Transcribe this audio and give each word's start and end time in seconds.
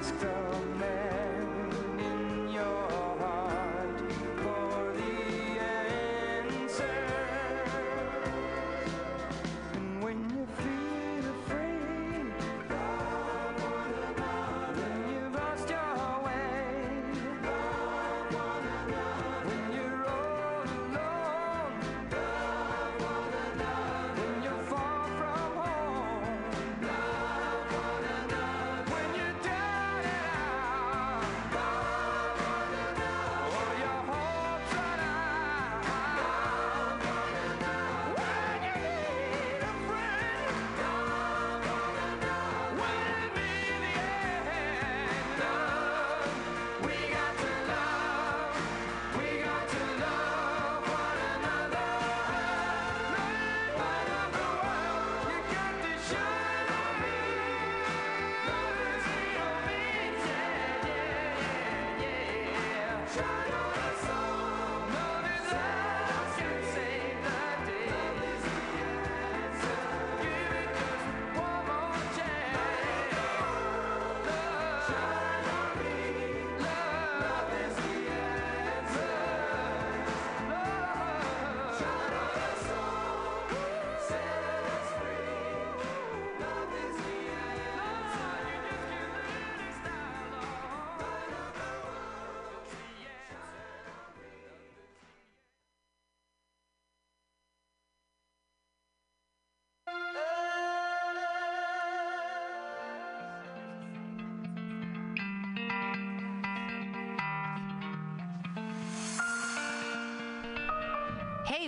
ask 0.00 0.18
the 0.20 0.39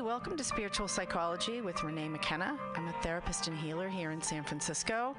welcome 0.03 0.36
to 0.36 0.42
Spiritual 0.42 0.89
Psychology 0.89 1.61
with 1.61 1.84
Renee 1.84 2.08
McKenna. 2.08 2.58
I'm 2.75 2.89
a 2.89 2.92
therapist 3.05 3.47
and 3.47 3.56
healer 3.56 3.89
here 3.89 4.11
in 4.11 4.20
San 4.20 4.42
Francisco. 4.42 5.14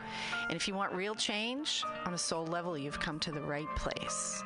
And 0.50 0.58
if 0.58 0.68
you 0.68 0.74
want 0.74 0.92
real 0.92 1.16
change 1.16 1.86
on 2.06 2.14
a 2.14 2.18
soul 2.18 2.46
level, 2.48 2.78
you've 2.78 3.00
come 3.00 3.18
to 3.20 3.32
the 3.32 3.40
right 3.40 3.74
place. 3.78 4.44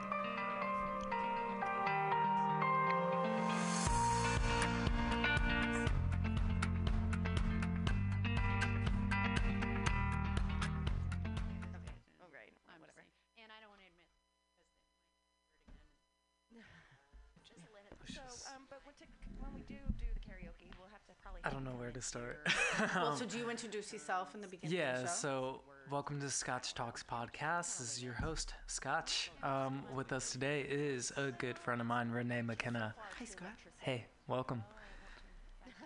Well, 23.27 23.33
so 23.33 23.39
do 23.39 23.43
you 23.43 23.51
introduce 23.51 23.91
yourself 23.91 24.35
in 24.35 24.41
the 24.41 24.47
beginning 24.47 24.77
yeah, 24.77 24.95
of 24.95 25.01
the 25.01 25.07
show? 25.07 25.13
so 25.13 25.61
welcome 25.91 26.21
to 26.21 26.29
Scotch 26.29 26.73
Talks 26.73 27.03
podcast. 27.03 27.77
This 27.77 27.97
is 27.97 28.01
your 28.01 28.13
host, 28.13 28.53
Scotch. 28.67 29.31
Um, 29.43 29.83
with 29.93 30.13
us 30.13 30.31
today 30.31 30.61
is 30.61 31.11
a 31.17 31.31
good 31.31 31.59
friend 31.59 31.81
of 31.81 31.87
mine, 31.87 32.09
Renee 32.09 32.41
McKenna. 32.41 32.95
Hi, 33.19 33.25
Scott. 33.25 33.49
Hey, 33.79 34.05
welcome. 34.27 34.63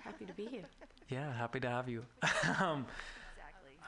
Happy 0.03 0.25
to 0.25 0.33
be 0.33 0.45
here. 0.45 0.65
Yeah, 1.09 1.33
happy 1.33 1.59
to 1.61 1.67
have 1.67 1.89
you. 1.89 2.05
um, 2.59 2.85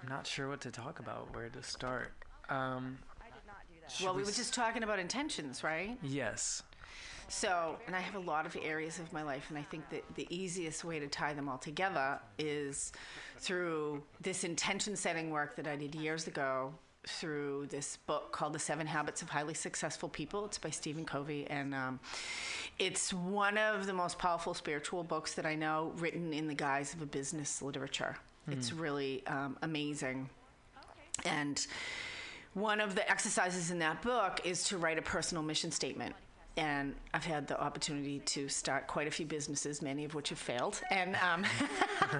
I'm 0.02 0.10
not 0.10 0.26
sure 0.26 0.50
what 0.50 0.62
to 0.62 0.72
talk 0.72 0.98
about, 0.98 1.36
where 1.36 1.50
to 1.50 1.62
start. 1.62 2.12
Um, 2.50 2.98
Well, 4.04 4.16
we 4.16 4.24
were 4.24 4.32
just 4.32 4.56
talking 4.56 4.82
about 4.82 4.98
intentions, 4.98 5.64
right? 5.64 6.00
Yes. 6.02 6.64
So, 7.28 7.78
and 7.88 7.96
I 7.96 8.00
have 8.00 8.16
a 8.16 8.20
lot 8.20 8.46
of 8.46 8.56
areas 8.62 9.00
of 9.00 9.12
my 9.12 9.24
life, 9.24 9.46
and 9.50 9.58
I 9.58 9.64
think 9.64 9.90
that 9.90 10.04
the 10.16 10.28
easiest 10.30 10.84
way 10.84 11.00
to 11.00 11.08
tie 11.08 11.34
them 11.34 11.50
all 11.50 11.58
together 11.58 12.20
is 12.38 12.92
through 13.40 14.04
this 14.22 14.44
intention 14.44 14.96
setting 14.96 15.32
work 15.32 15.56
that 15.56 15.68
I 15.68 15.76
did 15.76 15.96
years 15.96 16.28
ago 16.28 16.74
through 17.08 17.68
this 17.68 17.98
book 17.98 18.32
called 18.32 18.54
The 18.54 18.60
Seven 18.60 18.88
Habits 18.88 19.22
of 19.22 19.30
Highly 19.30 19.54
Successful 19.54 20.08
People. 20.08 20.46
It's 20.46 20.58
by 20.58 20.70
Stephen 20.70 21.06
Covey, 21.06 21.48
and 21.50 21.74
um, 21.74 22.00
it's 22.80 23.14
one 23.14 23.58
of 23.58 23.88
the 23.88 23.94
most 23.94 24.20
powerful 24.20 24.54
spiritual 24.54 25.04
books 25.04 25.34
that 25.34 25.46
I 25.46 25.56
know, 25.56 25.92
written 25.98 26.34
in 26.34 26.48
the 26.48 26.54
guise 26.54 26.94
of 26.94 27.02
a 27.02 27.06
business 27.06 27.62
literature. 27.62 28.18
It's 28.50 28.74
really 28.74 29.26
um, 29.28 29.58
amazing. 29.62 30.30
And 31.26 31.66
one 32.54 32.82
of 32.82 32.94
the 32.94 33.10
exercises 33.10 33.72
in 33.72 33.80
that 33.80 34.02
book 34.02 34.42
is 34.44 34.66
to 34.66 34.78
write 34.78 34.98
a 34.98 35.02
personal 35.02 35.44
mission 35.44 35.72
statement. 35.72 36.14
And 36.56 36.94
I've 37.14 37.26
had 37.26 37.48
the 37.48 37.60
opportunity 37.60 38.20
to 38.20 38.48
start 38.48 38.86
quite 38.88 39.08
a 39.08 39.12
few 39.12 39.26
businesses, 39.26 39.82
many 39.82 40.06
of 40.06 40.14
which 40.14 40.30
have 40.30 40.38
failed. 40.38 40.80
And 40.92 41.16
um, 41.16 41.46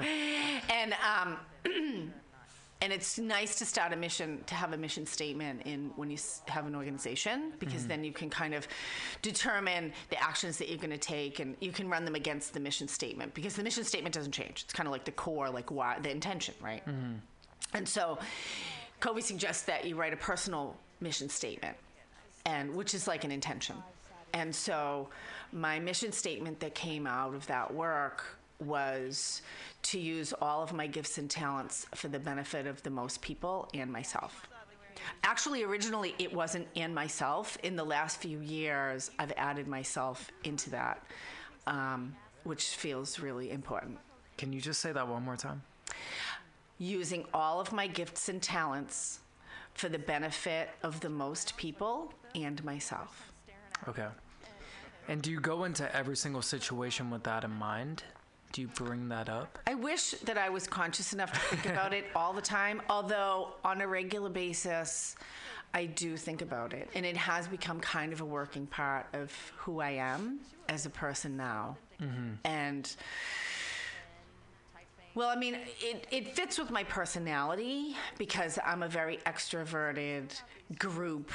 and 0.70 0.96
um, 1.08 1.38
and 2.82 2.92
it's 2.92 3.18
nice 3.20 3.60
to 3.60 3.66
start 3.66 3.94
a 3.94 3.96
mission 3.96 4.44
to 4.48 4.56
have 4.56 4.74
a 4.74 4.78
mission 4.78 5.06
statement 5.06 5.62
in 5.66 5.92
when 5.96 6.10
you 6.10 6.16
s- 6.18 6.42
have 6.48 6.66
an 6.66 6.76
organization 6.76 7.54
because 7.60 7.86
then 7.88 8.04
you 8.04 8.12
can 8.12 8.30
kind 8.30 8.54
of 8.54 8.68
determine 9.22 9.94
the 10.10 10.22
actions 10.22 10.58
that 10.58 10.68
you're 10.68 10.78
going 10.80 10.90
to 10.90 10.98
take 10.98 11.40
and 11.40 11.56
you 11.62 11.72
can 11.72 11.88
run 11.90 12.04
them 12.04 12.16
against 12.16 12.54
the 12.54 12.60
mission 12.60 12.88
statement 12.88 13.34
because 13.36 13.56
the 13.56 13.64
mission 13.64 13.84
statement 13.84 14.14
doesn't 14.16 14.34
change. 14.34 14.64
It's 14.64 14.74
kind 14.74 14.88
of 14.88 14.92
like 14.92 15.06
the 15.06 15.12
core, 15.12 15.50
like 15.50 15.72
why 15.72 16.00
the 16.00 16.10
intention, 16.12 16.56
right? 16.62 16.84
And 17.74 17.88
so 17.88 18.18
Covey 19.00 19.22
suggests 19.22 19.64
that 19.64 19.86
you 19.86 19.96
write 19.96 20.12
a 20.14 20.18
personal 20.18 20.76
mission 21.00 21.30
statement, 21.30 21.78
and 22.46 22.76
which 22.76 22.94
is 22.94 23.08
like 23.08 23.24
an 23.24 23.32
intention. 23.32 23.76
And 24.34 24.54
so 24.54 25.10
my 25.52 25.80
mission 25.80 26.12
statement 26.12 26.60
that 26.60 26.76
came 26.76 27.06
out 27.06 27.36
of 27.36 27.46
that 27.48 27.74
work 27.74 28.24
was 28.60 29.42
to 29.84 30.00
use 30.00 30.34
all 30.42 30.64
of 30.64 30.74
my 30.74 30.88
gifts 30.88 31.18
and 31.18 31.30
talents 31.30 31.86
for 31.96 32.08
the 32.08 32.20
benefit 32.20 32.66
of 32.66 32.82
the 32.84 32.90
most 32.90 33.22
people 33.22 33.70
and 33.74 33.92
myself. 33.92 34.48
Actually, 35.24 35.64
originally 35.64 36.16
it 36.18 36.34
wasn't 36.34 36.68
in 36.76 36.94
myself. 36.94 37.58
In 37.64 37.76
the 37.76 37.84
last 37.84 38.22
few 38.22 38.40
years, 38.40 39.12
I've 39.20 39.34
added 39.38 39.68
myself 39.68 40.32
into 40.44 40.70
that, 40.70 41.04
um, 41.68 42.16
which 42.44 42.76
feels 42.76 43.20
really 43.20 43.52
important. 43.52 44.00
Can 44.38 44.54
you 44.54 44.62
just 44.62 44.80
say 44.80 44.92
that 44.92 45.08
one 45.08 45.24
more 45.24 45.36
time? 45.36 45.62
using 46.78 47.26
all 47.34 47.60
of 47.60 47.72
my 47.72 47.88
gifts 47.88 48.30
and 48.30 48.42
talents 48.42 49.20
for 49.74 49.90
the 49.90 50.00
benefit 50.00 50.70
of 50.84 51.00
the 51.00 51.10
most 51.10 51.56
people 51.58 52.14
and 52.36 52.64
myself. 52.64 53.32
Okay. 53.88 54.08
And 55.08 55.22
do 55.22 55.32
you 55.32 55.40
go 55.40 55.64
into 55.66 55.94
every 55.96 56.16
single 56.16 56.42
situation 56.42 57.10
with 57.10 57.24
that 57.24 57.44
in 57.44 57.52
mind? 57.52 58.04
Do 58.54 58.62
you 58.62 58.68
bring 58.68 59.10
that 59.10 59.30
up? 59.30 59.58
I 59.66 59.74
wish 59.74 60.12
that 60.12 60.38
I 60.38 60.50
was 60.50 60.68
conscious 60.68 61.12
enough 61.12 61.32
to 61.34 61.40
think 61.40 61.66
about 61.66 61.94
it 61.94 62.06
all 62.16 62.34
the 62.34 62.42
time, 62.42 62.82
although 62.90 63.56
on 63.64 63.82
a 63.82 63.88
regular 63.88 64.30
basis, 64.30 65.16
I 65.74 65.86
do 65.86 66.16
think 66.18 66.44
about 66.44 66.72
it. 66.74 66.88
And 66.94 67.04
it 67.06 67.18
has 67.18 67.48
become 67.48 67.80
kind 67.80 68.14
of 68.14 68.22
a 68.22 68.26
working 68.26 68.68
part 68.68 69.08
of 69.14 69.32
who 69.58 69.80
I 69.80 69.92
am 69.92 70.40
as 70.70 70.86
a 70.86 70.90
person 70.92 71.36
now. 71.36 71.78
Mm-hmm. 72.00 72.34
And 72.46 72.96
Well, 75.16 75.30
I 75.30 75.36
mean, 75.36 75.58
it, 75.80 76.08
it 76.12 76.36
fits 76.36 76.60
with 76.60 76.70
my 76.70 76.84
personality 76.84 77.96
because 78.20 78.60
I'm 78.64 78.84
a 78.84 78.88
very 78.88 79.18
extroverted 79.26 80.40
group, 80.78 81.32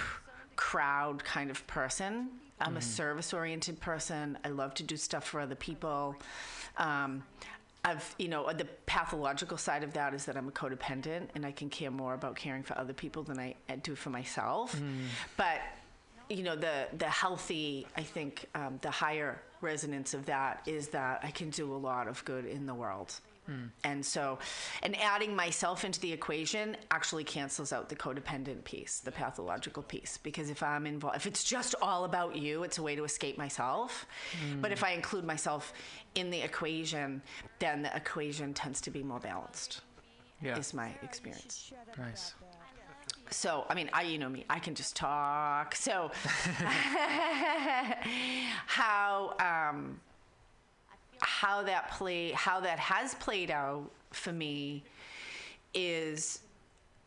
crowd 0.54 1.24
kind 1.24 1.50
of 1.50 1.66
person. 1.66 2.28
I'm 2.60 2.76
a 2.76 2.82
service 2.82 3.32
oriented 3.32 3.80
person. 3.80 4.38
I 4.44 4.48
love 4.48 4.74
to 4.74 4.82
do 4.82 4.96
stuff 4.96 5.24
for 5.24 5.40
other 5.40 5.54
people. 5.54 6.16
Um, 6.76 7.22
I've, 7.84 8.14
you 8.18 8.28
know, 8.28 8.52
the 8.52 8.66
pathological 8.86 9.56
side 9.56 9.84
of 9.84 9.92
that 9.94 10.12
is 10.12 10.24
that 10.24 10.36
I'm 10.36 10.48
a 10.48 10.50
codependent 10.50 11.28
and 11.34 11.46
I 11.46 11.52
can 11.52 11.70
care 11.70 11.90
more 11.90 12.14
about 12.14 12.34
caring 12.36 12.62
for 12.62 12.76
other 12.76 12.92
people 12.92 13.22
than 13.22 13.38
I 13.38 13.54
do 13.82 13.94
for 13.94 14.10
myself. 14.10 14.78
But, 15.36 15.60
you 16.28 16.42
know, 16.42 16.56
the, 16.56 16.88
the 16.98 17.06
healthy, 17.08 17.86
I 17.96 18.02
think, 18.02 18.46
um, 18.54 18.78
the 18.82 18.90
higher 18.90 19.40
resonance 19.60 20.12
of 20.12 20.26
that 20.26 20.62
is 20.66 20.88
that 20.88 21.20
I 21.22 21.30
can 21.30 21.50
do 21.50 21.72
a 21.74 21.76
lot 21.78 22.08
of 22.08 22.24
good 22.24 22.44
in 22.44 22.66
the 22.66 22.74
world. 22.74 23.20
And 23.84 24.04
so, 24.04 24.38
and 24.82 24.94
adding 25.00 25.34
myself 25.34 25.84
into 25.84 25.98
the 26.00 26.12
equation 26.12 26.76
actually 26.90 27.24
cancels 27.24 27.72
out 27.72 27.88
the 27.88 27.96
codependent 27.96 28.64
piece, 28.64 29.00
the 29.00 29.10
pathological 29.12 29.82
piece. 29.82 30.18
Because 30.18 30.50
if 30.50 30.62
I'm 30.62 30.86
involved, 30.86 31.16
if 31.16 31.26
it's 31.26 31.42
just 31.44 31.74
all 31.80 32.04
about 32.04 32.36
you, 32.36 32.62
it's 32.62 32.76
a 32.78 32.82
way 32.82 32.94
to 32.96 33.04
escape 33.04 33.38
myself. 33.38 34.06
But 34.60 34.70
if 34.72 34.84
I 34.84 34.90
include 34.92 35.24
myself 35.24 35.72
in 36.14 36.28
the 36.30 36.40
equation, 36.42 37.22
then 37.58 37.82
the 37.82 37.96
equation 37.96 38.52
tends 38.52 38.80
to 38.82 38.90
be 38.90 39.02
more 39.02 39.20
balanced, 39.20 39.80
Yeah. 40.42 40.58
is 40.58 40.74
my 40.74 40.94
experience. 41.02 41.72
Nice. 41.96 42.34
So, 43.30 43.64
I 43.68 43.74
mean, 43.74 43.88
I, 43.92 44.02
you 44.02 44.18
know 44.18 44.28
me, 44.28 44.44
I 44.50 44.58
can 44.58 44.74
just 44.74 44.94
talk. 44.96 45.74
So, 45.74 46.10
how, 48.66 49.34
um, 49.70 50.00
how 51.20 51.62
that 51.62 51.90
play, 51.90 52.32
how 52.32 52.60
that 52.60 52.78
has 52.78 53.14
played 53.16 53.50
out 53.50 53.90
for 54.12 54.32
me 54.32 54.84
is, 55.74 56.40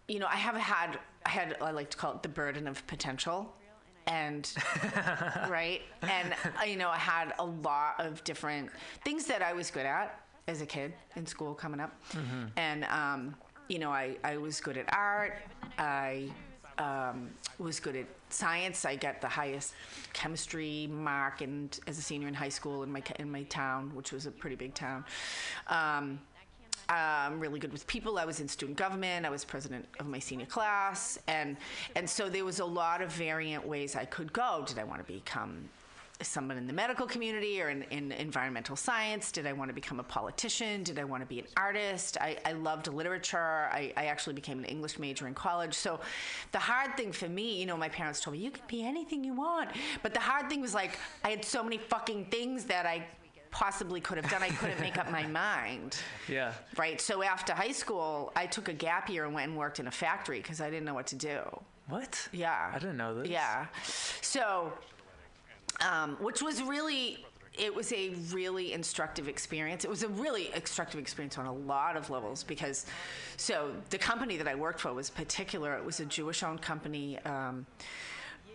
you 0.07 0.19
know, 0.19 0.27
I 0.27 0.35
have 0.35 0.55
had, 0.55 0.99
I 1.25 1.29
had, 1.29 1.57
I 1.61 1.71
like 1.71 1.89
to 1.91 1.97
call 1.97 2.13
it 2.13 2.23
the 2.23 2.29
burden 2.29 2.67
of 2.67 2.85
potential. 2.87 3.53
And, 4.07 4.51
right? 5.49 5.81
And, 6.01 6.33
uh, 6.59 6.63
you 6.63 6.75
know, 6.75 6.89
I 6.89 6.97
had 6.97 7.33
a 7.39 7.45
lot 7.45 7.95
of 7.99 8.23
different 8.23 8.69
things 9.05 9.25
that 9.25 9.41
I 9.41 9.53
was 9.53 9.69
good 9.69 9.85
at 9.85 10.19
as 10.47 10.61
a 10.61 10.65
kid 10.65 10.93
in 11.15 11.25
school 11.25 11.53
coming 11.53 11.79
up. 11.79 11.93
And, 12.57 12.83
um, 12.85 13.35
you 13.69 13.79
know, 13.79 13.91
I, 13.91 14.17
I 14.23 14.37
was 14.37 14.59
good 14.59 14.75
at 14.75 14.91
art. 14.93 15.37
I 15.77 16.29
um, 16.77 17.29
was 17.59 17.79
good 17.79 17.95
at 17.95 18.07
science. 18.33 18.85
I 18.85 18.95
got 18.95 19.21
the 19.21 19.27
highest 19.27 19.73
chemistry 20.13 20.87
mark 20.91 21.41
and 21.41 21.77
as 21.87 21.97
a 21.97 22.01
senior 22.01 22.27
in 22.27 22.33
high 22.33 22.49
school 22.49 22.83
in 22.83 22.91
my 22.91 23.03
in 23.19 23.31
my 23.31 23.43
town, 23.43 23.91
which 23.95 24.11
was 24.11 24.25
a 24.25 24.31
pretty 24.31 24.55
big 24.55 24.73
town. 24.73 25.05
Um, 25.67 26.19
I'm 26.89 27.39
really 27.39 27.59
good 27.59 27.71
with 27.71 27.87
people. 27.87 28.19
I 28.19 28.25
was 28.25 28.41
in 28.41 28.47
student 28.47 28.77
government. 28.77 29.25
I 29.25 29.29
was 29.29 29.45
president 29.45 29.85
of 29.99 30.07
my 30.07 30.19
senior 30.19 30.45
class, 30.45 31.19
and 31.27 31.57
and 31.95 32.09
so 32.09 32.29
there 32.29 32.45
was 32.45 32.59
a 32.59 32.65
lot 32.65 33.01
of 33.01 33.11
variant 33.11 33.65
ways 33.65 33.95
I 33.95 34.05
could 34.05 34.33
go. 34.33 34.63
Did 34.65 34.79
I 34.79 34.83
want 34.83 35.05
to 35.05 35.13
become 35.13 35.69
someone 36.27 36.57
in 36.57 36.67
the 36.67 36.73
medical 36.73 37.05
community 37.05 37.61
or 37.61 37.69
in, 37.69 37.83
in 37.83 38.11
environmental 38.11 38.75
science? 38.75 39.31
Did 39.31 39.47
I 39.47 39.53
want 39.53 39.69
to 39.69 39.73
become 39.73 39.99
a 39.99 40.03
politician? 40.03 40.83
Did 40.83 40.99
I 40.99 41.03
want 41.03 41.21
to 41.21 41.27
be 41.27 41.39
an 41.39 41.47
artist? 41.57 42.17
I, 42.19 42.37
I 42.45 42.53
loved 42.53 42.87
literature. 42.87 43.69
I, 43.71 43.93
I 43.97 44.05
actually 44.05 44.33
became 44.33 44.59
an 44.59 44.65
English 44.65 44.99
major 44.99 45.27
in 45.27 45.33
college. 45.33 45.73
So 45.73 45.99
the 46.51 46.59
hard 46.59 46.97
thing 46.97 47.11
for 47.11 47.29
me, 47.29 47.59
you 47.59 47.65
know, 47.65 47.77
my 47.77 47.89
parents 47.89 48.21
told 48.21 48.35
me, 48.35 48.43
you 48.43 48.51
can 48.51 48.63
be 48.67 48.83
anything 48.83 49.23
you 49.23 49.33
want. 49.33 49.71
But 50.03 50.13
the 50.13 50.19
hard 50.19 50.49
thing 50.49 50.61
was 50.61 50.73
like, 50.73 50.97
I 51.23 51.29
had 51.29 51.43
so 51.43 51.63
many 51.63 51.77
fucking 51.77 52.25
things 52.25 52.65
that 52.65 52.85
I 52.85 53.05
possibly 53.51 53.99
could 54.01 54.17
have 54.17 54.29
done. 54.31 54.41
I 54.41 54.49
couldn't 54.49 54.79
make 54.79 54.97
up 54.97 55.11
my 55.11 55.27
mind. 55.27 55.97
Yeah. 56.27 56.53
Right. 56.77 57.01
So 57.01 57.23
after 57.23 57.51
high 57.51 57.73
school, 57.73 58.31
I 58.37 58.45
took 58.45 58.69
a 58.69 58.73
gap 58.73 59.09
year 59.09 59.25
and 59.25 59.33
went 59.33 59.49
and 59.49 59.57
worked 59.57 59.79
in 59.79 59.87
a 59.87 59.91
factory 59.91 60.37
because 60.37 60.61
I 60.61 60.69
didn't 60.69 60.85
know 60.85 60.93
what 60.93 61.07
to 61.07 61.15
do. 61.15 61.41
What? 61.89 62.29
Yeah. 62.31 62.71
I 62.73 62.79
didn't 62.79 62.95
know 62.95 63.15
this. 63.15 63.27
Yeah. 63.27 63.65
So, 64.21 64.71
um, 65.81 66.17
which 66.19 66.41
was 66.41 66.61
really, 66.61 67.25
it 67.57 67.73
was 67.73 67.91
a 67.91 68.09
really 68.31 68.73
instructive 68.73 69.27
experience. 69.27 69.83
It 69.83 69.89
was 69.89 70.03
a 70.03 70.07
really 70.07 70.49
instructive 70.55 70.99
experience 70.99 71.37
on 71.37 71.45
a 71.45 71.53
lot 71.53 71.97
of 71.97 72.09
levels 72.09 72.43
because, 72.43 72.85
so 73.37 73.71
the 73.89 73.97
company 73.97 74.37
that 74.37 74.47
I 74.47 74.55
worked 74.55 74.79
for 74.79 74.93
was 74.93 75.09
particular. 75.09 75.75
It 75.75 75.83
was 75.83 75.99
a 75.99 76.05
Jewish-owned 76.05 76.61
company. 76.61 77.19
Um, 77.19 77.65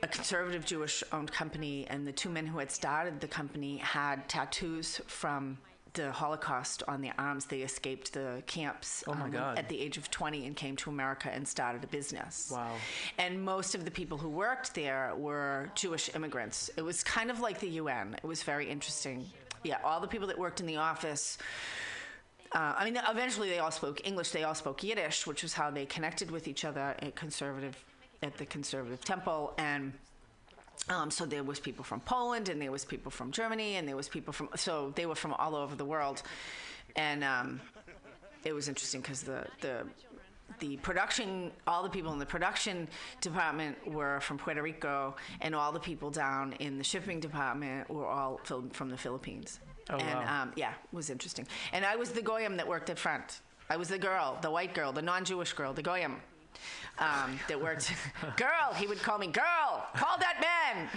a 0.02 0.06
conservative 0.06 0.64
Jewish 0.64 1.02
owned 1.12 1.32
company, 1.32 1.86
and 1.88 2.06
the 2.06 2.12
two 2.12 2.28
men 2.28 2.46
who 2.46 2.58
had 2.58 2.70
started 2.70 3.18
the 3.18 3.26
company 3.26 3.78
had 3.78 4.28
tattoos 4.28 5.00
from 5.06 5.56
the 5.96 6.12
Holocaust 6.12 6.82
on 6.86 7.00
their 7.00 7.14
arms. 7.18 7.46
They 7.46 7.62
escaped 7.62 8.12
the 8.12 8.42
camps 8.46 9.02
Oh 9.06 9.12
um, 9.12 9.34
at 9.34 9.68
the 9.68 9.80
age 9.80 9.96
of 9.96 10.10
20 10.10 10.46
and 10.46 10.54
came 10.54 10.76
to 10.76 10.90
America 10.90 11.30
and 11.32 11.46
started 11.46 11.82
a 11.82 11.86
business. 11.88 12.50
Wow. 12.52 12.74
And 13.18 13.42
most 13.42 13.74
of 13.74 13.84
the 13.84 13.90
people 13.90 14.18
who 14.18 14.28
worked 14.28 14.74
there 14.74 15.12
were 15.16 15.70
Jewish 15.74 16.14
immigrants. 16.14 16.70
It 16.76 16.82
was 16.82 17.02
kind 17.02 17.30
of 17.30 17.40
like 17.40 17.58
the 17.58 17.70
UN. 17.70 18.14
It 18.22 18.26
was 18.26 18.42
very 18.42 18.68
interesting. 18.68 19.26
Yeah, 19.64 19.78
all 19.84 20.00
the 20.00 20.06
people 20.06 20.28
that 20.28 20.38
worked 20.38 20.60
in 20.60 20.66
the 20.66 20.76
office. 20.76 21.38
Uh, 22.52 22.74
I 22.78 22.84
mean, 22.84 23.00
eventually 23.08 23.48
they 23.48 23.58
all 23.58 23.72
spoke 23.72 24.06
English. 24.06 24.30
They 24.30 24.44
all 24.44 24.54
spoke 24.54 24.82
Yiddish, 24.84 25.26
which 25.26 25.42
was 25.42 25.52
how 25.52 25.70
they 25.70 25.86
connected 25.86 26.30
with 26.30 26.46
each 26.46 26.64
other 26.64 26.94
at 27.00 27.16
conservative, 27.16 27.76
at 28.22 28.36
the 28.36 28.46
conservative 28.46 29.04
temple. 29.04 29.54
And 29.58 29.92
um, 30.88 31.10
so 31.10 31.26
there 31.26 31.42
was 31.42 31.58
people 31.58 31.84
from 31.84 32.00
Poland, 32.00 32.48
and 32.48 32.60
there 32.60 32.70
was 32.70 32.84
people 32.84 33.10
from 33.10 33.32
Germany, 33.32 33.76
and 33.76 33.88
there 33.88 33.96
was 33.96 34.08
people 34.08 34.32
from. 34.32 34.48
So 34.56 34.92
they 34.94 35.06
were 35.06 35.14
from 35.14 35.32
all 35.34 35.56
over 35.56 35.74
the 35.74 35.84
world, 35.84 36.22
and 36.94 37.24
um, 37.24 37.60
it 38.44 38.52
was 38.52 38.68
interesting 38.68 39.00
because 39.00 39.22
the 39.22 39.46
the 39.60 39.86
the 40.60 40.76
production, 40.78 41.50
all 41.66 41.82
the 41.82 41.88
people 41.88 42.12
in 42.12 42.18
the 42.18 42.26
production 42.26 42.88
department 43.20 43.76
were 43.86 44.20
from 44.20 44.38
Puerto 44.38 44.62
Rico, 44.62 45.16
and 45.40 45.54
all 45.54 45.72
the 45.72 45.80
people 45.80 46.10
down 46.10 46.52
in 46.60 46.78
the 46.78 46.84
shipping 46.84 47.20
department 47.20 47.88
were 47.90 48.06
all 48.06 48.40
from 48.72 48.88
the 48.88 48.96
Philippines. 48.96 49.60
Oh, 49.90 49.96
and 49.96 50.18
wow. 50.18 50.42
um, 50.42 50.52
yeah, 50.56 50.70
it 50.70 50.96
was 50.96 51.10
interesting. 51.10 51.46
And 51.72 51.84
I 51.84 51.96
was 51.96 52.10
the 52.10 52.22
goyim 52.22 52.56
that 52.56 52.66
worked 52.66 52.90
at 52.90 52.98
front. 52.98 53.40
I 53.68 53.76
was 53.76 53.88
the 53.88 53.98
girl, 53.98 54.38
the 54.40 54.50
white 54.50 54.74
girl, 54.74 54.92
the 54.92 55.02
non-Jewish 55.02 55.52
girl, 55.52 55.72
the 55.72 55.82
goyim. 55.82 56.16
Um, 56.98 57.38
that 57.48 57.60
worked. 57.60 57.92
girl, 58.36 58.72
he 58.74 58.86
would 58.86 59.02
call 59.02 59.18
me 59.18 59.26
girl. 59.26 59.86
Call 59.96 60.16
that 60.18 60.40
man. 60.40 60.88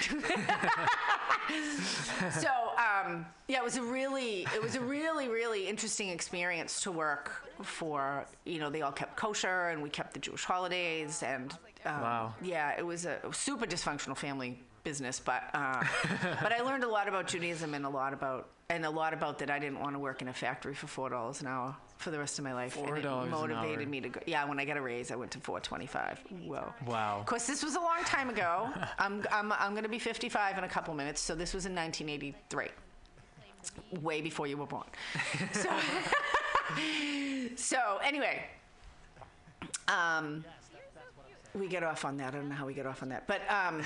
so 2.31 2.49
um, 2.77 3.25
yeah, 3.47 3.57
it 3.57 3.63
was 3.63 3.77
a 3.77 3.81
really, 3.81 4.47
it 4.55 4.61
was 4.61 4.75
a 4.75 4.81
really, 4.81 5.27
really 5.27 5.67
interesting 5.67 6.09
experience 6.09 6.81
to 6.83 6.91
work 6.91 7.31
for. 7.63 8.25
You 8.45 8.59
know, 8.59 8.69
they 8.69 8.81
all 8.81 8.91
kept 8.91 9.15
kosher, 9.17 9.69
and 9.69 9.81
we 9.81 9.89
kept 9.89 10.13
the 10.13 10.19
Jewish 10.19 10.43
holidays, 10.45 11.21
and 11.23 11.51
um, 11.85 12.01
Wow. 12.01 12.33
yeah, 12.41 12.75
it 12.77 12.85
was 12.85 13.05
a 13.05 13.19
super 13.31 13.65
dysfunctional 13.65 14.15
family 14.17 14.61
business, 14.89 15.19
but 15.19 15.43
uh, 15.53 15.83
but 16.41 16.51
I 16.51 16.61
learned 16.61 16.83
a 16.83 16.87
lot 16.87 17.07
about 17.07 17.27
Judaism 17.27 17.75
and 17.75 17.85
a 17.85 17.89
lot 17.89 18.11
about 18.11 18.47
and 18.71 18.85
a 18.85 18.89
lot 18.89 19.13
about 19.13 19.37
that 19.39 19.49
I 19.51 19.59
didn't 19.59 19.79
want 19.79 19.93
to 19.95 19.99
work 19.99 20.21
in 20.23 20.27
a 20.29 20.33
factory 20.33 20.73
for 20.73 20.87
four 20.87 21.09
dollars 21.09 21.41
an 21.41 21.47
hour 21.47 21.75
for 21.97 22.09
the 22.11 22.17
rest 22.17 22.39
of 22.39 22.43
my 22.45 22.53
life. 22.53 22.75
and 22.77 22.97
it 22.97 23.03
$4 23.05 23.23
an 23.23 23.29
motivated 23.29 23.79
hour. 23.81 23.85
me 23.87 24.01
to 24.01 24.09
go. 24.09 24.19
Yeah, 24.25 24.45
when 24.49 24.59
I 24.59 24.65
got 24.65 24.77
a 24.77 24.81
raise, 24.81 25.11
I 25.11 25.15
went 25.15 25.31
to 25.33 25.39
four 25.39 25.59
twenty 25.59 25.85
five. 25.85 26.17
Whoa. 26.47 26.73
Wow. 26.87 27.17
Of 27.19 27.27
course, 27.27 27.45
this 27.45 27.61
was 27.63 27.75
a 27.75 27.79
long 27.79 28.03
time 28.05 28.29
ago. 28.31 28.67
I'm, 28.99 29.23
I'm, 29.31 29.51
I'm 29.51 29.71
going 29.71 29.83
to 29.83 29.89
be 29.89 29.99
55 29.99 30.57
in 30.57 30.63
a 30.63 30.67
couple 30.67 30.93
minutes, 30.95 31.21
so 31.21 31.35
this 31.35 31.53
was 31.53 31.65
in 31.67 31.75
1983, 31.75 32.67
way 34.01 34.21
before 34.21 34.47
you 34.47 34.57
were 34.57 34.65
born. 34.65 34.87
So, 35.53 35.69
so 37.55 37.99
anyway, 38.03 38.45
um, 39.87 40.45
we 41.55 41.67
get 41.67 41.83
off 41.83 42.05
on 42.05 42.17
that. 42.17 42.33
I 42.33 42.37
don't 42.37 42.49
know 42.49 42.55
how 42.55 42.67
we 42.67 42.73
get 42.75 42.85
off 42.85 43.01
on 43.03 43.09
that, 43.09 43.25
but 43.27 43.41
um, 43.49 43.81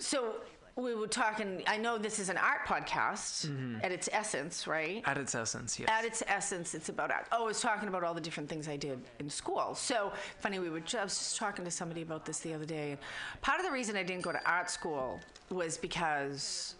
so 0.00 0.34
we 0.76 0.94
were 0.94 1.06
talking. 1.06 1.62
I 1.66 1.76
know 1.76 1.98
this 1.98 2.18
is 2.18 2.28
an 2.28 2.36
art 2.36 2.66
podcast 2.66 3.46
mm-hmm. 3.46 3.78
at 3.82 3.92
its 3.92 4.08
essence, 4.12 4.66
right? 4.66 5.02
At 5.04 5.18
its 5.18 5.34
essence, 5.34 5.78
yes. 5.78 5.88
At 5.90 6.04
its 6.04 6.22
essence, 6.26 6.74
it's 6.74 6.88
about 6.88 7.10
art. 7.10 7.26
Oh, 7.32 7.44
I 7.44 7.46
was 7.46 7.60
talking 7.60 7.88
about 7.88 8.04
all 8.04 8.14
the 8.14 8.20
different 8.20 8.48
things 8.48 8.68
I 8.68 8.76
did 8.76 9.00
in 9.18 9.28
school. 9.28 9.74
So 9.74 10.12
funny, 10.38 10.58
we 10.58 10.70
were 10.70 10.80
just, 10.80 10.94
I 10.96 11.04
was 11.04 11.18
just 11.18 11.36
talking 11.38 11.64
to 11.64 11.70
somebody 11.70 12.02
about 12.02 12.24
this 12.24 12.40
the 12.40 12.54
other 12.54 12.64
day. 12.64 12.92
And 12.92 13.00
part 13.40 13.60
of 13.60 13.66
the 13.66 13.72
reason 13.72 13.96
I 13.96 14.02
didn't 14.02 14.22
go 14.22 14.32
to 14.32 14.50
art 14.50 14.70
school 14.70 15.20
was 15.50 15.76
because 15.76 16.76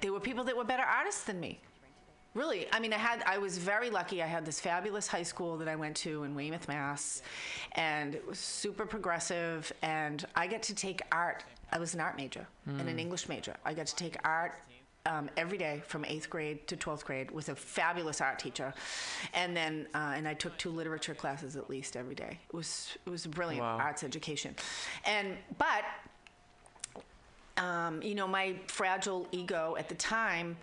there 0.00 0.12
were 0.12 0.20
people 0.20 0.44
that 0.44 0.56
were 0.56 0.64
better 0.64 0.84
artists 0.84 1.24
than 1.24 1.40
me. 1.40 1.60
Really, 2.34 2.66
I 2.72 2.80
mean, 2.80 2.92
I 2.92 2.98
had 2.98 3.22
I 3.26 3.38
was 3.38 3.58
very 3.58 3.90
lucky. 3.90 4.20
I 4.20 4.26
had 4.26 4.44
this 4.44 4.58
fabulous 4.58 5.06
high 5.06 5.22
school 5.22 5.56
that 5.58 5.68
I 5.68 5.76
went 5.76 5.94
to 5.98 6.24
in 6.24 6.34
Weymouth, 6.34 6.66
Mass, 6.66 7.22
and 7.72 8.12
it 8.12 8.26
was 8.26 8.40
super 8.40 8.84
progressive. 8.86 9.72
And 9.82 10.24
I 10.34 10.48
got 10.48 10.60
to 10.64 10.74
take 10.74 11.00
art. 11.12 11.44
I 11.74 11.78
was 11.78 11.92
an 11.92 12.00
art 12.00 12.16
major 12.16 12.46
and 12.66 12.88
an 12.88 12.98
English 13.00 13.28
major. 13.28 13.54
I 13.64 13.74
got 13.74 13.86
to 13.88 13.96
take 13.96 14.16
art 14.24 14.52
um, 15.06 15.28
every 15.36 15.58
day 15.58 15.82
from 15.86 16.04
eighth 16.04 16.30
grade 16.30 16.66
to 16.68 16.76
twelfth 16.76 17.04
grade 17.04 17.30
with 17.32 17.48
a 17.48 17.54
fabulous 17.56 18.20
art 18.20 18.38
teacher, 18.38 18.72
and 19.34 19.54
then 19.56 19.88
uh, 19.92 20.12
and 20.16 20.26
I 20.28 20.34
took 20.34 20.56
two 20.56 20.70
literature 20.70 21.14
classes 21.14 21.56
at 21.56 21.68
least 21.68 21.96
every 21.96 22.14
day. 22.14 22.38
It 22.48 22.54
was 22.54 22.96
it 23.04 23.10
was 23.10 23.24
a 23.26 23.28
brilliant 23.28 23.62
Wow. 23.62 23.78
arts 23.78 24.04
education, 24.04 24.54
and 25.04 25.36
but 25.58 25.84
um, 27.62 28.00
you 28.02 28.14
know, 28.14 28.26
my 28.28 28.56
fragile 28.68 29.26
ego 29.32 29.74
at 29.78 29.88
the 29.88 29.94
time, 29.96 30.56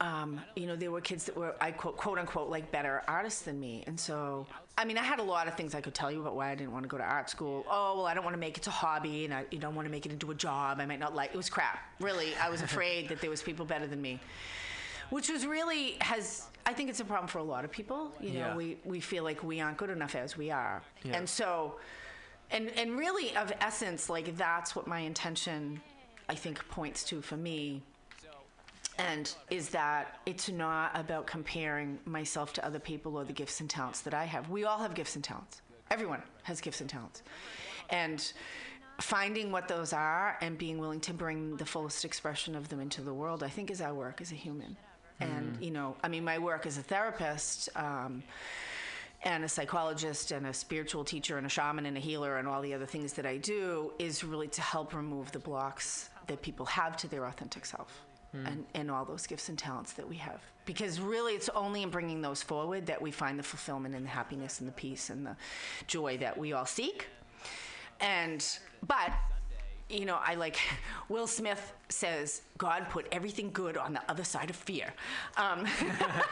um, 0.00 0.40
you 0.54 0.66
know, 0.66 0.76
there 0.76 0.90
were 0.92 1.00
kids 1.00 1.24
that 1.24 1.36
were, 1.36 1.54
I 1.60 1.72
quote, 1.72 1.96
quote 1.96 2.18
unquote, 2.18 2.48
like 2.50 2.70
better 2.70 3.02
artists 3.08 3.42
than 3.42 3.58
me. 3.58 3.82
And 3.88 3.98
so, 3.98 4.46
I 4.76 4.84
mean, 4.84 4.96
I 4.96 5.02
had 5.02 5.18
a 5.18 5.22
lot 5.24 5.48
of 5.48 5.54
things 5.56 5.74
I 5.74 5.80
could 5.80 5.94
tell 5.94 6.10
you 6.12 6.20
about 6.20 6.36
why 6.36 6.50
I 6.50 6.54
didn't 6.54 6.72
want 6.72 6.84
to 6.84 6.88
go 6.88 6.98
to 6.98 7.04
art 7.04 7.28
school. 7.28 7.64
Oh, 7.68 7.96
well, 7.96 8.06
I 8.06 8.14
don't 8.14 8.22
want 8.22 8.34
to 8.34 8.38
make 8.40 8.56
it 8.58 8.66
a 8.68 8.70
hobby 8.70 9.24
and 9.24 9.34
I 9.34 9.44
you 9.50 9.58
don't 9.58 9.74
want 9.74 9.86
to 9.86 9.90
make 9.90 10.06
it 10.06 10.12
into 10.12 10.30
a 10.30 10.34
job. 10.36 10.78
I 10.80 10.86
might 10.86 11.00
not 11.00 11.16
like, 11.16 11.30
it 11.34 11.36
was 11.36 11.50
crap. 11.50 11.80
Really, 12.00 12.34
I 12.36 12.48
was 12.48 12.62
afraid 12.70 13.08
that 13.08 13.20
there 13.20 13.30
was 13.30 13.42
people 13.42 13.66
better 13.66 13.86
than 13.88 14.00
me. 14.00 14.20
which 15.10 15.28
was 15.30 15.46
really 15.46 15.96
has 16.00 16.46
I 16.66 16.74
think 16.74 16.90
it's 16.90 17.00
a 17.00 17.04
problem 17.04 17.28
for 17.28 17.38
a 17.38 17.42
lot 17.42 17.64
of 17.64 17.72
people. 17.72 18.12
You 18.20 18.30
know, 18.34 18.38
Yeah. 18.38 18.56
we 18.56 18.76
we 18.84 19.00
feel 19.00 19.24
like 19.24 19.42
we 19.42 19.60
aren't 19.60 19.78
good 19.78 19.90
enough 19.90 20.14
as 20.14 20.36
we 20.36 20.50
are, 20.52 20.82
Yeah. 21.02 21.16
and 21.16 21.28
so, 21.28 21.76
and 22.50 22.68
and 22.76 22.96
really 22.98 23.34
of 23.36 23.50
essence, 23.60 24.08
like 24.10 24.36
that's 24.36 24.76
what 24.76 24.86
my 24.86 25.00
intention, 25.00 25.80
I 26.28 26.34
think, 26.36 26.56
points 26.68 27.02
to 27.04 27.20
for 27.22 27.36
me. 27.38 27.82
And 28.98 29.32
is 29.50 29.68
that 29.70 30.18
it's 30.26 30.48
not 30.48 30.90
about 30.94 31.26
comparing 31.26 31.98
myself 32.04 32.52
to 32.54 32.66
other 32.66 32.80
people 32.80 33.16
or 33.16 33.24
the 33.24 33.32
gifts 33.32 33.60
and 33.60 33.70
talents 33.70 34.00
that 34.02 34.12
I 34.12 34.24
have. 34.24 34.50
We 34.50 34.64
all 34.64 34.78
have 34.78 34.94
gifts 34.94 35.14
and 35.14 35.24
talents. 35.24 35.62
Everyone 35.90 36.22
has 36.42 36.60
gifts 36.60 36.80
and 36.80 36.90
talents. 36.90 37.22
And 37.90 38.32
finding 39.00 39.52
what 39.52 39.68
those 39.68 39.92
are 39.92 40.36
and 40.40 40.58
being 40.58 40.78
willing 40.78 41.00
to 41.00 41.14
bring 41.14 41.56
the 41.56 41.64
fullest 41.64 42.04
expression 42.04 42.56
of 42.56 42.68
them 42.68 42.80
into 42.80 43.00
the 43.00 43.14
world, 43.14 43.42
I 43.42 43.48
think, 43.48 43.70
is 43.70 43.80
our 43.80 43.94
work 43.94 44.20
as 44.20 44.32
a 44.32 44.34
human. 44.34 44.76
And, 45.20 45.58
you 45.60 45.70
know, 45.70 45.96
I 46.02 46.08
mean, 46.08 46.24
my 46.24 46.38
work 46.38 46.66
as 46.66 46.78
a 46.78 46.82
therapist 46.82 47.68
um, 47.74 48.22
and 49.22 49.44
a 49.44 49.48
psychologist 49.48 50.30
and 50.30 50.46
a 50.46 50.54
spiritual 50.54 51.04
teacher 51.04 51.38
and 51.38 51.46
a 51.46 51.50
shaman 51.50 51.86
and 51.86 51.96
a 51.96 52.00
healer 52.00 52.36
and 52.36 52.46
all 52.46 52.62
the 52.62 52.72
other 52.72 52.86
things 52.86 53.14
that 53.14 53.26
I 53.26 53.36
do 53.36 53.92
is 53.98 54.22
really 54.22 54.48
to 54.48 54.60
help 54.60 54.94
remove 54.94 55.32
the 55.32 55.40
blocks 55.40 56.10
that 56.28 56.40
people 56.40 56.66
have 56.66 56.96
to 56.98 57.08
their 57.08 57.24
authentic 57.24 57.66
self. 57.66 58.04
And, 58.32 58.66
and 58.74 58.90
all 58.90 59.04
those 59.06 59.26
gifts 59.26 59.48
and 59.48 59.58
talents 59.58 59.94
that 59.94 60.06
we 60.08 60.16
have. 60.16 60.40
Because 60.66 61.00
really, 61.00 61.32
it's 61.34 61.48
only 61.50 61.82
in 61.82 61.88
bringing 61.90 62.20
those 62.20 62.42
forward 62.42 62.86
that 62.86 63.00
we 63.00 63.10
find 63.10 63.38
the 63.38 63.42
fulfillment 63.42 63.94
and 63.94 64.04
the 64.04 64.10
happiness 64.10 64.60
and 64.60 64.68
the 64.68 64.72
peace 64.72 65.08
and 65.10 65.26
the 65.26 65.34
joy 65.86 66.18
that 66.18 66.36
we 66.36 66.52
all 66.52 66.66
seek. 66.66 67.06
And, 68.00 68.46
but, 68.86 69.10
you 69.88 70.04
know, 70.04 70.18
I 70.22 70.34
like, 70.34 70.58
Will 71.08 71.26
Smith 71.26 71.72
says, 71.88 72.42
God 72.58 72.86
put 72.90 73.06
everything 73.12 73.50
good 73.50 73.76
on 73.78 73.94
the 73.94 74.02
other 74.10 74.24
side 74.24 74.50
of 74.50 74.56
fear. 74.56 74.92
Um, 75.38 75.66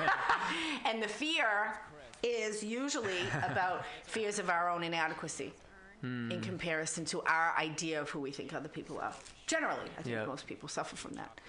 and 0.85 1.03
the 1.03 1.09
fear 1.09 1.79
is 2.23 2.63
usually 2.63 3.23
about 3.51 3.85
fears 4.05 4.39
of 4.39 4.51
our 4.51 4.69
own 4.71 4.83
inadequacy 4.83 5.53
in 6.03 6.41
comparison 6.41 7.05
to 7.07 7.21
our 7.23 7.53
idea 7.59 8.01
of 8.01 8.09
who 8.11 8.21
we 8.21 8.31
think 8.31 8.55
other 8.55 8.69
people 8.69 8.97
are. 9.01 9.13
Generally, 9.49 9.91
I 9.99 10.03
think 10.03 10.15
Yeah. 10.15 10.25
most 10.27 10.47
people 10.47 10.69
suffer 10.69 10.95
from 10.95 11.15
that. 11.15 11.41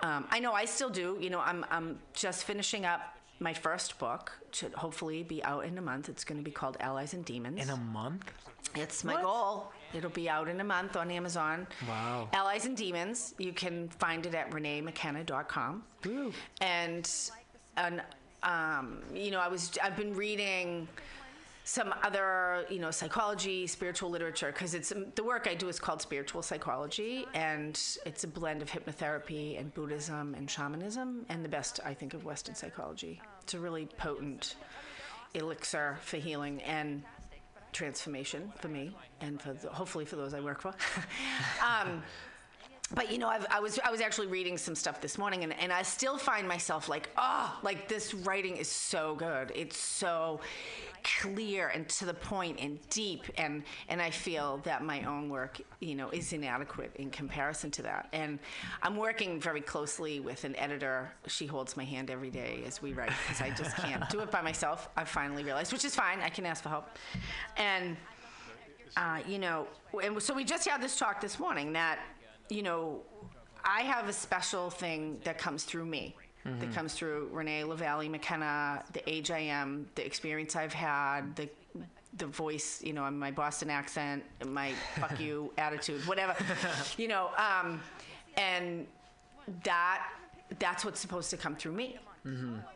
Um, 0.00 0.26
I 0.30 0.40
know 0.40 0.52
I 0.52 0.64
still 0.64 0.90
do. 0.90 1.16
You 1.20 1.30
know, 1.30 1.40
I'm, 1.40 1.64
I'm 1.70 1.98
just 2.12 2.44
finishing 2.44 2.84
up 2.84 3.16
my 3.40 3.52
first 3.54 3.98
book. 3.98 4.32
Should 4.52 4.72
hopefully 4.74 5.22
be 5.22 5.42
out 5.44 5.64
in 5.64 5.76
a 5.78 5.82
month. 5.82 6.08
It's 6.08 6.24
going 6.24 6.38
to 6.38 6.44
be 6.44 6.50
called 6.50 6.76
Allies 6.80 7.14
and 7.14 7.24
Demons. 7.24 7.60
In 7.62 7.70
a 7.70 7.76
month? 7.76 8.30
It's 8.74 9.04
my 9.04 9.14
What? 9.14 9.22
goal. 9.22 9.72
It'll 9.94 10.10
be 10.10 10.28
out 10.28 10.48
in 10.48 10.60
a 10.60 10.64
month 10.64 10.96
on 10.96 11.10
Amazon. 11.10 11.66
Wow. 11.88 12.28
Allies 12.32 12.66
and 12.66 12.76
Demons. 12.76 13.34
You 13.38 13.52
can 13.52 13.88
find 13.88 14.26
it 14.26 14.34
at 14.34 14.50
reneemckenna.com. 14.50 15.82
And, 16.60 17.10
and 17.76 18.02
um, 18.42 19.02
you 19.14 19.30
know, 19.30 19.40
I 19.40 19.48
was 19.48 19.70
I've 19.82 19.96
been 19.96 20.14
reading 20.14 20.88
some 21.66 21.92
other 22.04 22.64
you 22.70 22.78
know 22.78 22.92
psychology, 22.92 23.66
spiritual 23.66 24.08
literature 24.08 24.52
because 24.52 24.72
it's 24.72 24.92
the 25.16 25.24
work 25.24 25.48
I 25.50 25.54
do 25.54 25.68
is 25.68 25.80
called 25.80 26.00
spiritual 26.00 26.40
psychology, 26.40 27.26
and 27.34 27.78
it's 28.06 28.22
a 28.22 28.28
blend 28.28 28.62
of 28.62 28.70
hypnotherapy 28.70 29.58
and 29.58 29.74
Buddhism 29.74 30.36
and 30.36 30.48
shamanism, 30.48 31.26
and 31.28 31.44
the 31.44 31.48
best 31.48 31.80
I 31.84 31.92
think 31.92 32.14
of 32.14 32.24
Western 32.24 32.54
psychology. 32.54 33.20
It's 33.42 33.54
a 33.54 33.58
really 33.58 33.86
potent 33.98 34.54
elixir 35.34 35.98
for 36.02 36.18
healing 36.18 36.62
and 36.62 37.02
transformation 37.72 38.52
for 38.60 38.68
me 38.68 38.96
and 39.20 39.42
for 39.42 39.52
the, 39.52 39.68
hopefully 39.68 40.04
for 40.04 40.14
those 40.14 40.34
I 40.34 40.40
work 40.40 40.62
for. 40.62 40.72
um, 41.68 42.00
but 42.94 43.10
you 43.10 43.18
know, 43.18 43.28
I've, 43.28 43.46
I 43.50 43.58
was 43.58 43.80
I 43.84 43.90
was 43.90 44.00
actually 44.00 44.28
reading 44.28 44.56
some 44.56 44.74
stuff 44.74 45.00
this 45.00 45.18
morning, 45.18 45.42
and, 45.42 45.52
and 45.58 45.72
I 45.72 45.82
still 45.82 46.18
find 46.18 46.46
myself 46.46 46.88
like, 46.88 47.08
oh, 47.16 47.58
like 47.62 47.88
this 47.88 48.14
writing 48.14 48.56
is 48.56 48.68
so 48.68 49.16
good. 49.16 49.50
It's 49.54 49.76
so 49.76 50.40
clear 51.20 51.68
and 51.68 51.88
to 51.88 52.04
the 52.04 52.14
point 52.14 52.60
and 52.60 52.78
deep, 52.90 53.24
and 53.36 53.64
and 53.88 54.00
I 54.00 54.10
feel 54.10 54.58
that 54.58 54.84
my 54.84 55.02
own 55.02 55.28
work, 55.28 55.60
you 55.80 55.96
know, 55.96 56.10
is 56.10 56.32
inadequate 56.32 56.92
in 56.94 57.10
comparison 57.10 57.72
to 57.72 57.82
that. 57.82 58.08
And 58.12 58.38
I'm 58.82 58.96
working 58.96 59.40
very 59.40 59.60
closely 59.60 60.20
with 60.20 60.44
an 60.44 60.54
editor. 60.54 61.10
She 61.26 61.46
holds 61.46 61.76
my 61.76 61.84
hand 61.84 62.08
every 62.08 62.30
day 62.30 62.62
as 62.66 62.80
we 62.80 62.92
write 62.92 63.10
because 63.26 63.42
I 63.42 63.50
just 63.50 63.76
can't 63.78 64.08
do 64.10 64.20
it 64.20 64.30
by 64.30 64.42
myself. 64.42 64.88
I've 64.96 65.08
finally 65.08 65.42
realized, 65.42 65.72
which 65.72 65.84
is 65.84 65.96
fine. 65.96 66.20
I 66.20 66.28
can 66.28 66.46
ask 66.46 66.62
for 66.62 66.68
help, 66.68 66.86
and 67.56 67.96
uh, 68.96 69.18
you 69.26 69.38
know, 69.38 69.66
and 70.02 70.20
so 70.22 70.34
we 70.34 70.44
just 70.44 70.66
had 70.66 70.80
this 70.80 70.98
talk 70.98 71.20
this 71.20 71.38
morning 71.38 71.72
that, 71.74 71.98
you 72.48 72.62
know, 72.62 73.00
I 73.64 73.82
have 73.82 74.08
a 74.08 74.12
special 74.12 74.70
thing 74.70 75.20
that 75.24 75.38
comes 75.38 75.64
through 75.64 75.86
me, 75.86 76.14
that 76.44 76.72
comes 76.72 76.94
through 76.94 77.28
Renee 77.32 77.64
LaValle 77.64 78.08
McKenna, 78.08 78.84
the 78.92 79.02
age 79.12 79.32
I 79.32 79.40
am, 79.40 79.88
the 79.96 80.06
experience 80.06 80.54
I've 80.54 80.72
had, 80.72 81.34
the 81.34 81.48
the 82.18 82.26
voice, 82.26 82.82
you 82.82 82.92
know, 82.94 83.10
my 83.10 83.30
Boston 83.30 83.68
accent, 83.68 84.22
my 84.46 84.72
fuck 84.98 85.20
you 85.26 85.52
attitude, 85.58 86.06
whatever, 86.06 86.34
you 86.96 87.08
know, 87.08 87.30
um, 87.36 87.80
and 88.36 88.86
that 89.64 90.06
that's 90.58 90.84
what's 90.84 91.00
supposed 91.00 91.30
to 91.30 91.36
come 91.36 91.56
through 91.56 91.72
me 91.72 91.98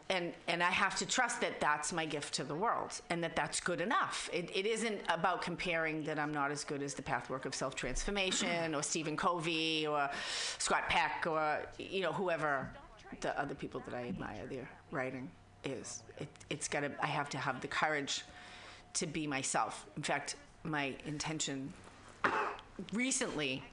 and 0.09 0.33
and 0.47 0.63
I 0.63 0.71
have 0.71 0.97
to 0.97 1.07
trust 1.07 1.41
that 1.41 1.61
that's 1.61 1.93
my 1.93 2.07
gift 2.07 2.35
to 2.35 2.45
the 2.45 2.55
world 2.55 3.01
and 3.11 3.23
that 3.25 3.35
that's 3.35 3.61
good 3.61 3.81
enough. 3.81 4.31
It, 4.33 4.51
it 4.55 4.67
isn't 4.67 5.01
about 5.09 5.43
comparing 5.43 6.05
that 6.05 6.19
I'm 6.19 6.33
not 6.33 6.51
as 6.51 6.63
good 6.63 6.83
as 6.83 6.95
the 6.95 7.03
pathwork 7.03 7.47
of 7.47 7.55
self 7.55 7.75
transformation 7.75 8.75
or 8.75 8.83
Stephen 8.83 9.17
Covey 9.17 9.87
or 9.87 10.09
Scott 10.59 10.89
Peck 10.89 11.27
or 11.27 11.61
you 11.79 12.01
know 12.01 12.13
whoever 12.13 12.71
the 13.21 13.39
other 13.41 13.55
people 13.55 13.83
that 13.87 13.95
I 13.95 14.09
admire 14.09 14.47
their 14.49 14.69
writing 14.93 15.29
is. 15.65 16.03
It, 16.19 16.29
it's 16.49 16.69
got 16.69 16.81
to. 16.81 16.93
I 17.03 17.07
have 17.07 17.29
to 17.31 17.39
have 17.39 17.61
the 17.61 17.69
courage 17.69 18.25
to 18.95 19.07
be 19.07 19.27
myself. 19.27 19.87
In 19.97 20.03
fact, 20.03 20.37
my 20.63 20.95
intention 21.07 21.73
recently 22.93 23.65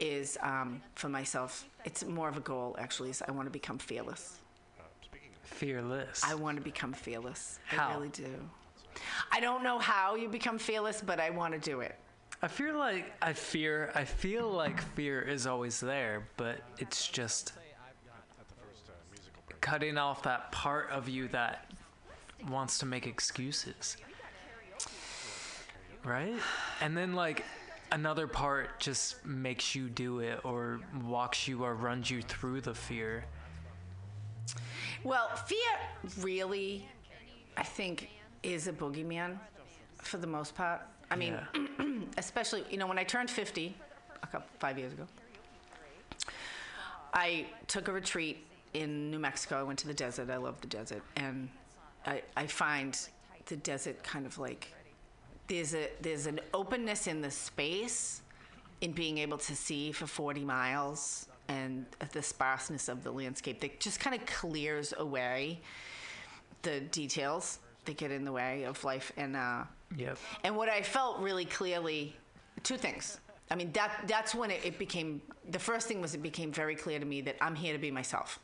is 0.00 0.36
um, 0.42 0.82
for 0.96 1.08
myself. 1.08 1.68
It's 1.84 2.04
more 2.04 2.28
of 2.28 2.36
a 2.36 2.40
goal 2.40 2.74
actually. 2.80 3.10
Is 3.10 3.22
I 3.26 3.30
want 3.30 3.46
to 3.46 3.52
become 3.52 3.78
fearless. 3.78 4.40
Fearless. 5.44 6.22
I 6.24 6.34
want 6.34 6.56
to 6.56 6.62
become 6.62 6.92
fearless. 6.92 7.58
I 7.72 7.94
really 7.94 8.08
do. 8.08 8.34
I 9.32 9.40
don't 9.40 9.62
know 9.62 9.78
how 9.78 10.14
you 10.14 10.28
become 10.28 10.58
fearless, 10.58 11.02
but 11.04 11.20
I 11.20 11.30
want 11.30 11.54
to 11.54 11.60
do 11.60 11.80
it. 11.80 11.96
I 12.42 12.48
feel 12.48 12.76
like 12.76 13.12
I 13.22 13.32
fear. 13.32 13.90
I 13.94 14.04
feel 14.04 14.50
like 14.50 14.80
fear 14.94 15.22
is 15.22 15.46
always 15.46 15.80
there, 15.80 16.26
but 16.36 16.58
it's 16.78 17.08
just 17.08 17.52
cutting 19.60 19.96
off 19.96 20.22
that 20.24 20.52
part 20.52 20.90
of 20.90 21.08
you 21.08 21.28
that 21.28 21.70
wants 22.50 22.78
to 22.78 22.86
make 22.86 23.06
excuses, 23.06 23.96
right? 26.04 26.34
And 26.82 26.96
then 26.96 27.14
like 27.14 27.44
another 27.92 28.26
part 28.26 28.78
just 28.78 29.24
makes 29.24 29.74
you 29.74 29.88
do 29.88 30.18
it, 30.18 30.44
or 30.44 30.80
walks 31.02 31.48
you, 31.48 31.64
or 31.64 31.74
runs 31.74 32.10
you 32.10 32.20
through 32.20 32.60
the 32.60 32.74
fear. 32.74 33.24
Well, 35.04 35.28
fear 35.36 35.58
really, 36.20 36.88
I 37.58 37.62
think, 37.62 38.08
is 38.42 38.68
a 38.68 38.72
boogeyman 38.72 39.38
for 39.98 40.16
the 40.16 40.26
most 40.26 40.54
part. 40.54 40.80
I 41.10 41.16
mean, 41.16 41.38
especially 42.16 42.64
you 42.70 42.78
know 42.78 42.86
when 42.86 42.98
I 42.98 43.04
turned 43.04 43.30
50, 43.30 43.76
a 44.22 44.26
couple 44.26 44.48
five 44.58 44.78
years 44.78 44.94
ago, 44.94 45.06
I 47.12 47.46
took 47.68 47.88
a 47.88 47.92
retreat 47.92 48.46
in 48.72 49.10
New 49.10 49.18
Mexico. 49.18 49.60
I 49.60 49.62
went 49.62 49.78
to 49.80 49.86
the 49.86 49.94
desert. 49.94 50.30
I 50.30 50.38
love 50.38 50.58
the 50.62 50.68
desert, 50.68 51.02
and 51.16 51.50
I, 52.06 52.22
I 52.34 52.46
find 52.46 52.98
the 53.44 53.56
desert 53.56 54.02
kind 54.02 54.24
of 54.24 54.38
like 54.38 54.72
there's 55.48 55.74
a 55.74 55.90
there's 56.00 56.26
an 56.26 56.40
openness 56.54 57.06
in 57.06 57.20
the 57.20 57.30
space 57.30 58.22
in 58.80 58.92
being 58.92 59.18
able 59.18 59.36
to 59.36 59.54
see 59.54 59.92
for 59.92 60.06
40 60.06 60.44
miles 60.44 61.26
and 61.48 61.86
the 62.12 62.22
sparseness 62.22 62.88
of 62.88 63.02
the 63.04 63.10
landscape 63.10 63.60
that 63.60 63.80
just 63.80 64.00
kind 64.00 64.16
of 64.16 64.24
clears 64.26 64.94
away 64.98 65.60
the 66.62 66.80
details 66.80 67.58
that 67.84 67.96
get 67.96 68.10
in 68.10 68.24
the 68.24 68.32
way 68.32 68.64
of 68.64 68.82
life 68.84 69.12
and 69.16 69.36
uh, 69.36 69.64
Yep. 69.96 70.18
and 70.42 70.56
what 70.56 70.68
I 70.68 70.82
felt 70.82 71.20
really 71.20 71.44
clearly, 71.44 72.16
two 72.62 72.76
things. 72.76 73.20
I 73.50 73.54
mean, 73.54 73.70
that 73.72 74.04
that's 74.08 74.34
when 74.34 74.50
it, 74.50 74.60
it 74.64 74.78
became 74.78 75.20
the 75.50 75.58
first 75.58 75.86
thing 75.86 76.00
was 76.00 76.14
it 76.14 76.22
became 76.22 76.50
very 76.50 76.74
clear 76.74 76.98
to 76.98 77.04
me 77.04 77.20
that 77.22 77.36
I'm 77.40 77.54
here 77.54 77.72
to 77.74 77.78
be 77.78 77.90
myself. 77.90 78.40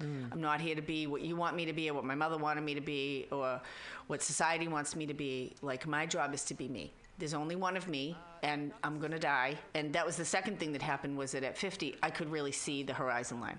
I'm 0.00 0.40
not 0.40 0.60
here 0.60 0.74
to 0.74 0.82
be 0.82 1.06
what 1.06 1.22
you 1.22 1.36
want 1.36 1.54
me 1.54 1.64
to 1.66 1.72
be 1.72 1.88
or 1.88 1.94
what 1.94 2.04
my 2.04 2.16
mother 2.16 2.36
wanted 2.36 2.62
me 2.62 2.74
to 2.74 2.80
be 2.80 3.28
or 3.30 3.60
what 4.08 4.22
society 4.22 4.66
wants 4.66 4.96
me 4.96 5.06
to 5.06 5.14
be. 5.14 5.54
Like 5.62 5.86
my 5.86 6.04
job 6.04 6.34
is 6.34 6.44
to 6.46 6.54
be 6.54 6.68
me. 6.68 6.92
There's 7.16 7.32
only 7.32 7.54
one 7.54 7.76
of 7.76 7.86
me 7.88 8.16
and 8.44 8.70
I'm 8.84 8.98
going 9.00 9.12
to 9.12 9.18
die. 9.18 9.56
And 9.74 9.92
that 9.94 10.04
was 10.06 10.16
the 10.16 10.24
second 10.24 10.58
thing 10.60 10.72
that 10.72 10.82
happened 10.82 11.16
was 11.16 11.32
that 11.32 11.42
at 11.42 11.56
50 11.58 11.96
I 12.02 12.10
could 12.10 12.30
really 12.30 12.52
see 12.52 12.82
the 12.84 12.92
horizon 12.92 13.40
line. 13.40 13.58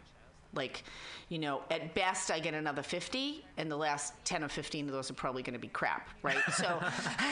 Like, 0.54 0.84
you 1.28 1.40
know, 1.40 1.64
at 1.70 1.94
best 1.96 2.32
I 2.32 2.40
get 2.40 2.54
another 2.54 2.82
50, 2.82 3.44
and 3.58 3.70
the 3.70 3.76
last 3.76 4.14
10 4.24 4.42
or 4.42 4.48
15 4.48 4.86
of 4.88 4.94
those 4.94 5.12
are 5.12 5.14
probably 5.16 5.44
going 5.44 5.56
to 5.56 5.60
be 5.60 5.68
crap, 5.68 6.08
right? 6.24 6.38
So, 6.54 6.82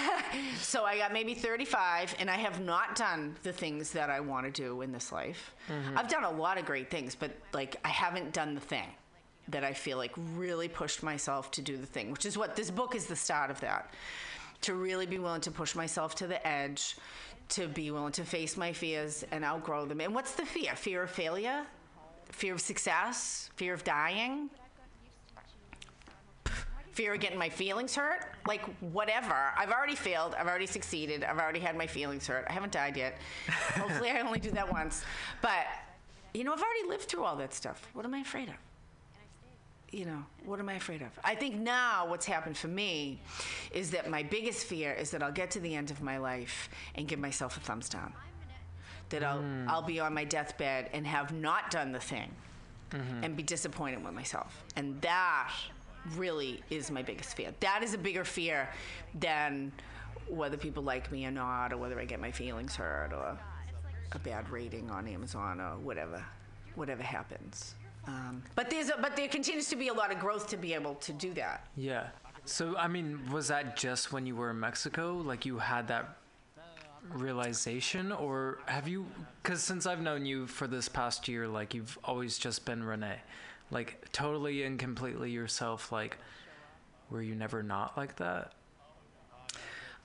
so 0.58 0.84
I 0.84 0.98
got 0.98 1.14
maybe 1.14 1.34
35, 1.34 2.16
and 2.20 2.30
I 2.30 2.36
have 2.36 2.60
not 2.60 2.96
done 2.98 3.38
the 3.44 3.54
things 3.54 3.92
that 3.92 4.10
I 4.10 4.20
want 4.20 4.46
to 4.48 4.52
do 4.52 4.82
in 4.82 4.92
this 4.92 5.14
life. 5.14 5.54
Mm-hmm. 5.70 5.98
I've 5.98 6.10
done 6.10 6.26
a 6.26 6.32
lot 6.32 6.58
of 6.58 6.66
great 6.66 6.90
things, 6.90 7.16
but 7.16 7.32
like 7.54 7.78
I 7.86 7.90
haven't 7.90 8.34
done 8.34 8.56
the 8.56 8.62
thing. 8.62 8.90
that 9.50 9.64
I 9.64 9.74
feel 9.74 9.98
like 9.98 10.12
really 10.36 10.68
pushed 10.70 11.04
myself 11.04 11.52
to 11.52 11.62
do 11.62 11.78
the 11.78 11.86
thing, 11.86 12.12
which 12.12 12.26
is 12.26 12.38
what 12.38 12.56
this 12.56 12.72
book 12.72 12.96
is 12.96 13.06
the 13.08 13.16
start 13.16 13.52
of 13.52 13.60
that. 13.62 13.94
To 14.62 14.74
really 14.74 15.06
be 15.06 15.20
willing 15.20 15.42
to 15.42 15.52
push 15.52 15.76
myself 15.76 16.16
to 16.16 16.28
the 16.28 16.46
edge, 16.48 16.96
to 17.54 17.68
be 17.68 17.92
willing 17.92 18.12
to 18.14 18.24
face 18.24 18.58
my 18.58 18.74
fears 18.74 19.24
and 19.32 19.44
outgrow 19.44 19.86
them. 19.86 20.02
And 20.02 20.14
what's 20.16 20.34
the 20.34 20.46
fear? 20.46 20.76
Fear 20.76 21.04
of 21.04 21.12
failure? 21.12 21.64
Fear 22.32 22.54
of 22.54 22.62
success? 22.62 23.50
Fear 23.56 23.74
of 23.74 23.84
dying? 23.84 24.50
fear 26.94 27.16
of 27.16 27.20
getting 27.20 27.40
my 27.40 27.50
feelings 27.50 27.96
hurt 27.96 28.24
like 28.48 28.62
whatever 28.80 29.52
i've 29.58 29.72
already 29.72 29.96
failed 29.96 30.36
i've 30.38 30.48
already 30.48 30.68
succeeded 30.68 31.24
i've 31.24 31.40
already 31.40 31.60
had 31.60 31.76
my 31.76 31.88
feelings 31.88 32.28
hurt 32.28 32.46
i 32.48 32.54
haven't 32.54 32.72
died 32.72 32.96
yet 32.96 33.18
hopefully 33.74 34.12
i 34.12 34.20
only 34.20 34.40
do 34.40 34.52
that 34.52 34.72
once 34.72 35.04
but 35.42 35.66
you 36.36 36.44
know 36.44 36.54
i've 36.54 36.62
already 36.62 36.88
lived 36.88 37.06
through 37.06 37.24
all 37.24 37.36
that 37.36 37.52
stuff 37.52 37.88
what 37.94 38.06
am 38.06 38.14
i 38.14 38.20
afraid 38.20 38.48
of 38.48 38.54
you 39.94 40.06
know 40.06 40.24
what 40.46 40.60
am 40.60 40.70
i 40.70 40.74
afraid 40.74 41.02
of 41.02 41.10
i 41.24 41.36
think 41.36 41.56
now 41.56 42.08
what's 42.08 42.26
happened 42.26 42.58
for 42.58 42.68
me 42.68 43.22
is 43.72 43.92
that 43.92 44.10
my 44.10 44.24
biggest 44.24 44.66
fear 44.66 44.92
is 44.94 45.12
that 45.12 45.22
i'll 45.22 45.32
get 45.32 45.52
to 45.52 45.60
the 45.60 45.76
end 45.76 45.92
of 45.92 46.02
my 46.02 46.18
life 46.18 46.70
and 46.96 47.08
give 47.08 47.20
myself 47.20 47.58
a 47.58 47.60
thumbs 47.60 47.88
down 47.88 48.12
that 49.10 49.24
i'll 49.24 49.42
hmm. 49.42 49.70
i'll 49.70 49.82
be 49.84 50.00
on 50.00 50.14
my 50.14 50.24
deathbed 50.24 50.90
and 50.94 51.06
have 51.06 51.32
not 51.32 51.70
done 51.70 51.92
the 51.92 52.00
thing 52.00 52.32
mm-hmm. 52.94 53.24
and 53.24 53.36
be 53.36 53.44
disappointed 53.44 54.04
with 54.04 54.14
myself. 54.14 54.64
And 54.76 55.00
that 55.02 55.52
really 56.16 56.62
is 56.70 56.92
my 56.92 57.02
biggest 57.02 57.36
fear. 57.36 57.54
That 57.60 57.84
is 57.84 57.94
a 57.94 57.98
bigger 57.98 58.24
fear 58.24 58.70
than 59.20 59.72
whether 60.28 60.58
people 60.58 60.84
like 60.84 61.12
me 61.12 61.26
or 61.26 61.32
not, 61.32 61.74
or 61.74 61.78
whether 61.78 62.00
I 62.00 62.06
get 62.06 62.20
my 62.20 62.32
feelings 62.32 62.76
hurt, 62.76 63.12
or 63.14 63.38
a 64.12 64.20
bad 64.20 64.50
rating 64.50 64.90
on 64.90 65.08
Amazon, 65.08 65.60
or 65.60 65.78
whatever, 65.78 66.24
whatever 66.76 67.04
happens. 67.04 67.76
Um, 68.06 68.44
but 68.56 68.70
there's 68.70 68.90
a, 68.90 68.98
but 69.02 69.16
there 69.16 69.28
continues 69.28 69.70
to 69.70 69.76
be 69.76 69.88
a 69.88 69.94
lot 69.94 70.12
of 70.12 70.20
growth 70.20 70.48
to 70.48 70.58
be 70.58 70.74
able 70.74 70.96
to 70.96 71.14
do 71.14 71.34
that. 71.36 71.68
Yeah. 71.76 72.08
So, 72.46 72.76
I 72.76 72.88
mean, 72.88 73.22
was 73.32 73.48
that 73.48 73.78
just 73.78 74.12
when 74.12 74.26
you 74.26 74.36
were 74.36 74.50
in 74.50 74.60
Mexico? 74.60 75.16
Like 75.16 75.46
you 75.46 75.58
had 75.58 75.88
that 75.88 76.18
realization? 77.12 78.12
Or 78.12 78.60
have 78.66 78.88
you, 78.88 79.06
because 79.42 79.64
since 79.64 79.86
I've 79.86 80.02
known 80.02 80.26
you 80.26 80.48
for 80.48 80.68
this 80.68 80.90
past 80.90 81.28
year, 81.28 81.48
like 81.48 81.74
you've 81.74 81.98
always 82.04 82.38
just 82.38 82.66
been 82.66 82.84
Renee, 82.84 83.22
like 83.72 84.12
totally 84.12 84.64
and 84.64 84.78
completely 84.78 85.32
yourself. 85.32 85.92
Like, 85.92 86.18
were 87.10 87.22
you 87.22 87.36
never 87.36 87.64
not 87.64 87.96
like 87.96 88.18
that? 88.18 88.52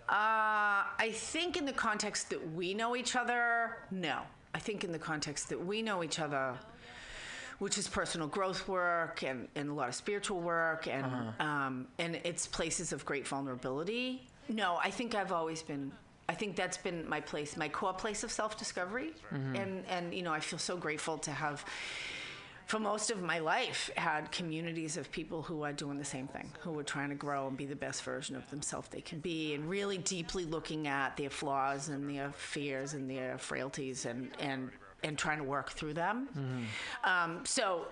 Uh, 0.08 0.88
I 0.98 1.10
think 1.12 1.56
in 1.56 1.66
the 1.66 1.72
context 1.72 2.30
that 2.30 2.52
we 2.52 2.72
know 2.72 2.96
each 2.96 3.14
other, 3.16 3.78
no. 3.90 4.20
I 4.54 4.58
think 4.58 4.82
in 4.82 4.92
the 4.92 4.98
context 4.98 5.50
that 5.50 5.62
we 5.62 5.82
know 5.82 6.02
each 6.02 6.18
other, 6.18 6.54
which 7.58 7.76
is 7.76 7.88
personal 7.88 8.28
growth 8.28 8.68
work 8.68 9.22
and, 9.22 9.48
and 9.56 9.70
a 9.70 9.72
lot 9.74 9.88
of 9.88 9.94
spiritual 9.94 10.40
work 10.40 10.86
and 10.86 11.04
um, 11.40 11.86
and 11.98 12.20
it's 12.24 12.46
places 12.46 12.92
of 12.92 13.04
great 13.04 13.26
vulnerability. 13.26 14.26
No, 14.48 14.78
I 14.82 14.90
think 14.90 15.14
I've 15.14 15.32
always 15.32 15.62
been. 15.62 15.92
I 16.30 16.34
think 16.34 16.56
that's 16.56 16.76
been 16.76 17.08
my 17.08 17.20
place, 17.20 17.56
my 17.56 17.68
core 17.70 17.94
place 17.94 18.22
of 18.22 18.30
self 18.30 18.56
discovery, 18.58 19.12
and 19.56 19.84
and 19.88 20.14
you 20.14 20.22
know 20.22 20.32
I 20.32 20.40
feel 20.40 20.58
so 20.58 20.76
grateful 20.76 21.18
to 21.18 21.30
have. 21.30 21.64
For 22.66 22.78
most 22.78 23.10
of 23.10 23.22
my 23.22 23.38
life, 23.38 23.88
had 23.96 24.30
communities 24.30 24.98
of 24.98 25.10
people 25.10 25.40
who 25.40 25.62
are 25.62 25.72
doing 25.72 25.96
the 25.96 26.04
same 26.04 26.28
thing, 26.28 26.52
who 26.60 26.78
are 26.78 26.82
trying 26.82 27.08
to 27.08 27.14
grow 27.14 27.48
and 27.48 27.56
be 27.56 27.64
the 27.64 27.74
best 27.74 28.02
version 28.02 28.36
of 28.36 28.48
themselves 28.50 28.88
they 28.90 29.00
can 29.00 29.20
be, 29.20 29.54
and 29.54 29.70
really 29.70 29.96
deeply 29.96 30.44
looking 30.44 30.86
at 30.86 31.16
their 31.16 31.30
flaws 31.30 31.88
and 31.88 32.14
their 32.14 32.30
fears 32.32 32.92
and 32.92 33.10
their 33.10 33.38
frailties, 33.38 34.04
and 34.04 34.30
and 34.38 34.70
and 35.02 35.16
trying 35.18 35.38
to 35.38 35.44
work 35.44 35.70
through 35.70 35.94
them. 35.94 36.28
Um, 37.04 37.44
so 37.44 37.86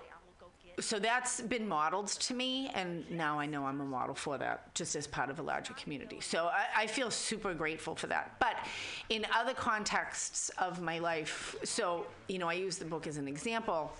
so 0.79 0.99
that's 0.99 1.41
been 1.41 1.67
modeled 1.67 2.05
to 2.07 2.35
me 2.35 2.69
and 2.75 3.09
now 3.09 3.39
i 3.39 3.47
know 3.47 3.65
i'm 3.65 3.81
a 3.81 3.83
model 3.83 4.13
for 4.13 4.37
that 4.37 4.71
just 4.75 4.95
as 4.95 5.07
part 5.07 5.31
of 5.31 5.39
a 5.39 5.41
larger 5.41 5.73
community. 5.73 6.19
So 6.21 6.51
I, 6.53 6.83
I 6.83 6.87
feel 6.87 7.09
super 7.09 7.55
grateful 7.55 7.95
for 7.95 8.05
that. 8.07 8.35
But 8.39 8.57
in 9.09 9.25
other 9.35 9.55
contexts 9.55 10.49
of 10.59 10.79
my 10.79 10.99
life 10.99 11.55
so 11.63 12.05
you 12.27 12.37
know 12.37 12.47
i 12.47 12.53
use 12.53 12.77
the 12.77 12.85
book 12.85 13.07
as 13.07 13.17
an 13.17 13.27
example. 13.27 13.91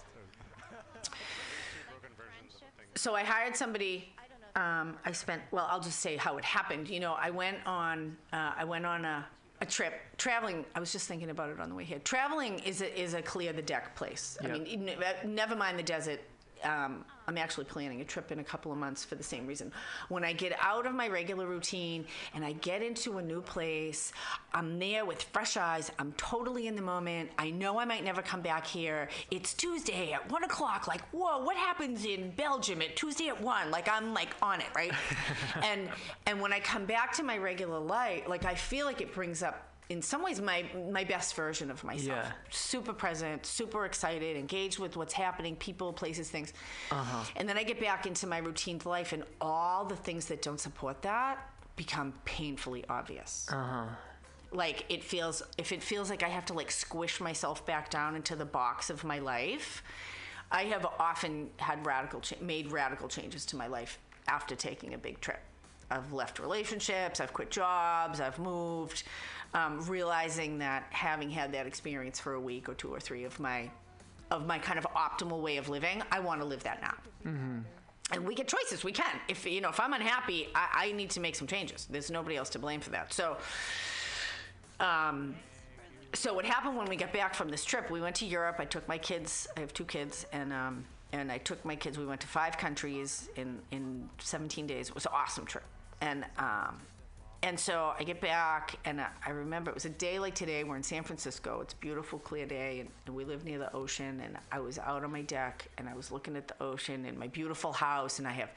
So 2.96 3.16
i 3.16 3.24
hired 3.24 3.56
somebody 3.56 4.14
um, 4.56 4.98
i 5.04 5.12
spent 5.12 5.42
well 5.52 5.68
i'll 5.72 5.80
just 5.80 6.00
say 6.00 6.16
how 6.16 6.38
it 6.38 6.46
happened. 6.46 6.90
You 6.90 7.00
know 7.00 7.14
i 7.14 7.32
went 7.32 7.58
on 7.66 8.16
uh, 8.34 8.52
i 8.56 8.64
went 8.64 8.86
on 8.86 9.04
a, 9.04 9.26
a 9.62 9.66
trip 9.66 9.94
traveling 10.18 10.64
i 10.76 10.80
was 10.80 10.92
just 10.92 11.08
thinking 11.08 11.30
about 11.30 11.50
it 11.50 11.60
on 11.60 11.70
the 11.70 11.76
way 11.76 11.84
here. 11.84 12.00
Traveling 12.00 12.60
is 12.60 12.82
a, 12.82 13.02
is 13.02 13.14
a 13.14 13.22
clear 13.22 13.54
the 13.54 13.62
deck 13.62 13.96
place. 13.96 14.38
I 14.44 14.48
mean 14.48 14.90
uh, 14.90 15.14
never 15.26 15.56
mind 15.56 15.80
the 15.80 15.84
desert 15.84 16.20
um, 16.64 17.06
I'm 17.28 17.38
actually 17.38 17.66
planning 17.66 18.00
a 18.02 18.06
trip 18.06 18.32
in 18.32 18.40
a 18.40 18.44
couple 18.44 18.72
of 18.72 18.78
months 18.78 19.04
for 19.04 19.16
the 19.16 19.24
same 19.24 19.46
reason. 19.48 19.72
When 20.08 20.24
I 20.24 20.32
get 20.34 20.54
out 20.62 20.86
of 20.86 20.94
my 20.94 21.10
regular 21.10 21.46
routine 21.46 22.06
and 22.34 22.46
I 22.46 22.54
get 22.54 22.82
into 22.82 23.18
a 23.18 23.22
new 23.22 23.42
place, 23.42 24.14
I'm 24.54 24.80
there 24.80 25.06
with 25.06 25.22
fresh 25.22 25.58
eyes. 25.58 25.92
I'm 26.00 26.14
totally 26.14 26.68
in 26.68 26.76
the 26.76 26.82
moment. 26.82 27.32
I 27.38 27.50
know 27.50 27.80
I 27.80 27.86
might 27.86 28.04
never 28.04 28.22
come 28.22 28.42
back 28.42 28.66
here. 28.66 29.10
It's 29.30 29.54
Tuesday 29.54 30.14
at 30.14 30.32
one 30.32 30.46
o'clock. 30.46 30.88
Like, 30.88 31.02
whoa, 31.10 31.44
what 31.44 31.58
happens 31.58 32.06
in 32.06 32.32
Belgium 32.32 32.82
at 32.82 32.96
Tuesday 32.96 33.28
at 33.28 33.42
one? 33.42 33.72
Like, 33.72 33.90
I'm 33.90 34.14
like 34.14 34.34
on 34.42 34.62
it, 34.62 34.68
right? 34.76 34.94
and 35.64 35.90
and 36.26 36.40
when 36.42 36.54
I 36.54 36.60
come 36.60 36.86
back 36.86 37.14
to 37.14 37.24
my 37.24 37.38
regular 37.38 37.80
life, 37.80 38.24
like 38.28 38.46
I 38.46 38.56
feel 38.56 38.86
like 38.86 39.02
it 39.02 39.14
brings 39.14 39.44
up 39.44 39.67
in 39.90 40.02
some 40.02 40.24
ways 40.24 40.42
my 40.42 40.66
my 40.92 41.04
best 41.04 41.36
version 41.36 41.72
of 41.72 41.84
myself 41.84 42.26
Yeah. 42.26 42.32
super 42.50 42.94
present, 42.94 43.46
super 43.46 43.86
excited, 43.86 44.36
engaged 44.38 44.80
with 44.80 44.98
what's 44.98 45.14
happening, 45.14 45.56
people, 45.56 45.94
places, 45.94 46.30
things. 46.30 46.54
Uh-huh. 46.92 47.24
And 47.36 47.48
then 47.48 47.58
I 47.58 47.64
get 47.64 47.80
back 47.80 48.06
into 48.06 48.28
my 48.28 48.40
routine 48.40 48.80
life, 48.86 49.14
and 49.14 49.24
all 49.40 49.86
the 49.86 49.96
things 49.96 50.26
that 50.28 50.42
don't 50.42 50.60
support 50.60 51.02
that 51.04 51.50
become 51.76 52.14
painfully 52.26 52.84
obvious. 52.90 53.48
Uh-huh. 53.52 53.86
Like 54.52 54.86
it 54.90 55.04
feels, 55.04 55.44
if 55.58 55.72
it 55.72 55.84
feels 55.84 56.10
like 56.10 56.24
I 56.24 56.30
have 56.30 56.46
to 56.48 56.54
like 56.54 56.72
squish 56.72 57.20
myself 57.22 57.66
back 57.66 57.90
down 57.90 58.16
into 58.16 58.36
the 58.36 58.46
box 58.46 58.90
of 58.90 59.04
my 59.04 59.20
life, 59.20 59.84
I 60.52 60.64
have 60.66 60.86
often 61.00 61.50
had 61.58 61.86
radical, 61.86 62.22
cha- 62.22 62.38
made 62.42 62.72
radical 62.72 63.08
changes 63.10 63.46
to 63.48 63.58
my 63.58 63.68
life 63.68 64.00
after 64.28 64.56
taking 64.56 64.94
a 64.94 64.98
big 64.98 65.20
trip. 65.22 65.40
I've 65.90 66.12
left 66.12 66.40
relationships, 66.40 67.20
I've 67.22 67.32
quit 67.34 67.50
jobs, 67.50 68.20
I've 68.20 68.40
moved, 68.40 69.04
um, 69.54 69.82
realizing 69.88 70.58
that 70.60 70.88
having 70.90 71.30
had 71.30 71.52
that 71.54 71.68
experience 71.68 72.20
for 72.20 72.34
a 72.34 72.40
week 72.40 72.70
or 72.70 72.74
two 72.74 72.94
or 72.94 73.00
three 73.00 73.24
of 73.24 73.40
my 73.40 73.70
of 74.30 74.46
my 74.46 74.60
kind 74.60 74.78
of 74.78 74.86
optimal 74.88 75.42
way 75.42 75.58
of 75.58 75.70
living, 75.70 76.04
I 76.12 76.20
want 76.20 76.42
to 76.42 76.46
live 76.46 76.64
that 76.64 76.82
now. 76.82 76.96
And 78.12 78.26
we 78.26 78.36
get 78.36 78.48
choices. 78.48 78.84
We 78.84 78.92
can. 78.92 79.20
If 79.28 79.46
you 79.46 79.62
know, 79.62 79.70
if 79.70 79.80
I'm 79.80 79.94
unhappy, 79.94 80.48
I, 80.56 80.88
I 80.88 80.92
need 80.94 81.10
to 81.12 81.20
make 81.20 81.36
some 81.36 81.48
changes. 81.48 81.88
There's 81.90 82.10
nobody 82.10 82.38
else 82.38 82.50
to 82.52 82.60
blame 82.60 82.80
for 82.80 82.90
that. 82.92 83.12
So, 83.14 83.38
um, 84.80 85.36
so 86.14 86.34
what 86.34 86.46
happened 86.46 86.78
when 86.78 86.88
we 86.88 86.96
got 86.96 87.12
back 87.12 87.34
from 87.34 87.50
this 87.50 87.66
trip? 87.66 87.90
We 87.92 88.00
went 88.00 88.16
to 88.18 88.26
Europe. 88.26 88.58
I 88.60 88.66
took 88.66 88.88
my 88.88 88.98
kids. 88.98 89.48
I 89.58 89.60
have 89.60 89.74
two 89.74 89.84
kids, 89.84 90.26
and 90.32 90.54
um, 90.54 90.86
and 91.12 91.32
I 91.32 91.38
took 91.38 91.64
my 91.66 91.76
kids. 91.76 91.98
We 91.98 92.06
went 92.06 92.22
to 92.22 92.28
five 92.28 92.58
countries 92.58 93.30
in 93.36 93.60
in 93.72 94.10
17 94.20 94.68
days. 94.68 94.90
It 94.90 94.96
was 94.96 95.06
an 95.06 95.12
awesome 95.14 95.46
trip, 95.46 95.66
and 96.00 96.26
um, 96.38 96.80
and 97.44 97.60
so 97.60 97.94
I 97.98 98.04
get 98.04 98.20
back, 98.20 98.76
and 98.86 99.00
I 99.00 99.30
remember 99.30 99.70
it 99.70 99.76
was 99.76 99.86
a 99.86 99.90
day 99.90 100.18
like 100.18 100.34
today. 100.34 100.64
We're 100.64 100.76
in 100.76 100.84
San 100.84 101.04
Francisco. 101.04 101.60
It's 101.62 101.74
a 101.74 101.78
beautiful, 101.78 102.18
clear 102.20 102.48
day, 102.48 102.80
and, 102.80 102.90
and 103.06 103.16
we 103.16 103.26
live 103.26 103.46
near 103.46 103.60
the 103.60 103.72
ocean. 103.74 104.22
And 104.24 104.38
I 104.52 104.60
was 104.60 104.80
out 104.80 105.04
on 105.04 105.12
my 105.12 105.22
deck, 105.22 105.68
and 105.78 105.88
I 105.88 105.94
was 105.94 106.12
looking 106.12 106.36
at 106.36 106.48
the 106.48 106.56
ocean 106.62 107.06
in 107.06 107.18
my 107.18 107.28
beautiful 107.28 107.72
house, 107.72 108.20
and 108.20 108.28
I 108.28 108.32
have. 108.32 108.50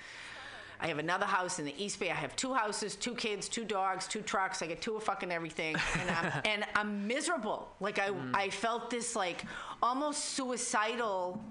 I 0.83 0.87
have 0.87 0.99
another 0.99 1.27
house 1.27 1.59
in 1.59 1.67
the 1.67 1.75
East 1.77 2.01
Bay. 2.01 2.11
I 2.11 2.15
have 2.15 2.35
two 2.37 2.55
houses, 2.55 2.97
two 2.97 3.15
kids, 3.15 3.51
two 3.51 3.67
dogs, 3.67 4.09
two 4.09 4.23
trucks. 4.23 4.63
I 4.63 4.67
get 4.67 4.81
two 4.81 4.97
of 4.97 5.03
fucking 5.03 5.31
everything, 5.31 5.77
and 6.01 6.11
I'm, 6.11 6.41
and 6.47 6.65
I'm 6.75 7.07
miserable. 7.07 7.69
Like 7.81 7.99
I, 7.99 8.09
mm. 8.09 8.31
I 8.33 8.49
felt 8.49 8.89
this 8.89 9.15
like 9.15 9.45
almost 9.83 10.25
suicidal 10.25 11.45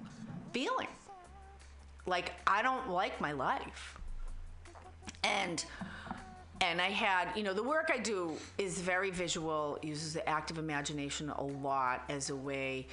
feeling. 0.52 0.88
Like 2.08 2.34
I 2.48 2.64
don't 2.64 2.90
like 2.90 3.22
my 3.22 3.34
life, 3.34 4.00
and 5.24 5.64
and 6.62 6.82
I 6.82 6.90
had, 6.90 7.30
you 7.36 7.44
know, 7.44 7.54
the 7.54 7.64
work 7.64 7.90
I 7.94 8.00
do 8.00 8.34
is 8.58 8.80
very 8.80 9.12
visual, 9.12 9.80
uses 9.82 10.14
the 10.14 10.28
active 10.28 10.58
imagination 10.58 11.30
a 11.30 11.44
lot 11.44 12.04
as 12.10 12.30
a 12.30 12.36
way, 12.36 12.88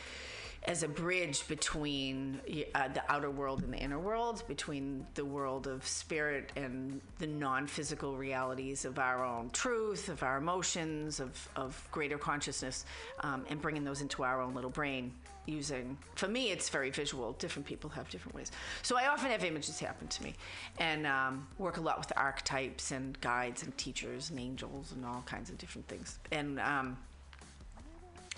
as 0.66 0.83
a 0.83 0.88
bridge 0.88 1.46
between 1.46 2.40
uh, 2.74 2.88
the 2.88 3.02
outer 3.09 3.31
world 3.31 3.62
and 3.62 3.72
the 3.72 3.79
inner 3.79 3.98
world, 3.98 4.42
between 4.48 5.07
the 5.14 5.24
world 5.24 5.66
of 5.68 5.87
spirit 5.87 6.50
and 6.57 7.00
the 7.18 7.26
non 7.26 7.66
physical 7.66 8.16
realities 8.16 8.85
of 8.85 8.98
our 8.98 9.24
own 9.24 9.48
truth, 9.50 10.09
of 10.09 10.22
our 10.22 10.38
emotions, 10.38 11.20
of, 11.20 11.48
of 11.55 11.88
greater 11.92 12.18
consciousness, 12.18 12.85
um, 13.20 13.44
and 13.48 13.61
bringing 13.62 13.85
those 13.85 14.00
into 14.00 14.24
our 14.24 14.40
own 14.40 14.55
little 14.55 14.70
brain 14.70 15.12
using 15.46 15.96
for 16.16 16.26
me 16.26 16.50
it's 16.50 16.68
very 16.68 16.90
visual. 16.90 17.33
Different 17.35 17.66
people 17.66 17.88
have 17.90 18.11
different 18.11 18.35
ways. 18.35 18.50
So 18.83 18.96
i 18.98 19.07
often 19.07 19.31
have 19.31 19.44
images 19.44 19.79
happen 19.79 20.09
to 20.09 20.22
me 20.24 20.35
and 20.79 21.07
um, 21.07 21.46
work 21.59 21.76
a 21.76 21.81
lot 21.81 21.98
with 21.98 22.12
archetypes 22.16 22.90
and 22.90 23.18
guides 23.20 23.62
and 23.62 23.76
teachers 23.79 24.31
and 24.31 24.40
angels 24.40 24.92
and 24.92 25.05
all 25.05 25.22
kinds 25.26 25.48
of 25.48 25.59
different 25.59 25.87
things. 25.87 26.18
And 26.33 26.59
um, 26.59 26.96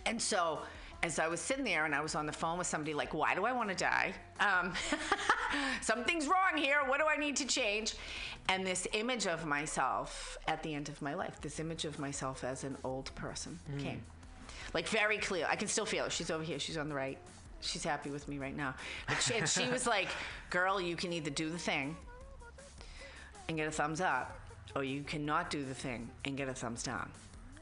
and 0.04 0.20
so 0.20 0.60
as 1.02 1.18
I 1.18 1.28
was 1.28 1.40
sitting 1.40 1.64
there 1.64 1.84
and 1.84 1.94
I 1.94 2.00
was 2.00 2.14
on 2.14 2.26
the 2.26 2.32
phone 2.32 2.58
with 2.58 2.66
somebody 2.66 2.92
like, 2.92 3.14
why 3.14 3.34
do 3.34 3.44
I 3.44 3.52
want 3.52 3.68
to 3.68 3.74
die? 3.74 4.12
Um, 4.40 4.72
something's 5.80 6.26
wrong 6.26 6.56
here. 6.56 6.78
What 6.86 6.98
do 6.98 7.06
I 7.06 7.16
need 7.16 7.36
to 7.36 7.46
change? 7.46 7.94
And 8.48 8.66
this 8.66 8.86
image 8.92 9.26
of 9.26 9.46
myself 9.46 10.36
at 10.48 10.62
the 10.62 10.74
end 10.74 10.88
of 10.88 11.00
my 11.00 11.14
life, 11.14 11.40
this 11.40 11.60
image 11.60 11.84
of 11.84 11.98
myself 11.98 12.42
as 12.42 12.64
an 12.64 12.76
old 12.82 13.14
person 13.14 13.58
came. 13.78 14.02
Like 14.74 14.88
very 14.88 15.18
clear. 15.18 15.46
I 15.48 15.56
can 15.56 15.68
still 15.68 15.86
feel 15.86 16.04
it. 16.06 16.12
She's 16.12 16.30
over 16.30 16.42
here. 16.42 16.58
She's 16.58 16.76
on 16.76 16.88
the 16.88 16.94
right. 16.94 17.18
She's 17.60 17.84
happy 17.84 18.10
with 18.10 18.28
me 18.28 18.38
right 18.38 18.56
now. 18.56 18.74
But 19.06 19.20
she, 19.20 19.34
and 19.34 19.48
she 19.48 19.68
was 19.68 19.86
like, 19.96 20.08
girl, 20.50 20.80
you 20.80 20.96
can 20.96 21.12
either 21.12 21.30
do 21.30 21.50
the 21.50 21.58
thing 21.58 21.96
and 23.48 23.56
get 23.56 23.66
a 23.66 23.70
thumbs 23.70 24.00
up, 24.00 24.38
or 24.76 24.84
you 24.84 25.02
cannot 25.02 25.50
do 25.50 25.64
the 25.64 25.74
thing 25.74 26.10
and 26.24 26.36
get 26.36 26.48
a 26.48 26.54
thumbs 26.54 26.82
down. 26.82 27.10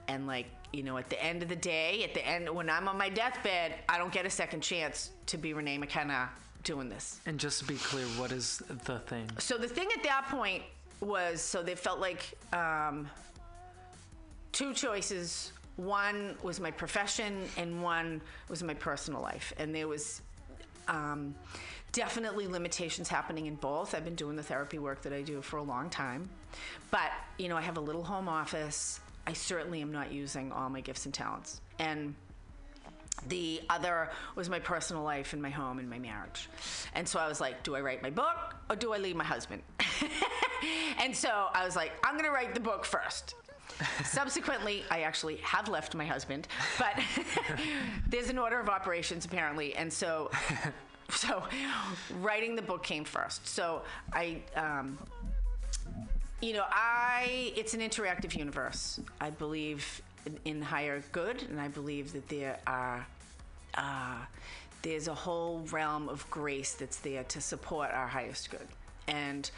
And 0.09 0.27
like, 0.27 0.47
you 0.77 0.83
know, 0.83 0.99
at 0.99 1.09
the 1.09 1.23
end 1.25 1.43
of 1.43 1.49
the 1.49 1.57
day, 1.57 2.05
at 2.05 2.13
the 2.13 2.25
end, 2.25 2.51
when 2.51 2.69
I'm 2.69 2.87
on 2.87 2.99
my 2.99 3.09
deathbed, 3.09 3.77
I 3.89 3.97
don't 3.97 4.13
get 4.13 4.27
a 4.27 4.31
second 4.31 4.61
chance 4.61 5.11
to 5.27 5.39
be 5.39 5.55
Renee 5.55 5.79
McKenna 5.79 6.29
doing 6.65 6.91
this. 6.91 7.19
And 7.25 7.41
just 7.41 7.61
to 7.61 7.65
be 7.65 7.77
clear, 7.77 8.05
what 8.19 8.31
is 8.31 8.63
the 8.85 8.99
thing? 8.99 9.27
So 9.39 9.57
the 9.57 9.69
thing 9.69 9.89
at 9.97 10.03
that 10.05 10.27
point 10.29 10.63
was, 11.01 11.41
so 11.41 11.63
they 11.63 11.75
felt 11.75 11.99
like 11.99 12.35
um, 12.53 13.09
two 14.53 14.75
choices. 14.75 15.53
One 15.77 16.37
was 16.43 16.61
my 16.61 16.71
profession, 16.71 17.49
and 17.57 17.83
one 17.83 18.21
was 18.51 18.63
my 18.63 18.75
personal 18.75 19.23
life. 19.23 19.55
And 19.57 19.75
there 19.75 19.89
was 19.89 20.21
um, 20.89 21.35
definitely 21.93 22.47
limitations 22.47 23.09
happening 23.09 23.47
in 23.47 23.55
both. 23.55 23.95
I've 23.95 24.05
been 24.05 24.15
doing 24.15 24.37
the 24.37 24.43
therapy 24.43 24.79
work 24.79 25.01
that 25.03 25.15
I 25.15 25.23
do 25.23 25.41
for 25.41 25.57
a 25.57 25.63
long 25.63 25.89
time, 25.89 26.29
but 26.91 27.13
you 27.39 27.49
know, 27.49 27.57
I 27.57 27.63
have 27.63 27.79
a 27.79 27.81
little 27.81 28.05
home 28.05 28.29
office. 28.29 29.01
I 29.27 29.33
certainly 29.33 29.83
am 29.83 29.93
not 29.93 30.13
using 30.13 30.53
all 30.53 30.69
my 30.69 30.81
gifts 30.81 31.05
and 31.05 31.15
talents, 31.15 31.61
and 31.79 32.15
the 33.29 33.61
other 33.71 34.11
was 34.35 34.49
my 34.49 34.59
personal 34.59 35.03
life 35.03 35.33
and 35.33 35.43
my 35.43 35.51
home 35.51 35.79
and 35.79 35.89
my 35.89 35.99
marriage. 35.99 36.49
And 36.95 37.09
so 37.09 37.19
I 37.19 37.29
was 37.29 37.41
like, 37.41 37.63
do 37.63 37.75
I 37.75 37.81
write 37.81 38.03
my 38.03 38.11
book 38.11 38.55
or 38.69 38.77
do 38.77 38.93
I 38.93 38.99
leave 38.99 39.17
my 39.17 39.25
husband? 39.25 39.63
and 41.01 41.17
so 41.17 41.49
I 41.53 41.65
was 41.65 41.77
like, 41.77 41.93
I'm 42.05 42.15
going 42.15 42.25
to 42.25 42.31
write 42.31 42.55
the 42.55 42.61
book 42.61 42.85
first. 42.85 43.35
Subsequently, 44.05 44.85
I 44.91 45.01
actually 45.01 45.37
have 45.39 45.69
left 45.69 45.95
my 45.95 46.05
husband, 46.05 46.49
but 46.79 46.99
there's 48.09 48.31
an 48.31 48.39
order 48.39 48.61
of 48.61 48.69
operations 48.69 49.25
apparently. 49.25 49.75
And 49.75 49.93
so, 49.93 50.31
so 51.11 51.43
writing 52.21 52.55
the 52.55 52.63
book 52.63 52.83
came 52.83 53.05
first. 53.05 53.47
So 53.49 53.83
I, 54.13 54.43
um, 54.55 54.99
you 56.41 56.53
know, 56.53 56.65
I 56.69 57.53
it's 57.57 57.75
an 57.75 57.81
interactive 57.81 58.37
universe. 58.37 59.01
I 59.21 59.31
believe 59.31 60.03
in, 60.27 60.39
in 60.45 60.63
higher 60.63 61.03
good, 61.13 61.43
and 61.43 61.61
I 61.61 61.69
believe 61.69 62.13
that 62.13 62.29
there 62.29 62.59
are 62.67 63.07
uh, 63.75 64.19
there's 64.83 65.09
a 65.09 65.15
whole 65.15 65.61
realm 65.71 66.09
of 66.09 66.29
grace 66.31 66.75
that's 66.75 66.99
there 66.99 67.25
to 67.25 67.41
support 67.41 67.91
our 67.91 68.07
highest 68.07 68.51
good. 68.51 68.69
And 69.09 69.51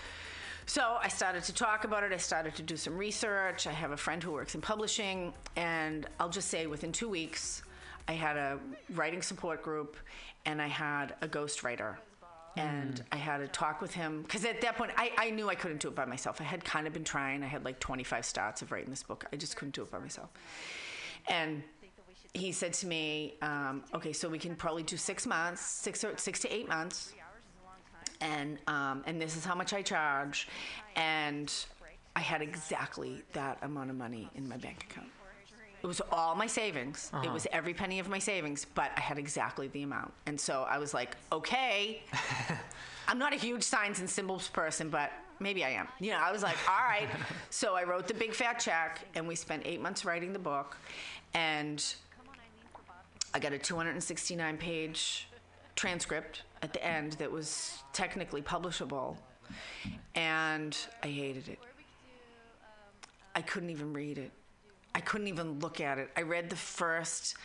so 0.66 0.98
I 1.02 1.08
started 1.08 1.42
to 1.44 1.54
talk 1.54 1.84
about 1.84 2.04
it. 2.04 2.12
I 2.12 2.18
started 2.18 2.54
to 2.56 2.62
do 2.62 2.76
some 2.76 2.96
research. 2.96 3.66
I 3.66 3.72
have 3.72 3.90
a 3.90 3.96
friend 3.96 4.22
who 4.22 4.32
works 4.32 4.54
in 4.54 4.60
publishing, 4.60 5.32
and 5.56 6.06
I'll 6.20 6.28
just 6.28 6.48
say 6.48 6.66
within 6.66 6.92
two 6.92 7.08
weeks, 7.08 7.62
I 8.06 8.12
had 8.12 8.36
a 8.36 8.58
writing 8.94 9.22
support 9.22 9.62
group, 9.62 9.96
and 10.44 10.62
I 10.62 10.68
had 10.68 11.14
a 11.22 11.28
ghostwriter 11.28 11.96
and 12.58 13.02
I 13.12 13.16
had 13.16 13.40
a 13.40 13.48
talk 13.48 13.80
with 13.80 13.94
him 13.94 14.22
because 14.22 14.44
at 14.44 14.60
that 14.62 14.76
point 14.76 14.92
I, 14.96 15.12
I 15.16 15.30
knew 15.30 15.48
I 15.48 15.54
couldn't 15.54 15.80
do 15.80 15.88
it 15.88 15.94
by 15.94 16.04
myself. 16.04 16.40
I 16.40 16.44
had 16.44 16.64
kind 16.64 16.86
of 16.86 16.92
been 16.92 17.04
trying. 17.04 17.42
I 17.42 17.46
had 17.46 17.64
like 17.64 17.78
25 17.78 18.24
starts 18.24 18.62
of 18.62 18.72
writing 18.72 18.90
this 18.90 19.02
book. 19.02 19.24
I 19.32 19.36
just 19.36 19.56
couldn't 19.56 19.74
do 19.74 19.82
it 19.82 19.90
by 19.90 19.98
myself. 19.98 20.30
And 21.28 21.62
he 22.34 22.52
said 22.52 22.72
to 22.74 22.86
me, 22.86 23.34
um, 23.42 23.84
"Okay, 23.94 24.12
so 24.12 24.28
we 24.28 24.38
can 24.38 24.54
probably 24.54 24.82
do 24.82 24.96
six 24.96 25.26
months, 25.26 25.60
six 25.60 26.04
or 26.04 26.16
six 26.16 26.40
to 26.40 26.54
eight 26.54 26.68
months, 26.68 27.14
and 28.20 28.58
um, 28.66 29.02
and 29.06 29.20
this 29.20 29.36
is 29.36 29.44
how 29.44 29.54
much 29.54 29.72
I 29.72 29.82
charge." 29.82 30.48
And 30.96 31.52
I 32.14 32.20
had 32.20 32.42
exactly 32.42 33.22
that 33.32 33.58
amount 33.62 33.90
of 33.90 33.96
money 33.96 34.28
in 34.34 34.48
my 34.48 34.56
bank 34.56 34.84
account. 34.90 35.08
It 35.82 35.86
was 35.86 36.00
all 36.10 36.34
my 36.34 36.46
savings. 36.46 37.10
It 37.12 37.16
uh-huh. 37.16 37.32
was 37.32 37.46
every 37.52 37.74
penny 37.74 37.98
of 37.98 38.08
my 38.08 38.18
savings, 38.18 38.66
but 38.74 38.90
I 38.96 39.00
had 39.00 39.18
exactly 39.18 39.68
the 39.68 39.82
amount. 39.82 40.12
And 40.26 40.40
so 40.40 40.66
I 40.68 40.78
was 40.78 40.92
like, 40.92 41.16
okay. 41.30 42.02
I'm 43.08 43.18
not 43.18 43.32
a 43.32 43.36
huge 43.36 43.62
signs 43.62 44.00
and 44.00 44.10
symbols 44.10 44.48
person, 44.48 44.90
but 44.90 45.12
maybe 45.40 45.64
I 45.64 45.70
am. 45.70 45.88
You 46.00 46.10
know, 46.10 46.18
I 46.18 46.32
was 46.32 46.42
like, 46.42 46.56
all 46.68 46.84
right. 46.84 47.08
so 47.50 47.74
I 47.74 47.84
wrote 47.84 48.08
the 48.08 48.14
big 48.14 48.34
fat 48.34 48.58
check, 48.58 49.00
and 49.14 49.26
we 49.26 49.34
spent 49.34 49.62
eight 49.64 49.80
months 49.80 50.04
writing 50.04 50.32
the 50.32 50.38
book. 50.38 50.76
And 51.34 51.82
I 53.32 53.38
got 53.38 53.52
a 53.52 53.58
269 53.58 54.56
page 54.56 55.28
transcript 55.76 56.42
at 56.62 56.72
the 56.72 56.84
end 56.84 57.12
that 57.14 57.30
was 57.30 57.78
technically 57.92 58.42
publishable. 58.42 59.16
And 60.14 60.76
I 61.02 61.06
hated 61.06 61.48
it. 61.48 61.58
I 63.34 63.42
couldn't 63.42 63.70
even 63.70 63.92
read 63.92 64.18
it. 64.18 64.32
I 64.94 65.00
couldn't 65.00 65.28
even 65.28 65.58
look 65.60 65.80
at 65.80 65.98
it. 65.98 66.10
I 66.16 66.22
read 66.22 66.50
the 66.50 66.56
first 66.56 67.36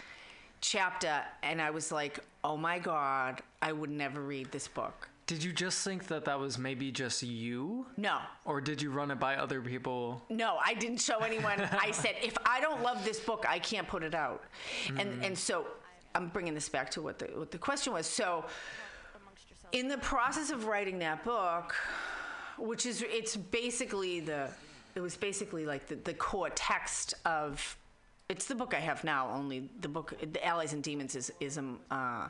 chapter 0.61 1.21
and 1.43 1.61
I 1.61 1.69
was 1.69 1.91
like, 1.91 2.19
oh 2.43 2.57
my 2.57 2.79
God, 2.79 3.41
I 3.61 3.71
would 3.71 3.89
never 3.89 4.21
read 4.21 4.51
this 4.51 4.67
book. 4.67 5.09
Did 5.25 5.41
you 5.41 5.53
just 5.53 5.83
think 5.83 6.07
that 6.07 6.25
that 6.25 6.37
was 6.37 6.57
maybe 6.57 6.91
just 6.91 7.23
you? 7.23 7.85
No, 7.95 8.19
Or 8.43 8.59
did 8.59 8.81
you 8.81 8.91
run 8.91 9.09
it 9.09 9.19
by 9.19 9.35
other 9.35 9.61
people? 9.61 10.21
no, 10.29 10.57
I 10.63 10.73
didn't 10.73 10.99
show 10.99 11.19
anyone. 11.19 11.61
I 11.79 11.91
said, 11.91 12.15
if 12.21 12.37
I 12.45 12.59
don't 12.59 12.81
love 12.81 13.05
this 13.05 13.19
book, 13.19 13.45
I 13.47 13.59
can't 13.59 13.87
put 13.87 14.03
it 14.03 14.15
out. 14.15 14.43
And, 14.97 15.21
mm. 15.21 15.25
and 15.25 15.37
so 15.37 15.65
I'm 16.13 16.27
bringing 16.27 16.53
this 16.53 16.67
back 16.67 16.91
to 16.91 17.01
what 17.01 17.19
the, 17.19 17.27
what 17.27 17.51
the 17.51 17.57
question 17.57 17.93
was. 17.93 18.05
So, 18.05 18.45
in 19.71 19.87
the 19.87 19.97
process 19.99 20.51
of 20.51 20.65
writing 20.65 20.99
that 20.99 21.23
book, 21.23 21.73
which 22.57 22.85
is, 22.85 23.01
it's 23.01 23.35
basically 23.35 24.19
the, 24.19 24.49
it 24.95 25.01
was 25.01 25.15
basically 25.17 25.65
like 25.65 25.87
the, 25.87 25.95
the 25.95 26.13
core 26.13 26.49
text 26.49 27.13
of, 27.25 27.77
it's 28.29 28.45
the 28.45 28.55
book 28.55 28.73
I 28.73 28.79
have 28.79 29.03
now. 29.03 29.29
Only 29.33 29.69
the 29.81 29.89
book, 29.89 30.13
the 30.31 30.45
Allies 30.45 30.73
and 30.73 30.81
Demons, 30.81 31.15
is 31.15 31.31
is 31.39 31.57
um, 31.57 31.79
uh, 31.91 32.29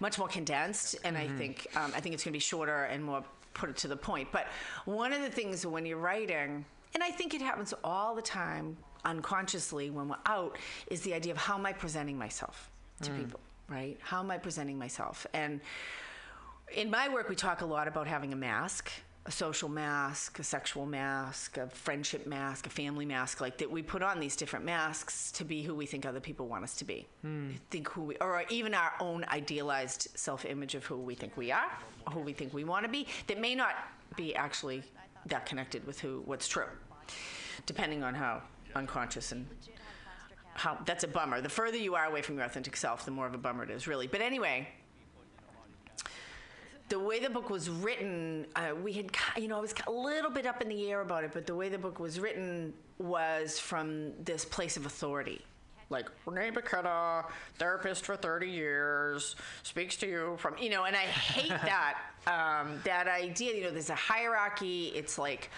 much 0.00 0.18
more 0.18 0.28
condensed, 0.28 0.96
and 1.04 1.18
I 1.18 1.26
think 1.26 1.66
um, 1.74 1.92
I 1.96 2.00
think 2.00 2.14
it's 2.14 2.24
going 2.24 2.32
to 2.32 2.36
be 2.36 2.38
shorter 2.38 2.84
and 2.84 3.02
more 3.02 3.24
put 3.52 3.68
it 3.68 3.76
to 3.78 3.88
the 3.88 3.96
point. 3.96 4.28
But 4.30 4.46
one 4.84 5.12
of 5.12 5.20
the 5.22 5.28
things 5.28 5.66
when 5.66 5.84
you're 5.84 5.98
writing, 5.98 6.64
and 6.94 7.02
I 7.02 7.10
think 7.10 7.34
it 7.34 7.42
happens 7.42 7.74
all 7.82 8.14
the 8.14 8.22
time 8.22 8.76
unconsciously 9.04 9.90
when 9.90 10.08
we're 10.08 10.16
out, 10.26 10.56
is 10.86 11.00
the 11.02 11.12
idea 11.12 11.32
of 11.32 11.38
how 11.38 11.58
am 11.58 11.66
I 11.66 11.72
presenting 11.72 12.16
myself 12.16 12.70
to 13.02 13.10
people, 13.10 13.40
right? 13.68 13.98
How 14.00 14.20
am 14.20 14.30
I 14.30 14.38
presenting 14.38 14.78
myself? 14.78 15.26
And 15.34 15.60
in 16.74 16.88
my 16.88 17.08
work, 17.08 17.28
we 17.28 17.34
talk 17.34 17.60
a 17.62 17.66
lot 17.66 17.88
about 17.88 18.06
having 18.06 18.32
a 18.32 18.36
mask, 18.36 18.90
a 19.26 19.30
social 19.30 19.68
mask, 19.68 20.38
a 20.38 20.44
sexual 20.44 20.86
mask, 20.86 21.58
a 21.58 21.66
friendship 21.68 22.26
mask, 22.26 22.66
a 22.66 22.70
family 22.70 23.04
mask, 23.04 23.40
like 23.40 23.58
that 23.58 23.68
we 23.68 23.82
put 23.82 24.00
on 24.00 24.20
these 24.20 24.36
different 24.36 24.64
masks 24.64 25.32
to 25.32 25.44
be 25.44 25.62
who 25.62 25.74
we 25.74 25.84
think 25.84 26.06
other 26.06 26.20
people 26.20 26.46
want 26.46 26.62
us 26.62 26.76
to 26.76 26.84
be. 26.84 27.06
Hmm. 27.22 27.50
Think 27.70 27.88
who 27.88 28.02
we, 28.02 28.16
or 28.20 28.44
even 28.50 28.72
our 28.72 28.92
own 29.00 29.24
idealized 29.28 30.08
self 30.14 30.44
image 30.44 30.76
of 30.76 30.84
who 30.84 30.96
we 30.96 31.16
think 31.16 31.36
we 31.36 31.50
are, 31.50 31.70
or 32.06 32.12
who 32.12 32.20
we 32.20 32.32
think 32.32 32.54
we 32.54 32.62
want 32.62 32.84
to 32.84 32.88
be, 32.88 33.08
that 33.26 33.40
may 33.40 33.56
not 33.56 33.74
be 34.16 34.34
actually 34.36 34.84
that 35.26 35.44
connected 35.44 35.84
with 35.86 35.98
who, 35.98 36.22
what's 36.24 36.46
true, 36.46 36.68
depending 37.66 38.04
on 38.04 38.14
how 38.14 38.42
unconscious 38.76 39.32
and 39.32 39.44
how 40.54 40.78
that's 40.86 41.02
a 41.02 41.08
bummer. 41.08 41.40
The 41.40 41.48
further 41.48 41.76
you 41.76 41.96
are 41.96 42.06
away 42.06 42.22
from 42.22 42.36
your 42.36 42.44
authentic 42.44 42.76
self, 42.76 43.04
the 43.04 43.10
more 43.10 43.26
of 43.26 43.34
a 43.34 43.38
bummer 43.38 43.64
it 43.64 43.70
is, 43.70 43.88
really. 43.88 44.06
But 44.06 44.20
anyway, 44.20 44.68
the 46.88 46.98
way 46.98 47.18
the 47.20 47.30
book 47.30 47.50
was 47.50 47.68
written, 47.68 48.46
uh, 48.54 48.74
we 48.82 48.92
had, 48.92 49.10
you 49.36 49.48
know, 49.48 49.58
I 49.58 49.60
was 49.60 49.74
a 49.86 49.90
little 49.90 50.30
bit 50.30 50.46
up 50.46 50.62
in 50.62 50.68
the 50.68 50.90
air 50.90 51.00
about 51.00 51.24
it, 51.24 51.32
but 51.32 51.46
the 51.46 51.54
way 51.54 51.68
the 51.68 51.78
book 51.78 51.98
was 51.98 52.20
written 52.20 52.72
was 52.98 53.58
from 53.58 54.12
this 54.22 54.44
place 54.44 54.76
of 54.76 54.86
authority. 54.86 55.44
Like, 55.88 56.10
Renee 56.24 56.50
McKenna, 56.50 57.24
therapist 57.58 58.04
for 58.04 58.16
30 58.16 58.48
years, 58.48 59.36
speaks 59.62 59.96
to 59.98 60.06
you 60.08 60.36
from, 60.38 60.58
you 60.58 60.70
know, 60.70 60.84
and 60.84 60.96
I 60.96 61.00
hate 61.00 61.48
that, 61.48 61.98
um, 62.26 62.80
that 62.84 63.06
idea, 63.06 63.54
you 63.54 63.64
know, 63.64 63.70
there's 63.70 63.90
a 63.90 63.94
hierarchy. 63.94 64.86
It's 64.94 65.16
like, 65.18 65.50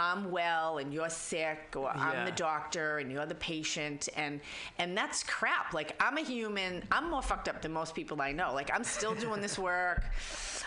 I'm 0.00 0.30
well 0.30 0.78
and 0.78 0.94
you're 0.94 1.10
sick, 1.10 1.74
or 1.76 1.90
I'm 1.90 2.24
the 2.24 2.32
doctor 2.32 2.98
and 2.98 3.12
you're 3.12 3.26
the 3.26 3.34
patient, 3.34 4.08
and 4.16 4.40
and 4.78 4.96
that's 4.96 5.22
crap. 5.22 5.74
Like 5.74 5.94
I'm 6.00 6.16
a 6.16 6.22
human. 6.22 6.82
I'm 6.90 7.10
more 7.10 7.20
fucked 7.20 7.48
up 7.48 7.60
than 7.60 7.72
most 7.72 7.94
people 7.94 8.20
I 8.22 8.32
know. 8.32 8.54
Like 8.54 8.70
I'm 8.72 8.82
still 8.82 9.14
doing 9.14 9.42
this 9.42 9.58
work. 9.58 10.04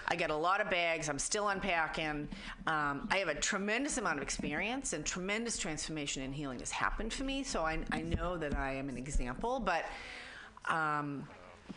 I 0.08 0.16
get 0.16 0.30
a 0.30 0.36
lot 0.36 0.62
of 0.62 0.70
bags. 0.70 1.10
I'm 1.10 1.18
still 1.18 1.48
unpacking. 1.48 2.28
Um, 2.68 3.08
I 3.10 3.18
have 3.18 3.30
a 3.30 3.36
tremendous 3.36 3.98
amount 3.98 4.18
of 4.18 4.24
experience 4.24 4.94
and 4.94 5.04
tremendous 5.04 5.58
transformation 5.58 6.22
and 6.22 6.36
healing 6.36 6.60
has 6.60 6.70
happened 6.70 7.12
for 7.12 7.24
me. 7.24 7.42
So 7.44 7.64
I, 7.64 7.80
I 7.92 8.02
know 8.02 8.38
that 8.38 8.56
I 8.56 8.74
am 8.74 8.88
an 8.88 8.98
example. 8.98 9.60
But 9.60 9.86
um, 10.70 11.28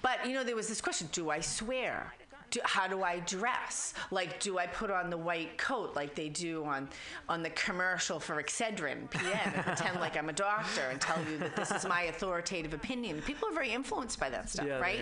but 0.03 0.27
you 0.27 0.35
know 0.35 0.45
there 0.45 0.57
was 0.57 0.69
this 0.69 0.83
question: 0.83 1.09
Do 1.11 1.31
I 1.31 1.41
swear? 1.41 2.13
Do, 2.51 2.61
how 2.65 2.87
do 2.87 3.03
I 3.03 3.21
dress? 3.21 3.95
Like, 4.11 4.41
do 4.41 4.59
I 4.59 4.67
put 4.67 4.91
on 4.91 5.11
the 5.11 5.17
white 5.17 5.59
coat 5.59 5.97
like 5.97 6.15
they 6.15 6.29
do 6.29 6.65
on 6.65 6.89
on 7.29 7.43
the 7.43 7.51
commercial 7.51 8.21
for 8.21 8.43
Excedrin 8.43 9.11
PM 9.11 9.53
and 9.55 9.55
pretend 9.65 10.01
like 10.01 10.17
I'm 10.17 10.29
a 10.29 10.33
doctor 10.33 10.83
and 10.91 11.01
tell 11.01 11.19
you 11.31 11.39
that 11.39 11.57
this 11.57 11.71
is 11.71 11.85
my 11.87 12.03
authoritative 12.03 12.73
opinion? 12.75 13.21
People 13.23 13.49
are 13.49 13.53
very 13.53 13.71
influenced 13.73 14.21
by 14.21 14.31
that 14.31 14.49
stuff, 14.49 14.67
Yeah, 14.67 14.79
right? 14.79 15.01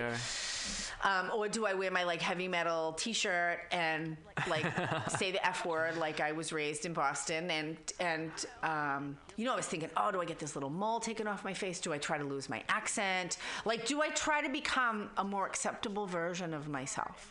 Um, 1.02 1.30
or 1.35 1.48
do 1.48 1.66
I 1.66 1.74
wear 1.74 1.90
my 1.90 2.04
like 2.04 2.22
heavy 2.22 2.48
metal 2.48 2.94
T-shirt 2.94 3.61
and 3.70 4.16
like 4.48 4.64
say 5.11 5.30
the 5.33 5.46
F 5.46 5.66
word 5.66 5.98
like 5.98 6.20
I 6.20 6.33
was 6.33 6.52
raised 6.52 6.87
in 6.87 6.94
Boston 6.94 7.50
and 7.50 7.76
and 8.00 8.30
um, 8.62 9.18
you 9.37 9.44
know 9.44 9.53
I 9.53 9.57
was 9.57 9.66
thinking 9.66 9.90
oh 9.97 10.11
do 10.11 10.20
I 10.20 10.25
get 10.25 10.38
this 10.38 10.55
little 10.57 10.70
mole 10.70 11.01
taken 11.01 11.27
off 11.27 11.44
my 11.44 11.55
face? 11.55 11.81
Do 11.81 11.92
I 11.92 11.99
try 11.99 12.18
to 12.18 12.25
lose 12.25 12.49
my 12.49 12.62
accent? 12.68 13.38
Like 13.64 13.87
do 13.87 14.03
I 14.03 14.09
try 14.11 14.40
to 14.42 14.49
become 14.49 15.11
a 15.16 15.25
more 15.25 15.47
acceptable 15.47 16.07
version 16.07 16.55
of 16.55 16.68
myself? 16.68 17.29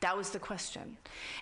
That 0.00 0.16
was 0.16 0.30
the 0.30 0.38
question. 0.38 0.96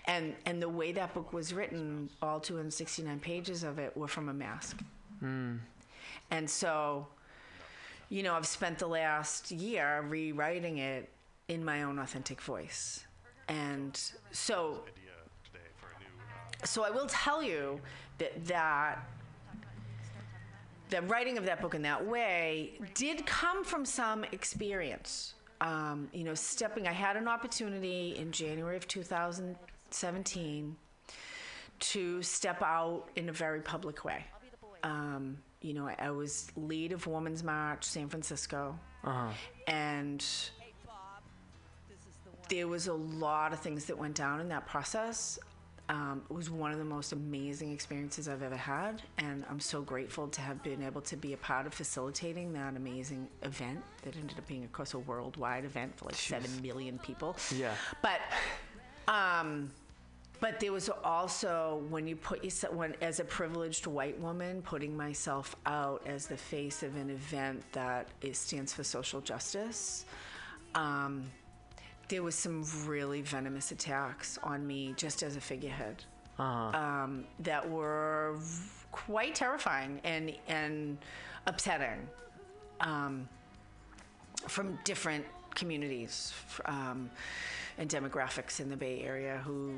And 0.06 0.35
and 0.46 0.61
the 0.61 0.68
way 0.68 0.92
that 0.92 1.14
book 1.14 1.33
was 1.33 1.52
written 1.54 2.11
all 2.20 2.40
269 2.40 3.18
pages 3.20 3.62
of 3.62 3.78
it 3.78 3.96
were 3.96 4.09
from 4.09 4.28
a 4.28 4.35
mask. 4.35 4.78
And 6.30 6.48
so 6.50 7.06
you 8.11 8.22
know, 8.24 8.35
I've 8.35 8.46
spent 8.46 8.78
the 8.78 8.88
last 8.88 9.52
year 9.52 10.04
rewriting 10.09 10.78
it 10.78 11.09
in 11.48 11.64
my 11.64 11.85
own 11.85 11.98
authentic 11.98 12.40
voice. 12.40 13.04
And 13.48 13.98
so 14.33 14.83
so 16.64 16.85
I 16.85 16.90
will 16.90 17.06
tell 17.06 17.42
you 17.42 17.80
that 18.18 18.44
that 18.46 19.09
the 20.90 21.03
writing 21.03 21.38
of 21.38 21.46
that 21.46 21.61
book 21.61 21.74
in 21.74 21.83
that 21.83 22.05
way 22.05 22.72
did 22.94 23.24
come 23.26 23.64
from 23.64 23.85
some 23.85 24.24
experience. 24.33 25.35
Um, 25.61 26.09
you 26.12 26.24
know, 26.24 26.35
stepping, 26.35 26.88
I 26.88 26.92
had 26.92 27.16
an 27.16 27.29
opportunity 27.29 28.16
in 28.16 28.33
January 28.33 28.76
of 28.76 28.88
2017 28.88 30.76
to 31.81 32.22
step 32.22 32.62
out 32.62 33.05
in 33.16 33.29
a 33.29 33.33
very 33.33 33.61
public 33.61 34.05
way. 34.05 34.24
Um, 34.83 35.38
you 35.61 35.74
know, 35.74 35.87
I, 35.87 35.96
I 35.98 36.11
was 36.11 36.50
lead 36.57 36.92
of 36.92 37.07
Women's 37.07 37.44
March 37.44 37.85
San 37.85 38.09
Francisco, 38.09 38.79
and 39.66 40.24
there 42.48 42.66
was 42.66 42.87
a 42.88 42.94
lot 42.94 43.53
of 43.53 43.61
things 43.61 43.85
that 43.85 43.96
went 43.98 44.14
down 44.14 44.40
in 44.40 44.48
that 44.48 44.66
process. 44.66 45.38
Um, 45.90 46.22
it 46.31 46.33
was 46.33 46.48
one 46.48 46.70
of 46.70 46.79
the 46.79 46.85
most 46.85 47.11
amazing 47.11 47.72
experiences 47.72 48.29
I've 48.29 48.44
ever 48.44 48.57
had, 48.57 49.03
and 49.18 49.44
I'm 49.50 49.59
so 49.59 49.83
grateful 49.83 50.29
to 50.29 50.40
have 50.40 50.62
been 50.62 50.85
able 50.85 51.00
to 51.00 51.16
be 51.16 51.33
a 51.33 51.37
part 51.37 51.66
of 51.66 51.74
facilitating 51.74 52.53
that 52.53 52.76
amazing 52.76 53.26
event 53.42 53.83
that 54.03 54.14
ended 54.14 54.38
up 54.38 54.46
being, 54.46 54.62
of 54.62 54.70
course, 54.70 54.94
a 54.94 55.00
worldwide 55.00 55.64
event 55.64 55.96
for 55.96 56.05
like 56.05 56.14
seven 56.14 56.48
million 56.62 57.00
people. 57.00 57.37
Yeah. 57.57 57.74
But, 58.03 58.20
um, 59.09 59.68
but 60.38 60.61
there 60.61 60.70
was 60.70 60.90
also 61.03 61.83
when 61.88 62.07
you 62.07 62.14
put 62.14 62.44
yourself, 62.44 62.72
when 62.72 62.94
as 63.00 63.18
a 63.18 63.24
privileged 63.24 63.88
white 63.88 64.18
woman, 64.20 64.62
putting 64.62 64.96
myself 64.96 65.57
out 65.66 66.03
as 66.07 66.29
the 66.29 66.37
face 66.37 66.85
of 66.85 66.94
an 66.94 67.11
event 67.11 67.64
that 67.72 68.07
is, 68.22 68.38
stands 68.38 68.72
for 68.72 68.85
social 68.85 69.20
justice. 69.20 70.05
Um, 70.76 71.24
there 72.10 72.22
was 72.22 72.34
some 72.34 72.64
really 72.86 73.22
venomous 73.22 73.70
attacks 73.70 74.38
on 74.42 74.66
me 74.66 74.92
just 74.96 75.22
as 75.22 75.36
a 75.36 75.40
figurehead 75.40 76.04
um, 76.74 77.24
that 77.38 77.68
were 77.68 78.36
quite 78.92 79.34
terrifying 79.34 80.00
and 80.04 80.32
and 80.48 80.98
upsetting 81.46 82.06
um, 82.80 83.28
from 84.48 84.78
different 84.84 85.24
communities 85.54 86.32
um, 86.66 87.10
and 87.78 87.88
demographics 87.88 88.60
in 88.60 88.68
the 88.68 88.76
Bay 88.76 89.02
Area 89.02 89.40
who 89.44 89.74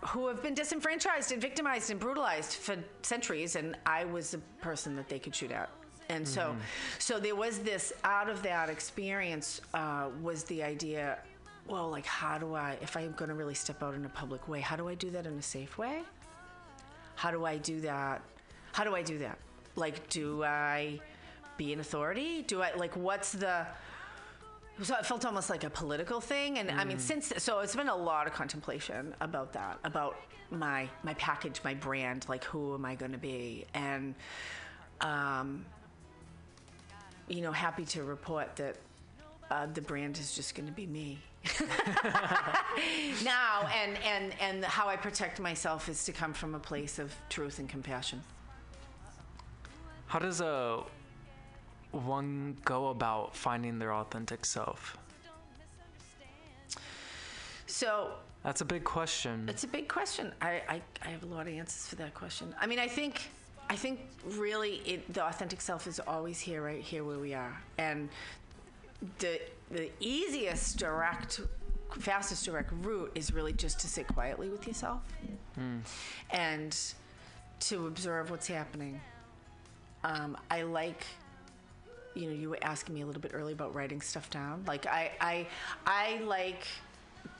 who 0.00 0.26
have 0.28 0.42
been 0.42 0.54
disenfranchised 0.54 1.32
and 1.32 1.40
victimized 1.40 1.90
and 1.90 1.98
brutalized 1.98 2.54
for 2.54 2.76
centuries, 3.02 3.56
and 3.56 3.76
I 3.84 4.04
was 4.04 4.30
the 4.30 4.38
person 4.60 4.94
that 4.96 5.08
they 5.08 5.18
could 5.18 5.34
shoot 5.34 5.50
at. 5.50 5.70
And 6.08 6.26
so, 6.26 6.56
so 6.98 7.18
there 7.20 7.36
was 7.36 7.58
this 7.58 7.92
out 8.04 8.30
of 8.30 8.42
that 8.42 8.70
experience 8.70 9.60
uh, 9.74 10.08
was 10.22 10.44
the 10.44 10.62
idea. 10.62 11.18
Well, 11.68 11.90
like, 11.90 12.06
how 12.06 12.38
do 12.38 12.54
I, 12.54 12.78
if 12.80 12.96
I'm 12.96 13.12
going 13.12 13.28
to 13.28 13.34
really 13.34 13.54
step 13.54 13.82
out 13.82 13.94
in 13.94 14.04
a 14.06 14.08
public 14.08 14.48
way, 14.48 14.60
how 14.60 14.74
do 14.74 14.88
I 14.88 14.94
do 14.94 15.10
that 15.10 15.26
in 15.26 15.34
a 15.34 15.42
safe 15.42 15.76
way? 15.76 16.00
How 17.14 17.30
do 17.30 17.44
I 17.44 17.58
do 17.58 17.80
that? 17.82 18.22
How 18.72 18.84
do 18.84 18.94
I 18.94 19.02
do 19.02 19.18
that? 19.18 19.38
Like, 19.76 20.08
do 20.08 20.42
I 20.44 20.98
be 21.58 21.72
an 21.74 21.80
authority? 21.80 22.42
Do 22.42 22.62
I, 22.62 22.74
like, 22.74 22.96
what's 22.96 23.32
the, 23.32 23.66
so 24.82 24.94
it 24.94 25.04
felt 25.04 25.26
almost 25.26 25.50
like 25.50 25.64
a 25.64 25.70
political 25.70 26.20
thing 26.20 26.60
and 26.60 26.70
i 26.70 26.84
mean 26.84 27.00
since 27.00 27.32
so 27.38 27.58
it's 27.58 27.74
been 27.74 27.88
a 27.88 27.96
lot 27.96 28.28
of 28.28 28.32
contemplation 28.32 29.12
about 29.20 29.52
that 29.52 29.76
about 29.82 30.16
my 30.52 30.88
my 31.02 31.14
package 31.14 31.60
my 31.64 31.74
brand 31.74 32.24
like 32.28 32.44
who 32.44 32.74
am 32.74 32.84
i 32.84 32.94
going 32.94 33.10
to 33.10 33.18
be 33.18 33.64
and 33.74 34.14
um 35.00 35.64
you 37.26 37.40
know 37.40 37.50
happy 37.50 37.84
to 37.84 38.04
report 38.04 38.54
that 38.54 38.76
uh, 39.50 39.66
the 39.74 39.80
brand 39.80 40.18
is 40.18 40.34
just 40.34 40.54
going 40.54 40.66
to 40.66 40.72
be 40.72 40.86
me 40.86 41.18
now 43.24 43.66
and 43.74 43.96
and 44.04 44.32
and 44.40 44.64
how 44.64 44.88
i 44.88 44.96
protect 44.96 45.38
myself 45.40 45.88
is 45.88 46.04
to 46.04 46.12
come 46.12 46.32
from 46.32 46.54
a 46.54 46.58
place 46.58 46.98
of 46.98 47.14
truth 47.28 47.58
and 47.58 47.68
compassion 47.68 48.20
How 50.08 50.18
does 50.18 50.40
a 50.40 50.82
one 51.92 52.56
go 52.64 52.88
about 52.88 53.34
finding 53.36 53.78
their 53.78 53.92
authentic 53.94 54.44
self? 54.44 54.96
so 57.66 58.10
That's 58.42 58.60
a 58.60 58.64
big 58.64 58.84
question. 58.84 59.48
It's 59.48 59.64
a 59.64 59.68
big 59.68 59.88
question. 59.88 60.32
I, 60.40 60.62
I, 60.68 60.82
I 61.02 61.08
have 61.08 61.22
a 61.22 61.26
lot 61.26 61.46
of 61.46 61.52
answers 61.52 61.86
for 61.88 61.96
that 61.96 62.14
question. 62.14 62.54
I 62.60 62.66
mean, 62.66 62.78
I 62.78 62.88
think, 62.88 63.28
I 63.68 63.76
think 63.76 64.00
really 64.24 64.76
it, 64.86 65.12
the 65.12 65.24
authentic 65.24 65.60
self 65.60 65.86
is 65.86 66.00
always 66.00 66.38
here, 66.40 66.62
right 66.62 66.82
here 66.82 67.04
where 67.04 67.18
we 67.18 67.34
are. 67.34 67.60
And 67.78 68.08
the, 69.18 69.40
the 69.70 69.90
easiest 70.00 70.78
direct, 70.78 71.40
fastest 71.98 72.44
direct 72.44 72.72
route 72.82 73.12
is 73.14 73.32
really 73.32 73.52
just 73.52 73.80
to 73.80 73.86
sit 73.86 74.06
quietly 74.08 74.48
with 74.48 74.66
yourself 74.66 75.02
and 76.30 76.76
to 77.60 77.86
observe 77.86 78.30
what's 78.30 78.46
happening. 78.46 79.00
Um, 80.04 80.36
I 80.50 80.62
like 80.62 81.04
you 82.14 82.26
know, 82.26 82.34
you 82.34 82.50
were 82.50 82.58
asking 82.62 82.94
me 82.94 83.02
a 83.02 83.06
little 83.06 83.22
bit 83.22 83.30
earlier 83.32 83.54
about 83.54 83.74
writing 83.74 84.00
stuff 84.00 84.28
down. 84.28 84.64
Like 84.66 84.86
I, 84.86 85.12
I, 85.20 85.46
I 85.86 86.20
like 86.24 86.66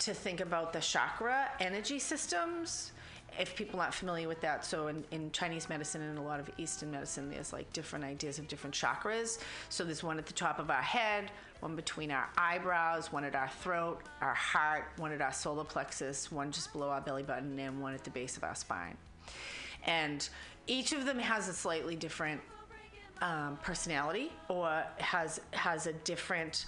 to 0.00 0.14
think 0.14 0.40
about 0.40 0.72
the 0.72 0.80
chakra 0.80 1.48
energy 1.58 1.98
systems. 1.98 2.92
If 3.38 3.54
people 3.54 3.80
aren't 3.80 3.94
familiar 3.94 4.26
with 4.26 4.40
that, 4.40 4.64
so 4.64 4.88
in, 4.88 5.04
in 5.10 5.30
Chinese 5.30 5.68
medicine 5.68 6.02
and 6.02 6.18
a 6.18 6.22
lot 6.22 6.40
of 6.40 6.50
Eastern 6.58 6.90
medicine, 6.90 7.30
there's 7.30 7.52
like 7.52 7.72
different 7.72 8.04
ideas 8.04 8.38
of 8.38 8.48
different 8.48 8.74
chakras. 8.74 9.38
So 9.68 9.84
there's 9.84 10.02
one 10.02 10.18
at 10.18 10.26
the 10.26 10.32
top 10.32 10.58
of 10.58 10.70
our 10.70 10.82
head, 10.82 11.30
one 11.60 11.76
between 11.76 12.10
our 12.10 12.28
eyebrows, 12.36 13.12
one 13.12 13.24
at 13.24 13.34
our 13.34 13.48
throat, 13.48 14.00
our 14.20 14.34
heart, 14.34 14.86
one 14.96 15.12
at 15.12 15.20
our 15.20 15.32
solar 15.32 15.64
plexus, 15.64 16.32
one 16.32 16.50
just 16.50 16.72
below 16.72 16.88
our 16.88 17.00
belly 17.00 17.22
button, 17.22 17.58
and 17.58 17.80
one 17.80 17.94
at 17.94 18.04
the 18.04 18.10
base 18.10 18.36
of 18.36 18.44
our 18.44 18.54
spine. 18.54 18.96
And 19.86 20.28
each 20.66 20.92
of 20.92 21.06
them 21.06 21.18
has 21.18 21.48
a 21.48 21.52
slightly 21.52 21.96
different 21.96 22.40
um, 23.20 23.58
personality 23.62 24.30
or 24.48 24.84
has 24.98 25.40
has 25.52 25.86
a 25.86 25.92
different 25.92 26.66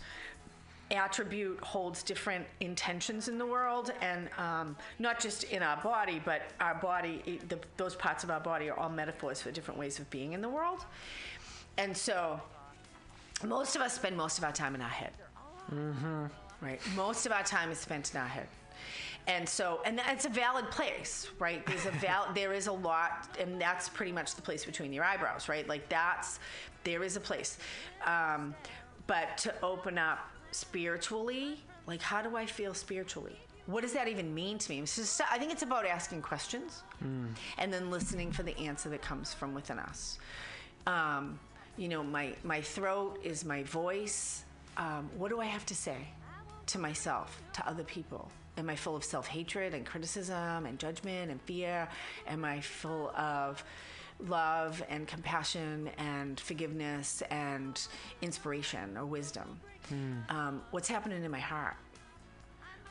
attribute 0.91 1.59
holds 1.61 2.03
different 2.03 2.47
intentions 2.61 3.29
in 3.29 3.39
the 3.39 3.47
world 3.47 3.93
and 4.01 4.29
um, 4.39 4.77
not 4.99 5.21
just 5.21 5.45
in 5.45 5.63
our 5.63 5.77
body 5.83 6.21
but 6.25 6.43
our 6.61 6.75
body 6.75 7.41
the, 7.49 7.59
those 7.77 7.95
parts 7.95 8.25
of 8.25 8.31
our 8.31 8.41
body 8.41 8.69
are 8.69 8.79
all 8.79 8.89
metaphors 8.89 9.41
for 9.41 9.51
different 9.51 9.79
ways 9.79 9.99
of 9.99 10.09
being 10.11 10.33
in 10.33 10.41
the 10.41 10.49
world. 10.49 10.85
And 11.79 11.97
so 11.97 12.41
most 13.45 13.77
of 13.77 13.83
us 13.83 13.95
spend 13.95 14.17
most 14.17 14.39
of 14.39 14.45
our 14.45 14.53
time 14.53 14.75
in 14.75 14.81
our 14.81 14.89
head. 14.89 15.13
Mm-hmm. 15.73 16.25
right? 16.61 16.81
Most 16.97 17.27
of 17.27 17.33
our 17.33 17.45
time 17.45 17.71
is 17.71 17.79
spent 17.79 18.13
in 18.13 18.21
our 18.21 18.27
head. 18.27 18.49
And 19.27 19.49
so 19.49 19.81
and 19.85 20.01
it's 20.09 20.25
a 20.25 20.31
valid 20.31 20.71
place 20.71 21.29
right? 21.39 21.65
There's 21.67 21.87
a 21.87 21.93
val 21.93 22.29
there 22.35 22.53
is 22.53 22.67
a 22.67 22.73
lot 22.73 23.37
and 23.39 23.61
that's 23.61 23.89
pretty 23.89 24.13
much 24.13 24.35
the 24.35 24.43
place 24.43 24.65
between 24.65 24.93
your 24.93 25.05
eyebrows 25.05 25.49
right? 25.49 25.69
Like 25.69 25.89
that's 25.89 26.41
there 26.85 27.03
is 27.05 27.17
a 27.17 27.21
place. 27.21 27.59
Um, 28.05 28.55
but 29.07 29.37
to 29.39 29.55
open 29.63 29.99
up 29.99 30.31
spiritually? 30.53 31.59
Like 31.87 32.03
how 32.03 32.23
do 32.23 32.37
i 32.37 32.47
feel 32.47 32.75
spiritually? 32.75 33.37
What 33.67 33.83
does 33.83 33.93
that 33.93 34.09
even 34.09 34.35
mean 34.35 34.59
to 34.59 34.71
me? 34.71 34.81
Just- 34.81 35.21
i 35.31 35.39
think 35.39 35.53
it's 35.53 35.63
about 35.63 35.87
asking 35.87 36.23
questions 36.23 36.83
and 37.59 37.73
then 37.73 37.91
listening 37.91 38.31
for 38.33 38.43
the 38.43 38.57
answer 38.59 38.89
that 38.91 39.03
comes 39.03 39.33
from 39.35 39.55
within 39.55 39.79
us. 39.79 40.19
Um, 40.87 41.39
you 41.77 41.89
know 41.89 42.03
my 42.03 42.35
my 42.45 42.61
throat 42.61 43.19
is 43.23 43.45
my 43.45 43.63
voice. 43.65 44.45
Um, 44.77 45.09
what 45.17 45.29
do 45.31 45.41
i 45.41 45.45
have 45.47 45.67
to 45.67 45.75
say 45.75 45.97
to 46.67 46.79
myself 46.79 47.41
to 47.55 47.67
other 47.69 47.85
people? 47.85 48.31
Am 48.59 48.69
i 48.69 48.77
full 48.77 48.97
of 48.97 49.05
self-hatred 49.05 49.75
and 49.75 49.87
criticism 49.87 50.67
and 50.67 50.79
judgment 50.79 51.31
and 51.31 51.41
fear? 51.43 51.89
Am 52.27 52.45
i 52.45 52.61
full 52.61 53.11
of 53.11 53.63
love 54.29 54.83
and 54.91 55.07
compassion 55.09 55.89
and 55.97 56.39
forgiveness 56.39 57.23
and 57.31 57.81
inspiration 58.21 58.97
or 58.99 59.07
wisdom 59.07 59.59
um, 60.29 60.63
what's 60.71 60.89
happening 60.89 61.25
in 61.25 61.31
my 61.31 61.41
heart 61.41 61.77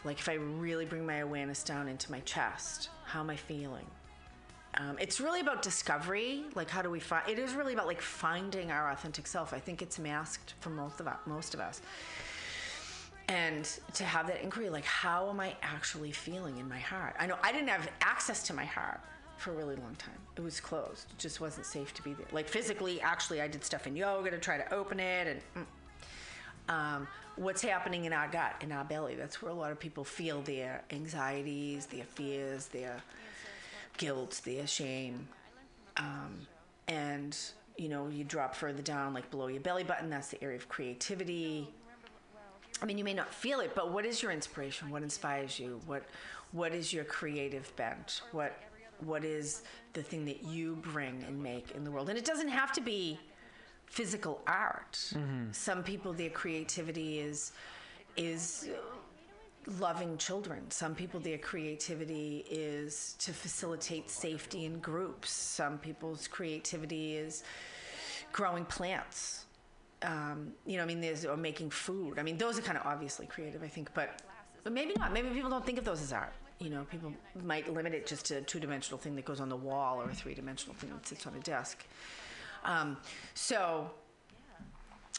Like 0.03 0.19
if 0.19 0.29
I 0.29 0.35
really 0.35 0.85
bring 0.85 1.05
my 1.05 1.17
awareness 1.17 1.63
down 1.63 1.87
into 1.87 2.11
my 2.11 2.19
chest, 2.21 2.89
how 3.05 3.19
am 3.21 3.29
I 3.29 3.35
feeling? 3.35 3.85
Um, 4.75 4.97
it's 4.99 5.19
really 5.19 5.41
about 5.41 5.61
discovery. 5.61 6.45
Like 6.55 6.69
how 6.69 6.81
do 6.81 6.89
we 6.89 6.99
find? 6.99 7.27
It 7.29 7.39
is 7.39 7.53
really 7.53 7.73
about 7.73 7.87
like 7.87 8.01
finding 8.01 8.71
our 8.71 8.91
authentic 8.91 9.27
self. 9.27 9.53
I 9.53 9.59
think 9.59 9.81
it's 9.81 9.99
masked 9.99 10.53
for 10.59 10.69
most 10.69 10.99
of 10.99 11.07
us, 11.07 11.17
most 11.25 11.53
of 11.53 11.59
us. 11.59 11.81
And 13.27 13.65
to 13.93 14.03
have 14.03 14.27
that 14.27 14.41
inquiry, 14.41 14.69
like 14.69 14.85
how 14.85 15.29
am 15.29 15.39
I 15.39 15.55
actually 15.61 16.11
feeling 16.11 16.57
in 16.57 16.67
my 16.67 16.79
heart? 16.79 17.15
I 17.19 17.27
know 17.27 17.37
I 17.43 17.51
didn't 17.51 17.69
have 17.69 17.89
access 18.01 18.43
to 18.47 18.53
my 18.53 18.65
heart 18.65 19.01
for 19.37 19.51
a 19.51 19.55
really 19.55 19.75
long 19.75 19.95
time. 19.95 20.17
It 20.35 20.41
was 20.41 20.59
closed. 20.59 21.07
It 21.11 21.17
just 21.17 21.39
wasn't 21.41 21.65
safe 21.65 21.93
to 21.95 22.03
be 22.03 22.13
there. 22.13 22.27
Like 22.31 22.47
physically, 22.47 23.01
actually, 23.01 23.41
I 23.41 23.47
did 23.47 23.63
stuff 23.63 23.87
in 23.87 23.95
yoga 23.95 24.31
to 24.31 24.37
try 24.39 24.57
to 24.57 24.73
open 24.73 24.99
it 24.99 25.41
and. 25.55 25.65
Um, 26.69 27.07
what's 27.35 27.61
happening 27.61 28.05
in 28.05 28.13
our 28.13 28.27
gut, 28.27 28.53
in 28.61 28.71
our 28.71 28.85
belly. 28.85 29.15
That's 29.15 29.41
where 29.41 29.51
a 29.51 29.55
lot 29.55 29.71
of 29.71 29.79
people 29.79 30.03
feel 30.03 30.41
their 30.41 30.83
anxieties, 30.91 31.87
their 31.87 32.03
fears, 32.03 32.67
their 32.67 33.01
guilt, 33.97 34.41
their 34.45 34.67
shame. 34.67 35.27
Um, 35.97 36.47
and, 36.87 37.35
you 37.77 37.89
know, 37.89 38.07
you 38.07 38.23
drop 38.23 38.55
further 38.55 38.81
down, 38.81 39.13
like 39.13 39.29
below 39.31 39.47
your 39.47 39.61
belly 39.61 39.83
button, 39.83 40.09
that's 40.09 40.29
the 40.29 40.41
area 40.43 40.57
of 40.57 40.69
creativity. 40.69 41.69
I 42.81 42.85
mean, 42.85 42.97
you 42.97 43.03
may 43.03 43.13
not 43.13 43.33
feel 43.33 43.59
it, 43.59 43.73
but 43.75 43.91
what 43.91 44.05
is 44.05 44.21
your 44.21 44.31
inspiration? 44.31 44.89
What 44.89 45.03
inspires 45.03 45.59
you? 45.59 45.81
What, 45.85 46.03
what 46.51 46.73
is 46.73 46.93
your 46.93 47.03
creative 47.03 47.75
bent? 47.75 48.21
What, 48.31 48.55
what 48.99 49.25
is 49.25 49.63
the 49.93 50.03
thing 50.03 50.25
that 50.25 50.43
you 50.43 50.75
bring 50.75 51.23
and 51.27 51.41
make 51.41 51.71
in 51.71 51.83
the 51.83 51.91
world? 51.91 52.09
And 52.09 52.17
it 52.17 52.25
doesn't 52.25 52.47
have 52.47 52.71
to 52.73 52.81
be 52.81 53.19
physical 53.89 54.39
art. 54.47 54.97
Some 55.51 55.83
people, 55.83 56.13
their 56.13 56.29
creativity 56.29 57.19
is 57.19 57.51
is 58.15 58.69
loving 59.79 60.17
children. 60.17 60.69
Some 60.71 60.95
people, 60.95 61.19
their 61.19 61.37
creativity 61.37 62.45
is 62.49 63.15
to 63.19 63.31
facilitate 63.33 64.09
safety 64.09 64.65
in 64.65 64.79
groups. 64.79 65.31
Some 65.31 65.77
people's 65.77 66.27
creativity 66.27 67.17
is 67.17 67.43
growing 68.31 68.65
plants. 68.65 69.45
Um, 70.01 70.53
you 70.65 70.77
know, 70.77 70.83
I 70.83 70.85
mean, 70.85 71.01
there's 71.01 71.25
or 71.25 71.37
making 71.37 71.71
food. 71.71 72.19
I 72.19 72.23
mean, 72.23 72.37
those 72.37 72.57
are 72.57 72.61
kind 72.61 72.77
of 72.77 72.85
obviously 72.85 73.25
creative, 73.25 73.63
I 73.63 73.67
think, 73.67 73.93
but 73.93 74.21
but 74.63 74.73
maybe 74.73 74.93
not. 74.97 75.13
Maybe 75.13 75.29
people 75.29 75.49
don't 75.49 75.65
think 75.65 75.77
of 75.77 75.85
those 75.85 76.01
as 76.01 76.13
art. 76.13 76.33
You 76.59 76.69
know, 76.69 76.85
people 76.91 77.13
might 77.43 77.71
limit 77.73 77.93
it 77.93 78.05
just 78.05 78.25
to 78.27 78.37
a 78.37 78.41
two-dimensional 78.41 78.97
thing 78.97 79.15
that 79.15 79.25
goes 79.25 79.39
on 79.39 79.49
the 79.49 79.55
wall 79.55 80.01
or 80.01 80.09
a 80.09 80.13
three-dimensional 80.13 80.75
thing 80.75 80.89
that 80.89 81.07
sits 81.07 81.25
on 81.25 81.33
a 81.35 81.39
desk. 81.39 81.85
Um, 82.63 82.97
so, 83.33 83.89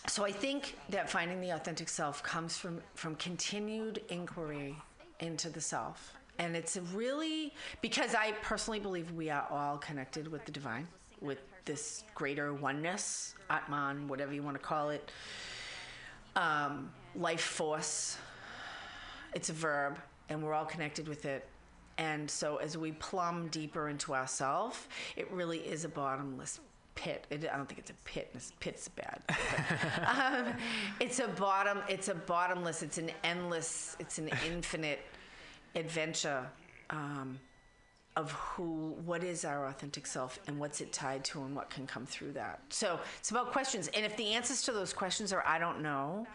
so 0.06 0.24
I 0.24 0.32
think 0.32 0.76
that 0.90 1.10
finding 1.10 1.40
the 1.40 1.50
authentic 1.50 1.88
self 1.88 2.22
comes 2.22 2.56
from 2.56 2.80
from 2.94 3.14
continued 3.16 4.02
inquiry 4.08 4.76
into 5.20 5.50
the 5.50 5.60
self, 5.60 6.14
and 6.38 6.56
it's 6.56 6.76
really 6.94 7.52
because 7.80 8.14
I 8.14 8.32
personally 8.42 8.80
believe 8.80 9.12
we 9.12 9.30
are 9.30 9.46
all 9.50 9.78
connected 9.78 10.28
with 10.28 10.44
the 10.44 10.52
divine, 10.52 10.86
with 11.20 11.38
this 11.64 12.04
greater 12.14 12.54
oneness, 12.54 13.34
Atman, 13.50 14.08
whatever 14.08 14.32
you 14.32 14.42
want 14.42 14.56
to 14.56 14.62
call 14.62 14.90
it, 14.90 15.10
um, 16.36 16.90
life 17.14 17.42
force. 17.42 18.16
It's 19.34 19.50
a 19.50 19.52
verb, 19.52 19.98
and 20.28 20.42
we're 20.42 20.54
all 20.54 20.64
connected 20.64 21.06
with 21.06 21.24
it. 21.26 21.46
And 21.98 22.30
so, 22.30 22.56
as 22.56 22.78
we 22.78 22.92
plumb 22.92 23.48
deeper 23.48 23.88
into 23.88 24.14
ourself, 24.14 24.88
it 25.16 25.30
really 25.30 25.58
is 25.58 25.84
a 25.84 25.88
bottomless 25.88 26.58
pit. 26.94 27.26
It, 27.30 27.48
I 27.52 27.56
don't 27.56 27.66
think 27.66 27.78
it's 27.78 27.90
a 27.90 27.94
pit. 28.04 28.30
This 28.32 28.52
pit's 28.60 28.88
bad. 28.88 29.22
but, 29.26 29.36
um, 30.08 30.54
it's 31.00 31.18
a 31.18 31.28
bottom. 31.28 31.78
It's 31.88 32.08
a 32.08 32.14
bottomless. 32.14 32.82
It's 32.82 32.98
an 32.98 33.10
endless. 33.24 33.96
It's 33.98 34.18
an 34.18 34.30
infinite 34.46 35.00
adventure 35.74 36.46
um, 36.90 37.38
of 38.16 38.32
who, 38.32 38.96
what 39.04 39.22
is 39.22 39.44
our 39.44 39.68
authentic 39.68 40.06
self, 40.06 40.38
and 40.46 40.58
what's 40.58 40.80
it 40.80 40.92
tied 40.92 41.24
to, 41.24 41.42
and 41.42 41.54
what 41.54 41.70
can 41.70 41.86
come 41.86 42.06
through 42.06 42.32
that. 42.32 42.60
So 42.68 42.98
it's 43.18 43.30
about 43.30 43.52
questions. 43.52 43.88
And 43.88 44.04
if 44.04 44.16
the 44.16 44.32
answers 44.34 44.62
to 44.62 44.72
those 44.72 44.92
questions 44.92 45.32
are 45.32 45.44
I 45.46 45.58
don't 45.58 45.80
know, 45.80 46.26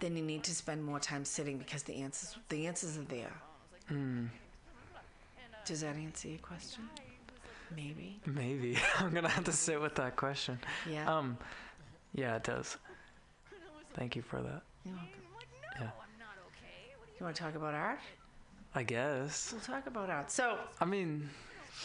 then 0.00 0.16
you 0.16 0.22
need 0.22 0.42
to 0.44 0.54
spend 0.54 0.82
more 0.84 0.98
time 0.98 1.24
sitting 1.24 1.58
because 1.58 1.82
the 1.82 1.96
answers 1.96 2.36
the 2.48 2.66
answers 2.66 2.96
are 2.96 3.02
there. 3.02 3.32
Does 5.64 5.82
that 5.82 5.96
answer 5.96 6.28
your 6.28 6.38
question? 6.38 6.88
Maybe. 7.74 8.20
Maybe 8.26 8.76
I'm 8.98 9.10
gonna 9.10 9.28
have 9.28 9.44
to 9.44 9.52
sit 9.52 9.80
with 9.80 9.94
that 9.96 10.16
question. 10.16 10.58
Yeah. 10.88 11.12
Um, 11.12 11.38
yeah, 12.14 12.36
it 12.36 12.44
does. 12.44 12.76
Thank 13.94 14.16
you 14.16 14.22
for 14.22 14.40
that. 14.42 14.62
You're 14.84 14.94
welcome. 14.94 15.10
Yeah, 15.80 15.90
You 17.18 17.24
want 17.24 17.36
to 17.36 17.42
talk 17.42 17.54
about 17.54 17.74
art? 17.74 17.98
I 18.74 18.82
guess. 18.82 19.50
We'll 19.52 19.60
talk 19.60 19.86
about 19.86 20.08
art. 20.08 20.30
So, 20.30 20.58
I 20.80 20.84
mean, 20.84 21.28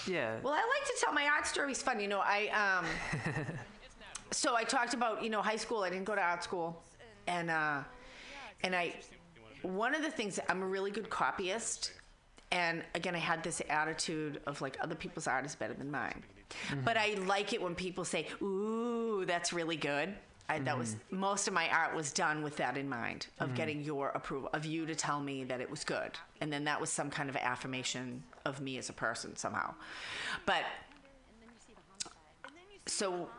yeah. 0.08 0.38
well, 0.43 0.54
I 0.54 0.58
like 0.58 0.88
to 0.88 0.93
tell 1.04 1.13
my 1.13 1.26
art 1.26 1.48
stories. 1.48 1.82
Fun, 1.82 2.00
you 2.00 2.08
know. 2.08 2.22
I 2.24 2.48
um. 2.50 2.86
so 4.32 4.56
I 4.56 4.63
talked 4.63 4.93
about 4.93 5.24
you 5.24 5.30
know 5.30 5.41
high 5.41 5.56
school. 5.56 5.84
I 5.84 5.89
didn't 5.89 6.06
go 6.06 6.15
to 6.15 6.22
art 6.22 6.43
school, 6.43 6.82
and 7.28 7.50
uh, 7.50 7.80
and 8.63 8.76
I 8.76 8.96
one 9.63 9.96
of 9.96 10.02
the 10.02 10.12
things 10.12 10.39
I'm 10.50 10.62
a 10.62 10.67
really 10.67 10.91
good 10.91 11.10
copyist, 11.10 11.93
and 12.53 12.83
again 12.95 13.15
I 13.15 13.19
had 13.19 13.43
this 13.43 13.61
attitude 13.69 14.39
of 14.47 14.61
like 14.61 14.77
other 14.79 14.95
people's 14.95 15.27
art 15.27 15.45
is 15.45 15.55
better 15.55 15.73
than 15.73 15.91
mine, 15.91 16.23
but 16.85 16.95
I 16.95 17.15
like 17.25 17.51
it 17.51 17.61
when 17.61 17.75
people 17.75 18.05
say, 18.05 18.27
"Ooh, 18.41 19.25
that's 19.25 19.51
really 19.51 19.75
good." 19.75 20.13
I, 20.49 20.59
that 20.59 20.77
was 20.77 20.97
most 21.09 21.47
of 21.47 21.53
my 21.53 21.69
art 21.69 21.95
was 21.95 22.11
done 22.11 22.43
with 22.43 22.57
that 22.57 22.77
in 22.77 22.89
mind 22.89 23.27
of 23.39 23.55
getting 23.55 23.81
your 23.81 24.09
approval 24.09 24.49
of 24.51 24.65
you 24.65 24.85
to 24.85 24.93
tell 24.93 25.21
me 25.21 25.45
that 25.45 25.61
it 25.61 25.69
was 25.71 25.85
good 25.85 26.11
and 26.41 26.51
then 26.51 26.65
that 26.65 26.81
was 26.81 26.89
some 26.89 27.09
kind 27.09 27.29
of 27.29 27.37
affirmation 27.37 28.21
of 28.43 28.59
me 28.59 28.77
as 28.77 28.89
a 28.89 28.93
person 28.93 29.37
somehow 29.37 29.73
but 30.45 30.63
so 32.85 33.29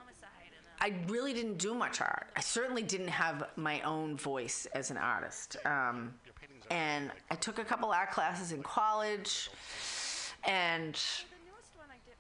I 0.81 0.93
really 1.09 1.33
didn't 1.33 1.59
do 1.59 1.75
much 1.75 2.01
art. 2.01 2.27
I 2.37 2.41
certainly 2.41 2.83
didn't 2.83 3.09
have 3.09 3.49
my 3.57 3.81
own 3.83 4.17
voice 4.17 4.67
as 4.75 4.91
an 4.91 4.97
artist. 4.97 5.57
Um, 5.65 6.15
and 6.71 7.11
I 7.31 7.35
took 7.37 7.59
a 7.59 7.65
couple 7.65 7.91
art 7.91 8.11
classes 8.11 8.53
in 8.53 8.63
college. 8.63 9.51
And, 10.47 11.01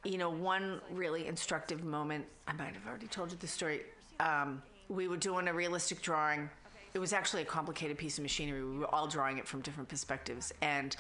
you 0.04 0.18
know, 0.18 0.30
one 0.30 0.80
really 0.90 1.26
instructive 1.26 1.85
moment, 1.85 2.24
I 2.48 2.52
might 2.52 2.74
have 2.74 2.87
already 2.87 3.07
told 3.07 3.30
you 3.30 3.38
the 3.38 3.46
story. 3.46 3.83
Um, 4.20 4.62
we 4.88 5.09
were 5.09 5.16
doing 5.16 5.48
a 5.48 5.54
realistic 5.54 6.02
drawing. 6.02 6.48
It 6.94 6.98
was 6.98 7.12
actually 7.12 7.42
a 7.42 7.46
complicated 7.46 7.98
piece 7.98 8.18
of 8.18 8.22
machinery. 8.22 8.64
We 8.64 8.78
were 8.78 8.94
all 8.94 9.07
drawing 9.07 9.38
it 9.38 9.46
from 9.46 9.61
different 9.61 9.88
perspectives. 9.88 10.52
And 10.62 10.96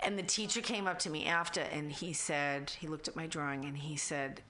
and 0.00 0.18
the 0.18 0.22
teacher 0.22 0.60
came 0.60 0.86
up 0.86 0.98
to 1.00 1.10
me 1.10 1.24
after 1.26 1.62
and 1.62 1.90
he 1.90 2.12
said, 2.12 2.70
he 2.78 2.86
looked 2.86 3.08
at 3.08 3.16
my 3.16 3.26
drawing 3.26 3.64
and 3.64 3.76
he 3.76 3.96
said, 3.96 4.42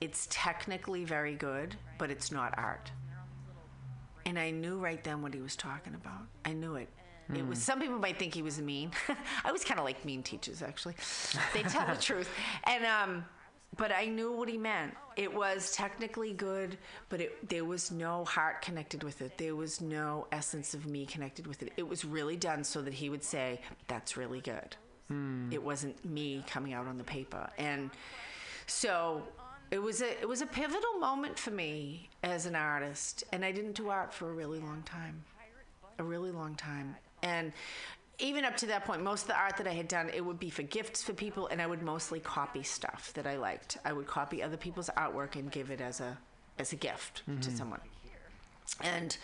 it's 0.00 0.26
technically 0.30 1.04
very 1.04 1.34
good, 1.34 1.76
but 1.98 2.10
it's 2.10 2.32
not 2.32 2.54
art. 2.56 2.90
And 4.24 4.38
I 4.38 4.50
knew 4.50 4.78
right 4.78 5.02
then 5.04 5.20
what 5.20 5.34
he 5.34 5.40
was 5.40 5.54
talking 5.54 5.94
about. 5.94 6.22
I 6.44 6.52
knew 6.52 6.76
it. 6.76 6.88
It 7.34 7.46
was 7.46 7.62
some 7.62 7.80
people 7.80 7.98
might 7.98 8.18
think 8.18 8.34
he 8.34 8.42
was 8.42 8.60
mean. 8.60 8.90
I 9.44 9.52
was 9.52 9.64
kind 9.64 9.80
of 9.80 9.84
like 9.84 10.04
mean 10.04 10.22
teachers 10.22 10.62
actually. 10.62 10.94
They 11.54 11.62
tell 11.62 11.86
the 11.86 12.00
truth. 12.00 12.28
And 12.64 12.84
um 12.84 13.24
but 13.76 13.90
I 13.90 14.04
knew 14.04 14.32
what 14.32 14.48
he 14.48 14.58
meant. 14.58 14.94
It 15.16 15.32
was 15.32 15.72
technically 15.72 16.34
good, 16.34 16.76
but 17.08 17.22
it, 17.22 17.48
there 17.48 17.64
was 17.64 17.90
no 17.90 18.24
heart 18.26 18.60
connected 18.60 19.02
with 19.02 19.22
it. 19.22 19.38
There 19.38 19.56
was 19.56 19.80
no 19.80 20.26
essence 20.30 20.74
of 20.74 20.86
me 20.86 21.06
connected 21.06 21.46
with 21.46 21.62
it. 21.62 21.72
It 21.78 21.88
was 21.88 22.04
really 22.04 22.36
done 22.36 22.64
so 22.64 22.82
that 22.82 22.92
he 22.92 23.08
would 23.08 23.24
say, 23.24 23.60
"That's 23.88 24.16
really 24.16 24.40
good." 24.40 24.76
It 25.52 25.62
wasn't 25.62 26.02
me 26.04 26.44
coming 26.46 26.72
out 26.74 26.86
on 26.86 26.98
the 26.98 27.04
paper, 27.04 27.48
and 27.58 27.90
so 28.66 29.22
it 29.70 29.78
was 29.82 30.02
a 30.02 30.20
it 30.20 30.28
was 30.28 30.42
a 30.42 30.46
pivotal 30.46 30.98
moment 30.98 31.38
for 31.38 31.50
me 31.50 32.10
as 32.22 32.46
an 32.46 32.54
artist. 32.54 33.24
And 33.32 33.44
I 33.44 33.52
didn't 33.52 33.72
do 33.72 33.88
art 33.88 34.12
for 34.12 34.30
a 34.30 34.32
really 34.32 34.58
long 34.58 34.82
time, 34.82 35.24
long 36.42 36.54
time, 36.54 36.96
and 37.22 37.52
even 38.18 38.44
up 38.44 38.56
to 38.58 38.66
that 38.66 38.84
point, 38.84 39.02
most 39.02 39.22
of 39.22 39.28
the 39.28 39.38
art 39.38 39.56
that 39.56 39.66
I 39.66 39.72
had 39.72 39.88
done, 39.88 40.08
it 40.14 40.24
would 40.24 40.38
be 40.38 40.50
for 40.50 40.62
gifts 40.62 41.02
for 41.02 41.12
people, 41.12 41.48
and 41.48 41.60
I 41.60 41.66
would 41.66 41.82
mostly 41.82 42.20
copy 42.20 42.62
stuff 42.62 43.12
that 43.14 43.26
I 43.26 43.36
liked. 43.36 43.78
I 43.84 43.92
would 43.92 44.06
copy 44.06 44.42
other 44.42 44.56
people's 44.56 44.90
artwork 44.96 45.34
and 45.34 45.50
give 45.50 45.70
it 45.70 45.80
as 45.80 46.00
a 46.00 46.18
as 46.58 46.72
a 46.72 46.76
gift 46.76 47.22
to 47.26 47.32
mm-hmm. 47.32 47.56
someone. 47.56 47.80
And 48.80 49.16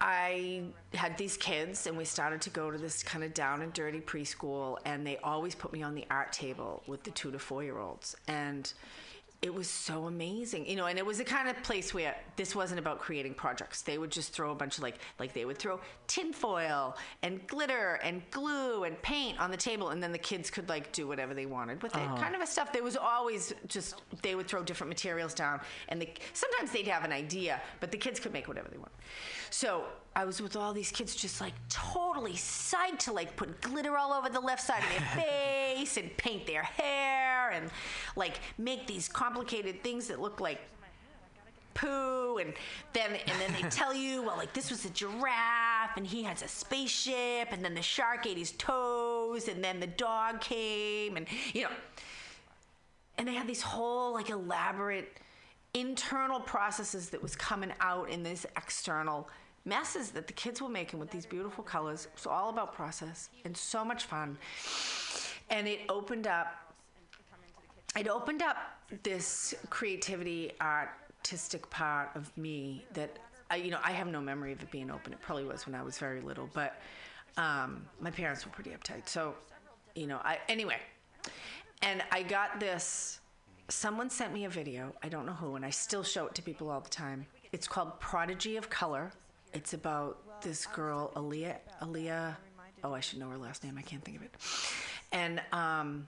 I 0.00 0.62
had 0.94 1.16
these 1.18 1.36
kids, 1.36 1.86
and 1.86 1.96
we 1.96 2.04
started 2.04 2.40
to 2.42 2.50
go 2.50 2.70
to 2.70 2.78
this 2.78 3.02
kind 3.02 3.22
of 3.22 3.34
down 3.34 3.62
and 3.62 3.72
dirty 3.72 4.00
preschool, 4.00 4.78
and 4.84 5.06
they 5.06 5.18
always 5.18 5.54
put 5.54 5.72
me 5.72 5.82
on 5.82 5.94
the 5.94 6.06
art 6.10 6.32
table 6.32 6.82
with 6.86 7.04
the 7.04 7.10
two 7.10 7.30
to 7.30 7.38
four 7.38 7.62
year 7.62 7.78
olds. 7.78 8.16
And 8.26 8.72
it 9.42 9.54
was 9.54 9.68
so 9.68 10.06
amazing, 10.06 10.66
you 10.66 10.76
know, 10.76 10.84
and 10.84 10.98
it 10.98 11.06
was 11.06 11.16
the 11.16 11.24
kind 11.24 11.48
of 11.48 11.62
place 11.62 11.94
where 11.94 12.14
this 12.36 12.54
wasn't 12.54 12.78
about 12.78 12.98
creating 12.98 13.32
projects. 13.32 13.80
They 13.80 13.96
would 13.96 14.10
just 14.10 14.34
throw 14.34 14.50
a 14.50 14.54
bunch 14.54 14.76
of 14.76 14.82
like, 14.82 14.96
like 15.18 15.32
they 15.32 15.46
would 15.46 15.56
throw 15.56 15.80
tinfoil 16.08 16.96
and 17.22 17.46
glitter 17.46 17.98
and 18.02 18.22
glue 18.30 18.84
and 18.84 19.00
paint 19.00 19.40
on 19.40 19.50
the 19.50 19.56
table, 19.56 19.90
and 19.90 20.02
then 20.02 20.12
the 20.12 20.18
kids 20.18 20.50
could 20.50 20.68
like 20.68 20.92
do 20.92 21.08
whatever 21.08 21.32
they 21.32 21.46
wanted 21.46 21.82
with 21.82 21.94
it. 21.94 22.02
Uh-huh. 22.02 22.16
Kind 22.16 22.34
of 22.34 22.42
a 22.42 22.46
stuff. 22.46 22.70
There 22.70 22.82
was 22.82 22.98
always 22.98 23.54
just 23.66 24.02
they 24.22 24.34
would 24.34 24.46
throw 24.46 24.62
different 24.62 24.90
materials 24.90 25.32
down, 25.32 25.60
and 25.88 26.02
the, 26.02 26.08
sometimes 26.34 26.70
they'd 26.70 26.88
have 26.88 27.04
an 27.04 27.12
idea, 27.12 27.62
but 27.80 27.90
the 27.90 27.98
kids 27.98 28.20
could 28.20 28.34
make 28.34 28.46
whatever 28.46 28.68
they 28.68 28.78
want. 28.78 28.92
So 29.48 29.84
I 30.14 30.24
was 30.24 30.42
with 30.42 30.56
all 30.56 30.72
these 30.72 30.90
kids, 30.90 31.14
just 31.14 31.40
like 31.40 31.54
totally 31.68 32.32
psyched 32.32 32.98
to 33.00 33.12
like 33.12 33.36
put 33.36 33.60
glitter 33.60 33.96
all 33.96 34.12
over 34.12 34.28
the 34.28 34.40
left 34.40 34.62
side 34.62 34.82
of 34.82 34.88
their 34.90 35.24
face 35.24 35.96
and 35.96 36.14
paint 36.16 36.46
their 36.46 36.62
hair 36.62 37.50
and 37.50 37.70
like 38.16 38.40
make 38.58 38.86
these 38.86 39.08
complicated 39.08 39.82
things 39.82 40.08
that 40.08 40.20
look 40.20 40.40
like 40.40 40.60
poo 41.72 42.38
and 42.38 42.52
then 42.92 43.12
and 43.12 43.40
then 43.40 43.52
they 43.52 43.68
tell 43.68 43.94
you 43.94 44.22
well 44.22 44.36
like 44.36 44.52
this 44.52 44.70
was 44.70 44.84
a 44.84 44.90
giraffe 44.90 45.96
and 45.96 46.04
he 46.04 46.24
has 46.24 46.42
a 46.42 46.48
spaceship 46.48 47.48
and 47.52 47.64
then 47.64 47.74
the 47.74 47.82
shark 47.82 48.26
ate 48.26 48.36
his 48.36 48.52
toes 48.52 49.46
and 49.46 49.62
then 49.62 49.78
the 49.78 49.86
dog 49.86 50.40
came 50.40 51.16
and 51.16 51.26
you 51.54 51.62
know. 51.62 51.70
And 53.18 53.28
they 53.28 53.34
had 53.34 53.46
these 53.46 53.62
whole 53.62 54.14
like 54.14 54.30
elaborate 54.30 55.18
internal 55.74 56.40
processes 56.40 57.10
that 57.10 57.22
was 57.22 57.36
coming 57.36 57.72
out 57.80 58.08
in 58.08 58.22
this 58.22 58.46
external 58.56 59.28
messes 59.64 60.10
that 60.10 60.26
the 60.26 60.32
kids 60.32 60.60
were 60.62 60.68
making 60.68 60.98
with 60.98 61.10
these 61.10 61.26
beautiful 61.26 61.62
colors 61.62 62.06
it 62.06 62.12
was 62.14 62.26
all 62.26 62.50
about 62.50 62.74
process 62.74 63.28
and 63.44 63.56
so 63.56 63.84
much 63.84 64.04
fun 64.04 64.36
and 65.50 65.68
it 65.68 65.80
opened 65.88 66.26
up 66.26 66.70
it 67.98 68.08
opened 68.08 68.42
up 68.42 68.56
this 69.02 69.54
creativity 69.68 70.52
artistic 70.60 71.68
part 71.70 72.10
of 72.14 72.36
me 72.36 72.84
that 72.94 73.18
I, 73.50 73.56
you 73.56 73.70
know 73.70 73.80
I 73.82 73.92
have 73.92 74.06
no 74.06 74.20
memory 74.20 74.52
of 74.52 74.62
it 74.62 74.70
being 74.70 74.90
open. 74.90 75.12
It 75.12 75.20
probably 75.20 75.44
was 75.44 75.66
when 75.66 75.74
I 75.74 75.82
was 75.82 75.98
very 75.98 76.20
little, 76.20 76.48
but 76.52 76.80
um, 77.36 77.84
my 78.00 78.10
parents 78.10 78.44
were 78.44 78.52
pretty 78.52 78.70
uptight. 78.70 79.08
So, 79.08 79.34
you 79.94 80.06
know, 80.06 80.20
I 80.24 80.38
anyway, 80.48 80.76
and 81.82 82.02
I 82.12 82.22
got 82.22 82.60
this. 82.60 83.20
Someone 83.68 84.10
sent 84.10 84.32
me 84.32 84.44
a 84.46 84.48
video. 84.48 84.92
I 85.02 85.08
don't 85.08 85.26
know 85.26 85.32
who, 85.32 85.56
and 85.56 85.64
I 85.64 85.70
still 85.70 86.02
show 86.02 86.26
it 86.26 86.34
to 86.36 86.42
people 86.42 86.70
all 86.70 86.80
the 86.80 86.90
time. 86.90 87.26
It's 87.52 87.68
called 87.68 87.98
Prodigy 88.00 88.56
of 88.56 88.70
Color. 88.70 89.12
It's 89.52 89.74
about 89.74 90.42
this 90.42 90.66
girl, 90.66 91.12
Aelita. 91.16 91.56
Aelita. 91.82 92.36
Oh, 92.82 92.94
I 92.94 93.00
should 93.00 93.18
know 93.18 93.28
her 93.28 93.38
last 93.38 93.64
name. 93.64 93.76
I 93.78 93.82
can't 93.82 94.02
think 94.04 94.16
of 94.16 94.22
it. 94.22 94.34
And 95.12 95.42
um, 95.52 96.06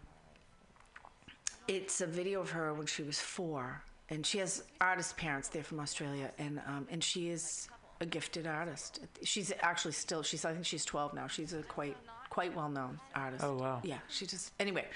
it's 1.68 2.00
a 2.00 2.06
video 2.06 2.40
of 2.40 2.50
her 2.50 2.72
when 2.72 2.86
she 2.86 3.02
was 3.02 3.18
four, 3.20 3.82
and 4.08 4.24
she 4.24 4.38
has 4.38 4.62
artist 4.80 5.16
parents. 5.16 5.48
They're 5.48 5.62
from 5.62 5.80
Australia, 5.80 6.30
and 6.38 6.60
um, 6.66 6.86
and 6.90 7.02
she 7.02 7.30
is 7.30 7.68
a 8.00 8.06
gifted 8.06 8.46
artist. 8.46 9.00
She's 9.22 9.52
actually 9.60 9.92
still. 9.92 10.22
She's 10.22 10.44
I 10.44 10.52
think 10.52 10.66
she's 10.66 10.84
12 10.84 11.14
now. 11.14 11.26
She's 11.26 11.52
a 11.52 11.62
quite 11.62 11.96
quite 12.30 12.54
well 12.56 12.68
known 12.68 12.98
artist. 13.14 13.44
Oh, 13.44 13.56
wow. 13.56 13.80
Yeah, 13.82 13.98
she 14.08 14.26
just 14.26 14.52
anyway. 14.58 14.86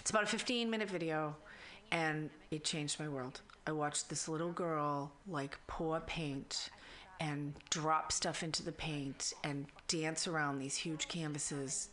It's 0.00 0.10
about 0.10 0.24
a 0.24 0.26
15 0.26 0.68
minute 0.68 0.90
video, 0.90 1.36
and 1.90 2.30
it 2.50 2.64
changed 2.64 3.00
my 3.00 3.08
world. 3.08 3.40
I 3.66 3.72
watched 3.72 4.08
this 4.08 4.28
little 4.28 4.52
girl 4.52 5.12
like 5.26 5.58
pour 5.66 6.00
paint 6.00 6.70
and 7.20 7.54
drop 7.70 8.12
stuff 8.12 8.42
into 8.42 8.62
the 8.62 8.72
paint 8.72 9.32
and 9.44 9.66
dance 9.88 10.26
around 10.26 10.58
these 10.58 10.76
huge 10.76 11.08
canvases 11.08 11.88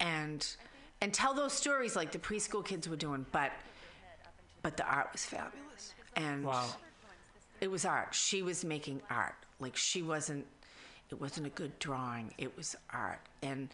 and 0.00 0.56
and 1.00 1.12
tell 1.12 1.34
those 1.34 1.52
stories 1.52 1.96
like 1.96 2.12
the 2.12 2.18
preschool 2.18 2.64
kids 2.64 2.88
were 2.88 2.96
doing 2.96 3.26
but 3.32 3.52
but 4.62 4.76
the 4.76 4.86
art 4.86 5.08
was 5.12 5.24
fabulous. 5.24 5.92
And 6.14 6.44
Wow. 6.44 6.68
it 7.60 7.68
was 7.70 7.84
art. 7.84 8.14
She 8.14 8.42
was 8.42 8.64
making 8.64 9.02
art. 9.10 9.34
Like 9.58 9.76
she 9.76 10.02
wasn't 10.02 10.46
it 11.10 11.20
wasn't 11.20 11.46
a 11.46 11.50
good 11.50 11.78
drawing. 11.78 12.32
It 12.38 12.56
was 12.56 12.76
art. 12.90 13.20
And 13.42 13.68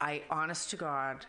i 0.00 0.22
honest 0.30 0.70
to 0.70 0.76
god 0.76 1.26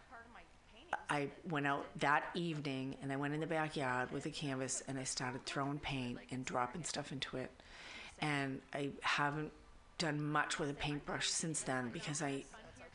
I 1.10 1.30
went 1.50 1.68
out 1.68 1.86
that 2.00 2.24
evening 2.36 2.96
and 3.02 3.12
I 3.12 3.16
went 3.16 3.34
in 3.34 3.40
the 3.40 3.48
backyard 3.48 4.12
with 4.12 4.26
a 4.26 4.30
canvas 4.30 4.84
and 4.88 4.98
I 4.98 5.04
started 5.04 5.46
throwing 5.46 5.80
paint 5.80 6.20
and 6.32 6.46
dropping 6.46 6.84
stuff 6.84 7.12
into 7.12 7.38
it. 7.38 7.52
And 8.24 8.62
I 8.74 8.90
haven't 9.02 9.52
done 9.98 10.26
much 10.26 10.58
with 10.58 10.70
a 10.70 10.74
paintbrush 10.74 11.30
since 11.30 11.62
then 11.62 11.90
because 11.90 12.22
I 12.22 12.46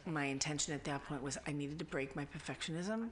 my 0.06 0.24
intention 0.24 0.72
at 0.72 0.84
that 0.84 1.04
point 1.04 1.22
was 1.22 1.36
I 1.46 1.52
needed 1.52 1.78
to 1.80 1.84
break 1.84 2.16
my 2.16 2.24
perfectionism 2.24 3.08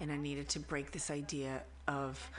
and 0.00 0.10
I 0.10 0.16
needed 0.16 0.48
to 0.50 0.60
break 0.60 0.90
this 0.90 1.10
idea 1.10 1.62
of 1.86 2.30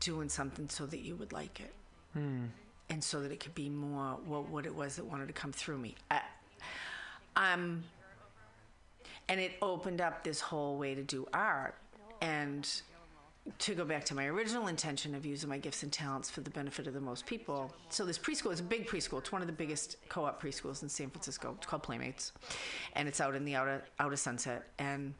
doing 0.00 0.28
something 0.28 0.68
so 0.68 0.86
that 0.86 0.98
you 0.98 1.14
would 1.14 1.32
like 1.32 1.60
it. 1.60 1.72
Hmm. 2.14 2.46
And 2.90 3.04
so 3.04 3.20
that 3.20 3.30
it 3.30 3.38
could 3.38 3.54
be 3.54 3.68
more 3.68 4.18
what, 4.24 4.48
what 4.48 4.66
it 4.66 4.74
was 4.74 4.96
that 4.96 5.04
wanted 5.04 5.28
to 5.28 5.34
come 5.34 5.52
through 5.52 5.78
me. 5.78 5.94
I, 6.10 6.20
I'm 7.36 7.84
and 9.28 9.40
it 9.40 9.52
opened 9.62 10.00
up 10.00 10.24
this 10.24 10.40
whole 10.40 10.76
way 10.76 10.94
to 10.94 11.02
do 11.02 11.28
art 11.32 11.76
and 12.20 12.68
to 13.58 13.74
go 13.74 13.84
back 13.84 14.04
to 14.04 14.14
my 14.14 14.26
original 14.26 14.68
intention 14.68 15.14
of 15.14 15.24
using 15.24 15.48
my 15.48 15.58
gifts 15.58 15.82
and 15.82 15.92
talents 15.92 16.28
for 16.28 16.42
the 16.42 16.50
benefit 16.50 16.86
of 16.86 16.94
the 16.94 17.00
most 17.00 17.26
people. 17.26 17.72
So 17.88 18.04
this 18.04 18.18
preschool 18.18 18.52
is 18.52 18.60
a 18.60 18.64
big 18.64 18.86
preschool. 18.86 19.18
It's 19.18 19.32
one 19.32 19.40
of 19.40 19.46
the 19.46 19.54
biggest 19.54 19.96
co-op 20.08 20.42
preschools 20.42 20.82
in 20.82 20.88
san 20.88 21.10
francisco. 21.10 21.54
It's 21.56 21.66
called 21.66 21.82
playmates. 21.82 22.32
And 22.94 23.08
it's 23.08 23.20
out 23.20 23.34
in 23.34 23.44
the 23.44 23.54
outer 23.54 23.84
outer 23.98 24.16
sunset. 24.16 24.68
And 24.78 25.14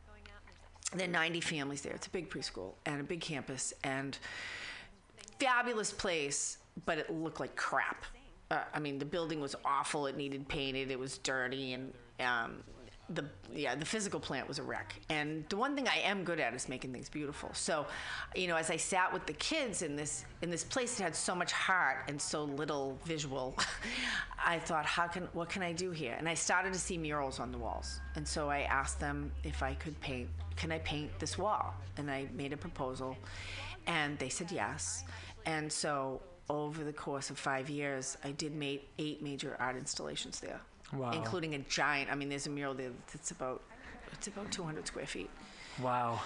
there 0.95 1.07
are 1.07 1.11
90 1.11 1.41
families 1.41 1.83
there. 1.83 1.95
It's 1.95 2.07
a 2.07 2.11
big 2.11 2.31
preschool 2.31 2.75
and 2.87 3.01
a 3.01 3.05
big 3.05 3.21
campus 3.21 3.73
and 3.85 4.19
fabulous 5.39 5.93
place 5.93 6.59
but 6.87 6.99
it 6.99 7.11
looked 7.11 7.41
like 7.41 7.57
crap. 7.57 8.05
Uh, 8.51 8.61
i 8.73 8.79
mean 8.79 8.99
the 8.99 9.05
building 9.05 9.41
was 9.41 9.55
awful. 9.65 10.07
It 10.07 10.17
needed 10.17 10.49
painted. 10.49 10.91
It 10.91 10.99
was 10.99 11.19
dirty. 11.19 11.73
And 11.73 11.93
um, 12.21 12.63
the 13.11 13.25
yeah 13.53 13.75
the 13.75 13.85
physical 13.85 14.21
plant 14.21 14.47
was 14.47 14.59
a 14.59 14.63
wreck. 14.63 14.95
And 15.09 15.45
the 15.49 15.57
one 15.57 15.75
thing 15.75 15.89
i 15.89 15.99
am 15.99 16.25
good 16.25 16.39
at 16.41 16.55
is 16.55 16.69
making 16.69 16.93
things 16.93 17.09
beautiful. 17.09 17.51
So 17.55 17.87
you 18.35 18.49
know 18.49 18.57
as 18.57 18.71
i 18.71 18.77
sat 18.77 19.13
with 19.13 19.27
the 19.27 19.33
kids 19.35 19.83
in 19.83 19.97
this 19.97 20.25
in 20.43 20.51
this 20.51 20.65
place 20.65 20.97
that 20.97 21.05
had 21.05 21.17
so 21.17 21.35
much 21.35 21.53
heart 21.53 22.05
and 22.09 22.21
so 22.21 22.45
little 22.45 22.99
visual 23.05 23.57
i 24.45 24.59
thought 24.59 24.85
how 24.85 25.07
can 25.07 25.29
what 25.33 25.49
can 25.49 25.63
i 25.63 25.73
do 25.73 25.91
here? 25.91 26.17
And 26.19 26.29
i 26.29 26.35
started 26.35 26.73
to 26.73 26.79
see 26.79 26.99
murals 26.99 27.41
on 27.41 27.51
the 27.51 27.59
walls. 27.59 28.01
And 28.17 28.27
so 28.27 28.51
i 28.51 28.61
asked 28.61 29.01
them 29.01 29.33
if 29.45 29.63
i 29.63 29.75
could 29.75 29.99
paint 30.01 30.29
can 30.57 30.71
i 30.73 30.79
paint 30.81 31.11
this 31.19 31.39
wall? 31.39 31.75
And 31.97 32.11
i 32.11 32.29
made 32.35 32.53
a 32.53 32.57
proposal 32.59 33.17
and 33.87 34.19
they 34.19 34.29
said 34.29 34.51
yes. 34.53 35.05
And 35.47 35.73
so 35.73 36.21
over 36.51 36.85
the 36.85 36.93
course 36.93 37.31
of 37.31 37.39
five 37.39 37.71
years 37.71 38.17
i 38.25 38.31
did 38.33 38.55
make 38.55 38.89
eight 38.99 39.23
major 39.23 39.57
art 39.59 39.77
installations 39.77 40.41
there 40.41 40.61
Wow. 40.93 41.13
including 41.13 41.55
a 41.55 41.59
giant. 41.59 42.11
I 42.11 42.15
mean, 42.15 42.29
there's 42.29 42.47
a 42.47 42.51
mural 42.51 42.75
there 42.75 42.91
that's 43.13 43.31
about 43.31 43.63
it's 44.13 44.27
about 44.27 44.51
200 44.51 44.87
square 44.87 45.07
feet. 45.07 45.31
Wow. 45.83 46.21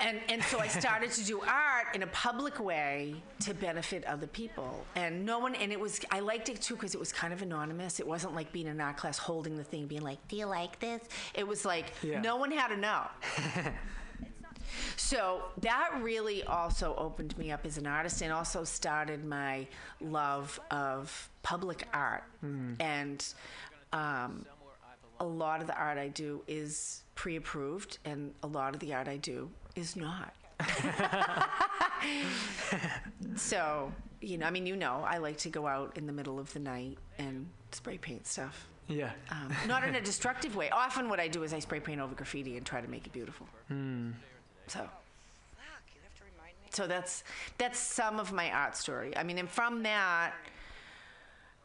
And 0.00 0.18
and 0.28 0.42
so 0.42 0.58
I 0.58 0.66
started 0.66 1.12
to 1.12 1.24
do 1.24 1.40
art 1.42 1.94
in 1.94 2.02
a 2.02 2.08
public 2.08 2.58
way 2.58 3.14
to 3.40 3.54
benefit 3.54 4.04
other 4.06 4.26
people. 4.26 4.84
And 4.96 5.24
no 5.24 5.38
one 5.38 5.54
and 5.54 5.70
it 5.70 5.78
was 5.78 6.00
I 6.10 6.18
liked 6.20 6.48
it 6.48 6.60
too 6.60 6.74
because 6.74 6.94
it 6.94 6.98
was 6.98 7.12
kind 7.12 7.32
of 7.32 7.42
anonymous. 7.42 8.00
It 8.00 8.06
wasn't 8.06 8.34
like 8.34 8.50
being 8.50 8.66
in 8.66 8.80
art 8.80 8.96
class 8.96 9.18
holding 9.18 9.56
the 9.56 9.62
thing, 9.62 9.86
being 9.86 10.02
like, 10.02 10.18
"Do 10.26 10.36
you 10.36 10.46
like 10.46 10.80
this?" 10.80 11.02
It 11.34 11.46
was 11.46 11.64
like 11.64 11.92
Yeah. 12.02 12.20
no 12.20 12.36
one 12.36 12.50
had 12.50 12.68
to 12.68 12.76
know. 12.76 13.02
So 14.96 15.42
that 15.60 15.98
really 16.02 16.42
also 16.44 16.94
opened 16.96 17.36
me 17.38 17.52
up 17.52 17.64
as 17.66 17.78
an 17.78 17.86
artist 17.86 18.22
and 18.22 18.32
also 18.32 18.64
started 18.64 19.24
my 19.24 19.66
love 20.00 20.58
of 20.70 21.28
public 21.42 21.86
art. 21.92 22.24
Hmm. 22.40 22.74
And 22.80 23.24
um, 23.94 24.44
a 25.20 25.24
lot 25.24 25.60
of 25.60 25.66
the 25.66 25.78
art 25.78 25.96
I 25.96 26.08
do 26.08 26.42
is 26.46 27.02
pre 27.14 27.36
approved, 27.36 27.98
and 28.04 28.34
a 28.42 28.46
lot 28.46 28.74
of 28.74 28.80
the 28.80 28.92
art 28.92 29.08
I 29.08 29.16
do 29.16 29.48
is 29.76 29.96
not. 29.96 30.34
so, 33.36 33.92
you 34.20 34.38
know, 34.38 34.46
I 34.46 34.50
mean, 34.50 34.66
you 34.66 34.76
know, 34.76 35.04
I 35.06 35.18
like 35.18 35.38
to 35.38 35.48
go 35.48 35.66
out 35.66 35.96
in 35.96 36.06
the 36.06 36.12
middle 36.12 36.38
of 36.38 36.52
the 36.52 36.60
night 36.60 36.98
and 37.18 37.46
spray 37.70 37.98
paint 37.98 38.26
stuff. 38.26 38.68
Yeah. 38.88 39.12
Um, 39.30 39.54
not 39.66 39.84
in 39.84 39.94
a 39.94 40.00
destructive 40.00 40.56
way. 40.56 40.68
Often, 40.70 41.08
what 41.08 41.20
I 41.20 41.28
do 41.28 41.42
is 41.42 41.54
I 41.54 41.58
spray 41.60 41.80
paint 41.80 42.00
over 42.00 42.14
graffiti 42.14 42.56
and 42.56 42.66
try 42.66 42.80
to 42.80 42.88
make 42.88 43.06
it 43.06 43.12
beautiful. 43.12 43.46
So, 44.66 44.88
so 46.70 46.86
that's 46.86 47.22
that's 47.56 47.78
some 47.78 48.18
of 48.18 48.32
my 48.32 48.50
art 48.50 48.76
story. 48.76 49.16
I 49.16 49.22
mean, 49.22 49.38
and 49.38 49.48
from 49.48 49.84
that, 49.84 50.34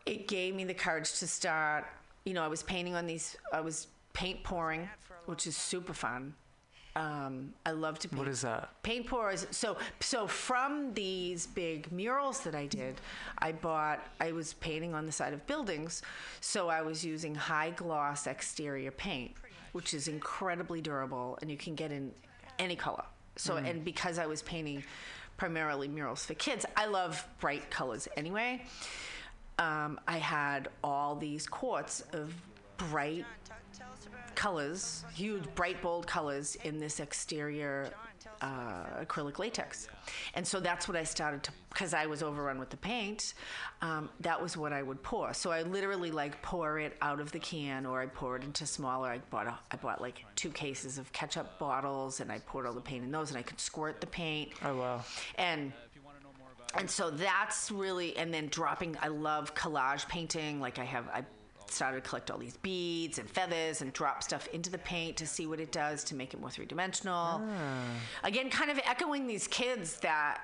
it 0.05 0.27
gave 0.27 0.55
me 0.55 0.63
the 0.63 0.73
courage 0.73 1.19
to 1.19 1.27
start. 1.27 1.85
You 2.29 2.35
know, 2.35 2.43
I 2.43 2.47
was 2.47 2.61
painting 2.61 2.93
on 2.93 3.07
these. 3.07 3.35
I 3.51 3.59
was 3.59 3.87
paint 4.13 4.43
pouring, 4.43 4.87
which 5.25 5.47
is 5.47 5.57
super 5.57 5.95
fun. 5.95 6.35
Um, 6.95 7.55
I 7.65 7.71
love 7.71 7.97
to 7.99 8.07
paint. 8.07 8.19
What 8.19 8.27
is 8.27 8.41
that? 8.41 8.69
paint 8.83 9.07
pours 9.07 9.47
so 9.49 9.77
so 9.99 10.27
from 10.27 10.93
these 10.93 11.47
big 11.47 11.91
murals 11.91 12.41
that 12.41 12.55
i 12.55 12.65
did 12.65 12.99
i 13.37 13.51
bought 13.51 13.99
i 14.19 14.31
was 14.31 14.53
painting 14.53 14.93
on 14.95 15.05
the 15.05 15.11
side 15.11 15.31
of 15.31 15.45
buildings 15.45 16.01
so 16.41 16.67
i 16.67 16.81
was 16.81 17.05
using 17.05 17.35
high 17.35 17.69
gloss 17.71 18.25
exterior 18.25 18.91
paint 18.91 19.31
which 19.73 19.93
is 19.93 20.07
incredibly 20.07 20.81
durable 20.81 21.37
and 21.41 21.51
you 21.51 21.57
can 21.57 21.75
get 21.75 21.91
in 21.91 22.11
any 22.57 22.75
color 22.75 23.03
so 23.37 23.57
and 23.57 23.85
because 23.85 24.17
i 24.17 24.25
was 24.25 24.41
painting 24.41 24.83
primarily 25.39 25.87
murals 25.87 26.25
for 26.25 26.35
kids. 26.35 26.65
I 26.75 26.85
love 26.85 27.25
bright 27.39 27.71
colors 27.71 28.07
anyway. 28.15 28.65
Um, 29.59 29.99
I 30.07 30.17
had 30.17 30.69
all 30.83 31.15
these 31.15 31.45
quarts 31.45 32.01
of 32.13 32.33
bright 32.77 33.25
colors, 34.35 35.03
huge, 35.13 35.43
bright, 35.53 35.81
bold 35.81 36.07
colors 36.07 36.55
in 36.63 36.79
this 36.79 37.01
exterior 37.01 37.91
uh, 38.41 39.03
acrylic 39.03 39.37
latex. 39.37 39.89
And 40.33 40.47
so 40.47 40.61
that's 40.61 40.87
what 40.87 40.95
I 40.95 41.03
started 41.03 41.43
to, 41.43 41.51
because 41.69 41.93
I 41.93 42.05
was 42.05 42.23
overrun 42.23 42.57
with 42.57 42.69
the 42.69 42.77
paint, 42.77 43.33
um, 43.81 44.09
that 44.21 44.41
was 44.41 44.55
what 44.55 44.71
I 44.71 44.81
would 44.81 45.03
pour. 45.03 45.33
So 45.33 45.51
I 45.51 45.63
literally 45.63 46.11
like 46.11 46.41
pour 46.41 46.79
it 46.79 46.95
out 47.01 47.19
of 47.19 47.33
the 47.33 47.39
can 47.39 47.85
or 47.85 48.01
I 48.01 48.05
pour 48.05 48.37
it 48.37 48.43
into 48.43 48.65
smaller. 48.65 49.09
I 49.09 49.17
bought, 49.29 49.47
a, 49.47 49.59
I 49.71 49.75
bought 49.75 49.99
like 49.99 50.23
two 50.37 50.51
cases 50.51 50.97
of 50.97 51.11
ketchup 51.11 51.59
bottles 51.59 52.21
and 52.21 52.31
I 52.31 52.39
poured 52.39 52.65
all 52.65 52.73
the 52.73 52.79
paint 52.81 53.03
in 53.03 53.11
those 53.11 53.29
and 53.29 53.37
I 53.37 53.41
could 53.41 53.59
squirt 53.59 53.99
the 53.99 54.07
paint. 54.07 54.51
Oh 54.63 54.77
wow. 54.77 55.03
And 55.35 55.73
and 56.75 56.89
so 56.89 57.09
that's 57.09 57.71
really 57.71 58.15
and 58.17 58.33
then 58.33 58.47
dropping 58.47 58.95
i 59.01 59.07
love 59.07 59.53
collage 59.55 60.07
painting. 60.07 60.59
Like 60.59 60.79
i 60.79 60.83
have 60.83 61.07
i 61.09 61.23
started 61.71 62.03
to 62.03 62.09
collect 62.09 62.31
all 62.31 62.37
these 62.37 62.57
beads 62.57 63.19
and 63.19 63.29
feathers 63.29 63.81
and 63.81 63.93
drop 63.93 64.23
stuff 64.23 64.47
into 64.53 64.69
the 64.69 64.77
paint 64.79 65.17
to 65.17 65.27
see 65.27 65.45
what 65.45 65.59
it 65.59 65.71
does 65.71 66.03
to 66.05 66.15
make 66.15 66.33
it 66.33 66.39
more 66.39 66.49
three-dimensional. 66.49 67.41
Again 68.23 68.49
kind 68.49 68.71
of 68.71 68.79
echoing 68.85 69.27
these 69.27 69.47
kids 69.47 69.99
that 69.99 70.41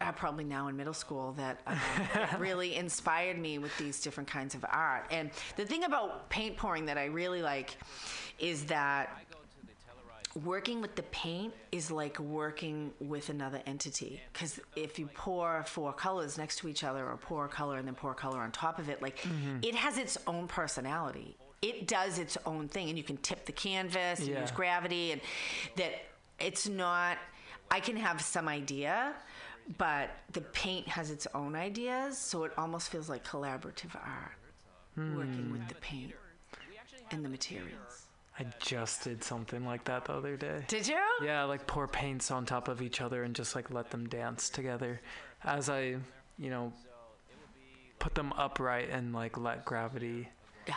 are 0.00 0.12
probably 0.12 0.44
now 0.44 0.68
in 0.68 0.76
middle 0.76 0.94
school 0.94 1.32
that, 1.32 1.60
um, 1.66 1.78
that 2.14 2.38
really 2.40 2.76
inspired 2.76 3.38
me 3.38 3.58
with 3.58 3.76
these 3.78 4.00
different 4.00 4.28
kinds 4.28 4.54
of 4.54 4.64
art. 4.70 5.06
And 5.10 5.30
the 5.56 5.64
thing 5.64 5.84
about 5.84 6.28
paint 6.30 6.56
pouring 6.56 6.86
that 6.86 6.96
i 6.98 7.06
really 7.06 7.42
like 7.42 7.76
is 8.38 8.64
that 8.66 9.24
working 10.44 10.80
with 10.80 10.94
the 10.94 11.02
paint 11.04 11.54
is 11.72 11.90
like 11.90 12.18
working 12.18 12.92
with 13.00 13.28
another 13.28 13.60
entity. 13.66 14.20
Because 14.32 14.60
if 14.76 14.98
you 14.98 15.08
pour 15.14 15.64
four 15.64 15.92
colors 15.92 16.38
next 16.38 16.56
to 16.58 16.68
each 16.68 16.84
other 16.84 17.04
or 17.06 17.16
pour 17.16 17.44
a 17.44 17.48
color 17.48 17.78
and 17.78 17.86
then 17.86 17.94
pour 17.94 18.12
a 18.12 18.14
color 18.14 18.40
on 18.40 18.50
top 18.52 18.78
of 18.78 18.88
it 18.88 19.00
like 19.02 19.18
mm-hmm. 19.20 19.58
it 19.62 19.74
has 19.74 19.98
its 19.98 20.18
own 20.26 20.46
personality. 20.48 21.36
It 21.60 21.88
does 21.88 22.18
its 22.18 22.38
own 22.46 22.68
thing 22.68 22.88
and 22.88 22.96
you 22.96 23.04
can 23.04 23.16
tip 23.16 23.44
the 23.44 23.52
canvas 23.52 24.20
and 24.20 24.28
Yeah. 24.28 24.42
use 24.42 24.50
gravity 24.50 25.12
and 25.12 25.20
that 25.76 25.92
it's 26.38 26.68
not 26.68 27.18
i 27.70 27.80
can 27.80 27.96
have 27.96 28.20
some 28.20 28.48
idea 28.48 29.14
but 29.76 30.10
the 30.32 30.40
paint 30.40 30.86
has 30.88 31.10
its 31.10 31.26
own 31.34 31.54
ideas 31.54 32.16
so 32.16 32.44
it 32.44 32.52
almost 32.56 32.88
feels 32.88 33.08
like 33.08 33.26
collaborative 33.26 33.94
art 33.94 34.32
working 34.96 35.44
hmm. 35.44 35.52
with 35.52 35.68
the 35.68 35.74
paint 35.76 36.12
and 37.10 37.24
the 37.24 37.28
materials 37.28 38.07
I 38.38 38.46
just 38.60 39.02
did 39.04 39.24
something 39.24 39.64
like 39.66 39.84
that 39.84 40.04
the 40.04 40.12
other 40.12 40.36
day. 40.36 40.62
did 40.68 40.86
you 40.86 40.98
Yeah, 41.22 41.44
like 41.44 41.66
pour 41.66 41.88
paints 41.88 42.30
on 42.30 42.46
top 42.46 42.68
of 42.68 42.80
each 42.82 43.00
other 43.00 43.24
and 43.24 43.34
just 43.34 43.54
like 43.56 43.70
let 43.70 43.90
them 43.90 44.08
dance 44.08 44.48
together 44.48 45.00
as 45.44 45.68
I, 45.68 45.96
you 46.38 46.50
know, 46.50 46.72
put 47.98 48.14
them 48.14 48.32
upright 48.34 48.90
and 48.90 49.12
like 49.12 49.36
let 49.36 49.64
gravity 49.64 50.28
yeah 50.68 50.76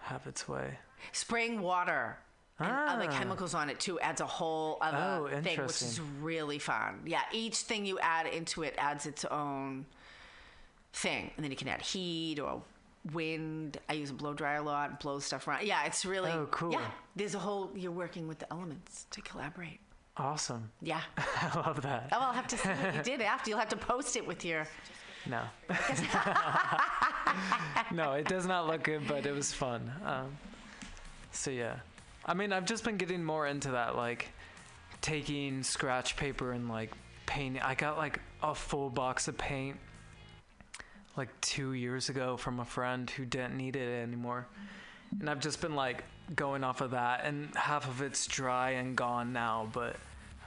have 0.00 0.26
its 0.26 0.48
way. 0.48 0.76
spraying 1.12 1.60
water 1.60 2.18
and 2.58 2.70
other 2.70 3.06
Ah. 3.08 3.16
chemicals 3.18 3.54
on 3.54 3.70
it 3.70 3.78
too 3.78 4.00
adds 4.00 4.20
a 4.20 4.26
whole 4.26 4.78
Oh, 4.82 4.86
other 5.26 5.40
thing, 5.40 5.58
which 5.60 5.82
is 5.82 6.00
really 6.20 6.58
fun. 6.58 7.02
Yeah, 7.06 7.22
each 7.32 7.56
thing 7.58 7.86
you 7.86 7.98
add 8.00 8.26
into 8.26 8.62
it 8.64 8.74
adds 8.76 9.06
its 9.06 9.24
own 9.26 9.86
thing, 10.92 11.30
and 11.36 11.44
then 11.44 11.50
you 11.50 11.56
can 11.56 11.68
add 11.68 11.80
heat 11.82 12.38
or 12.40 12.62
wind. 13.12 13.78
I 13.88 13.94
use 13.94 14.10
a 14.10 14.14
blow 14.14 14.34
dryer 14.34 14.58
a 14.58 14.62
lot, 14.62 15.00
blow 15.00 15.18
stuff 15.18 15.48
around. 15.48 15.66
Yeah, 15.66 15.84
it's 15.84 16.04
really 16.04 16.30
Oh, 16.30 16.46
cool. 16.50 16.72
Yeah, 16.72 16.80
there's 17.16 17.34
a 17.34 17.38
whole. 17.38 17.70
You're 17.74 17.92
working 17.92 18.28
with 18.28 18.38
the 18.38 18.50
elements 18.52 19.06
to 19.10 19.20
collaborate. 19.22 19.80
Awesome. 20.16 20.70
Yeah. 20.80 21.00
I 21.16 21.52
love 21.56 21.82
that. 21.82 22.08
Oh, 22.12 22.18
I'll 22.20 22.32
have 22.32 22.46
to 22.48 22.56
see 22.56 22.68
what 22.68 22.94
you 22.94 23.02
did 23.02 23.22
after. 23.22 23.50
You'll 23.50 23.58
have 23.58 23.68
to 23.70 23.76
post 23.76 24.16
it 24.16 24.26
with 24.26 24.44
your. 24.44 24.66
No. 25.26 25.42
no, 27.92 28.12
it 28.12 28.28
does 28.28 28.46
not 28.46 28.66
look 28.66 28.82
good, 28.82 29.06
but 29.06 29.24
it 29.24 29.32
was 29.32 29.52
fun. 29.52 29.90
Um, 30.04 30.36
so 31.30 31.50
yeah, 31.50 31.76
I 32.26 32.34
mean, 32.34 32.52
I've 32.52 32.66
just 32.66 32.84
been 32.84 32.96
getting 32.96 33.22
more 33.22 33.46
into 33.46 33.70
that, 33.70 33.96
like 33.96 34.28
taking 35.00 35.62
scratch 35.62 36.16
paper 36.16 36.52
and 36.52 36.68
like 36.68 36.90
painting. 37.26 37.62
I 37.62 37.74
got 37.74 37.98
like 37.98 38.20
a 38.42 38.54
full 38.54 38.90
box 38.90 39.28
of 39.28 39.38
paint 39.38 39.76
like 41.16 41.28
two 41.40 41.72
years 41.74 42.08
ago 42.08 42.36
from 42.36 42.60
a 42.60 42.64
friend 42.64 43.08
who 43.10 43.24
didn't 43.24 43.56
need 43.56 43.76
it 43.76 44.02
anymore, 44.02 44.46
and 45.20 45.28
I've 45.28 45.40
just 45.40 45.60
been 45.60 45.74
like 45.74 46.04
going 46.34 46.64
off 46.64 46.80
of 46.80 46.92
that, 46.92 47.24
and 47.24 47.54
half 47.54 47.86
of 47.88 48.00
it's 48.02 48.26
dry 48.26 48.70
and 48.70 48.96
gone 48.96 49.32
now, 49.32 49.68
but. 49.72 49.96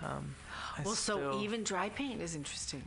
Um, 0.04 0.36
Well, 0.84 0.94
so 0.96 1.40
even 1.42 1.64
dry 1.64 1.90
paint 1.90 2.22
is 2.22 2.36
interesting. 2.36 2.84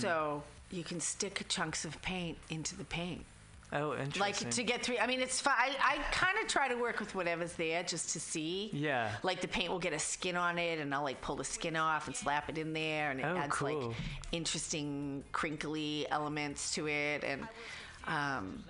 So 0.00 0.42
you 0.72 0.82
can 0.82 0.98
stick 1.00 1.44
chunks 1.48 1.84
of 1.84 2.00
paint 2.02 2.36
into 2.50 2.76
the 2.76 2.84
paint. 2.84 3.24
Oh, 3.72 3.92
interesting. 3.92 4.20
like 4.20 4.50
to 4.50 4.62
get 4.62 4.82
through. 4.82 4.98
I 4.98 5.06
mean, 5.06 5.20
it's 5.20 5.40
fine. 5.40 5.54
I, 5.58 5.74
I 5.80 5.96
kind 6.12 6.38
of 6.42 6.48
try 6.48 6.68
to 6.68 6.74
work 6.76 7.00
with 7.00 7.14
whatever's 7.14 7.52
there 7.54 7.82
just 7.82 8.10
to 8.10 8.20
see. 8.20 8.70
Yeah. 8.72 9.10
Like 9.22 9.40
the 9.40 9.48
paint 9.48 9.70
will 9.70 9.78
get 9.78 9.92
a 9.92 9.98
skin 9.98 10.36
on 10.36 10.58
it, 10.58 10.78
and 10.78 10.94
I'll 10.94 11.02
like 11.02 11.20
pull 11.20 11.36
the 11.36 11.44
skin 11.44 11.76
off 11.76 12.06
and 12.06 12.16
slap 12.16 12.48
it 12.48 12.58
in 12.58 12.72
there, 12.72 13.10
and 13.10 13.20
it 13.20 13.24
Oh, 13.26 13.36
adds 13.36 13.60
like 13.62 13.78
interesting 14.32 15.24
crinkly 15.32 16.06
elements 16.10 16.74
to 16.74 16.88
it. 16.88 17.24
And 17.24 17.48
um, 18.06 18.64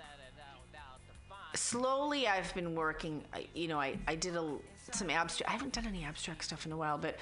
slowly, 1.55 2.27
I've 2.27 2.53
been 2.53 2.75
working. 2.75 3.23
You 3.53 3.67
know, 3.67 3.79
I 3.79 3.97
I 4.07 4.15
did 4.15 4.35
a 4.35 4.57
some 4.91 5.09
abstract. 5.09 5.49
I 5.49 5.53
haven't 5.53 5.73
done 5.73 5.87
any 5.87 6.03
abstract 6.03 6.43
stuff 6.43 6.65
in 6.65 6.71
a 6.71 6.77
while, 6.77 6.97
but 6.97 7.17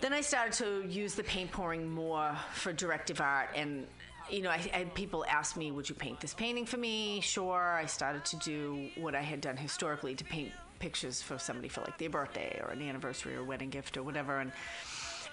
then 0.00 0.12
I 0.12 0.20
started 0.20 0.52
to 0.64 0.86
use 0.88 1.14
the 1.14 1.24
paint 1.24 1.50
pouring 1.50 1.90
more 1.90 2.36
for 2.52 2.72
directive 2.72 3.20
art, 3.20 3.50
and 3.54 3.86
you 4.30 4.42
know, 4.42 4.50
I, 4.50 4.70
I 4.74 4.84
people 4.94 5.24
ask 5.28 5.56
me, 5.56 5.70
"Would 5.70 5.88
you 5.88 5.94
paint 5.94 6.20
this 6.20 6.34
painting 6.34 6.66
for 6.66 6.76
me?" 6.76 7.20
Sure. 7.20 7.74
I 7.74 7.86
started 7.86 8.24
to 8.26 8.36
do 8.36 8.88
what 8.96 9.14
I 9.14 9.22
had 9.22 9.40
done 9.40 9.56
historically 9.56 10.14
to 10.14 10.24
paint 10.24 10.52
pictures 10.78 11.20
for 11.20 11.38
somebody 11.38 11.68
for 11.68 11.80
like 11.80 11.98
their 11.98 12.10
birthday 12.10 12.60
or 12.62 12.70
an 12.70 12.82
anniversary 12.82 13.34
or 13.34 13.44
wedding 13.44 13.70
gift 13.70 13.96
or 13.96 14.02
whatever, 14.02 14.38
and 14.38 14.52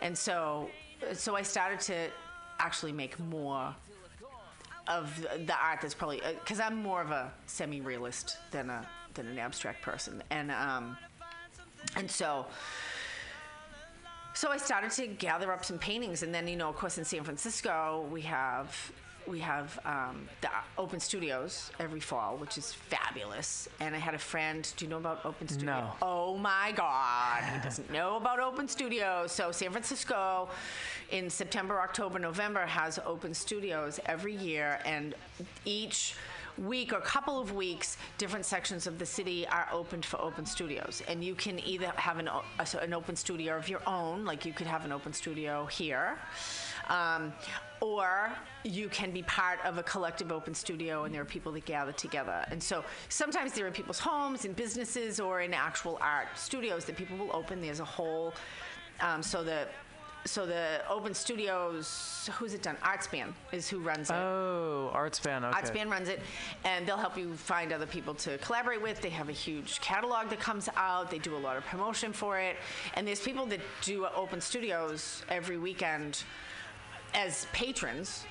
and 0.01 0.17
so 0.17 0.69
so 1.13 1.35
I 1.35 1.41
started 1.41 1.79
to 1.81 2.09
actually 2.59 2.93
make 2.93 3.19
more 3.19 3.75
of 4.87 5.19
the 5.21 5.55
art 5.55 5.81
that's 5.81 5.93
probably 5.93 6.21
because 6.39 6.59
I'm 6.59 6.75
more 6.75 7.01
of 7.01 7.11
a 7.11 7.31
semi-realist 7.47 8.37
than 8.51 8.69
a 8.69 8.87
than 9.13 9.27
an 9.27 9.39
abstract 9.39 9.81
person, 9.81 10.23
and 10.29 10.51
um, 10.51 10.97
and 11.95 12.09
so 12.09 12.45
so 14.35 14.51
I 14.51 14.57
started 14.57 14.91
to 14.91 15.07
gather 15.07 15.51
up 15.51 15.63
some 15.63 15.79
paintings, 15.79 16.21
and 16.21 16.35
then 16.35 16.47
you 16.47 16.57
know, 16.57 16.69
of 16.69 16.75
course, 16.75 16.97
in 16.97 17.05
San 17.05 17.23
Francisco, 17.23 18.05
we 18.11 18.21
have 18.21 18.91
we 19.27 19.39
have 19.39 19.79
um, 19.85 20.27
the 20.41 20.49
Open 20.77 20.99
Studios 20.99 21.71
every 21.79 21.99
fall, 21.99 22.37
which 22.37 22.57
is 22.57 22.73
fabulous. 22.73 23.67
And 23.79 23.95
I 23.95 23.97
had 23.97 24.13
a 24.13 24.19
friend. 24.19 24.71
Do 24.77 24.85
you 24.85 24.91
know 24.91 24.97
about 24.97 25.25
Open 25.25 25.47
Studio? 25.47 25.73
No. 25.73 25.91
Oh 26.01 26.37
my 26.37 26.73
God, 26.75 27.43
he 27.43 27.59
doesn't 27.63 27.89
know 27.91 28.17
about 28.17 28.39
Open 28.39 28.67
Studios. 28.67 29.31
So 29.31 29.51
San 29.51 29.71
Francisco, 29.71 30.49
in 31.11 31.29
September, 31.29 31.79
October, 31.79 32.19
November, 32.19 32.65
has 32.65 32.99
Open 33.05 33.33
Studios 33.33 33.99
every 34.05 34.35
year, 34.35 34.79
and 34.85 35.15
each 35.63 36.15
week 36.57 36.93
or 36.93 36.99
couple 37.01 37.39
of 37.39 37.53
weeks, 37.53 37.97
different 38.17 38.45
sections 38.45 38.87
of 38.87 38.99
the 38.99 39.05
city 39.05 39.47
are 39.47 39.67
opened 39.71 40.05
for 40.05 40.19
open 40.21 40.45
studios, 40.45 41.01
and 41.07 41.23
you 41.23 41.35
can 41.35 41.59
either 41.65 41.87
have 41.95 42.17
an, 42.19 42.29
an 42.81 42.93
open 42.93 43.15
studio 43.15 43.57
of 43.57 43.67
your 43.69 43.81
own, 43.87 44.25
like 44.25 44.45
you 44.45 44.53
could 44.53 44.67
have 44.67 44.85
an 44.85 44.91
open 44.91 45.13
studio 45.13 45.65
here, 45.65 46.17
um, 46.89 47.33
or 47.81 48.31
you 48.63 48.87
can 48.89 49.11
be 49.11 49.23
part 49.23 49.59
of 49.65 49.77
a 49.77 49.83
collective 49.83 50.31
open 50.31 50.53
studio, 50.53 51.03
and 51.03 51.13
there 51.13 51.21
are 51.21 51.25
people 51.25 51.51
that 51.51 51.65
gather 51.65 51.91
together. 51.91 52.45
And 52.49 52.61
so 52.61 52.83
sometimes 53.09 53.53
they're 53.53 53.67
in 53.67 53.73
people's 53.73 53.99
homes, 53.99 54.45
in 54.45 54.53
businesses, 54.53 55.19
or 55.19 55.41
in 55.41 55.53
actual 55.53 55.97
art 56.01 56.27
studios 56.35 56.85
that 56.85 56.95
people 56.95 57.17
will 57.17 57.35
open. 57.35 57.61
There's 57.61 57.81
a 57.81 57.85
whole, 57.85 58.33
um, 59.01 59.21
so 59.21 59.43
the 59.43 59.67
so 60.25 60.45
the 60.47 60.81
open 60.89 61.13
studios, 61.13 62.29
who's 62.33 62.55
it 62.55 62.63
done? 62.63 62.75
Artspan 62.83 63.31
is 63.51 63.69
who 63.69 63.79
runs 63.79 64.09
it. 64.09 64.13
Oh, 64.13 64.91
Artspan. 64.93 65.43
Okay. 65.43 65.61
Artspan 65.61 65.89
runs 65.89 66.09
it, 66.09 66.19
and 66.63 66.85
they'll 66.85 66.97
help 66.97 67.15
you 67.17 67.35
find 67.35 67.71
other 67.71 67.85
people 67.85 68.15
to 68.15 68.37
collaborate 68.39 68.81
with. 68.81 69.01
They 69.01 69.09
have 69.09 69.29
a 69.29 69.33
huge 69.33 69.79
catalog 69.81 70.29
that 70.29 70.39
comes 70.39 70.67
out. 70.75 71.11
They 71.11 71.19
do 71.19 71.35
a 71.35 71.37
lot 71.37 71.57
of 71.57 71.65
promotion 71.65 72.11
for 72.11 72.39
it, 72.39 72.57
and 72.95 73.07
there's 73.07 73.19
people 73.19 73.45
that 73.47 73.59
do 73.83 74.07
open 74.15 74.41
studios 74.41 75.23
every 75.29 75.57
weekend 75.57 76.23
as 77.13 77.45
patrons, 77.53 78.25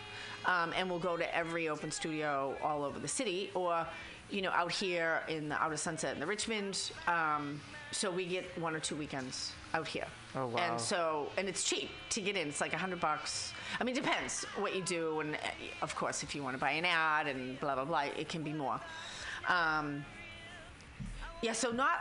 um, 0.46 0.72
and 0.76 0.90
will 0.90 0.98
go 0.98 1.16
to 1.16 1.36
every 1.36 1.68
open 1.68 1.90
studio 1.92 2.56
all 2.62 2.82
over 2.82 2.98
the 2.98 3.08
city, 3.08 3.50
or 3.54 3.86
you 4.30 4.42
know, 4.42 4.50
out 4.50 4.72
here 4.72 5.20
in 5.28 5.48
the 5.48 5.62
Outer 5.62 5.76
Sunset 5.76 6.14
in 6.14 6.20
the 6.20 6.26
Richmond. 6.26 6.90
Um, 7.06 7.60
so 7.94 8.10
we 8.10 8.26
get 8.26 8.44
one 8.58 8.74
or 8.74 8.80
two 8.80 8.96
weekends 8.96 9.52
out 9.72 9.86
here. 9.86 10.06
Oh, 10.34 10.46
wow. 10.46 10.58
And 10.58 10.80
so, 10.80 11.28
and 11.38 11.48
it's 11.48 11.64
cheap 11.64 11.90
to 12.10 12.20
get 12.20 12.36
in. 12.36 12.48
It's 12.48 12.60
like 12.60 12.72
a 12.72 12.78
hundred 12.78 13.00
bucks. 13.00 13.52
I 13.80 13.84
mean, 13.84 13.96
it 13.96 14.02
depends 14.02 14.44
what 14.58 14.74
you 14.74 14.82
do, 14.82 15.20
and 15.20 15.34
uh, 15.36 15.38
of 15.82 15.94
course, 15.94 16.22
if 16.22 16.34
you 16.34 16.42
want 16.42 16.56
to 16.56 16.60
buy 16.60 16.72
an 16.72 16.84
ad 16.84 17.28
and 17.28 17.58
blah 17.60 17.74
blah 17.74 17.84
blah, 17.84 18.06
it 18.16 18.28
can 18.28 18.42
be 18.42 18.52
more. 18.52 18.80
Um, 19.48 20.04
yeah, 21.42 21.52
so 21.52 21.70
not 21.70 22.00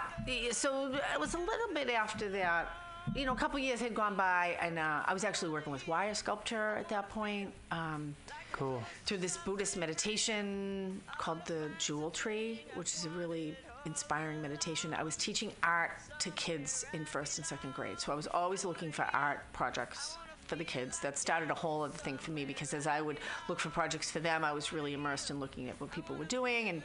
so 0.51 0.93
it 1.13 1.19
was 1.19 1.33
a 1.35 1.39
little 1.39 1.73
bit 1.73 1.89
after 1.89 2.29
that 2.29 2.69
you 3.15 3.25
know, 3.25 3.33
a 3.33 3.35
couple 3.35 3.59
years 3.59 3.81
had 3.81 3.93
gone 3.93 4.15
by, 4.15 4.57
and 4.61 4.79
uh, 4.79 5.01
I 5.05 5.13
was 5.13 5.23
actually 5.23 5.51
working 5.51 5.71
with 5.71 5.87
wire 5.87 6.13
sculpture 6.13 6.75
at 6.77 6.89
that 6.89 7.09
point. 7.09 7.53
Um, 7.71 8.15
Cool. 8.53 8.83
through 9.05 9.17
this 9.17 9.37
Buddhist 9.37 9.77
meditation 9.77 11.01
called 11.17 11.43
the 11.47 11.69
Jewel 11.79 12.11
Tree, 12.11 12.63
which 12.75 12.93
is 12.93 13.05
a 13.05 13.09
really 13.09 13.57
inspiring 13.85 14.41
meditation. 14.41 14.93
I 14.93 15.03
was 15.03 15.15
teaching 15.15 15.51
art 15.63 15.91
to 16.19 16.29
kids 16.31 16.85
in 16.93 17.05
first 17.05 17.37
and 17.37 17.45
second 17.45 17.73
grade, 17.73 17.99
so 17.99 18.11
I 18.11 18.15
was 18.15 18.27
always 18.27 18.65
looking 18.65 18.91
for 18.91 19.03
art 19.13 19.41
projects 19.53 20.17
for 20.45 20.55
the 20.55 20.63
kids. 20.63 20.99
That 20.99 21.17
started 21.17 21.49
a 21.49 21.53
whole 21.53 21.83
other 21.83 21.97
thing 21.97 22.17
for 22.17 22.31
me 22.31 22.45
because 22.45 22.73
as 22.73 22.87
I 22.87 23.01
would 23.01 23.19
look 23.47 23.59
for 23.59 23.69
projects 23.69 24.11
for 24.11 24.19
them, 24.19 24.43
I 24.43 24.51
was 24.51 24.73
really 24.73 24.93
immersed 24.93 25.29
in 25.29 25.39
looking 25.39 25.69
at 25.69 25.79
what 25.79 25.91
people 25.91 26.15
were 26.15 26.25
doing, 26.25 26.69
and 26.69 26.81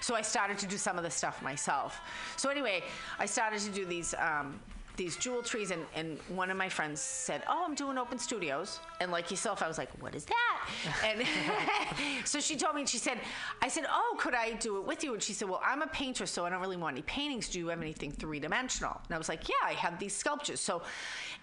so 0.00 0.14
I 0.14 0.22
started 0.22 0.58
to 0.58 0.66
do 0.66 0.76
some 0.76 0.96
of 0.96 1.04
the 1.04 1.10
stuff 1.10 1.42
myself. 1.42 2.00
So 2.36 2.48
anyway, 2.48 2.82
I 3.18 3.26
started 3.26 3.60
to 3.60 3.70
do 3.70 3.84
these. 3.84 4.14
Um, 4.18 4.60
these 4.96 5.16
jewel 5.16 5.42
trees 5.42 5.70
and, 5.70 5.84
and 5.94 6.18
one 6.28 6.50
of 6.50 6.56
my 6.56 6.68
friends 6.68 7.00
said 7.00 7.42
oh 7.48 7.64
i'm 7.66 7.74
doing 7.74 7.98
open 7.98 8.18
studios. 8.18 8.80
And 9.00 9.10
like 9.10 9.30
yourself 9.30 9.62
i 9.62 9.68
was 9.68 9.78
like 9.78 9.90
what 10.02 10.14
is 10.14 10.24
that? 10.26 10.68
And 11.04 11.26
so 12.24 12.40
she 12.40 12.56
told 12.56 12.74
me 12.74 12.82
and 12.82 12.88
she 12.88 12.98
said 12.98 13.18
i 13.60 13.68
said 13.68 13.84
oh 13.88 14.16
could 14.18 14.34
i 14.34 14.52
do 14.52 14.78
it 14.78 14.86
with 14.86 15.02
you? 15.04 15.14
And 15.14 15.22
she 15.22 15.32
said 15.32 15.48
well 15.48 15.62
i'm 15.64 15.82
a 15.82 15.86
painter 15.86 16.26
so 16.26 16.44
i 16.44 16.50
don't 16.50 16.60
really 16.60 16.76
want 16.76 16.94
any 16.94 17.02
paintings. 17.02 17.48
Do 17.48 17.58
you 17.58 17.68
have 17.68 17.80
anything 17.80 18.12
three-dimensional? 18.12 19.00
And 19.06 19.14
i 19.14 19.18
was 19.18 19.28
like 19.28 19.48
yeah 19.48 19.64
i 19.64 19.72
have 19.72 19.98
these 19.98 20.14
sculptures. 20.14 20.60
So 20.60 20.82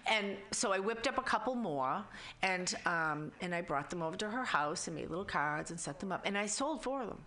and 0.06 0.36
so 0.52 0.72
i 0.72 0.78
whipped 0.78 1.06
up 1.06 1.18
a 1.18 1.22
couple 1.22 1.54
more 1.54 2.02
and 2.42 2.74
um, 2.86 3.32
and 3.40 3.54
i 3.54 3.60
brought 3.60 3.90
them 3.90 4.02
over 4.02 4.16
to 4.16 4.28
her 4.30 4.44
house 4.44 4.86
and 4.86 4.96
made 4.96 5.10
little 5.10 5.24
cards 5.24 5.70
and 5.70 5.78
set 5.78 6.00
them 6.00 6.12
up 6.12 6.22
and 6.24 6.38
i 6.38 6.46
sold 6.46 6.82
four 6.82 7.02
of 7.02 7.08
them. 7.08 7.18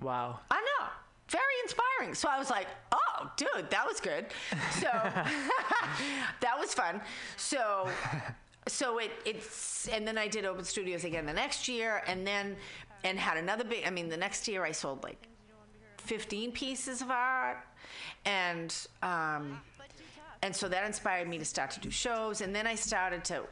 Wow. 0.00 0.40
I 0.50 0.60
know. 0.60 0.86
Very 1.28 1.42
inspiring. 1.62 2.14
So 2.14 2.28
I 2.28 2.38
was 2.38 2.50
like, 2.50 2.66
oh, 2.92 2.98
dude, 3.36 3.70
that 3.70 3.86
was 3.86 4.00
good. 4.00 4.26
So 4.72 4.86
that 6.40 6.58
was 6.58 6.74
fun. 6.74 7.00
So 7.36 7.88
so 8.68 8.98
it 8.98 9.10
it's 9.24 9.88
and 9.88 10.06
then 10.06 10.18
I 10.18 10.28
did 10.28 10.44
open 10.44 10.64
studios 10.64 11.04
again 11.04 11.26
the 11.26 11.32
next 11.32 11.68
year 11.68 12.02
and 12.06 12.26
then 12.26 12.56
and 13.04 13.18
had 13.18 13.36
another 13.36 13.64
big 13.64 13.86
I 13.86 13.90
mean 13.90 14.08
the 14.08 14.16
next 14.16 14.46
year 14.48 14.64
I 14.64 14.72
sold 14.72 15.02
like 15.02 15.28
15 15.98 16.52
pieces 16.52 17.02
of 17.02 17.10
art 17.10 17.58
and 18.24 18.74
um 19.02 19.60
and 20.42 20.54
so 20.54 20.68
that 20.68 20.86
inspired 20.86 21.28
me 21.28 21.38
to 21.38 21.44
start 21.44 21.70
to 21.72 21.80
do 21.80 21.90
shows 21.90 22.40
and 22.40 22.54
then 22.54 22.66
I 22.66 22.74
started 22.74 23.24
to 23.24 23.42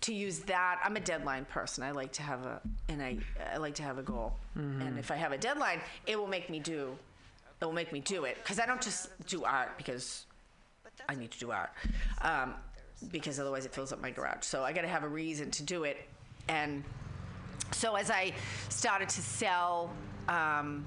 to 0.00 0.14
use 0.14 0.40
that 0.40 0.80
i'm 0.84 0.96
a 0.96 1.00
deadline 1.00 1.44
person 1.46 1.82
i 1.82 1.90
like 1.90 2.12
to 2.12 2.22
have 2.22 2.44
a 2.44 2.60
and 2.88 3.02
i 3.02 3.16
i 3.54 3.56
like 3.56 3.74
to 3.74 3.82
have 3.82 3.96
a 3.96 4.02
goal 4.02 4.34
and 4.54 4.98
if 4.98 5.10
i 5.10 5.14
have 5.14 5.32
a 5.32 5.38
deadline 5.38 5.80
it 6.06 6.18
will 6.18 6.26
make 6.26 6.50
me 6.50 6.58
do 6.58 6.96
will 7.64 7.72
make 7.72 7.92
me 7.92 8.00
do 8.00 8.24
it 8.24 8.36
because 8.42 8.58
i 8.58 8.66
don't 8.66 8.80
just 8.80 9.08
do 9.26 9.44
art 9.44 9.76
because 9.76 10.26
i 11.08 11.14
need 11.14 11.30
to 11.30 11.38
do 11.38 11.50
art 11.50 11.70
um, 12.22 12.54
because 13.10 13.38
otherwise 13.40 13.64
it 13.66 13.74
fills 13.74 13.92
up 13.92 14.00
my 14.00 14.10
garage 14.10 14.42
so 14.44 14.62
i 14.62 14.72
got 14.72 14.82
to 14.82 14.88
have 14.88 15.04
a 15.04 15.08
reason 15.08 15.50
to 15.50 15.62
do 15.62 15.84
it 15.84 16.08
and 16.48 16.82
so 17.72 17.94
as 17.94 18.10
i 18.10 18.32
started 18.68 19.08
to 19.08 19.20
sell 19.20 19.90
um, 20.28 20.86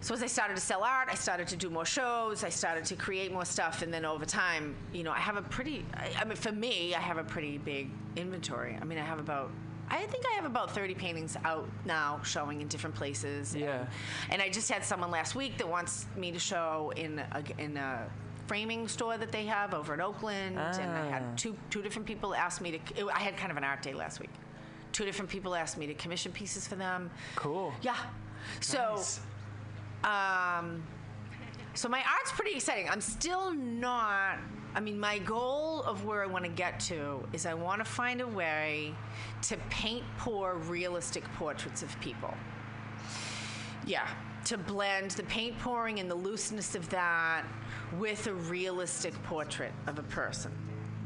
so 0.00 0.14
as 0.14 0.22
I 0.22 0.26
started 0.26 0.54
to 0.54 0.60
sell 0.60 0.84
art, 0.84 1.08
I 1.10 1.14
started 1.14 1.48
to 1.48 1.56
do 1.56 1.70
more 1.70 1.84
shows. 1.84 2.44
I 2.44 2.50
started 2.50 2.84
to 2.86 2.94
create 2.94 3.32
more 3.32 3.44
stuff, 3.44 3.82
and 3.82 3.92
then 3.92 4.04
over 4.04 4.24
time, 4.24 4.76
you 4.92 5.02
know, 5.02 5.10
I 5.10 5.18
have 5.18 5.36
a 5.36 5.42
pretty. 5.42 5.84
I, 5.94 6.10
I 6.20 6.24
mean, 6.24 6.36
for 6.36 6.52
me, 6.52 6.94
I 6.94 7.00
have 7.00 7.18
a 7.18 7.24
pretty 7.24 7.58
big 7.58 7.90
inventory. 8.14 8.78
I 8.80 8.84
mean, 8.84 8.98
I 8.98 9.02
have 9.02 9.18
about. 9.18 9.50
I 9.90 10.06
think 10.06 10.24
I 10.30 10.34
have 10.36 10.44
about 10.44 10.70
30 10.74 10.94
paintings 10.94 11.36
out 11.44 11.68
now, 11.84 12.20
showing 12.22 12.60
in 12.60 12.68
different 12.68 12.94
places. 12.96 13.52
and- 13.54 13.62
Yeah. 13.62 13.86
And, 14.30 14.40
I 14.42 14.48
just 14.50 14.70
had 14.70 14.84
someone 14.84 15.10
last 15.10 15.34
week 15.34 15.58
that 15.58 15.68
wants 15.68 16.06
me 16.16 16.30
to 16.32 16.38
show 16.38 16.92
in 16.96 17.18
a, 17.18 17.42
in 17.58 17.76
a 17.76 18.08
framing 18.46 18.88
store 18.88 19.18
that 19.18 19.30
they 19.32 19.44
have 19.46 19.74
over 19.74 19.92
in 19.94 20.00
Oakland, 20.00 20.58
and 20.58 20.90
I 20.90 21.06
Ah. 21.06 21.10
had 21.10 21.36
two 21.38 21.56
two 21.70 21.82
different 21.82 22.06
people 22.06 22.34
ask 22.34 22.60
me 22.60 22.78
to. 22.78 23.10
I 23.10 23.18
had 23.20 23.36
kind 23.36 23.50
of 23.50 23.56
an 23.56 23.64
art 23.64 23.82
day 23.82 23.92
last 23.94 24.20
week. 24.20 24.30
Two 24.92 25.04
different 25.04 25.30
people 25.30 25.54
asked 25.54 25.76
me 25.76 25.86
to 25.86 25.94
commission 25.94 26.32
pieces 26.32 26.66
for 26.66 26.76
them. 26.76 27.10
Cool. 27.36 27.72
Yeah. 27.82 27.96
So. 28.60 28.94
Nice. 28.96 29.20
Um, 30.04 30.82
so 31.74 31.88
my 31.88 31.98
art's 31.98 32.32
pretty 32.32 32.54
exciting. 32.56 32.88
I'm 32.88 33.00
still 33.00 33.52
not. 33.52 34.38
I 34.74 34.80
mean, 34.80 34.98
my 35.00 35.18
goal 35.18 35.82
of 35.82 36.04
where 36.04 36.22
I 36.22 36.26
want 36.26 36.44
to 36.44 36.50
get 36.50 36.78
to 36.80 37.26
is 37.32 37.46
I 37.46 37.54
want 37.54 37.84
to 37.84 37.90
find 37.90 38.20
a 38.20 38.26
way 38.26 38.94
to 39.42 39.56
paint 39.70 40.04
poor, 40.18 40.54
realistic 40.54 41.24
portraits 41.34 41.82
of 41.82 41.98
people. 42.00 42.34
Yeah, 43.86 44.06
to 44.44 44.58
blend 44.58 45.12
the 45.12 45.22
paint 45.24 45.58
pouring 45.58 46.00
and 46.00 46.10
the 46.10 46.14
looseness 46.14 46.74
of 46.74 46.88
that 46.90 47.44
with 47.98 48.26
a 48.26 48.34
realistic 48.34 49.14
portrait 49.24 49.72
of 49.86 49.98
a 49.98 50.02
person. 50.04 50.52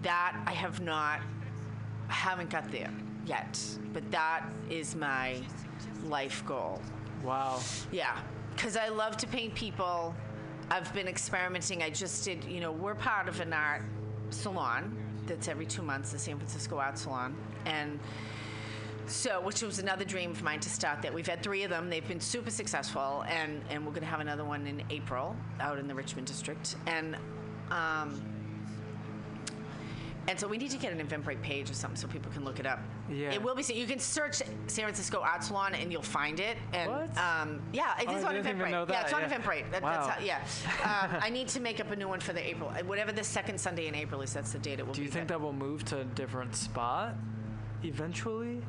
That 0.02 0.36
I 0.46 0.52
have 0.52 0.80
not, 0.80 1.20
I 2.08 2.12
haven't 2.12 2.50
got 2.50 2.70
there 2.70 2.90
yet, 3.24 3.58
but 3.92 4.08
that 4.10 4.44
is 4.68 4.96
my 4.96 5.40
life 6.04 6.44
goal. 6.44 6.82
Wow. 7.22 7.60
Yeah, 7.92 8.18
because 8.54 8.76
I 8.76 8.88
love 8.88 9.16
to 9.18 9.26
paint 9.26 9.54
people. 9.54 10.14
I've 10.72 10.90
been 10.94 11.06
experimenting. 11.06 11.82
I 11.82 11.90
just 11.90 12.24
did, 12.24 12.44
you 12.44 12.58
know, 12.58 12.72
we're 12.72 12.94
part 12.94 13.28
of 13.28 13.40
an 13.40 13.52
art 13.52 13.82
salon 14.30 14.96
that's 15.26 15.46
every 15.46 15.66
two 15.66 15.82
months, 15.82 16.12
the 16.12 16.18
San 16.18 16.38
Francisco 16.38 16.78
Art 16.78 16.96
Salon. 16.96 17.36
And 17.66 18.00
so, 19.06 19.38
which 19.42 19.60
was 19.60 19.80
another 19.80 20.06
dream 20.06 20.30
of 20.30 20.42
mine 20.42 20.60
to 20.60 20.70
start 20.70 21.02
that. 21.02 21.12
We've 21.12 21.26
had 21.26 21.42
three 21.42 21.62
of 21.64 21.68
them. 21.68 21.90
They've 21.90 22.08
been 22.08 22.20
super 22.20 22.48
successful, 22.50 23.22
and, 23.28 23.60
and 23.68 23.84
we're 23.84 23.92
going 23.92 24.00
to 24.00 24.08
have 24.08 24.20
another 24.20 24.46
one 24.46 24.66
in 24.66 24.82
April 24.88 25.36
out 25.60 25.78
in 25.78 25.86
the 25.88 25.94
Richmond 25.94 26.26
district. 26.26 26.76
And, 26.86 27.18
um, 27.70 28.22
and 30.28 30.38
so 30.38 30.46
we 30.46 30.56
need 30.56 30.70
to 30.70 30.76
get 30.78 30.92
an 30.92 31.04
Eventbrite 31.06 31.42
page 31.42 31.70
or 31.70 31.74
something 31.74 31.96
so 31.96 32.06
people 32.06 32.30
can 32.32 32.44
look 32.44 32.60
it 32.60 32.66
up. 32.66 32.78
Yeah. 33.10 33.32
It 33.32 33.42
will 33.42 33.54
be. 33.54 33.62
You 33.74 33.86
can 33.86 33.98
search 33.98 34.36
San 34.36 34.84
Francisco 34.84 35.20
Art 35.20 35.42
Salon 35.42 35.74
and 35.74 35.90
you'll 35.92 36.02
find 36.02 36.38
it. 36.40 36.56
And 36.72 36.90
What? 36.90 37.18
Um, 37.18 37.60
yeah, 37.72 37.98
it 38.00 38.06
Oh, 38.08 38.16
is 38.16 38.24
I 38.24 38.28
on 38.28 38.34
Eventbrite. 38.42 38.88
Yeah, 38.88 39.02
it's 39.02 39.12
on 39.12 39.22
yeah. 39.22 39.28
Eventbrite. 39.28 39.70
That, 39.72 39.82
Wow. 39.82 40.06
That's 40.06 40.06
how, 40.08 40.24
yeah. 40.84 41.10
um, 41.14 41.18
I 41.22 41.28
need 41.28 41.48
to 41.48 41.60
make 41.60 41.80
up 41.80 41.90
a 41.90 41.96
new 41.96 42.08
one 42.08 42.20
for 42.20 42.32
the 42.32 42.46
April. 42.48 42.70
Whatever 42.86 43.10
the 43.12 43.24
second 43.24 43.58
Sunday 43.60 43.88
in 43.88 43.94
April 43.94 44.20
is, 44.22 44.32
that's 44.32 44.52
the 44.52 44.58
date 44.58 44.78
it 44.78 44.86
will 44.86 44.94
Do 44.94 45.02
you 45.02 45.08
think 45.08 45.26
but- 45.28 45.34
that 45.34 45.40
will 45.40 45.52
move 45.52 45.84
to 45.86 46.00
a 46.00 46.04
different 46.04 46.54
spot 46.54 47.14
eventually? 47.82 48.62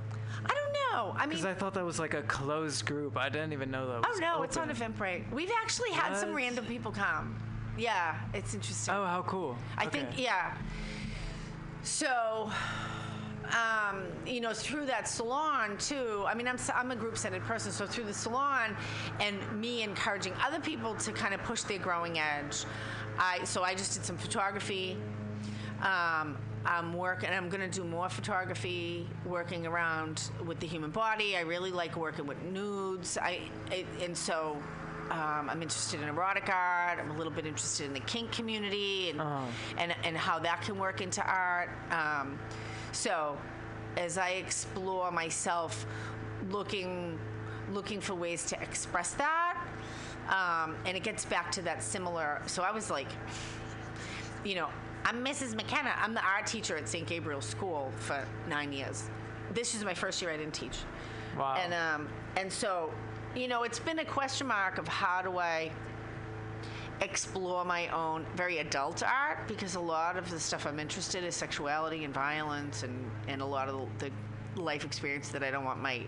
I 0.45 0.47
don't 0.49 0.73
know. 0.91 1.13
I 1.15 1.21
mean, 1.21 1.29
Because 1.29 1.45
I 1.45 1.53
thought 1.53 1.73
that 1.75 1.85
was 1.85 1.99
like 1.99 2.13
a 2.15 2.23
closed 2.23 2.85
group. 2.85 3.17
I 3.17 3.29
didn't 3.29 3.53
even 3.53 3.69
know 3.69 3.87
that 3.87 4.05
oh 4.07 4.17
no, 4.19 4.41
it's 4.43 4.57
on 4.57 4.69
open. 4.71 4.93
Eventbrite. 4.93 5.31
We've 5.31 5.51
actually 5.61 5.91
had 5.91 6.15
some 6.17 6.33
random 6.33 6.65
people 6.65 6.91
come. 6.91 7.35
Yeah, 7.77 8.15
it's 8.33 8.53
interesting. 8.53 8.93
Oh, 8.93 9.05
how 9.05 9.23
cool. 9.23 9.57
I 9.77 9.85
think, 9.87 10.09
yeah. 10.15 10.55
So, 11.83 12.49
um, 13.51 14.03
you 14.25 14.39
know, 14.39 14.53
through 14.53 14.85
that 14.85 15.07
salon 15.07 15.77
too. 15.77 16.23
I 16.25 16.33
mean, 16.33 16.47
I'm 16.47 16.57
I'm 16.73 16.91
a 16.91 16.95
group-centered 16.95 17.43
person, 17.43 17.71
so 17.73 17.85
through 17.85 18.05
the 18.05 18.13
salon 18.13 18.75
and 19.19 19.37
me 19.59 19.83
encouraging 19.83 20.33
other 20.43 20.59
people 20.59 20.95
to 20.95 21.11
kind 21.11 21.33
of 21.33 21.43
push 21.43 21.63
their 21.63 21.79
growing 21.79 22.19
edge. 22.19 22.63
I 23.19 23.43
so 23.43 23.63
I 23.63 23.75
just 23.75 23.93
did 23.93 24.05
some 24.05 24.17
photography. 24.17 24.97
Um, 25.81 26.37
I'm 26.65 26.93
working. 26.93 27.29
I'm 27.29 27.49
going 27.49 27.69
to 27.69 27.81
do 27.81 27.83
more 27.83 28.07
photography, 28.07 29.05
working 29.25 29.67
around 29.67 30.29
with 30.45 30.61
the 30.61 30.67
human 30.67 30.91
body. 30.91 31.35
I 31.35 31.41
really 31.41 31.71
like 31.71 31.97
working 31.97 32.25
with 32.25 32.41
nudes. 32.43 33.17
I, 33.17 33.41
I 33.69 33.85
and 34.01 34.17
so 34.17 34.57
um, 35.11 35.49
I'm 35.49 35.61
interested 35.61 36.01
in 36.01 36.09
erotic 36.09 36.49
art. 36.49 36.99
I'm 36.99 37.11
a 37.11 37.17
little 37.17 37.31
bit 37.31 37.45
interested 37.45 37.85
in 37.85 37.93
the 37.93 37.99
kink 38.01 38.31
community 38.31 39.09
and 39.09 39.21
and, 39.77 39.95
and 40.03 40.17
how 40.17 40.39
that 40.39 40.61
can 40.61 40.77
work 40.77 41.01
into 41.01 41.23
art. 41.25 41.69
Um, 41.91 42.39
so 42.91 43.37
as 43.97 44.17
I 44.17 44.29
explore 44.31 45.11
myself, 45.11 45.85
looking 46.49 47.19
looking 47.71 48.01
for 48.01 48.13
ways 48.13 48.45
to 48.45 48.61
express 48.61 49.13
that, 49.13 49.57
um, 50.29 50.75
and 50.85 50.97
it 50.97 51.03
gets 51.03 51.25
back 51.25 51.51
to 51.53 51.61
that 51.63 51.81
similar. 51.81 52.41
So 52.45 52.63
I 52.63 52.71
was 52.71 52.89
like, 52.89 53.07
you 54.43 54.55
know, 54.55 54.69
I'm 55.05 55.23
Mrs. 55.23 55.55
McKenna. 55.55 55.93
I'm 55.97 56.13
the 56.13 56.23
art 56.23 56.47
teacher 56.47 56.77
at 56.77 56.87
St. 56.87 57.07
Gabriel's 57.07 57.45
School 57.45 57.91
for 57.97 58.25
nine 58.47 58.71
years. 58.71 59.09
This 59.53 59.75
is 59.75 59.83
my 59.83 59.93
first 59.93 60.21
year 60.21 60.31
I 60.31 60.37
didn't 60.37 60.53
teach. 60.53 60.79
Wow. 61.37 61.57
And 61.61 61.73
um, 61.73 62.09
and 62.37 62.51
so, 62.51 62.91
you 63.35 63.47
know, 63.47 63.63
it's 63.63 63.79
been 63.79 63.99
a 63.99 64.05
question 64.05 64.47
mark 64.47 64.77
of 64.77 64.87
how 64.87 65.21
do 65.21 65.37
I 65.37 65.71
explore 67.01 67.65
my 67.65 67.87
own 67.89 68.25
very 68.35 68.59
adult 68.59 69.03
art 69.03 69.47
because 69.47 69.75
a 69.75 69.79
lot 69.79 70.17
of 70.17 70.29
the 70.29 70.39
stuff 70.39 70.65
I'm 70.65 70.79
interested 70.79 71.19
in 71.19 71.25
is 71.25 71.35
sexuality 71.35 72.03
and 72.05 72.13
violence 72.13 72.83
and, 72.83 73.09
and 73.27 73.41
a 73.41 73.45
lot 73.45 73.67
of 73.67 73.87
the 73.99 74.11
life 74.55 74.85
experience 74.85 75.29
that 75.29 75.43
I 75.43 75.51
don't 75.51 75.65
want 75.65 75.81
my 75.81 76.03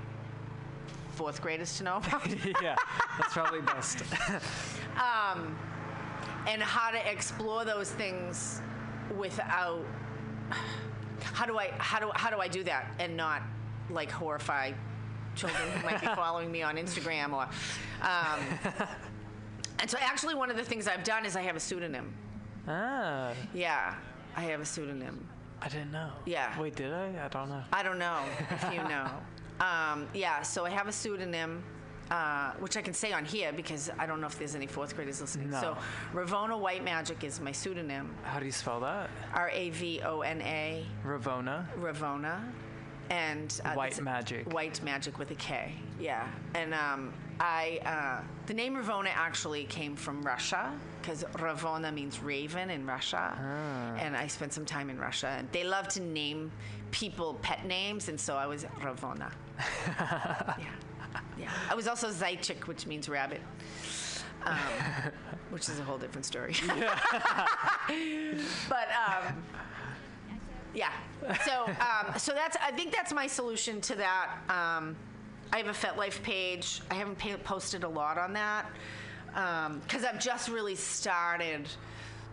fourth 1.11 1.41
graders 1.41 1.77
to 1.77 1.83
know 1.83 1.97
about. 1.97 2.27
yeah, 2.61 2.75
that's 3.17 3.33
probably 3.33 3.61
best. 3.61 4.03
um, 4.95 5.57
and 6.47 6.61
how 6.61 6.91
to 6.91 7.11
explore 7.11 7.65
those 7.65 7.91
things 7.91 8.61
without 9.17 9.83
how 11.21 11.45
do 11.45 11.57
I 11.57 11.71
how 11.77 11.99
do 11.99 12.11
how 12.13 12.29
do 12.29 12.39
I 12.39 12.47
do 12.47 12.63
that 12.63 12.93
and 12.99 13.17
not 13.17 13.41
like 13.89 14.11
horrify 14.11 14.71
children 15.35 15.61
who 15.71 15.85
might 15.85 16.01
be 16.01 16.07
following 16.15 16.51
me 16.51 16.63
on 16.63 16.75
Instagram 16.77 17.33
or 17.33 17.43
um, 18.01 18.39
and 19.79 19.89
so 19.89 19.97
actually 20.01 20.35
one 20.35 20.49
of 20.49 20.57
the 20.57 20.63
things 20.63 20.87
I've 20.87 21.03
done 21.03 21.25
is 21.25 21.35
I 21.35 21.41
have 21.41 21.55
a 21.55 21.59
pseudonym 21.59 22.13
Ah, 22.67 23.31
Yeah, 23.53 23.93
I 24.35 24.41
have 24.43 24.59
a 24.59 24.65
pseudonym. 24.65 25.27
I 25.61 25.69
didn't 25.69 25.91
know. 25.91 26.09
Yeah. 26.25 26.59
Wait, 26.59 26.75
did 26.75 26.91
I? 26.91 27.13
I 27.25 27.27
don't 27.29 27.47
know. 27.49 27.61
I 27.71 27.83
don't 27.83 27.99
know 27.99 28.19
if 28.49 28.63
you 28.73 28.81
know. 28.89 29.07
Um, 29.59 30.07
yeah, 30.13 30.41
so 30.41 30.65
I 30.65 30.69
have 30.71 30.87
a 30.87 30.91
pseudonym, 30.91 31.63
uh, 32.11 32.51
which 32.59 32.75
I 32.75 32.81
can 32.81 32.93
say 32.93 33.13
on 33.13 33.23
here 33.23 33.53
because 33.53 33.89
I 33.99 34.05
don't 34.05 34.19
know 34.19 34.27
if 34.27 34.37
there's 34.39 34.55
any 34.55 34.67
fourth 34.67 34.95
graders 34.95 35.21
listening. 35.21 35.49
No. 35.51 35.61
So 35.61 35.77
Ravona 36.13 36.59
White 36.59 36.83
Magic 36.83 37.23
is 37.23 37.39
my 37.39 37.51
pseudonym. 37.51 38.13
How 38.23 38.39
do 38.39 38.45
you 38.45 38.51
spell 38.51 38.79
that? 38.81 39.09
R 39.33 39.49
A 39.53 39.69
V 39.69 40.01
O 40.03 40.21
N 40.21 40.41
A, 40.41 40.85
Ravona. 41.05 41.65
Ravona. 41.79 42.41
And 43.09 43.61
uh, 43.63 43.73
White 43.73 44.01
Magic. 44.01 44.51
White 44.51 44.81
Magic 44.83 45.19
with 45.19 45.31
a 45.31 45.35
K. 45.35 45.73
Yeah. 45.99 46.27
And 46.53 46.73
um, 46.73 47.13
I, 47.39 47.79
uh, 47.85 48.23
the 48.47 48.53
name 48.53 48.75
Ravona 48.75 49.11
actually 49.13 49.65
came 49.65 49.95
from 49.95 50.21
Russia 50.23 50.71
because 51.01 51.23
Ravona 51.33 51.93
means 51.93 52.19
raven 52.19 52.69
in 52.69 52.85
Russia. 52.85 53.37
Ah. 53.37 53.95
And 53.97 54.15
I 54.15 54.27
spent 54.27 54.53
some 54.53 54.65
time 54.65 54.89
in 54.89 54.97
Russia. 54.97 55.35
And 55.37 55.47
they 55.51 55.63
love 55.63 55.87
to 55.89 55.99
name 56.01 56.51
people 56.91 57.35
pet 57.41 57.65
names, 57.65 58.09
and 58.09 58.19
so 58.19 58.35
I 58.35 58.47
was 58.47 58.63
Ravona. 58.81 59.31
yeah. 59.97 60.55
Yeah. 61.37 61.51
I 61.69 61.75
was 61.75 61.87
also 61.87 62.09
Zaychik, 62.09 62.67
which 62.67 62.87
means 62.87 63.09
rabbit. 63.09 63.41
Um, 64.45 64.57
which 65.49 65.67
is 65.69 65.79
a 65.79 65.83
whole 65.83 65.97
different 65.97 66.25
story. 66.25 66.55
but 68.69 68.87
um, 69.07 69.43
yeah. 70.75 70.91
So 71.45 71.65
um, 71.65 72.17
so 72.19 72.33
that's 72.33 72.57
I 72.57 72.71
think 72.71 72.91
that's 72.91 73.13
my 73.13 73.27
solution 73.27 73.81
to 73.81 73.95
that. 73.95 74.29
Um, 74.49 74.95
I 75.51 75.57
have 75.57 75.67
a 75.67 75.71
FetLife 75.71 76.21
page. 76.21 76.81
I 76.91 76.95
haven't 76.95 77.17
pa- 77.17 77.37
posted 77.43 77.83
a 77.83 77.89
lot 77.89 78.17
on 78.17 78.33
that 78.33 78.65
because 79.81 80.03
I've 80.03 80.19
just 80.19 80.49
really 80.49 80.75
started 80.75 81.67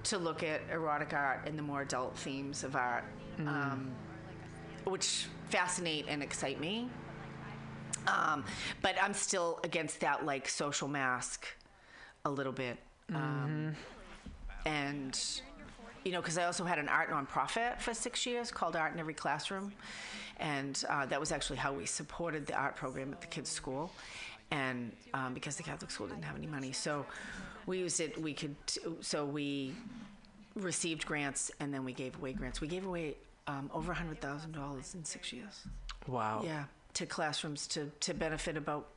to 0.05 0.19
look 0.19 0.43
at 0.43 0.61
erotic 0.71 1.15
art 1.15 1.41
and 1.47 1.59
the 1.59 1.63
more 1.63 1.83
adult 1.83 2.17
themes 2.17 2.65
of 2.65 2.75
art, 2.77 3.05
um, 3.41 3.91
which 4.85 5.27
fascinate 5.49 6.07
and 6.09 6.23
excite 6.23 6.61
me. 6.61 6.89
Um, 8.09 8.45
but 8.83 8.97
I'm 9.01 9.15
still 9.15 9.61
against 9.63 10.01
that 10.01 10.25
like 10.27 10.49
social 10.49 10.89
mask 10.89 11.47
a 12.25 12.31
little 12.31 12.53
bit. 12.53 12.79
Um, 13.15 13.77
and 14.67 15.19
you 16.05 16.13
know, 16.13 16.21
because 16.21 16.39
I 16.39 16.45
also 16.45 16.65
had 16.65 16.79
an 16.79 16.89
art 16.89 17.11
nonprofit 17.11 17.81
for 17.81 17.95
six 17.95 18.27
years 18.27 18.51
called 18.51 18.77
Art 18.77 18.93
in 18.93 19.01
Every 19.01 19.15
Classroom, 19.15 19.73
and 20.39 20.83
uh, 20.89 21.07
that 21.07 21.21
was 21.21 21.33
actually 21.33 21.59
how 21.59 21.73
we 21.73 21.87
supported 21.87 22.47
the 22.47 22.55
art 22.55 22.77
program 22.77 23.13
at 23.13 23.21
the 23.21 23.27
kids' 23.27 23.51
school, 23.51 23.91
and 24.51 24.93
um, 25.15 25.35
because 25.35 25.57
the 25.57 25.63
Catholic 25.63 25.91
school 25.91 26.07
didn't 26.07 26.25
have 26.25 26.37
any 26.37 26.47
money, 26.47 26.73
so 26.73 27.07
we 27.67 27.79
used 27.79 28.01
it. 28.01 28.21
We 28.21 28.35
could, 28.35 28.57
so 29.01 29.25
we 29.25 29.75
received 30.55 31.07
grants 31.07 31.51
and 31.61 31.73
then 31.73 31.85
we 31.85 31.93
gave 31.93 32.17
away 32.17 32.33
grants. 32.33 32.61
We 32.61 32.69
gave 32.69 32.87
away 32.87 33.17
um, 33.47 33.71
over 33.73 33.93
hundred 33.93 34.21
thousand 34.21 34.53
dollars 34.53 34.95
in 34.95 35.05
six 35.05 35.33
years. 35.33 35.67
Wow. 36.07 36.43
Yeah, 36.45 36.65
to 36.95 37.07
classrooms 37.07 37.67
to 37.69 37.91
to 38.01 38.15
benefit 38.15 38.57
about 38.57 38.89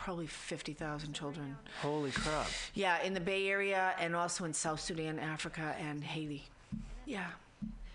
probably 0.00 0.26
fifty 0.26 0.72
thousand 0.72 1.12
children. 1.12 1.56
Holy 1.82 2.10
crap. 2.10 2.48
Yeah, 2.74 3.00
in 3.02 3.14
the 3.14 3.20
Bay 3.20 3.48
Area 3.48 3.94
and 4.00 4.16
also 4.16 4.44
in 4.44 4.52
South 4.52 4.80
Sudan, 4.80 5.18
Africa, 5.20 5.76
and 5.78 6.02
Haiti. 6.02 6.44
Yeah. 7.06 7.26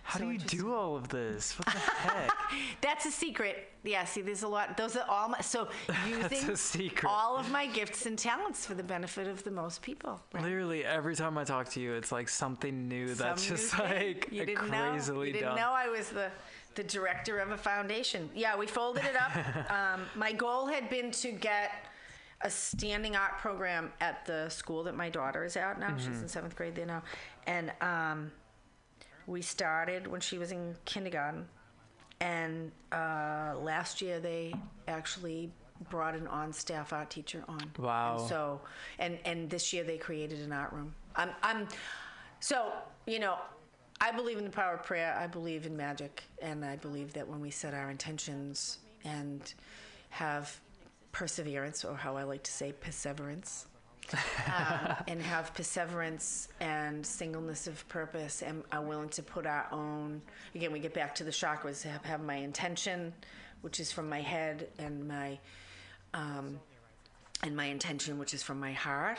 How 0.03 0.19
So 0.19 0.25
do 0.25 0.31
you 0.31 0.37
do 0.37 0.71
all 0.71 0.95
of 0.95 1.07
this? 1.09 1.57
What 1.57 1.65
the 1.65 1.71
heck? 1.79 2.31
That's 2.79 3.07
a 3.07 3.11
secret. 3.11 3.69
Yeah, 3.83 4.05
see, 4.05 4.21
there's 4.21 4.43
a 4.43 4.47
lot. 4.47 4.77
Those 4.77 4.95
are 4.95 5.05
all 5.09 5.29
my. 5.29 5.41
So 5.41 5.67
using 6.07 6.91
all 7.07 7.37
of 7.37 7.49
my 7.51 7.65
gifts 7.65 8.05
and 8.05 8.17
talents 8.17 8.67
for 8.67 8.75
the 8.75 8.83
benefit 8.83 9.27
of 9.27 9.43
the 9.43 9.49
most 9.49 9.81
people. 9.81 10.21
right? 10.31 10.43
Literally 10.43 10.85
every 10.85 11.15
time 11.15 11.39
I 11.39 11.43
talk 11.43 11.69
to 11.69 11.79
you, 11.79 11.93
it's 11.95 12.11
like 12.11 12.29
something 12.29 12.87
new 12.87 13.15
that's 13.15 13.49
new 13.49 13.57
just 13.57 13.73
thing. 13.75 13.87
like 14.13 14.29
you 14.31 14.45
didn't 14.45 14.67
crazily 14.69 15.17
know. 15.17 15.23
You 15.25 15.33
didn't 15.33 15.47
done. 15.47 15.55
know 15.57 15.71
I 15.71 15.89
was 15.89 16.09
the 16.09 16.29
the 16.75 16.83
director 16.83 17.39
of 17.39 17.49
a 17.51 17.57
foundation. 17.57 18.29
Yeah, 18.35 18.55
we 18.57 18.67
folded 18.67 19.05
it 19.05 19.15
up. 19.15 19.71
um, 19.71 20.01
my 20.13 20.33
goal 20.33 20.67
had 20.67 20.87
been 20.89 21.09
to 21.11 21.31
get 21.31 21.71
a 22.45 22.49
standing 22.49 23.15
art 23.15 23.39
program 23.39 23.91
at 23.99 24.23
the 24.25 24.47
school 24.49 24.83
that 24.83 24.95
my 24.95 25.09
daughter 25.09 25.43
is 25.43 25.57
at 25.57 25.79
now. 25.79 25.97
She's 25.97 26.21
in 26.21 26.27
seventh 26.27 26.55
grade 26.55 26.75
there 26.75 26.85
now, 26.85 27.01
and 27.47 27.71
um, 27.81 28.31
we 29.25 29.41
started 29.41 30.05
when 30.05 30.21
she 30.21 30.37
was 30.37 30.51
in 30.51 30.75
kindergarten. 30.85 31.47
And 32.21 32.71
uh, 32.91 33.55
last 33.57 34.01
year 34.01 34.19
they 34.19 34.53
actually 34.87 35.51
brought 35.89 36.15
an 36.15 36.27
on-staff 36.27 36.93
art 36.93 37.09
teacher 37.09 37.43
on. 37.49 37.59
Wow. 37.79 38.19
And 38.19 38.29
so, 38.29 38.61
and 38.99 39.17
and 39.25 39.49
this 39.49 39.73
year 39.73 39.83
they 39.83 39.97
created 39.97 40.39
an 40.41 40.53
art 40.53 40.71
room. 40.71 40.93
I'm 41.15 41.31
I'm, 41.41 41.67
so 42.39 42.71
you 43.07 43.19
know, 43.19 43.37
I 43.99 44.11
believe 44.11 44.37
in 44.37 44.43
the 44.43 44.51
power 44.51 44.75
of 44.75 44.83
prayer. 44.83 45.17
I 45.19 45.25
believe 45.25 45.65
in 45.65 45.75
magic, 45.75 46.23
and 46.43 46.63
I 46.63 46.75
believe 46.75 47.11
that 47.13 47.27
when 47.27 47.41
we 47.41 47.49
set 47.49 47.73
our 47.73 47.89
intentions 47.89 48.77
and 49.03 49.51
have 50.11 50.59
perseverance, 51.15 51.85
or 51.85 51.95
how 51.95 52.17
I 52.17 52.23
like 52.23 52.43
to 52.43 52.51
say, 52.51 52.73
perseverance, 52.73 53.67
um, 54.13 54.95
and 55.07 55.21
have 55.21 55.53
perseverance 55.53 56.49
and 56.59 57.05
singleness 57.05 57.67
of 57.67 57.87
purpose 57.87 58.43
and 58.43 58.63
are 58.71 58.81
willing 58.81 59.09
to 59.09 59.23
put 59.23 59.47
our 59.47 59.65
own 59.71 60.21
again 60.53 60.71
we 60.71 60.79
get 60.79 60.93
back 60.93 61.15
to 61.15 61.23
the 61.23 61.31
chakras 61.31 61.81
have, 61.81 62.03
have 62.05 62.21
my 62.21 62.35
intention 62.35 63.11
which 63.61 63.79
is 63.79 63.91
from 63.91 64.07
my 64.07 64.21
head 64.21 64.67
and 64.77 65.07
my 65.07 65.39
um, 66.13 66.59
and 67.41 67.55
my 67.55 67.65
intention 67.65 68.19
which 68.19 68.35
is 68.35 68.43
from 68.43 68.59
my 68.59 68.73
heart 68.73 69.17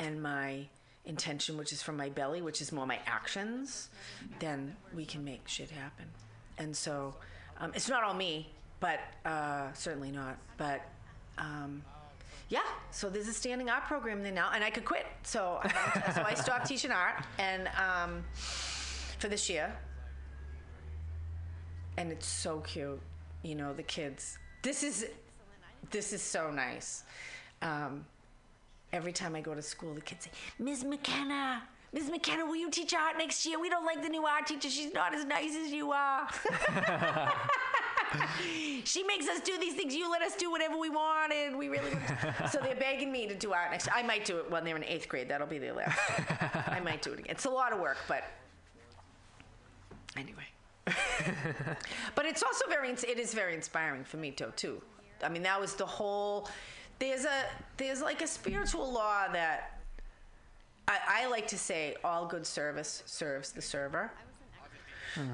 and 0.00 0.22
my 0.22 0.66
intention 1.04 1.58
which 1.58 1.72
is 1.72 1.82
from 1.82 1.98
my 1.98 2.08
belly 2.08 2.40
which 2.40 2.62
is 2.62 2.72
more 2.72 2.86
my 2.86 2.98
actions 3.04 3.90
then 4.38 4.74
we 4.94 5.04
can 5.04 5.22
make 5.22 5.46
shit 5.46 5.70
happen. 5.70 6.06
And 6.56 6.74
so 6.74 7.14
um, 7.60 7.72
it's 7.74 7.90
not 7.90 8.02
all 8.02 8.14
me 8.14 8.48
but 8.80 9.00
uh, 9.26 9.72
certainly 9.74 10.10
not 10.10 10.38
but 10.56 10.80
um, 11.38 11.82
yeah, 12.48 12.60
so 12.90 13.08
there's 13.10 13.28
a 13.28 13.32
standing 13.32 13.68
art 13.68 13.86
program 13.86 14.22
there 14.22 14.32
now, 14.32 14.50
and 14.54 14.62
I 14.62 14.70
could 14.70 14.84
quit. 14.84 15.06
So, 15.24 15.60
I- 15.62 16.12
so 16.14 16.22
I 16.22 16.34
stopped 16.34 16.66
teaching 16.66 16.92
art, 16.92 17.24
and 17.38 17.68
um, 17.76 18.24
for 19.18 19.28
this 19.28 19.50
year, 19.50 19.76
and 21.96 22.12
it's 22.12 22.26
so 22.26 22.60
cute. 22.60 23.00
You 23.42 23.54
know, 23.54 23.72
the 23.72 23.82
kids. 23.82 24.38
This 24.62 24.82
is 24.82 25.06
this 25.90 26.12
is 26.12 26.22
so 26.22 26.50
nice. 26.50 27.04
Um, 27.62 28.04
every 28.92 29.12
time 29.12 29.34
I 29.34 29.40
go 29.40 29.54
to 29.54 29.62
school, 29.62 29.94
the 29.94 30.00
kids 30.00 30.24
say, 30.26 30.30
"Ms. 30.58 30.84
McKenna." 30.84 31.62
Ms. 31.92 32.10
McKenna, 32.10 32.44
will 32.44 32.56
you 32.56 32.68
teach 32.70 32.92
art 32.92 33.16
next 33.16 33.46
year? 33.46 33.58
We 33.58 33.70
don't 33.70 33.86
like 33.86 34.02
the 34.02 34.08
new 34.08 34.26
art 34.26 34.46
teacher. 34.46 34.68
She's 34.68 34.92
not 34.92 35.14
as 35.14 35.24
nice 35.24 35.54
as 35.56 35.70
you 35.72 35.92
are. 35.92 36.28
she 38.84 39.02
makes 39.04 39.28
us 39.28 39.40
do 39.40 39.58
these 39.58 39.74
things. 39.74 39.94
You 39.94 40.10
let 40.10 40.22
us 40.22 40.36
do 40.36 40.50
whatever 40.50 40.76
we 40.76 40.90
want, 40.90 41.32
and 41.32 41.56
we 41.56 41.68
really. 41.68 41.92
so 42.50 42.58
they're 42.62 42.76
begging 42.76 43.10
me 43.10 43.26
to 43.26 43.34
do 43.34 43.52
art 43.52 43.70
next. 43.70 43.88
I 43.94 44.02
might 44.02 44.24
do 44.24 44.38
it 44.38 44.50
when 44.50 44.64
they're 44.64 44.76
in 44.76 44.84
eighth 44.84 45.08
grade. 45.08 45.28
That'll 45.28 45.46
be 45.46 45.58
their 45.58 45.74
last. 45.74 45.98
I 46.68 46.80
might 46.80 47.02
do 47.02 47.12
it 47.12 47.20
again. 47.20 47.30
It's 47.30 47.44
a 47.44 47.50
lot 47.50 47.72
of 47.72 47.80
work, 47.80 47.98
but 48.08 48.24
anyway. 50.16 50.46
but 52.14 52.26
it's 52.26 52.42
also 52.42 52.66
very. 52.68 52.90
It 52.90 53.18
is 53.18 53.34
very 53.34 53.54
inspiring 53.54 54.04
for 54.04 54.18
me 54.18 54.30
too. 54.30 54.52
Too. 54.56 54.80
I 55.24 55.28
mean, 55.28 55.42
that 55.42 55.60
was 55.60 55.74
the 55.74 55.86
whole. 55.86 56.48
There's 56.98 57.24
a 57.24 57.44
there's 57.76 58.00
like 58.00 58.22
a 58.22 58.26
spiritual 58.26 58.90
law 58.90 59.28
that 59.32 59.80
I, 60.88 60.98
I 61.08 61.26
like 61.28 61.48
to 61.48 61.58
say 61.58 61.96
all 62.04 62.26
good 62.26 62.46
service 62.46 63.02
serves 63.06 63.52
the 63.52 63.62
server. 63.62 64.12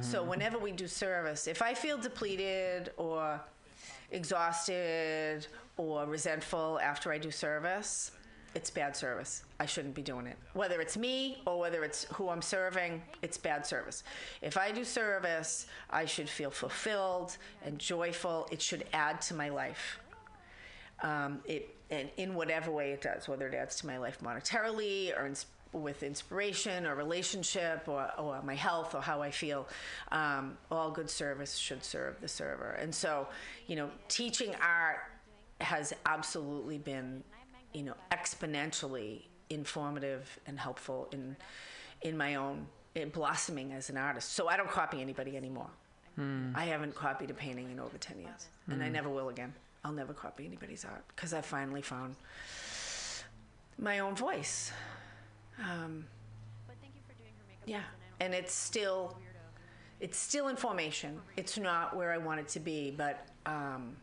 So 0.00 0.22
whenever 0.22 0.58
we 0.58 0.72
do 0.72 0.86
service, 0.88 1.46
if 1.46 1.62
I 1.62 1.74
feel 1.74 1.98
depleted 1.98 2.90
or 2.96 3.40
exhausted 4.10 5.46
or 5.76 6.06
resentful 6.06 6.78
after 6.82 7.12
I 7.12 7.18
do 7.18 7.30
service, 7.30 8.12
it's 8.54 8.70
bad 8.70 8.94
service. 8.94 9.44
I 9.58 9.66
shouldn't 9.66 9.94
be 9.94 10.02
doing 10.02 10.26
it. 10.26 10.36
Whether 10.52 10.80
it's 10.80 10.96
me 10.96 11.40
or 11.46 11.58
whether 11.58 11.84
it's 11.84 12.04
who 12.12 12.28
I'm 12.28 12.42
serving, 12.42 13.02
it's 13.22 13.38
bad 13.38 13.66
service. 13.66 14.04
If 14.42 14.56
I 14.58 14.72
do 14.72 14.84
service, 14.84 15.66
I 15.90 16.04
should 16.04 16.28
feel 16.28 16.50
fulfilled 16.50 17.36
and 17.64 17.78
joyful. 17.78 18.46
It 18.52 18.60
should 18.60 18.84
add 18.92 19.22
to 19.22 19.34
my 19.34 19.48
life 19.48 19.98
um, 21.02 21.40
it 21.46 21.74
and 21.90 22.08
in 22.16 22.34
whatever 22.34 22.70
way 22.70 22.92
it 22.92 23.02
does, 23.02 23.28
whether 23.28 23.46
it 23.46 23.54
adds 23.54 23.76
to 23.76 23.86
my 23.86 23.98
life 23.98 24.18
monetarily 24.22 25.14
or 25.18 25.26
ins- 25.26 25.44
with 25.72 26.02
inspiration 26.02 26.86
or 26.86 26.94
relationship 26.94 27.88
or, 27.88 28.10
or 28.18 28.42
my 28.42 28.54
health 28.54 28.94
or 28.94 29.00
how 29.00 29.22
I 29.22 29.30
feel. 29.30 29.68
Um, 30.10 30.58
all 30.70 30.90
good 30.90 31.08
service 31.10 31.56
should 31.56 31.82
serve 31.82 32.20
the 32.20 32.28
server. 32.28 32.72
And 32.72 32.94
so, 32.94 33.28
you 33.66 33.76
know, 33.76 33.90
teaching 34.08 34.54
art 34.60 35.00
has 35.60 35.92
absolutely 36.06 36.78
been, 36.78 37.22
you 37.72 37.82
know, 37.84 37.94
exponentially 38.10 39.22
informative 39.50 40.38
and 40.46 40.58
helpful 40.58 41.08
in 41.12 41.36
in 42.02 42.16
my 42.16 42.34
own 42.34 42.66
in 42.94 43.08
blossoming 43.10 43.72
as 43.72 43.88
an 43.90 43.96
artist. 43.96 44.32
So 44.32 44.48
I 44.48 44.56
don't 44.56 44.70
copy 44.70 45.00
anybody 45.00 45.36
anymore. 45.36 45.70
I 46.54 46.64
haven't 46.64 46.94
copied 46.94 47.30
a 47.30 47.34
painting 47.34 47.70
in 47.70 47.80
over 47.80 47.96
10 47.96 48.20
years, 48.20 48.48
and 48.68 48.82
I 48.82 48.88
never 48.90 49.08
will 49.08 49.30
again. 49.30 49.54
I'll 49.82 49.92
never 49.92 50.12
copy 50.12 50.44
anybody's 50.44 50.84
art 50.84 51.02
because 51.08 51.32
I 51.32 51.40
finally 51.40 51.80
found 51.80 52.16
my 53.78 54.00
own 54.00 54.14
voice. 54.14 54.72
Um, 55.58 56.04
But 56.66 56.76
thank 56.80 56.94
you 56.94 57.02
for 57.06 57.14
doing 57.14 57.32
her 57.38 57.44
makeup 57.48 57.62
Yeah, 57.66 57.82
and 58.24 58.34
it's 58.34 58.52
still, 58.54 59.16
it's 60.00 60.18
still 60.18 60.48
in 60.48 60.56
formation. 60.56 61.20
It's 61.36 61.58
not 61.58 61.96
where 61.96 62.12
I 62.12 62.18
want 62.18 62.40
it 62.40 62.48
to 62.48 62.60
be, 62.60 62.90
but 62.90 63.26
um, 63.46 63.96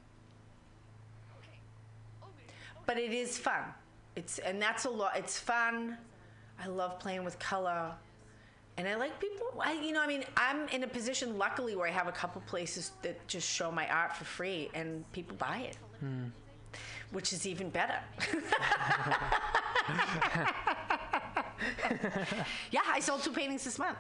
but 2.86 2.98
it 2.98 3.12
is 3.14 3.38
fun. 3.38 3.64
It's 4.16 4.40
and 4.40 4.62
that's 4.62 4.86
a 4.86 4.90
lot. 4.90 5.16
It's 5.16 5.38
fun. 5.38 5.98
I 6.62 6.68
love 6.68 7.00
playing 7.00 7.24
with 7.24 7.38
color, 7.40 7.94
and 8.78 8.88
I 8.88 8.96
like 8.96 9.20
people. 9.20 9.46
I 9.62 9.74
you 9.74 9.92
know 9.92 10.02
I 10.02 10.08
mean 10.08 10.24
I'm 10.38 10.68
in 10.70 10.84
a 10.84 10.88
position 10.88 11.38
luckily 11.38 11.76
where 11.76 11.88
I 11.88 11.92
have 11.92 12.08
a 12.08 12.12
couple 12.12 12.42
places 12.48 12.92
that 13.02 13.26
just 13.28 13.48
show 13.50 13.72
my 13.72 13.88
art 13.90 14.16
for 14.16 14.26
free, 14.26 14.70
and 14.74 15.10
people 15.12 15.36
buy 15.38 15.70
it, 15.70 15.78
which 17.12 17.32
is 17.34 17.46
even 17.48 17.70
better. 17.70 18.00
yeah, 22.72 22.82
I 22.88 23.00
sold 23.00 23.24
two 23.24 23.32
paintings 23.32 23.64
this 23.64 23.80
month. 23.80 23.98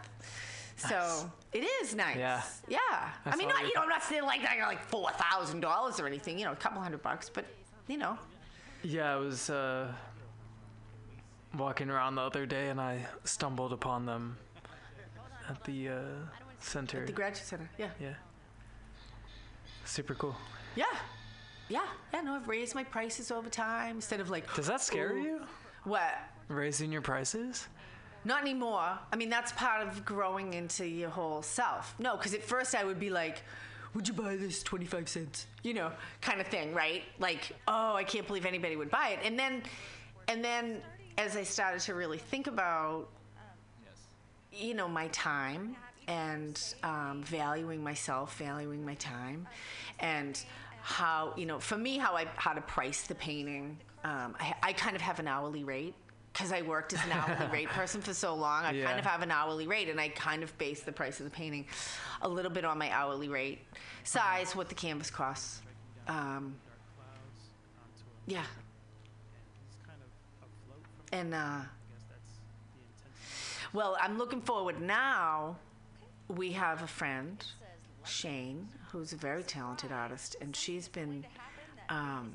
So 0.77 1.29
it 1.51 1.59
is 1.81 1.93
nice. 1.95 2.15
Yeah. 2.17 2.41
Yeah. 2.67 2.77
I 2.81 3.11
That's 3.25 3.37
mean, 3.37 3.47
all 3.49 3.53
not 3.55 3.63
you 3.67 3.73
know, 3.75 3.81
I'm 3.81 3.89
not 3.89 4.03
saying 4.03 4.23
like 4.23 4.41
I 4.47 4.57
got 4.57 4.67
like 4.67 4.81
four 4.83 5.09
thousand 5.11 5.59
dollars 5.59 5.99
or 5.99 6.07
anything. 6.07 6.39
You 6.39 6.45
know, 6.45 6.53
a 6.53 6.55
couple 6.55 6.81
hundred 6.81 7.01
bucks, 7.01 7.29
but 7.29 7.45
you 7.87 7.97
know, 7.97 8.17
Yeah, 8.83 9.13
I 9.13 9.17
was 9.17 9.49
uh, 9.49 9.91
walking 11.57 11.89
around 11.89 12.15
the 12.15 12.21
other 12.21 12.45
day 12.45 12.69
and 12.69 12.79
I 12.79 13.05
stumbled 13.25 13.73
upon 13.73 14.05
them 14.05 14.37
at 15.49 15.61
the 15.65 15.89
uh, 15.89 16.01
center. 16.59 17.05
the 17.05 17.11
graduate 17.11 17.45
center. 17.45 17.69
Yeah. 17.77 17.89
yeah. 17.99 18.13
Super 19.85 20.13
cool. 20.13 20.35
Yeah. 20.75 20.85
Yeah. 21.67 21.85
Yeah. 22.13 22.21
No, 22.21 22.35
I've 22.35 22.47
raised 22.47 22.75
my 22.75 22.83
prices 22.83 23.31
over 23.31 23.49
time 23.49 23.95
instead 23.97 24.19
of 24.19 24.29
like. 24.29 24.53
Does 24.55 24.67
that 24.67 24.81
scare 24.81 25.13
Ooh. 25.13 25.21
you? 25.21 25.41
What? 25.83 26.13
Raising 26.49 26.91
your 26.91 27.01
prices? 27.01 27.67
Not 28.25 28.41
anymore. 28.41 28.97
I 29.13 29.15
mean, 29.15 29.29
that's 29.29 29.51
part 29.53 29.87
of 29.87 30.03
growing 30.03 30.53
into 30.53 30.85
your 30.85 31.09
whole 31.09 31.41
self. 31.41 31.95
No, 31.99 32.17
because 32.17 32.33
at 32.33 32.43
first 32.43 32.75
I 32.75 32.83
would 32.83 32.99
be 32.99 33.09
like, 33.09 33.43
would 33.93 34.07
you 34.07 34.13
buy 34.13 34.35
this 34.35 34.61
25 34.63 35.07
cents? 35.07 35.47
You 35.63 35.75
know, 35.75 35.91
kind 36.21 36.41
of 36.41 36.47
thing, 36.47 36.73
right? 36.73 37.03
Like, 37.19 37.51
oh, 37.67 37.93
I 37.93 38.03
can't 38.03 38.27
believe 38.27 38.45
anybody 38.45 38.75
would 38.75 38.89
buy 38.89 39.09
it. 39.09 39.19
And 39.23 39.37
then, 39.37 39.63
and 40.27 40.43
then 40.43 40.81
as 41.17 41.37
I 41.37 41.43
started 41.43 41.81
to 41.81 41.93
really 41.93 42.17
think 42.17 42.47
about, 42.47 43.09
you 44.51 44.73
know, 44.73 44.87
my 44.87 45.07
time 45.09 45.75
and 46.07 46.61
um, 46.83 47.21
valuing 47.23 47.83
myself, 47.83 48.37
valuing 48.37 48.83
my 48.83 48.95
time, 48.95 49.47
and 49.99 50.43
how, 50.81 51.33
you 51.37 51.45
know, 51.45 51.59
for 51.59 51.77
me, 51.77 51.97
how 51.97 52.15
I, 52.15 52.25
how 52.35 52.53
to 52.53 52.61
price 52.61 53.03
the 53.03 53.15
painting. 53.15 53.77
Um, 54.03 54.35
I, 54.39 54.55
I 54.63 54.73
kind 54.73 54.95
of 54.95 55.01
have 55.01 55.19
an 55.19 55.27
hourly 55.27 55.63
rate 55.63 55.93
because 56.31 56.51
I 56.51 56.61
worked 56.61 56.93
as 56.93 57.03
an 57.05 57.11
hourly 57.11 57.51
rate 57.51 57.69
person 57.79 58.01
for 58.01 58.13
so 58.13 58.35
long. 58.35 58.63
I 58.63 58.71
Yeah. 58.71 58.85
kind 58.85 58.99
of 58.99 59.05
have 59.05 59.21
an 59.21 59.31
hourly 59.31 59.67
rate, 59.67 59.89
and 59.89 59.99
I 59.99 60.09
kind 60.09 60.43
of 60.43 60.55
base 60.57 60.81
the 60.81 60.91
price 60.91 61.19
of 61.19 61.25
the 61.25 61.31
painting 61.31 61.65
a 62.21 62.29
little 62.29 62.51
bit 62.51 62.65
on 62.65 62.77
my 62.77 62.89
hourly 62.91 63.27
rate, 63.29 63.59
size, 64.03 64.55
what 64.55 64.69
the 64.69 64.75
canvas 64.75 65.09
costs. 65.09 65.61
Um, 66.07 66.55
yeah. 68.27 68.43
And 71.11 71.33
uh, 71.33 71.61
well, 73.73 73.97
I'm 74.01 74.17
looking 74.17 74.41
forward 74.41 74.79
now. 74.81 75.57
We 76.27 76.51
have 76.51 76.83
a 76.83 76.87
friend, 76.87 77.43
Shane, 78.05 78.69
who's 78.91 79.13
a 79.13 79.17
very 79.17 79.41
talented 79.43 79.91
artist, 79.91 80.35
and 80.41 80.55
she's 80.55 80.87
been. 80.87 81.25
Um, 81.89 82.33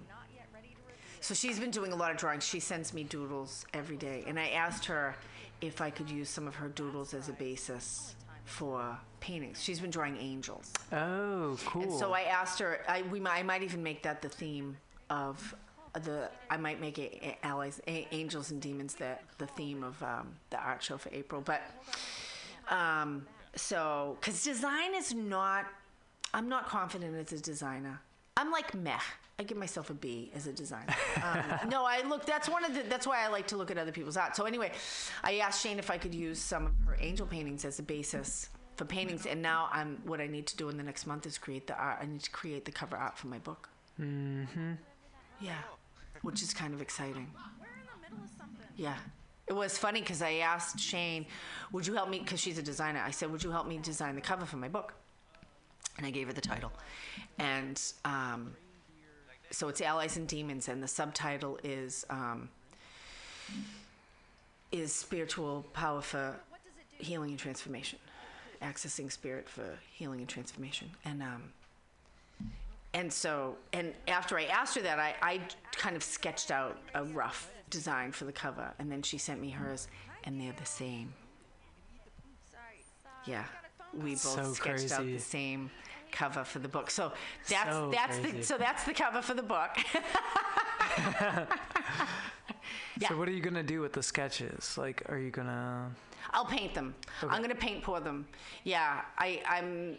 so 1.24 1.32
she's 1.32 1.58
been 1.58 1.70
doing 1.70 1.90
a 1.90 1.96
lot 1.96 2.10
of 2.10 2.18
drawings. 2.18 2.44
She 2.44 2.60
sends 2.60 2.92
me 2.92 3.02
doodles 3.02 3.64
every 3.72 3.96
day, 3.96 4.24
and 4.26 4.38
I 4.38 4.48
asked 4.48 4.84
her 4.84 5.16
if 5.62 5.80
I 5.80 5.88
could 5.88 6.10
use 6.10 6.28
some 6.28 6.46
of 6.46 6.54
her 6.56 6.68
doodles 6.68 7.14
as 7.14 7.30
a 7.30 7.32
basis 7.32 8.14
for 8.44 8.98
paintings. 9.20 9.62
She's 9.62 9.80
been 9.80 9.90
drawing 9.90 10.18
angels. 10.18 10.70
Oh, 10.92 11.56
cool. 11.64 11.82
And 11.84 11.92
so 11.94 12.12
I 12.12 12.24
asked 12.24 12.58
her. 12.58 12.80
I 12.86 13.02
we 13.10 13.20
might, 13.20 13.38
I 13.38 13.42
might 13.42 13.62
even 13.62 13.82
make 13.82 14.02
that 14.02 14.20
the 14.20 14.28
theme 14.28 14.76
of 15.08 15.54
the. 16.02 16.28
I 16.50 16.58
might 16.58 16.78
make 16.78 16.98
it 16.98 17.38
allies, 17.42 17.80
a, 17.88 18.06
angels 18.12 18.50
and 18.50 18.60
demons. 18.60 18.94
That 18.96 19.22
the 19.38 19.46
theme 19.46 19.82
of 19.82 20.02
um, 20.02 20.34
the 20.50 20.58
art 20.58 20.82
show 20.82 20.98
for 20.98 21.08
April. 21.10 21.40
But 21.40 21.62
um, 22.68 23.26
so 23.56 24.18
because 24.20 24.44
design 24.44 24.94
is 24.94 25.14
not. 25.14 25.64
I'm 26.34 26.50
not 26.50 26.68
confident 26.68 27.16
as 27.16 27.40
a 27.40 27.42
designer. 27.42 28.02
I'm 28.36 28.50
like 28.50 28.74
meh. 28.74 28.98
I 29.38 29.42
give 29.42 29.58
myself 29.58 29.90
a 29.90 29.94
B 29.94 30.30
as 30.34 30.46
a 30.46 30.52
designer. 30.52 30.94
Um, 31.22 31.68
no, 31.68 31.84
I 31.84 32.02
look. 32.02 32.24
That's 32.24 32.48
one 32.48 32.64
of 32.64 32.74
the. 32.74 32.82
That's 32.82 33.06
why 33.06 33.24
I 33.24 33.28
like 33.28 33.48
to 33.48 33.56
look 33.56 33.70
at 33.70 33.78
other 33.78 33.90
people's 33.90 34.16
art. 34.16 34.36
So 34.36 34.44
anyway, 34.44 34.70
I 35.24 35.38
asked 35.38 35.62
Shane 35.62 35.78
if 35.78 35.90
I 35.90 35.98
could 35.98 36.14
use 36.14 36.38
some 36.38 36.66
of 36.66 36.72
her 36.86 36.96
angel 37.00 37.26
paintings 37.26 37.64
as 37.64 37.78
a 37.80 37.82
basis 37.82 38.50
for 38.76 38.84
paintings, 38.84 39.26
and 39.26 39.42
now 39.42 39.68
I'm. 39.72 40.00
What 40.04 40.20
I 40.20 40.28
need 40.28 40.46
to 40.48 40.56
do 40.56 40.68
in 40.68 40.76
the 40.76 40.84
next 40.84 41.06
month 41.06 41.26
is 41.26 41.36
create 41.36 41.66
the 41.66 41.76
art. 41.76 41.98
I 42.00 42.06
need 42.06 42.22
to 42.22 42.30
create 42.30 42.64
the 42.64 42.72
cover 42.72 42.96
art 42.96 43.18
for 43.18 43.26
my 43.26 43.38
book. 43.38 43.68
Mm-hmm. 44.00 44.72
Yeah, 45.40 45.54
which 46.22 46.40
is 46.42 46.54
kind 46.54 46.72
of 46.74 46.80
exciting. 46.80 47.28
We're 47.34 47.66
in 47.66 47.86
the 47.86 48.08
middle 48.08 48.24
of 48.24 48.30
something. 48.38 48.66
Yeah. 48.76 48.96
It 49.46 49.52
was 49.52 49.76
funny 49.76 50.00
because 50.00 50.22
I 50.22 50.36
asked 50.36 50.80
Shane, 50.80 51.26
would 51.70 51.86
you 51.86 51.92
help 51.92 52.08
me? 52.08 52.20
Because 52.20 52.40
she's 52.40 52.56
a 52.56 52.62
designer. 52.62 53.02
I 53.04 53.10
said, 53.10 53.30
would 53.30 53.44
you 53.44 53.50
help 53.50 53.66
me 53.66 53.76
design 53.76 54.14
the 54.14 54.22
cover 54.22 54.46
for 54.46 54.56
my 54.56 54.68
book? 54.68 54.94
And 55.96 56.06
I 56.06 56.10
gave 56.10 56.26
her 56.26 56.32
the 56.32 56.40
title. 56.40 56.72
And 57.38 57.80
um, 58.04 58.54
so 59.50 59.68
it's 59.68 59.80
Allies 59.80 60.16
and 60.16 60.26
Demons, 60.26 60.68
and 60.68 60.82
the 60.82 60.88
subtitle 60.88 61.58
is 61.62 62.04
um, 62.10 62.48
is 64.72 64.92
Spiritual 64.92 65.64
Power 65.72 66.02
for 66.02 66.34
Healing 66.98 67.30
and 67.30 67.38
Transformation. 67.38 67.98
Accessing 68.62 69.12
Spirit 69.12 69.48
for 69.48 69.78
Healing 69.92 70.20
and 70.20 70.28
Transformation. 70.28 70.90
And 71.04 71.22
um, 71.22 71.42
and 72.94 73.12
so, 73.12 73.56
and 73.72 73.92
after 74.06 74.38
I 74.38 74.44
asked 74.44 74.76
her 74.76 74.82
that, 74.82 75.00
I, 75.00 75.14
I 75.20 75.40
kind 75.72 75.96
of 75.96 76.02
sketched 76.02 76.52
out 76.52 76.78
a 76.94 77.04
rough 77.04 77.50
design 77.68 78.12
for 78.12 78.24
the 78.24 78.32
cover, 78.32 78.72
and 78.78 78.90
then 78.90 79.02
she 79.02 79.18
sent 79.18 79.40
me 79.40 79.50
hers, 79.50 79.88
and 80.22 80.40
they're 80.40 80.54
the 80.58 80.64
same. 80.64 81.12
Yeah, 83.26 83.44
we 84.02 84.10
both 84.12 84.18
So 84.20 84.52
sketched 84.52 84.92
out 84.92 85.04
the 85.06 85.18
same 85.18 85.70
cover 86.12 86.44
for 86.44 86.60
the 86.60 86.68
book. 86.68 86.90
So 86.90 87.12
that's 87.48 87.70
So 87.70 87.90
that's 87.90 88.18
the 88.18 88.42
so 88.42 88.58
that's 88.58 88.84
the 88.84 88.94
cover 88.94 89.20
for 89.22 89.34
the 89.34 89.42
book. 89.42 89.70
yeah. 93.00 93.08
So 93.08 93.16
what 93.18 93.28
are 93.28 93.32
you 93.32 93.40
gonna 93.40 93.62
do 93.62 93.80
with 93.80 93.92
the 93.92 94.02
sketches? 94.02 94.76
Like, 94.78 95.02
are 95.08 95.18
you 95.18 95.30
gonna? 95.30 95.90
I'll 96.32 96.44
paint 96.46 96.74
them. 96.74 96.94
I'm 97.22 97.42
gonna 97.42 97.54
paint 97.54 97.82
pour 97.82 98.00
them. 98.00 98.26
Yeah, 98.64 99.02
I, 99.18 99.42
I'm. 99.48 99.98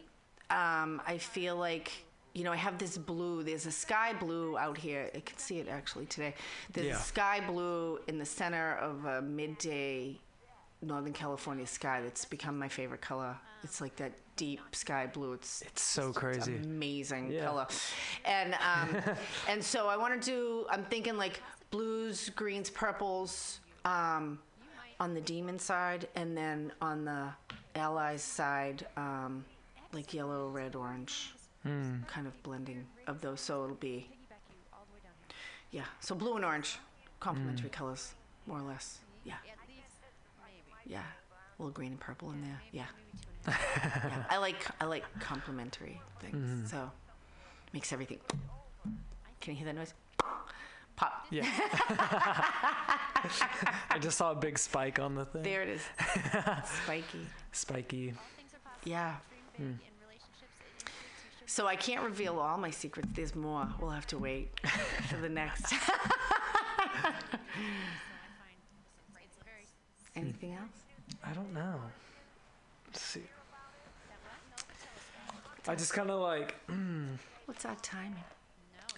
Um, 0.52 1.02
I 1.08 1.18
feel 1.18 1.56
like 1.56 1.92
you 2.34 2.44
know 2.44 2.52
I 2.52 2.56
have 2.58 2.78
this 2.78 2.98
blue. 2.98 3.44
There's 3.44 3.66
a 3.66 3.72
sky 3.72 4.14
blue 4.20 4.58
out 4.58 4.78
here. 4.78 5.10
I 5.16 5.20
can 5.20 5.38
see 5.38 5.60
it 5.60 5.68
actually 5.68 6.06
today. 6.06 6.34
There's 6.72 6.88
Yeah. 6.88 6.98
a 6.98 7.00
sky 7.00 7.42
blue 7.46 8.00
in 8.08 8.18
the 8.20 8.26
center 8.26 8.76
of 8.76 9.06
a 9.06 9.22
midday 9.22 10.20
Northern 10.86 11.14
California 11.14 11.66
sky 11.68 12.02
that's 12.02 12.26
become 12.26 12.58
my 12.58 12.68
favorite 12.68 13.02
color. 13.02 13.36
It's 13.64 13.82
like 13.82 13.96
that 13.98 14.14
deep 14.36 14.60
sky 14.74 15.08
blue. 15.08 15.34
It's 15.34 15.62
It's 15.64 15.82
so 15.82 16.12
crazy. 16.14 16.58
amazing 16.58 17.32
Yeah. 17.32 17.46
color. 17.46 17.68
And 18.26 18.54
um, 18.56 18.96
and 19.50 19.64
so 19.64 19.88
I 19.88 19.98
want 19.98 20.22
to 20.22 20.26
do. 20.32 20.66
I'm 20.70 20.84
thinking 20.86 21.18
like 21.18 21.42
blues, 21.72 22.30
greens, 22.30 22.70
purples 22.70 23.60
um, 23.86 24.40
on 25.00 25.14
the 25.14 25.22
demon 25.22 25.58
side, 25.60 26.08
and 26.16 26.38
then 26.38 26.72
on 26.82 27.06
the 27.06 27.30
allies 27.76 28.22
side, 28.22 28.86
um, 28.98 29.44
like 29.94 30.14
yellow, 30.14 30.50
red, 30.50 30.76
orange, 30.76 31.34
kind 31.64 32.28
of 32.28 32.44
blending 32.44 32.86
of 33.08 33.22
those. 33.22 33.42
So 33.42 33.64
it'll 33.64 33.76
be 33.78 34.08
yeah. 35.72 35.86
So 36.00 36.14
blue 36.16 36.36
and 36.36 36.46
orange, 36.46 36.78
complementary 37.20 37.70
colors, 37.70 38.14
more 38.46 38.60
or 38.60 38.64
less. 38.64 39.00
Yeah. 39.24 39.34
Yeah. 40.86 41.00
A 41.00 41.62
little 41.62 41.74
green 41.74 41.92
and 41.92 42.00
purple 42.00 42.32
in 42.32 42.42
there. 42.42 42.62
Yeah. 42.72 42.86
yeah. 43.48 44.24
I 44.30 44.38
like 44.38 44.66
I 44.82 44.86
like 44.86 45.04
complementary 45.20 46.02
things. 46.20 46.36
Mm-hmm. 46.36 46.66
So 46.66 46.92
makes 47.74 47.94
everything. 47.94 48.20
Can 49.42 49.54
you 49.54 49.58
hear 49.58 49.66
that 49.66 49.76
noise? 49.76 49.94
Pop. 50.96 51.28
Yeah. 51.30 51.46
I 53.90 54.00
just 54.00 54.18
saw 54.18 54.32
a 54.32 54.36
big 54.36 54.58
spike 54.58 54.98
on 55.00 55.16
the 55.16 55.26
thing. 55.26 55.44
There 55.44 55.62
it 55.62 55.70
is. 55.70 55.82
Spiky. 56.84 57.28
Spiky. 57.52 58.14
Yeah. 58.86 59.16
Hmm. 59.58 59.74
So 61.48 61.68
I 61.68 61.76
can't 61.76 62.04
reveal 62.04 62.40
all 62.40 62.58
my 62.58 62.72
secrets. 62.72 63.10
There's 63.14 63.36
more. 63.36 63.68
We'll 63.80 63.92
have 63.92 64.08
to 64.08 64.18
wait 64.18 64.50
for 65.10 65.18
the 65.18 65.30
next. 65.30 65.74
Anything 70.16 70.54
else? 70.54 70.84
I 71.24 71.34
don't 71.34 71.54
know. 71.54 71.80
Let's 72.88 73.02
see. 73.02 73.22
I 75.68 75.76
just 75.76 75.94
kind 75.94 76.10
of 76.12 76.20
like. 76.22 76.56
What's 77.46 77.66
our 77.66 77.76
timing? 77.82 78.24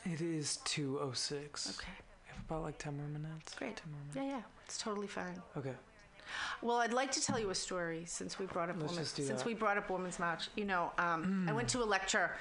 It 0.05 0.22
is 0.22 0.59
2:06. 0.65 1.70
Okay. 1.80 1.88
We 2.26 2.30
have 2.34 2.39
about 2.47 2.63
like 2.63 2.78
10 2.78 2.95
more 2.97 3.07
minutes. 3.07 3.53
Great. 3.55 3.78
10 3.78 3.91
more 3.91 3.99
minutes. 4.13 4.15
Yeah, 4.15 4.38
yeah. 4.38 4.43
It's 4.65 4.78
totally 4.78 5.07
fine. 5.07 5.41
Okay. 5.57 5.74
Well, 6.61 6.78
I'd 6.78 6.93
like 6.93 7.11
to 7.11 7.22
tell 7.22 7.39
you 7.39 7.49
a 7.51 7.55
story 7.55 8.03
since 8.05 8.38
we 8.38 8.45
brought 8.47 8.70
up 8.70 8.76
Let's 8.80 8.91
women, 8.91 9.03
just 9.05 9.15
do 9.15 9.26
since 9.26 9.39
that. 9.43 9.47
we 9.47 9.53
brought 9.53 9.78
up 9.78 9.89
Women's 9.89 10.20
March. 10.20 10.49
You 10.55 10.65
know, 10.65 10.91
um, 10.97 11.45
I 11.49 11.53
went 11.53 11.70
to 11.70 11.82
a 11.82 11.86
lecture 11.86 12.32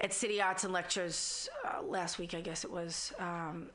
at 0.00 0.12
City 0.12 0.40
Arts 0.42 0.64
and 0.64 0.72
Lectures 0.72 1.48
uh, 1.64 1.82
last 1.82 2.18
week, 2.18 2.34
I 2.34 2.40
guess 2.40 2.64
it 2.64 2.70
was, 2.70 3.12
um, 3.20 3.66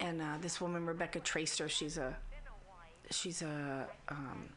and 0.00 0.20
uh, 0.20 0.38
this 0.40 0.60
woman 0.60 0.86
Rebecca 0.86 1.20
Traister, 1.20 1.68
she's 1.68 1.98
a 1.98 2.16
she's 3.10 3.42
a 3.42 3.86
um, 4.08 4.48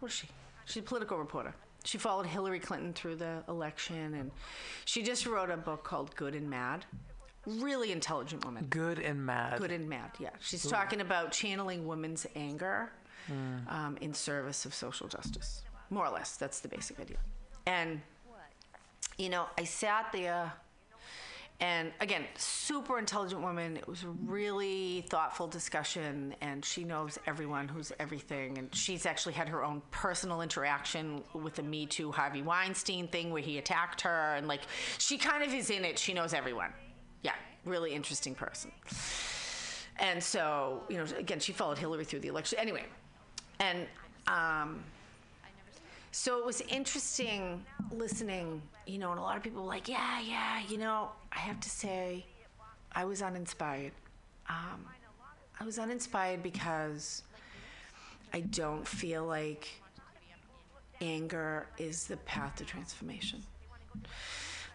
what 0.00 0.10
is 0.10 0.16
she? 0.18 0.28
She's 0.64 0.82
a 0.82 0.86
political 0.86 1.18
reporter. 1.18 1.54
She 1.84 1.98
followed 1.98 2.26
Hillary 2.26 2.60
Clinton 2.60 2.92
through 2.92 3.16
the 3.16 3.42
election, 3.48 4.14
and 4.14 4.30
she 4.84 5.02
just 5.02 5.26
wrote 5.26 5.50
a 5.50 5.56
book 5.56 5.82
called 5.82 6.14
Good 6.14 6.34
and 6.34 6.48
Mad. 6.48 6.84
Really 7.44 7.90
intelligent 7.90 8.44
woman. 8.44 8.66
Good 8.70 9.00
and 9.00 9.26
mad. 9.26 9.58
Good 9.58 9.72
and 9.72 9.88
mad, 9.88 10.12
yeah. 10.20 10.30
She's 10.38 10.64
talking 10.64 11.00
about 11.00 11.32
channeling 11.32 11.86
women's 11.88 12.24
anger 12.36 12.92
um, 13.68 13.98
in 14.00 14.14
service 14.14 14.64
of 14.64 14.74
social 14.74 15.08
justice. 15.08 15.62
More 15.90 16.06
or 16.06 16.12
less, 16.12 16.36
that's 16.36 16.60
the 16.60 16.68
basic 16.68 17.00
idea. 17.00 17.18
And, 17.66 18.00
you 19.18 19.28
know, 19.28 19.46
I 19.58 19.64
sat 19.64 20.12
there, 20.12 20.52
and 21.62 21.92
again, 22.00 22.24
super 22.36 22.98
intelligent 22.98 23.40
woman. 23.40 23.76
It 23.76 23.86
was 23.86 24.02
a 24.02 24.08
really 24.08 25.06
thoughtful 25.08 25.46
discussion, 25.46 26.34
and 26.40 26.64
she 26.64 26.82
knows 26.82 27.20
everyone 27.24 27.68
who's 27.68 27.92
everything. 28.00 28.58
And 28.58 28.74
she's 28.74 29.06
actually 29.06 29.34
had 29.34 29.48
her 29.48 29.62
own 29.62 29.80
personal 29.92 30.42
interaction 30.42 31.22
with 31.32 31.54
the 31.54 31.62
Me 31.62 31.86
Too 31.86 32.10
Harvey 32.10 32.42
Weinstein 32.42 33.06
thing 33.06 33.30
where 33.30 33.42
he 33.42 33.58
attacked 33.58 34.00
her. 34.00 34.34
And, 34.34 34.48
like, 34.48 34.62
she 34.98 35.18
kind 35.18 35.44
of 35.44 35.54
is 35.54 35.70
in 35.70 35.84
it. 35.84 36.00
She 36.00 36.12
knows 36.12 36.34
everyone. 36.34 36.72
Yeah, 37.22 37.34
really 37.64 37.94
interesting 37.94 38.34
person. 38.34 38.72
And 39.98 40.20
so, 40.20 40.82
you 40.88 40.96
know, 40.96 41.06
again, 41.16 41.38
she 41.38 41.52
followed 41.52 41.78
Hillary 41.78 42.04
through 42.04 42.20
the 42.20 42.28
election. 42.28 42.58
Anyway, 42.58 42.86
and 43.60 43.86
um, 44.26 44.82
so 46.12 46.38
it 46.38 46.44
was 46.44 46.60
interesting 46.62 47.64
listening, 47.90 48.62
you 48.86 48.98
know, 48.98 49.10
and 49.10 49.18
a 49.18 49.22
lot 49.22 49.36
of 49.36 49.42
people 49.42 49.62
were 49.62 49.68
like, 49.68 49.88
yeah, 49.88 50.20
yeah, 50.20 50.60
you 50.68 50.76
know, 50.76 51.10
I 51.32 51.38
have 51.38 51.58
to 51.60 51.70
say, 51.70 52.24
I 52.92 53.04
was 53.06 53.22
uninspired. 53.22 53.92
Um, 54.48 54.84
I 55.58 55.64
was 55.64 55.78
uninspired 55.78 56.42
because 56.42 57.22
I 58.34 58.40
don't 58.40 58.86
feel 58.86 59.24
like 59.24 59.68
anger 61.00 61.66
is 61.78 62.06
the 62.06 62.18
path 62.18 62.56
to 62.56 62.64
transformation. 62.64 63.42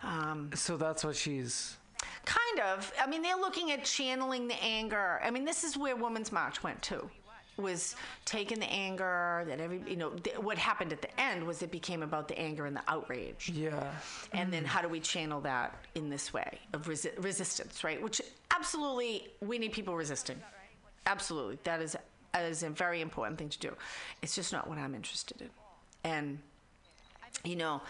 Um, 0.03 0.49
So 0.55 0.75
that's 0.75 1.03
what 1.03 1.15
she's. 1.15 1.77
Kind 2.25 2.59
of. 2.59 2.91
I 3.01 3.07
mean, 3.07 3.21
they're 3.21 3.38
looking 3.38 3.71
at 3.71 3.83
channeling 3.83 4.47
the 4.47 4.61
anger. 4.61 5.19
I 5.23 5.31
mean, 5.31 5.45
this 5.45 5.63
is 5.63 5.77
where 5.77 5.95
Women's 5.95 6.31
March 6.31 6.63
went 6.63 6.81
too. 6.81 7.09
Was 7.58 7.95
taking 8.26 8.60
the 8.60 8.72
anger 8.72 9.43
that 9.47 9.60
every 9.60 9.82
you 9.88 9.95
know 9.95 10.12
th- 10.12 10.38
what 10.38 10.60
happened 10.60 10.93
at 10.93 11.01
the 11.01 11.20
end 11.20 11.43
was 11.43 11.64
it 11.64 11.72
became 11.72 12.03
about 12.03 12.28
the 12.28 12.38
anger 12.38 12.68
and 12.68 12.76
the 12.76 12.84
outrage, 12.88 13.49
Yeah. 13.49 13.91
and 14.32 14.53
then 14.53 14.64
mm. 14.64 14.68
how 14.68 14.82
do 14.84 14.88
we 14.88 14.99
channel 14.99 15.41
that 15.41 15.76
in 15.95 16.10
this 16.10 16.32
way 16.32 16.60
of 16.74 16.86
resi- 16.86 17.12
resistance, 17.24 17.84
right? 17.84 17.99
Which 17.99 18.22
absolutely 18.55 19.28
we 19.41 19.58
need 19.58 19.72
people 19.72 19.95
resisting. 19.95 20.39
Absolutely, 21.08 21.58
that 21.64 21.82
is 21.82 21.95
that 22.34 22.43
is 22.45 22.62
a 22.62 22.70
very 22.70 23.01
important 23.01 23.39
thing 23.39 23.49
to 23.49 23.60
do. 23.60 23.74
It's 24.22 24.36
just 24.36 24.53
not 24.53 24.68
what 24.70 24.78
I'm 24.78 24.93
interested 24.93 25.41
in, 25.41 25.49
and 26.03 26.38
you 27.43 27.55
know, 27.55 27.82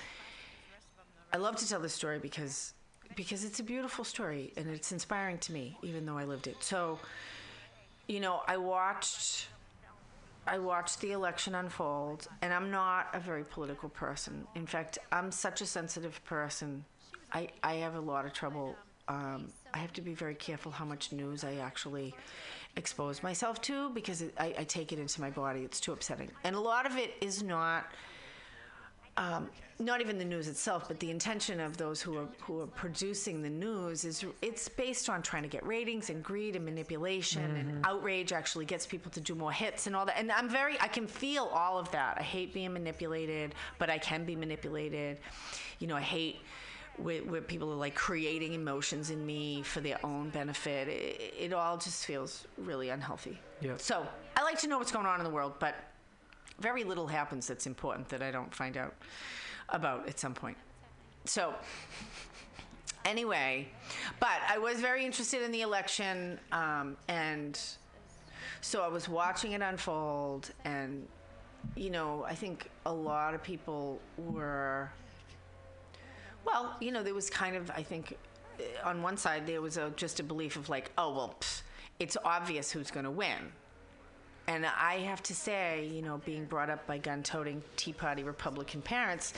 I 1.34 1.38
love 1.38 1.58
to 1.58 1.68
tell 1.68 1.80
this 1.82 1.94
story 1.94 2.20
because 2.20 2.74
because 3.16 3.44
it's 3.44 3.60
a 3.60 3.64
beautiful 3.64 4.04
story 4.06 4.54
and 4.56 4.70
it's 4.70 4.92
inspiring 4.92 5.40
to 5.40 5.52
me, 5.52 5.78
even 5.82 6.06
though 6.06 6.18
I 6.18 6.26
lived 6.26 6.48
it. 6.48 6.58
So, 6.62 7.00
you 8.08 8.20
know, 8.20 8.42
I 8.48 8.58
watched 8.58 9.48
I 10.48 10.58
watched 10.60 11.02
the 11.02 11.12
election 11.12 11.56
unfold, 11.56 12.28
and 12.42 12.54
I'm 12.54 12.72
not 12.72 13.10
a 13.14 13.20
very 13.20 13.44
political 13.44 13.90
person. 13.90 14.48
In 14.56 14.66
fact, 14.66 14.98
I'm 15.12 15.32
such 15.32 15.62
a 15.62 15.66
sensitive 15.66 16.24
person. 16.24 16.86
I 17.34 17.50
I 17.62 17.76
have 17.76 17.96
a 17.96 18.00
lot 18.00 18.26
of 18.26 18.34
trouble. 18.34 18.76
Um, 19.10 19.52
I 19.74 19.78
have 19.80 19.94
to 19.94 20.02
be 20.02 20.14
very 20.14 20.36
careful 20.36 20.72
how 20.72 20.86
much 20.86 21.12
news 21.12 21.44
I 21.44 21.56
actually 21.56 22.16
expose 22.76 23.24
myself 23.24 23.62
to 23.62 23.90
because 23.92 24.22
it, 24.22 24.34
I, 24.38 24.54
I 24.60 24.64
take 24.64 24.92
it 24.92 25.00
into 25.00 25.22
my 25.22 25.30
body. 25.30 25.62
It's 25.62 25.80
too 25.80 25.92
upsetting, 25.92 26.32
and 26.44 26.56
a 26.56 26.60
lot 26.60 26.86
of 26.86 26.98
it 26.98 27.14
is 27.22 27.44
not 27.44 27.92
um, 29.18 29.50
not 29.80 30.02
even 30.02 30.18
the 30.18 30.26
news 30.26 30.48
itself, 30.48 30.88
but 30.88 31.00
the 31.00 31.12
intention 31.12 31.60
of 31.60 31.78
those 31.78 32.02
who 32.02 32.18
are 32.18 32.28
who 32.42 32.62
are 32.62 32.68
producing 32.68 33.42
the 33.42 33.50
news 33.50 34.06
is 34.06 34.26
it's 34.42 34.68
based 34.68 35.10
on 35.10 35.22
trying 35.22 35.44
to 35.44 35.50
get 35.50 35.66
ratings 35.66 36.10
and 36.10 36.24
greed 36.24 36.56
and 36.56 36.66
manipulation 36.66 37.56
and 37.56 37.86
outrage 37.86 38.32
actually 38.32 38.66
gets 38.66 38.86
people 38.88 39.12
to 39.12 39.22
do 39.22 39.36
more 39.36 39.52
hits 39.52 39.86
and 39.86 39.96
all 39.96 40.06
that. 40.06 40.18
And 40.18 40.32
I'm 40.32 40.50
very 40.50 40.80
I 40.80 40.88
can 40.88 41.06
feel 41.06 41.46
all 41.46 41.78
of 41.78 41.92
that. 41.92 42.18
I 42.18 42.24
hate 42.24 42.54
being 42.54 42.74
manipulated, 42.74 43.54
but 43.78 43.90
I 43.90 43.98
can 43.98 44.26
be 44.26 44.36
manipulated. 44.36 45.20
You 45.80 45.88
know, 45.88 45.96
I 45.96 46.02
hate 46.02 46.38
where, 46.98 47.20
where 47.22 47.42
people 47.42 47.72
are 47.72 47.76
like 47.76 47.94
creating 47.94 48.54
emotions 48.54 49.12
in 49.12 49.24
me 49.24 49.62
for 49.62 49.82
their 49.82 50.04
own 50.04 50.30
benefit. 50.30 50.88
It, 50.88 51.34
it 51.40 51.54
all 51.54 51.78
just 51.78 52.06
feels 52.06 52.48
really 52.58 52.90
unhealthy. 52.90 53.40
Yep. 53.62 53.80
So 53.80 54.08
I 54.36 54.44
like 54.44 54.60
to 54.60 54.68
know 54.68 54.80
what's 54.80 54.92
going 54.92 55.06
on 55.06 55.20
in 55.20 55.24
the 55.24 55.30
world, 55.30 55.54
but 55.60 55.76
very 56.60 56.84
little 56.84 57.08
happens 57.08 57.48
that's 57.48 57.68
important 57.68 58.10
that 58.10 58.22
I 58.22 58.32
don't 58.32 58.54
find 58.54 58.78
out 58.78 58.96
about 59.70 60.08
at 60.08 60.20
some 60.20 60.34
point. 60.34 60.58
So, 61.26 61.54
anyway, 63.06 63.68
but 64.20 64.40
I 64.50 64.58
was 64.58 64.80
very 64.80 65.06
interested 65.06 65.42
in 65.42 65.52
the 65.52 65.62
election, 65.62 66.40
um, 66.52 66.98
and 67.08 67.60
so 68.62 68.82
I 68.82 68.88
was 68.88 69.10
watching 69.10 69.52
it 69.52 69.62
unfold, 69.62 70.52
and 70.64 71.08
you 71.76 71.90
know, 71.90 72.26
I 72.28 72.34
think 72.34 72.70
a 72.86 72.94
lot 72.94 73.34
of 73.34 73.44
people 73.44 74.00
were. 74.18 74.90
Well, 76.46 76.78
you 76.80 76.92
know, 76.92 77.04
there 77.04 77.14
was 77.14 77.30
kind 77.30 77.58
of, 77.58 77.70
I 77.72 77.84
think, 77.84 78.18
on 78.84 79.02
one 79.02 79.18
side 79.18 79.46
there 79.46 79.62
was 79.62 79.76
a, 79.76 79.92
just 79.98 80.22
a 80.22 80.24
belief 80.24 80.56
of 80.56 80.70
like, 80.70 80.92
oh 80.98 81.14
well, 81.14 81.36
pff, 81.40 81.62
it's 82.00 82.16
obvious 82.24 82.72
who's 82.72 82.90
going 82.90 83.04
to 83.04 83.12
win. 83.12 83.52
And 84.48 84.66
I 84.66 85.00
have 85.00 85.22
to 85.24 85.36
say, 85.36 85.90
you 85.94 86.02
know, 86.02 86.22
being 86.26 86.46
brought 86.46 86.70
up 86.70 86.88
by 86.88 86.98
gun 86.98 87.22
toting 87.22 87.62
Tea 87.76 87.92
Party 87.94 88.24
Republican 88.24 88.82
parents, 88.82 89.34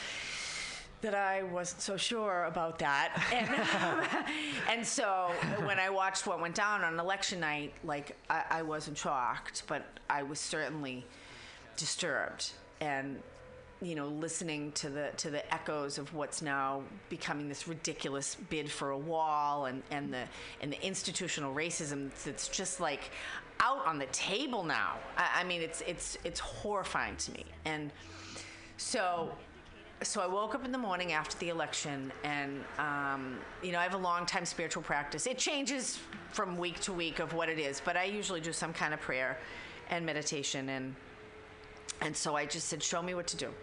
that 1.02 1.16
I 1.16 1.44
wasn't 1.44 1.82
so 1.82 1.98
sure 1.98 2.46
about 2.46 2.80
that. 2.80 3.16
And, 3.34 4.26
and 4.70 4.86
so 4.86 5.32
when 5.64 5.80
I 5.80 5.90
watched 5.90 6.28
what 6.28 6.40
went 6.42 6.56
down 6.56 6.84
on 6.84 7.00
election 7.00 7.40
night, 7.40 7.74
like, 7.84 8.18
I, 8.30 8.44
I 8.50 8.62
wasn't 8.62 8.98
shocked, 8.98 9.64
but 9.68 9.86
I 10.10 10.24
was 10.24 10.40
certainly 10.40 11.06
disturbed. 11.78 12.52
And, 12.82 13.22
you 13.82 13.96
know, 13.96 14.08
listening 14.08 14.72
to 14.74 14.90
the 14.90 15.10
to 15.18 15.30
the 15.30 15.54
echoes 15.54 15.98
of 15.98 16.14
what's 16.14 16.42
now 16.42 16.82
becoming 17.08 17.48
this 17.48 17.68
ridiculous 17.68 18.36
bid 18.50 18.70
for 18.70 18.92
a 18.92 18.98
wall 18.98 19.66
and, 19.66 19.84
and 19.90 20.14
the 20.14 20.24
and 20.62 20.72
the 20.72 20.86
institutional 20.86 21.56
racism 21.56 22.10
that's 22.26 22.50
just 22.50 22.80
like 22.82 23.12
out 23.62 23.86
on 23.86 23.98
the 23.98 24.06
table 24.08 24.64
now. 24.64 24.96
I, 25.18 25.42
I 25.42 25.44
mean, 25.46 25.62
it's 25.62 25.82
it's 25.88 26.18
it's 26.26 26.40
horrifying 26.40 27.16
to 27.18 27.32
me. 27.32 27.46
And 27.64 27.92
so 28.76 29.32
so 30.02 30.22
I 30.22 30.28
woke 30.28 30.56
up 30.56 30.66
in 30.66 30.72
the 30.72 30.78
morning 30.78 31.12
after 31.12 31.38
the 31.38 31.50
election, 31.50 32.12
and 32.24 32.64
um, 32.78 33.38
you 33.62 33.72
know 33.72 33.80
I 33.80 33.84
have 33.84 33.94
a 33.94 33.98
long 33.98 34.26
time 34.26 34.46
spiritual 34.46 34.84
practice. 34.84 35.26
It 35.26 35.38
changes 35.38 36.00
from 36.32 36.58
week 36.58 36.80
to 36.82 36.94
week 36.94 37.20
of 37.20 37.34
what 37.34 37.50
it 37.50 37.60
is, 37.60 37.82
but 37.84 37.96
I 37.96 38.06
usually 38.06 38.42
do 38.42 38.54
some 38.54 38.74
kind 38.74 38.94
of 38.94 39.00
prayer 39.00 39.38
and 39.90 40.06
meditation, 40.06 40.70
and 40.70 40.96
and 42.02 42.16
so 42.16 42.36
I 42.36 42.46
just 42.46 42.68
said, 42.68 42.84
"Show 42.84 43.02
me 43.02 43.14
what 43.14 43.28
to 43.28 43.38
do. 43.38 43.54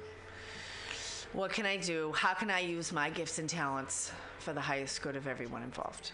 What 1.37 1.53
can 1.53 1.66
I 1.66 1.76
do? 1.76 2.12
How 2.12 2.32
can 2.32 2.51
I 2.51 2.61
use 2.61 2.93
my 2.93 3.11
gifts 3.11 3.39
and 3.39 3.47
talents 3.47 4.11
for 4.39 4.55
the 4.55 4.61
highest 4.61 5.03
good 5.03 5.16
of 5.16 5.26
everyone 5.26 5.62
involved?" 5.62 6.12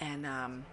And 0.00 0.24
um, 0.24 0.64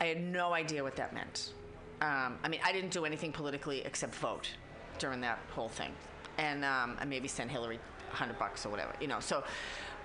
I 0.00 0.06
had 0.06 0.22
no 0.22 0.54
idea 0.54 0.82
what 0.82 0.96
that 0.96 1.12
meant. 1.12 1.52
Um, 2.00 2.38
I 2.42 2.48
mean, 2.48 2.60
I 2.64 2.72
didn't 2.72 2.92
do 2.92 3.04
anything 3.04 3.30
politically 3.30 3.82
except 3.84 4.14
vote 4.14 4.48
during 4.98 5.20
that 5.20 5.38
whole 5.50 5.68
thing, 5.68 5.92
and 6.38 6.64
um, 6.64 6.96
I 6.98 7.04
maybe 7.04 7.28
sent 7.28 7.50
Hillary 7.50 7.78
a 8.10 8.16
hundred 8.16 8.38
bucks 8.38 8.64
or 8.64 8.70
whatever, 8.70 8.94
you 9.02 9.06
know. 9.06 9.20
So, 9.20 9.44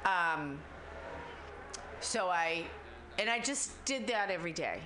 um, 0.03 0.59
so 2.01 2.27
I, 2.27 2.65
and 3.17 3.29
I 3.29 3.39
just 3.39 3.85
did 3.85 4.07
that 4.07 4.29
every 4.29 4.51
day. 4.51 4.81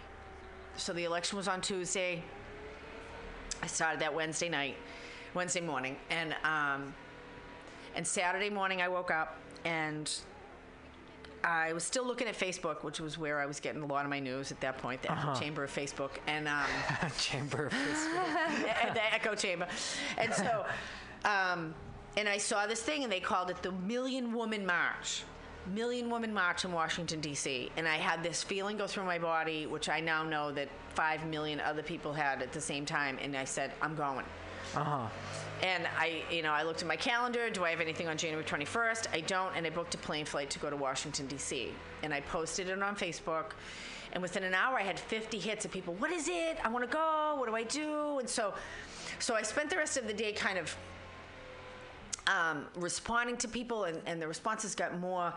So 0.77 0.93
the 0.93 1.05
election 1.05 1.35
was 1.35 1.47
on 1.47 1.61
Tuesday. 1.61 2.23
I 3.63 3.65
started 3.65 3.99
that 4.01 4.13
Wednesday 4.13 4.49
night, 4.49 4.75
Wednesday 5.33 5.61
morning, 5.61 5.97
and 6.11 6.35
um, 6.43 6.93
and 7.95 8.05
Saturday 8.05 8.49
morning 8.49 8.81
I 8.81 8.87
woke 8.87 9.11
up 9.11 9.37
and 9.65 10.11
I 11.43 11.73
was 11.73 11.83
still 11.83 12.05
looking 12.05 12.27
at 12.27 12.37
Facebook, 12.37 12.83
which 12.83 12.99
was 12.99 13.17
where 13.17 13.39
I 13.39 13.45
was 13.45 13.59
getting 13.59 13.81
a 13.81 13.85
lot 13.85 14.03
of 14.03 14.09
my 14.09 14.19
news 14.19 14.51
at 14.51 14.59
that 14.61 14.77
point, 14.77 15.01
the 15.01 15.11
echo 15.11 15.33
chamber 15.35 15.63
of 15.63 15.71
Facebook, 15.71 16.11
and 16.27 16.47
um, 16.47 16.65
Chamber 17.17 17.67
of 17.67 17.73
History. 17.73 18.13
the 18.93 19.13
echo 19.13 19.35
chamber. 19.35 19.67
And 20.17 20.33
so, 20.33 20.65
um, 21.23 21.73
and 22.17 22.27
I 22.27 22.37
saw 22.37 22.67
this 22.67 22.81
thing, 22.81 23.03
and 23.03 23.11
they 23.11 23.21
called 23.21 23.49
it 23.49 23.61
the 23.63 23.71
Million 23.71 24.33
Woman 24.33 24.65
March. 24.65 25.23
million 25.73 26.09
woman 26.09 26.33
march 26.33 26.65
in 26.65 26.71
Washington 26.71 27.21
D.C. 27.21 27.71
and 27.77 27.87
I 27.87 27.97
had 27.97 28.23
this 28.23 28.43
feeling 28.43 28.75
go 28.77 28.87
through 28.87 29.05
my 29.05 29.19
body, 29.19 29.65
which 29.65 29.87
I 29.87 29.99
now 29.99 30.23
know 30.23 30.51
that 30.53 30.67
five 30.95 31.25
million 31.27 31.59
other 31.61 31.83
people 31.83 32.11
had 32.11 32.41
at 32.41 32.51
the 32.51 32.61
same 32.61 32.85
time, 32.85 33.17
and 33.21 33.35
I 33.37 33.45
said, 33.45 33.71
"I'm 33.81 33.95
going." 33.95 34.25
Uh 34.75 34.83
huh. 34.83 35.07
And 35.61 35.87
I, 35.97 36.23
you 36.31 36.41
know, 36.41 36.51
I 36.51 36.63
looked 36.63 36.81
at 36.81 36.87
my 36.87 36.95
calendar. 36.95 37.49
Do 37.49 37.65
I 37.65 37.69
have 37.71 37.81
anything 37.81 38.07
on 38.07 38.17
January 38.17 38.45
21st? 38.45 39.07
I 39.13 39.21
don't. 39.21 39.55
And 39.55 39.65
I 39.65 39.69
booked 39.69 39.93
a 39.95 39.97
plane 39.97 40.25
flight 40.25 40.49
to 40.51 40.59
go 40.59 40.69
to 40.69 40.75
Washington 40.75 41.27
D.C. 41.27 41.73
And 42.03 42.13
I 42.13 42.21
posted 42.21 42.69
it 42.69 42.81
on 42.81 42.95
Facebook. 42.95 43.51
And 44.13 44.21
within 44.21 44.43
an 44.43 44.53
hour, 44.53 44.79
I 44.79 44.83
had 44.83 44.99
50 44.99 45.37
hits 45.37 45.65
of 45.65 45.71
people. 45.71 45.93
What 45.95 46.11
is 46.11 46.27
it? 46.29 46.57
I 46.63 46.69
want 46.69 46.89
to 46.89 46.91
go. 46.91 47.35
What 47.37 47.47
do 47.47 47.55
I 47.55 47.63
do? 47.63 48.19
And 48.19 48.29
so, 48.29 48.53
so 49.19 49.35
I 49.35 49.41
spent 49.41 49.69
the 49.69 49.77
rest 49.77 49.97
of 49.97 50.07
the 50.07 50.13
day 50.13 50.31
kind 50.31 50.57
of 50.57 50.75
um, 52.27 52.65
responding 52.75 53.37
to 53.37 53.47
people, 53.47 53.85
and, 53.85 53.99
and 54.05 54.21
the 54.21 54.27
responses 54.27 54.75
got 54.75 54.97
more. 54.99 55.33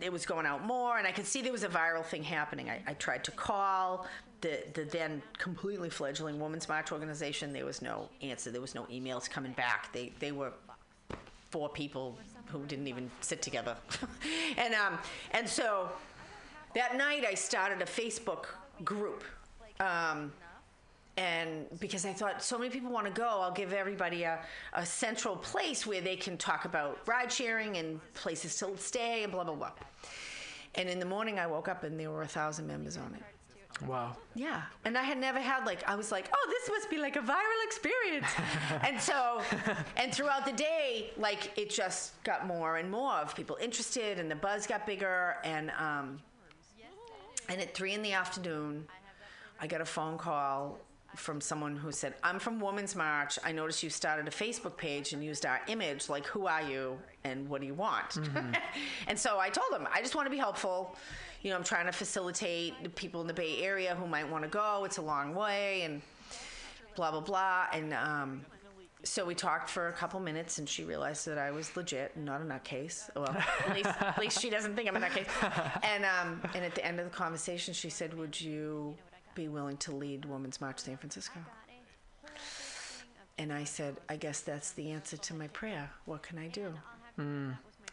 It 0.00 0.12
was 0.12 0.26
going 0.26 0.46
out 0.46 0.64
more, 0.64 0.98
and 0.98 1.06
I 1.06 1.12
could 1.12 1.26
see 1.26 1.42
there 1.42 1.52
was 1.52 1.64
a 1.64 1.68
viral 1.68 2.04
thing 2.04 2.22
happening. 2.22 2.68
I, 2.68 2.82
I 2.86 2.94
tried 2.94 3.24
to 3.24 3.30
call 3.30 4.06
the, 4.44 4.58
the 4.74 4.84
then 4.84 5.22
completely 5.38 5.88
fledgling 5.88 6.38
Women's 6.38 6.68
March 6.68 6.92
organization. 6.92 7.50
There 7.54 7.64
was 7.64 7.80
no 7.80 8.10
answer. 8.20 8.50
There 8.50 8.60
was 8.60 8.74
no 8.74 8.82
emails 8.84 9.28
coming 9.28 9.52
back. 9.52 9.90
They 9.92 10.12
they 10.20 10.32
were 10.32 10.52
four 11.50 11.70
people 11.70 12.18
who 12.46 12.62
didn't 12.66 12.86
even 12.86 13.10
sit 13.22 13.40
together, 13.40 13.74
and 14.58 14.74
um 14.74 14.98
and 15.30 15.48
so 15.48 15.88
that 16.74 16.96
night 16.96 17.24
I 17.24 17.34
started 17.34 17.80
a 17.80 17.86
Facebook 17.86 18.44
group. 18.84 19.24
Um, 19.80 20.30
and 21.16 21.66
because 21.80 22.04
I 22.04 22.12
thought 22.12 22.42
so 22.42 22.58
many 22.58 22.70
people 22.70 22.90
want 22.90 23.06
to 23.06 23.12
go, 23.12 23.26
I'll 23.26 23.52
give 23.52 23.72
everybody 23.72 24.24
a, 24.24 24.40
a 24.72 24.84
central 24.84 25.36
place 25.36 25.86
where 25.86 26.00
they 26.00 26.16
can 26.16 26.36
talk 26.36 26.64
about 26.64 26.98
ride 27.06 27.32
sharing 27.32 27.76
and 27.76 28.00
places 28.14 28.58
to 28.58 28.76
stay 28.76 29.22
and 29.22 29.32
blah 29.32 29.44
blah 29.44 29.54
blah. 29.54 29.72
And 30.74 30.88
in 30.90 30.98
the 30.98 31.06
morning, 31.06 31.38
I 31.38 31.46
woke 31.46 31.68
up 31.68 31.82
and 31.82 31.98
there 31.98 32.10
were 32.10 32.22
a 32.22 32.28
thousand 32.28 32.66
members 32.66 32.98
on 32.98 33.14
it. 33.14 33.33
Wow. 33.86 34.16
Yeah, 34.34 34.62
and 34.84 34.96
I 34.96 35.02
had 35.02 35.18
never 35.18 35.40
had 35.40 35.66
like 35.66 35.82
I 35.88 35.96
was 35.96 36.12
like, 36.12 36.28
oh, 36.32 36.46
this 36.48 36.70
must 36.70 36.90
be 36.90 36.98
like 36.98 37.16
a 37.16 37.20
viral 37.20 37.64
experience, 37.64 38.26
and 38.86 39.00
so, 39.00 39.42
and 39.96 40.14
throughout 40.14 40.46
the 40.46 40.52
day, 40.52 41.10
like 41.16 41.50
it 41.58 41.70
just 41.70 42.22
got 42.22 42.46
more 42.46 42.76
and 42.76 42.90
more 42.90 43.14
of 43.14 43.34
people 43.34 43.58
interested, 43.60 44.18
and 44.18 44.30
the 44.30 44.36
buzz 44.36 44.66
got 44.66 44.86
bigger, 44.86 45.36
and 45.44 45.72
um, 45.78 46.20
and 47.48 47.60
at 47.60 47.74
three 47.74 47.94
in 47.94 48.02
the 48.02 48.12
afternoon, 48.12 48.86
I 49.60 49.66
got 49.66 49.80
a 49.80 49.84
phone 49.84 50.18
call 50.18 50.78
from 51.16 51.40
someone 51.40 51.76
who 51.76 51.92
said, 51.92 52.14
I'm 52.22 52.38
from 52.38 52.60
Women's 52.60 52.96
March. 52.96 53.38
I 53.44 53.52
noticed 53.52 53.82
you 53.82 53.90
started 53.90 54.26
a 54.26 54.30
Facebook 54.30 54.76
page 54.76 55.12
and 55.12 55.22
used 55.22 55.46
our 55.46 55.60
image. 55.68 56.08
Like, 56.08 56.26
who 56.26 56.46
are 56.46 56.62
you 56.62 56.98
and 57.22 57.48
what 57.48 57.60
do 57.60 57.66
you 57.66 57.74
want? 57.74 58.18
and 59.06 59.18
so 59.18 59.38
I 59.38 59.48
told 59.48 59.80
him, 59.80 59.86
I 59.92 60.00
just 60.00 60.14
want 60.14 60.26
to 60.26 60.30
be 60.30 60.38
helpful. 60.38 60.96
You 61.44 61.50
know, 61.50 61.56
I'm 61.56 61.64
trying 61.64 61.84
to 61.84 61.92
facilitate 61.92 62.82
the 62.82 62.88
people 62.88 63.20
in 63.20 63.26
the 63.26 63.34
Bay 63.34 63.62
Area 63.62 63.94
who 63.94 64.06
might 64.06 64.28
want 64.30 64.44
to 64.44 64.48
go. 64.48 64.84
It's 64.84 64.96
a 64.96 65.02
long 65.02 65.34
way 65.34 65.82
and 65.82 66.00
blah, 66.96 67.10
blah, 67.10 67.20
blah. 67.20 67.66
And 67.70 67.92
um, 67.92 68.46
so 69.02 69.26
we 69.26 69.34
talked 69.34 69.68
for 69.68 69.88
a 69.88 69.92
couple 69.92 70.18
minutes 70.20 70.56
and 70.56 70.66
she 70.66 70.84
realized 70.84 71.26
that 71.26 71.36
I 71.36 71.50
was 71.50 71.76
legit 71.76 72.12
and 72.16 72.24
not 72.24 72.40
a 72.40 72.44
nutcase. 72.44 73.10
Well, 73.14 73.28
at 73.28 73.74
least, 73.74 73.90
at 74.00 74.18
least 74.18 74.40
she 74.40 74.48
doesn't 74.48 74.74
think 74.74 74.88
I'm 74.88 74.96
a 74.96 75.00
nutcase. 75.00 75.28
And, 75.82 76.06
um, 76.06 76.40
and 76.54 76.64
at 76.64 76.74
the 76.74 76.84
end 76.84 76.98
of 76.98 77.04
the 77.04 77.14
conversation, 77.14 77.74
she 77.74 77.90
said, 77.90 78.14
Would 78.14 78.40
you 78.40 78.96
be 79.34 79.48
willing 79.48 79.76
to 79.78 79.92
lead 79.94 80.24
Women's 80.24 80.62
March 80.62 80.78
San 80.78 80.96
Francisco? 80.96 81.40
And 83.36 83.52
I 83.52 83.64
said, 83.64 83.96
I 84.08 84.16
guess 84.16 84.40
that's 84.40 84.72
the 84.72 84.92
answer 84.92 85.18
to 85.18 85.34
my 85.34 85.48
prayer. 85.48 85.90
What 86.06 86.22
can 86.22 86.38
I 86.38 86.48
do? 86.48 86.72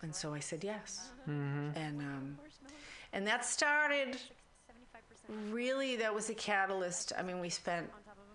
And 0.03 0.15
so 0.15 0.33
I 0.33 0.39
said 0.39 0.63
yes. 0.63 1.09
And 1.75 1.99
um, 2.01 2.37
and 3.13 3.25
that 3.27 3.45
started. 3.45 4.17
Really, 5.49 5.95
that 5.97 6.13
was 6.13 6.29
a 6.29 6.33
catalyst. 6.33 7.13
I 7.17 7.23
mean, 7.23 7.39
we 7.39 7.49
spent 7.49 7.89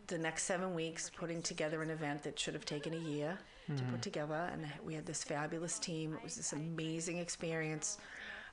the 0.06 0.18
next 0.18 0.44
seven 0.44 0.74
weeks 0.74 1.10
putting 1.14 1.42
together 1.42 1.82
an 1.82 1.90
event 1.90 2.22
that 2.22 2.38
should 2.38 2.54
have 2.54 2.64
taken 2.64 2.94
a 2.94 2.98
year 2.98 3.38
to 3.76 3.82
put 3.90 4.00
together, 4.00 4.48
and 4.52 4.64
we 4.84 4.94
had 4.94 5.04
this 5.04 5.24
fabulous 5.24 5.78
team. 5.80 6.14
It 6.14 6.22
was 6.22 6.36
this 6.36 6.52
amazing 6.52 7.18
experience. 7.18 7.98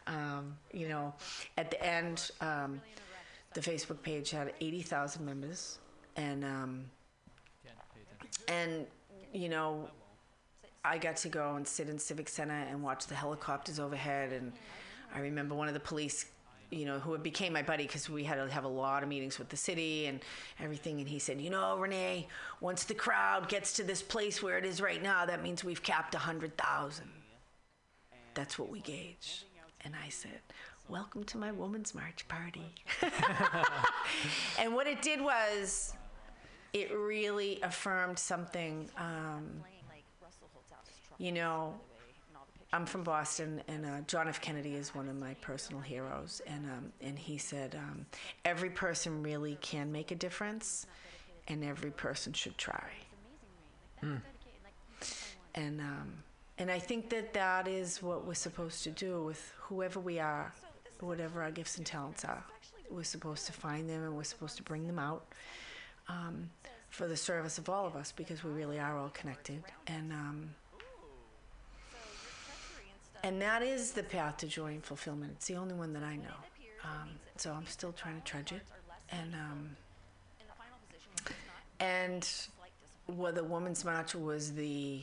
Um, 0.07 0.57
you 0.73 0.89
know, 0.89 1.13
at 1.57 1.69
the 1.69 1.85
end, 1.85 2.31
um, 2.41 2.81
the 3.53 3.61
Facebook 3.61 4.01
page 4.01 4.31
had 4.31 4.53
eighty 4.59 4.81
thousand 4.81 5.23
members, 5.23 5.77
and 6.15 6.43
um, 6.43 6.85
and 8.47 8.87
you 9.33 9.49
know, 9.49 9.87
I 10.83 10.97
got 10.97 11.17
to 11.17 11.29
go 11.29 11.55
and 11.55 11.67
sit 11.67 11.89
in 11.89 11.99
Civic 11.99 12.27
Center 12.27 12.65
and 12.69 12.81
watch 12.81 13.05
the 13.05 13.15
helicopters 13.15 13.79
overhead. 13.79 14.33
And 14.33 14.51
I 15.13 15.19
remember 15.19 15.53
one 15.53 15.67
of 15.67 15.73
the 15.73 15.79
police, 15.79 16.25
you 16.71 16.85
know, 16.85 16.99
who 16.99 17.15
became 17.17 17.53
my 17.53 17.61
buddy 17.61 17.85
because 17.85 18.09
we 18.09 18.23
had 18.23 18.35
to 18.35 18.51
have 18.51 18.63
a 18.63 18.69
lot 18.69 19.03
of 19.03 19.09
meetings 19.09 19.37
with 19.37 19.49
the 19.49 19.57
city 19.57 20.07
and 20.07 20.19
everything. 20.59 20.99
And 20.99 21.07
he 21.07 21.19
said, 21.19 21.39
You 21.39 21.51
know, 21.51 21.77
Renee, 21.77 22.27
once 22.61 22.83
the 22.83 22.95
crowd 22.95 23.47
gets 23.47 23.73
to 23.73 23.83
this 23.83 24.01
place 24.01 24.41
where 24.41 24.57
it 24.57 24.65
is 24.65 24.81
right 24.81 25.01
now, 25.01 25.25
that 25.25 25.43
means 25.43 25.63
we've 25.63 25.83
capped 25.83 26.15
100,000. 26.15 27.05
That's 28.33 28.57
what 28.57 28.69
we 28.69 28.79
gauge. 28.79 29.45
And 29.85 29.93
I 30.03 30.09
said, 30.09 30.39
Welcome 30.89 31.23
to 31.25 31.37
my 31.37 31.51
Woman's 31.51 31.93
March 31.93 32.27
party. 32.27 32.73
and 34.59 34.73
what 34.73 34.87
it 34.87 35.01
did 35.01 35.21
was, 35.21 35.93
it 36.73 36.91
really 36.91 37.59
affirmed 37.61 38.17
something. 38.17 38.89
Um, 38.97 39.63
you 41.19 41.31
know, 41.31 41.75
I'm 42.73 42.87
from 42.87 43.03
Boston, 43.03 43.61
and 43.67 43.85
uh, 43.85 44.01
John 44.07 44.27
F. 44.27 44.41
Kennedy 44.41 44.73
is 44.73 44.95
one 44.95 45.07
of 45.07 45.15
my 45.15 45.35
personal 45.35 45.79
heroes. 45.79 46.41
And 46.47 46.65
um, 46.65 46.91
and 47.01 47.19
he 47.19 47.37
said, 47.37 47.75
um, 47.75 48.07
every 48.45 48.71
person 48.71 49.21
really 49.21 49.59
can 49.61 49.91
make 49.91 50.09
a 50.09 50.15
difference, 50.15 50.87
and 51.47 51.63
every 51.63 51.91
person 51.91 52.33
should 52.33 52.57
try. 52.57 52.89
And 55.53 55.81
um, 55.81 56.13
and 56.57 56.71
I 56.71 56.79
think 56.79 57.11
that 57.11 57.31
that 57.35 57.67
is 57.67 58.01
what 58.01 58.25
we're 58.25 58.33
supposed 58.33 58.83
to 58.85 58.89
do 58.89 59.23
with 59.23 59.53
whoever 59.59 59.99
we 59.99 60.19
are, 60.19 60.51
whatever 60.99 61.43
our 61.43 61.51
gifts 61.51 61.77
and 61.77 61.85
talents 61.85 62.25
are. 62.25 62.43
We're 62.89 63.03
supposed 63.03 63.45
to 63.45 63.53
find 63.53 63.87
them, 63.87 64.03
and 64.03 64.15
we're 64.15 64.23
supposed 64.23 64.57
to 64.57 64.63
bring 64.63 64.87
them 64.87 64.97
out. 64.97 65.25
Um, 66.09 66.49
for 66.89 67.07
the 67.07 67.17
service 67.17 67.57
of 67.57 67.69
all 67.69 67.85
of 67.87 67.95
us, 67.95 68.11
because 68.11 68.43
we 68.43 68.51
really 68.51 68.79
are 68.79 68.97
all 68.97 69.09
connected, 69.09 69.63
and 69.87 70.11
um, 70.11 70.49
and 73.23 73.41
that 73.41 73.63
is 73.63 73.91
the 73.91 74.03
path 74.03 74.37
to 74.37 74.47
joy 74.47 74.67
and 74.67 74.83
fulfillment. 74.83 75.33
It's 75.37 75.47
the 75.47 75.55
only 75.55 75.73
one 75.73 75.93
that 75.93 76.03
I 76.03 76.17
know. 76.17 76.37
Um, 76.83 77.09
so 77.37 77.51
I'm 77.53 77.65
still 77.65 77.93
trying 77.93 78.21
to 78.21 78.23
trudge 78.23 78.51
it. 78.51 78.61
And 79.09 79.33
um, 79.33 79.69
and 81.79 82.29
whether 83.07 83.43
Women's 83.43 83.85
March 83.85 84.15
was 84.15 84.53
the 84.53 85.01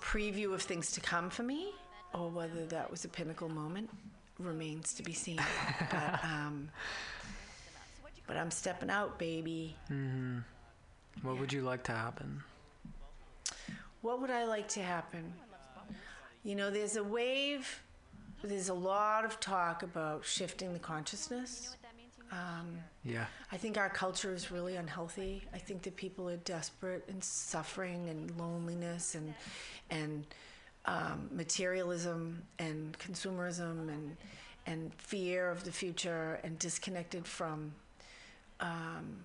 preview 0.00 0.52
of 0.54 0.62
things 0.62 0.92
to 0.92 1.00
come 1.00 1.30
for 1.30 1.42
me, 1.42 1.72
or 2.14 2.28
whether 2.28 2.64
that 2.66 2.90
was 2.90 3.04
a 3.04 3.08
pinnacle 3.08 3.48
moment, 3.48 3.90
remains 4.38 4.94
to 4.94 5.02
be 5.02 5.12
seen. 5.12 5.40
but 5.90 6.24
um, 6.24 6.68
but 8.26 8.36
I'm 8.36 8.50
stepping 8.50 8.90
out, 8.90 9.18
baby. 9.18 9.76
What 11.22 11.38
would 11.40 11.52
you 11.52 11.62
like 11.62 11.82
to 11.84 11.92
happen? 11.92 12.42
What 14.02 14.20
would 14.20 14.30
I 14.30 14.44
like 14.44 14.68
to 14.68 14.82
happen? 14.82 15.32
You 16.46 16.54
know, 16.54 16.70
there's 16.70 16.94
a 16.94 17.02
wave, 17.02 17.82
there's 18.44 18.68
a 18.68 18.74
lot 18.74 19.24
of 19.24 19.40
talk 19.40 19.82
about 19.82 20.24
shifting 20.24 20.72
the 20.72 20.78
consciousness. 20.78 21.76
Um, 22.30 22.78
Yeah. 23.02 23.26
I 23.50 23.56
think 23.56 23.76
our 23.76 23.88
culture 23.88 24.32
is 24.32 24.52
really 24.52 24.76
unhealthy. 24.76 25.42
I 25.52 25.58
think 25.58 25.82
that 25.82 25.96
people 25.96 26.30
are 26.30 26.36
desperate 26.36 27.02
and 27.08 27.22
suffering 27.22 28.08
and 28.08 28.30
loneliness 28.38 29.16
and 29.16 29.34
and 29.90 30.24
um, 30.84 31.28
materialism 31.32 32.42
and 32.60 32.96
consumerism 33.00 33.88
and 33.88 34.16
and 34.66 34.94
fear 34.94 35.50
of 35.50 35.64
the 35.64 35.72
future 35.72 36.38
and 36.44 36.58
disconnected 36.60 37.26
from 37.26 37.72
um, 38.60 39.16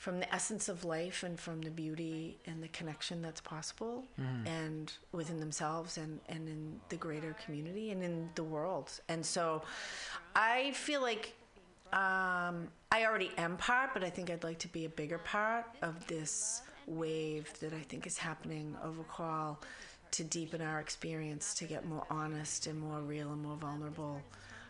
from 0.00 0.18
the 0.18 0.34
essence 0.34 0.70
of 0.70 0.82
life 0.86 1.24
and 1.24 1.38
from 1.38 1.60
the 1.60 1.70
beauty 1.70 2.38
and 2.46 2.62
the 2.62 2.68
connection 2.68 3.20
that's 3.20 3.42
possible 3.42 4.02
and 4.46 4.94
within 5.12 5.38
themselves 5.38 5.98
and, 5.98 6.18
and 6.30 6.48
in 6.48 6.80
the 6.88 6.96
greater 6.96 7.36
community 7.44 7.90
and 7.90 8.02
in 8.02 8.30
the 8.34 8.42
world. 8.42 8.90
And 9.10 9.24
so 9.24 9.60
I 10.34 10.70
feel 10.70 11.02
like 11.02 11.34
um, 11.92 12.68
I 12.90 13.04
already 13.04 13.30
am 13.36 13.58
part, 13.58 13.90
but 13.92 14.02
I 14.02 14.08
think 14.08 14.30
I'd 14.30 14.42
like 14.42 14.58
to 14.60 14.68
be 14.68 14.86
a 14.86 14.88
bigger 14.88 15.18
part 15.18 15.66
of 15.82 16.06
this 16.06 16.62
wave 16.86 17.52
that 17.60 17.74
I 17.74 17.80
think 17.80 18.06
is 18.06 18.16
happening 18.16 18.74
of 18.82 18.98
a 18.98 19.04
call 19.04 19.60
to 20.12 20.24
deepen 20.24 20.62
our 20.62 20.80
experience, 20.80 21.52
to 21.56 21.66
get 21.66 21.84
more 21.84 22.06
honest 22.08 22.66
and 22.68 22.80
more 22.80 23.00
real 23.00 23.34
and 23.34 23.42
more 23.42 23.56
vulnerable, 23.56 24.22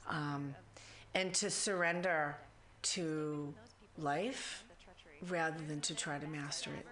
um, 0.09 0.57
and 1.15 1.33
to 1.35 1.51
surrender 1.51 2.37
to 2.83 3.55
life 3.97 4.65
rather 5.29 5.63
than 5.69 5.81
to 5.83 5.95
try 5.95 6.19
to 6.19 6.27
master 6.27 6.71
it. 6.71 6.87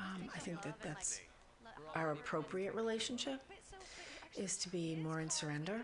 Um, 0.00 0.28
I 0.34 0.38
think 0.38 0.62
that 0.62 0.80
that's 0.80 1.20
our 1.94 2.12
appropriate 2.12 2.74
relationship. 2.74 3.40
is 4.36 4.56
to 4.58 4.68
be 4.68 4.96
more 4.96 5.20
in 5.20 5.28
surrender 5.30 5.80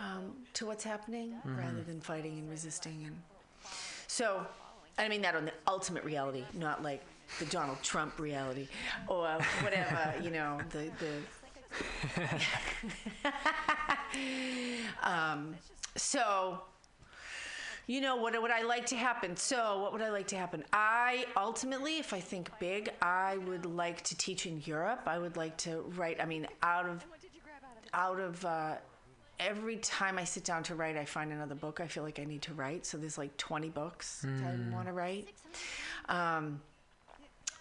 um, 0.00 0.32
to 0.54 0.66
what's 0.66 0.84
happening 0.84 1.34
rather 1.44 1.82
than 1.82 2.00
fighting 2.00 2.38
and 2.38 2.50
resisting. 2.50 3.04
And 3.06 3.16
so, 4.06 4.44
I 4.98 5.08
mean 5.08 5.22
that 5.22 5.34
on 5.34 5.44
the 5.44 5.52
ultimate 5.68 6.04
reality, 6.04 6.44
not 6.54 6.82
like 6.82 7.02
the 7.38 7.46
Donald 7.46 7.80
Trump 7.82 8.18
reality 8.18 8.68
or 9.06 9.38
whatever, 9.60 10.14
you 10.22 10.30
know, 10.30 10.58
the, 10.70 10.90
the 10.98 11.20
um, 15.02 15.54
so 15.96 16.62
you 17.86 18.00
know 18.00 18.16
what 18.16 18.40
would 18.40 18.50
I 18.50 18.62
like 18.62 18.86
to 18.86 18.96
happen? 18.96 19.36
So 19.36 19.80
what 19.80 19.92
would 19.92 20.02
I 20.02 20.10
like 20.10 20.28
to 20.28 20.36
happen? 20.36 20.64
I 20.72 21.26
ultimately, 21.36 21.98
if 21.98 22.12
I 22.12 22.20
think 22.20 22.50
big, 22.58 22.90
I 23.00 23.38
would 23.38 23.66
like 23.66 24.02
to 24.02 24.16
teach 24.16 24.46
in 24.46 24.62
Europe. 24.64 25.02
I 25.06 25.18
would 25.18 25.36
like 25.36 25.56
to 25.58 25.80
write. 25.96 26.20
I 26.20 26.24
mean, 26.24 26.46
out 26.62 26.88
of 26.88 27.04
out 27.94 28.20
of 28.20 28.44
uh, 28.44 28.74
every 29.40 29.76
time 29.78 30.18
I 30.18 30.24
sit 30.24 30.44
down 30.44 30.62
to 30.64 30.74
write, 30.74 30.96
I 30.96 31.04
find 31.04 31.32
another 31.32 31.54
book 31.54 31.80
I 31.80 31.86
feel 31.86 32.02
like 32.02 32.18
I 32.18 32.24
need 32.24 32.42
to 32.42 32.54
write. 32.54 32.86
So 32.86 32.96
there's 32.98 33.18
like 33.18 33.36
20 33.36 33.68
books 33.70 34.24
that 34.40 34.54
I 34.70 34.74
want 34.74 34.86
to 34.86 34.92
write. 34.92 35.28
Um, 36.08 36.60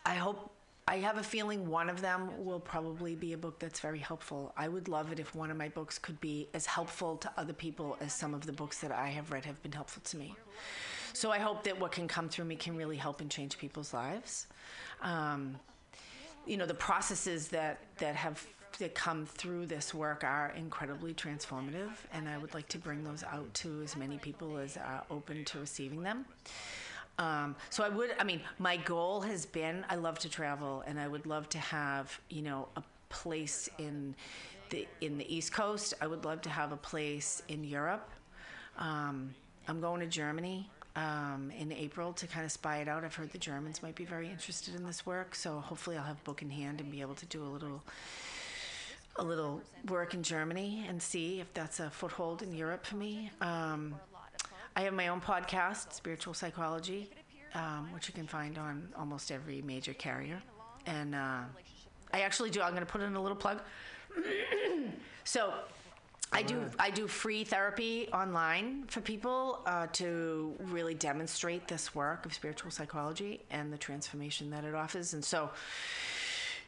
I 0.06 0.15
hope. 0.15 0.52
I 0.88 0.98
have 0.98 1.18
a 1.18 1.24
feeling 1.24 1.70
one 1.70 1.90
of 1.90 2.02
them 2.02 2.44
will 2.44 2.60
probably 2.60 3.16
be 3.16 3.34
a 3.34 3.38
book 3.38 3.60
that's 3.60 3.80
very 3.80 3.99
helpful. 3.99 4.53
I 4.58 4.68
would 4.68 4.88
love 4.88 5.12
it 5.12 5.20
if 5.20 5.34
one 5.36 5.52
of 5.52 5.58
my 5.58 5.70
books 5.70 5.99
could 5.99 6.20
be 6.20 6.49
as 6.53 6.66
helpful 6.66 7.18
to 7.18 7.32
other 7.38 7.53
people 7.53 7.98
as 8.02 8.14
some 8.14 8.34
of 8.34 8.45
the 8.45 8.52
books 8.52 8.80
that 8.80 8.91
I 8.91 9.10
have 9.10 9.32
read 9.32 9.45
have 9.45 9.62
been 9.62 9.72
helpful 9.72 10.02
to 10.06 10.18
me. 10.18 10.36
So 11.14 11.32
I 11.32 11.40
hope 11.40 11.64
that 11.66 11.80
what 11.80 11.91
can 11.91 12.08
come 12.08 12.30
through 12.30 12.45
me 12.45 12.56
can 12.56 12.76
really 12.76 12.98
help 12.98 13.22
and 13.22 13.30
change 13.30 13.58
people's 13.58 13.94
lives. 13.94 14.48
Um, 15.02 15.60
you 16.45 16.58
know, 16.58 16.66
the 16.66 16.74
processes 16.74 17.49
that 17.49 17.80
that 17.98 18.16
have 18.16 18.45
that 18.80 18.95
come 18.95 19.26
through 19.26 19.66
this 19.66 19.94
work 19.94 20.24
are 20.24 20.53
incredibly 20.56 21.14
transformative, 21.14 21.91
and 22.14 22.28
I 22.28 22.38
would 22.38 22.53
like 22.53 22.68
to 22.70 22.78
bring 22.78 23.03
those 23.03 23.24
out 23.24 23.53
to 23.56 23.82
as 23.84 23.95
many 23.95 24.18
people 24.18 24.58
as 24.58 24.78
are 24.78 25.03
open 25.12 25.45
to 25.45 25.60
receiving 25.60 26.02
them. 26.02 26.26
Um, 27.18 27.56
so 27.70 27.84
I 27.84 27.90
would, 27.90 28.16
I 28.20 28.24
mean, 28.24 28.42
my 28.58 28.78
goal 28.78 29.22
has 29.22 29.46
been 29.46 29.86
I 29.90 29.96
love 29.96 30.20
to 30.20 30.30
travel, 30.30 30.84
and 30.88 31.00
I 31.00 31.08
would 31.08 31.26
love 31.26 31.50
to 31.50 31.60
have, 31.60 32.20
you 32.30 32.42
know, 32.42 32.68
a 32.76 32.84
place 33.10 33.70
in 33.78 34.16
the 34.70 34.88
in 35.02 35.18
the 35.18 35.34
East 35.34 35.54
Coast. 35.54 35.94
I 36.02 36.08
would 36.08 36.26
love 36.26 36.42
to 36.42 36.50
have 36.50 36.72
a 36.72 36.78
place 36.78 37.44
in 37.48 37.64
Europe. 37.64 38.10
Um, 38.78 39.36
I'm 39.68 39.82
going 39.82 40.00
to 40.00 40.08
Germany 40.08 40.70
um, 40.96 41.52
in 41.58 41.72
April 41.72 42.14
to 42.14 42.28
kind 42.28 42.46
of 42.46 42.52
spy 42.52 42.78
it 42.78 42.88
out. 42.88 43.04
I've 43.04 43.16
heard 43.16 43.32
the 43.32 43.38
Germans 43.38 43.84
might 43.84 43.96
be 43.96 44.06
very 44.06 44.30
interested 44.30 44.76
in 44.76 44.84
this 44.84 45.06
work, 45.06 45.36
so 45.36 45.60
hopefully 45.60 45.98
I'll 45.98 46.04
have 46.04 46.18
a 46.18 46.24
book 46.24 46.42
in 46.42 46.50
hand 46.50 46.82
and 46.82 46.92
be 46.92 47.02
able 47.02 47.16
to 47.16 47.26
do 47.28 47.44
a 47.44 47.46
little 47.46 47.84
a 49.18 49.24
little 49.24 49.62
work 49.90 50.14
in 50.14 50.24
Germany 50.24 50.86
and 50.88 51.02
see 51.02 51.42
if 51.42 51.54
that's 51.54 51.82
a 51.82 51.90
foothold 51.90 52.42
in 52.42 52.54
Europe 52.54 52.86
for 52.86 52.96
me. 52.96 53.30
Um, 53.42 53.96
I 54.76 54.81
have 54.81 54.93
my 54.93 55.10
own 55.10 55.19
podcast, 55.19 55.93
Spiritual 55.93 56.34
Psychology, 56.34 57.10
um, 57.53 57.91
which 57.93 58.07
you 58.07 58.14
can 58.14 58.27
find 58.27 58.57
on 58.57 58.88
almost 58.98 59.31
every 59.31 59.61
major 59.61 59.93
carrier. 59.93 60.41
And 60.85 61.14
uh, 61.14 61.41
I 62.14 62.22
actually 62.22 62.49
do. 62.49 62.61
I'm 62.61 62.72
going 62.72 62.85
to 62.85 62.91
put 62.91 63.02
in 63.02 63.15
a 63.15 63.22
little 63.22 63.38
plug. 63.38 63.61
so, 65.23 65.53
I 66.34 66.43
do 66.43 66.69
I 66.80 66.89
do 66.89 67.07
free 67.07 67.43
therapy 67.43 68.07
online 68.14 68.85
for 68.88 69.02
people 69.02 69.60
uh, 69.65 69.88
to 69.93 70.56
really 70.60 70.93
demonstrate 70.93 71.68
this 71.68 71.93
work 71.93 72.26
of 72.26 72.34
spiritual 72.34 72.72
psychology 72.72 73.41
and 73.52 73.72
the 73.72 73.77
transformation 73.77 74.49
that 74.52 74.64
it 74.64 74.73
offers. 74.73 75.14
And 75.14 75.23
so, 75.23 75.49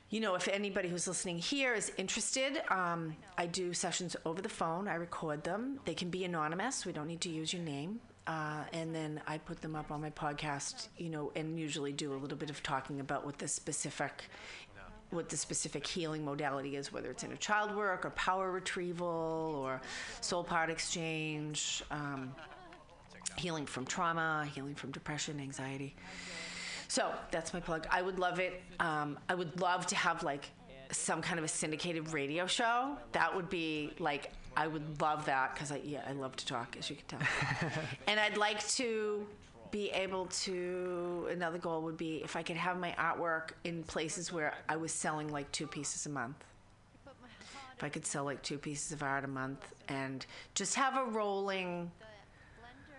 you 0.10 0.20
know, 0.20 0.36
if 0.36 0.48
anybody 0.48 0.90
who's 0.90 1.08
listening 1.08 1.40
here 1.40 1.74
is 1.74 1.92
interested, 1.98 2.62
um, 2.70 3.16
I 3.38 3.48
do 3.48 3.74
sessions 3.74 4.16
over 4.26 4.42
the 4.42 4.50
phone. 4.50 4.88
I 4.88 4.96
record 4.96 5.44
them. 5.44 5.80
They 5.86 5.96
can 5.96 6.10
be 6.10 6.24
anonymous. 6.24 6.86
We 6.86 6.92
don't 6.92 7.08
need 7.08 7.22
to 7.22 7.30
use 7.30 7.52
your 7.52 7.64
name. 7.64 8.00
Uh, 8.26 8.64
and 8.72 8.94
then 8.96 9.22
I 9.28 9.38
put 9.38 9.62
them 9.62 9.76
up 9.76 9.92
on 9.92 10.02
my 10.02 10.12
podcast, 10.12 10.88
you 10.98 11.10
know, 11.10 11.32
and 11.36 11.60
usually 11.60 11.92
do 11.92 12.14
a 12.14 12.16
little 12.16 12.38
bit 12.38 12.50
of 12.50 12.64
talking 12.64 13.00
about 13.00 13.26
what 13.26 13.38
the 13.38 13.48
specific, 13.48 14.26
what 15.10 15.30
the 15.30 15.36
specific 15.36 15.86
healing 15.86 16.24
modality 16.24 16.76
is, 16.78 16.94
whether 16.94 17.10
it's 17.10 17.24
inner 17.24 17.36
child 17.36 17.76
work 17.76 18.06
or 18.06 18.12
power 18.12 18.52
retrieval 18.52 19.08
or 19.58 19.82
soul 20.22 20.44
part 20.44 20.70
exchange, 20.70 21.84
um, 21.92 22.34
healing 23.38 23.66
from 23.66 23.86
trauma, 23.86 24.48
healing 24.54 24.76
from 24.76 24.92
depression, 24.92 25.40
anxiety. 25.40 25.96
So 26.94 27.12
that's 27.32 27.56
my 27.56 27.60
plug. 27.60 27.88
I 27.90 28.04
would 28.04 28.20
love 28.20 28.40
it. 28.40 28.62
Um, 28.80 29.18
I 29.28 29.34
would 29.34 29.60
love 29.60 29.88
to 29.88 29.96
have 29.96 30.22
like 30.22 30.46
some 30.92 31.24
kind 31.24 31.40
of 31.40 31.44
a 31.44 31.48
syndicated 31.48 32.14
radio 32.14 32.46
show. 32.46 32.96
That 33.14 33.36
would 33.36 33.50
be 33.50 33.94
like 33.98 34.32
I 34.56 34.68
would 34.68 35.02
love 35.02 35.26
that 35.26 35.56
because 35.56 35.72
I 35.72 35.78
yeah 35.78 36.04
I 36.08 36.12
love 36.12 36.36
to 36.36 36.46
talk 36.46 36.78
as 36.78 36.92
you 36.92 36.98
can 36.98 37.18
tell. 37.18 37.72
and 38.08 38.20
I'd 38.20 38.38
like 38.38 38.64
to 38.76 39.26
be 39.72 39.90
able 39.90 40.28
to 40.44 41.30
another 41.32 41.58
goal 41.58 41.82
would 41.82 41.98
be 41.98 42.18
if 42.24 42.36
I 42.36 42.44
could 42.44 42.58
have 42.58 42.78
my 42.78 42.92
artwork 43.00 43.54
in 43.64 43.82
places 43.86 44.32
where 44.32 44.54
I 44.70 44.76
was 44.76 44.92
selling 44.92 45.30
like 45.30 45.52
two 45.52 45.66
pieces 45.66 46.06
a 46.06 46.10
month. 46.10 46.44
If 47.76 47.84
I 47.84 47.90
could 47.90 48.06
sell 48.06 48.24
like 48.24 48.44
two 48.44 48.60
pieces 48.60 48.92
of 48.92 49.02
art 49.02 49.24
a 49.24 49.28
month 49.28 49.74
and 49.88 50.24
just 50.54 50.76
have 50.76 50.96
a 50.96 51.06
rolling 51.06 51.90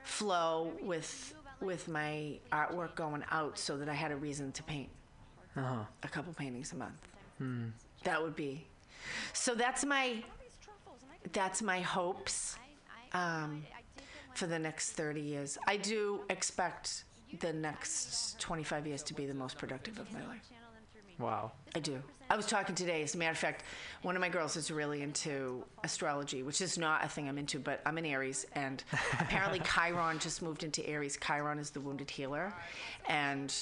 flow 0.03 0.73
with 0.83 1.33
with 1.61 1.89
my 1.89 2.39
artwork 2.53 2.95
going 2.95 3.25
out 3.31 3.59
so 3.59 3.77
that 3.77 3.89
I 3.89 3.95
had 3.95 4.13
a 4.13 4.17
reason 4.17 4.53
to 4.53 4.63
paint 4.63 4.89
Uh-huh. 5.57 5.85
a 6.03 6.09
couple 6.09 6.33
paintings 6.33 6.73
a 6.73 6.77
month. 6.77 7.09
That 8.05 8.23
would 8.23 8.37
be. 8.37 8.67
So 9.33 9.55
that's 9.55 9.85
my 9.85 10.23
that's 11.33 11.63
my 11.63 11.81
hopes 11.81 12.57
um, 13.13 13.65
for 14.35 14.47
the 14.47 14.59
next 14.59 14.93
30 14.93 15.21
years. 15.21 15.59
I 15.67 15.77
do 15.77 16.21
expect 16.31 17.05
the 17.41 17.53
next 17.53 18.39
25 18.41 18.87
years 18.87 19.03
to 19.05 19.15
be 19.15 19.27
the 19.27 19.35
most 19.35 19.57
productive 19.59 19.99
of 19.99 20.13
my 20.13 20.25
life. 20.27 20.49
Wow. 21.19 21.53
I 21.75 21.81
do. 21.81 22.03
I 22.31 22.37
was 22.37 22.47
talking 22.47 22.75
today, 22.75 23.03
as 23.03 23.15
a 23.15 23.19
matter 23.19 23.33
of 23.33 23.39
fact, 23.39 23.65
one 24.03 24.17
of 24.17 24.21
my 24.21 24.31
girls 24.31 24.57
is 24.57 24.71
really 24.71 25.03
into 25.03 25.63
astrology, 25.85 26.43
which 26.43 26.61
is 26.61 26.79
not 26.79 27.05
a 27.05 27.09
thing 27.09 27.29
I'm 27.29 27.37
into, 27.37 27.59
but 27.59 27.81
I'm 27.85 27.99
an 27.99 28.07
Aries, 28.07 28.47
and 28.55 28.83
apparently 29.21 29.61
Chiron 29.61 30.19
just 30.19 30.41
moved 30.41 30.65
into 30.65 30.87
Aries. 30.89 31.19
Chiron 31.19 31.59
is 31.59 31.71
the 31.71 31.81
wounded 31.81 32.11
healer, 32.11 32.55
and 33.09 33.55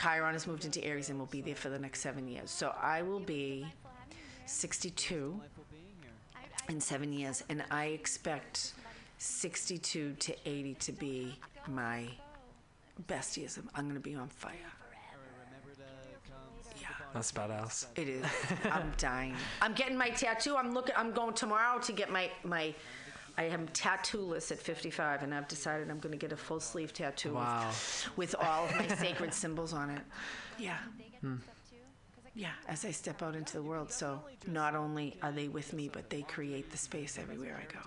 Chiron 0.00 0.32
has 0.32 0.46
moved 0.46 0.64
into 0.64 0.84
Aries 0.84 1.08
and 1.08 1.18
will 1.18 1.26
be 1.26 1.40
there 1.40 1.54
for 1.54 1.68
the 1.68 1.78
next 1.78 2.00
seven 2.00 2.26
years. 2.26 2.50
So 2.50 2.74
I 2.80 3.02
will 3.02 3.20
be 3.20 3.66
62 4.46 5.40
in 6.68 6.80
seven 6.80 7.12
years, 7.12 7.44
and 7.48 7.62
I 7.70 7.86
expect 7.86 8.72
62 9.18 10.14
to 10.18 10.34
80 10.44 10.74
to 10.74 10.92
be 10.92 11.38
my 11.68 12.06
best 13.06 13.36
years. 13.36 13.56
I'm, 13.56 13.70
I'm 13.74 13.84
going 13.84 13.94
to 13.94 14.00
be 14.00 14.16
on 14.16 14.28
fire. 14.28 14.54
Yeah. 17.12 17.14
That's 17.14 17.32
badass. 17.32 17.86
It 17.96 18.08
is. 18.08 18.24
I'm 18.70 18.92
dying. 18.98 19.34
I'm 19.60 19.72
getting 19.74 19.96
my 19.96 20.10
tattoo. 20.10 20.56
I'm 20.56 20.72
looking. 20.72 20.94
I'm 20.96 21.12
going 21.12 21.34
tomorrow 21.34 21.78
to 21.80 21.92
get 21.92 22.10
my 22.10 22.30
my. 22.44 22.74
I 23.38 23.44
am 23.44 23.68
tattoo-less 23.68 24.50
at 24.52 24.58
55, 24.58 25.22
and 25.22 25.32
I've 25.32 25.48
decided 25.48 25.88
I'm 25.88 25.98
going 26.00 26.12
to 26.12 26.18
get 26.18 26.32
a 26.32 26.36
full 26.36 26.60
sleeve 26.60 26.92
tattoo 26.92 27.34
Wow. 27.34 27.68
with, 27.68 28.10
with 28.16 28.34
all 28.38 28.66
of 28.66 28.76
my 28.76 28.86
sacred 28.88 29.32
symbols 29.32 29.72
on 29.72 29.88
it. 29.88 30.02
Yeah. 30.58 30.76
Hmm. 31.22 31.36
Yeah, 32.34 32.50
as 32.68 32.84
I 32.84 32.90
step 32.90 33.22
out 33.22 33.34
into 33.34 33.54
the 33.54 33.62
world. 33.62 33.92
So 33.92 34.20
not 34.46 34.74
only 34.74 35.16
are 35.22 35.32
they 35.32 35.48
with 35.48 35.72
me, 35.72 35.88
but 35.88 36.10
they 36.10 36.22
create 36.22 36.70
the 36.70 36.76
space 36.76 37.18
everywhere 37.18 37.58
I 37.62 37.72
go. 37.72 37.80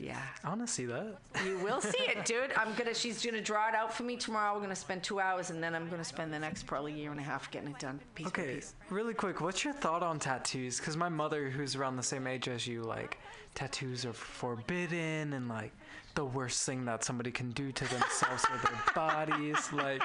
Yeah. 0.00 0.18
I 0.42 0.48
want 0.48 0.62
to 0.62 0.66
see 0.72 0.86
that. 0.86 1.16
You 1.44 1.58
will 1.58 1.80
see 1.92 1.98
it, 2.04 2.24
dude. 2.24 2.52
I'm 2.56 2.74
gonna. 2.74 2.94
She's 2.94 3.22
gonna 3.24 3.42
draw 3.42 3.68
it 3.68 3.74
out 3.74 3.92
for 3.92 4.02
me 4.04 4.16
tomorrow. 4.16 4.54
We're 4.54 4.62
gonna 4.62 4.74
spend 4.74 5.02
two 5.02 5.20
hours, 5.20 5.50
and 5.50 5.62
then 5.62 5.74
I'm 5.74 5.88
gonna 5.90 6.02
spend 6.04 6.32
the 6.32 6.38
next 6.38 6.66
probably 6.66 6.92
year 6.94 7.10
and 7.10 7.20
a 7.20 7.22
half 7.22 7.50
getting 7.50 7.70
it 7.70 7.78
done 7.78 8.00
piece 8.14 8.24
by 8.30 8.42
Okay, 8.42 8.54
piece. 8.54 8.74
really 8.88 9.12
quick, 9.14 9.40
what's 9.40 9.62
your 9.62 9.74
thought 9.74 10.02
on 10.02 10.18
tattoos? 10.18 10.78
Because 10.78 10.96
my 10.96 11.08
mother, 11.10 11.50
who's 11.50 11.76
around 11.76 11.96
the 11.96 12.02
same 12.02 12.26
age 12.26 12.48
as 12.48 12.66
you, 12.66 12.82
like, 12.82 13.18
tattoos 13.54 14.06
are 14.06 14.12
forbidden 14.14 15.32
and, 15.34 15.48
like, 15.48 15.72
the 16.14 16.24
worst 16.24 16.66
thing 16.66 16.84
that 16.86 17.04
somebody 17.04 17.30
can 17.30 17.50
do 17.52 17.70
to 17.70 17.84
themselves 17.88 18.44
or 18.50 18.56
their 18.58 18.80
bodies. 18.94 19.72
Like, 19.72 20.02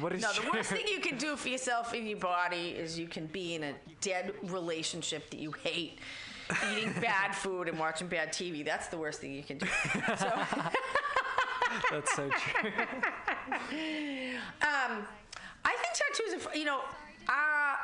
what 0.00 0.12
is 0.14 0.22
No, 0.22 0.32
the 0.32 0.42
your- 0.42 0.52
worst 0.54 0.70
thing 0.70 0.86
you 0.88 1.00
can 1.00 1.18
do 1.18 1.36
for 1.36 1.48
yourself 1.48 1.92
in 1.92 2.06
your 2.06 2.18
body 2.18 2.68
is 2.70 2.98
you 2.98 3.06
can 3.08 3.26
be 3.26 3.54
in 3.54 3.62
a 3.64 3.74
dead 4.00 4.32
relationship 4.44 5.28
that 5.30 5.38
you 5.38 5.52
hate, 5.62 5.98
eating 6.72 6.92
bad 7.00 7.34
food 7.34 7.68
and 7.68 7.78
watching 7.78 8.08
bad 8.08 8.32
TV. 8.32 8.64
That's 8.64 8.88
the 8.88 8.98
worst 8.98 9.20
thing 9.20 9.34
you 9.34 9.42
can 9.42 9.58
do. 9.58 9.66
So, 10.18 10.32
That's 11.90 12.14
so 12.14 12.28
true. 12.28 12.70
um, 14.62 15.06
I 15.64 15.76
think 15.76 15.94
tattoos 15.94 16.46
are, 16.46 16.56
you 16.56 16.64
know, 16.64 16.80
uh, 17.28 17.76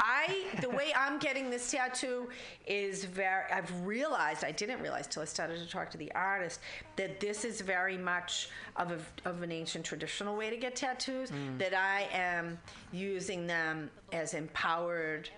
I 0.00 0.44
the 0.60 0.68
way 0.68 0.92
I'm 0.96 1.18
getting 1.18 1.50
this 1.50 1.70
tattoo 1.70 2.28
is 2.66 3.04
very. 3.04 3.50
I've 3.50 3.72
realized 3.86 4.44
I 4.44 4.50
didn't 4.52 4.80
realize 4.80 5.06
till 5.06 5.22
I 5.22 5.24
started 5.24 5.58
to 5.58 5.68
talk 5.68 5.90
to 5.92 5.98
the 5.98 6.12
artist 6.12 6.60
that 6.96 7.20
this 7.20 7.44
is 7.44 7.60
very 7.60 7.96
much 7.96 8.48
of 8.76 8.90
a, 8.92 9.28
of 9.28 9.42
an 9.42 9.52
ancient 9.52 9.84
traditional 9.84 10.36
way 10.36 10.50
to 10.50 10.56
get 10.56 10.76
tattoos. 10.76 11.30
That 11.58 11.74
I 11.74 12.08
am 12.12 12.58
using 12.92 13.46
them 13.46 13.90
as 14.12 14.34
empowered 14.34 15.30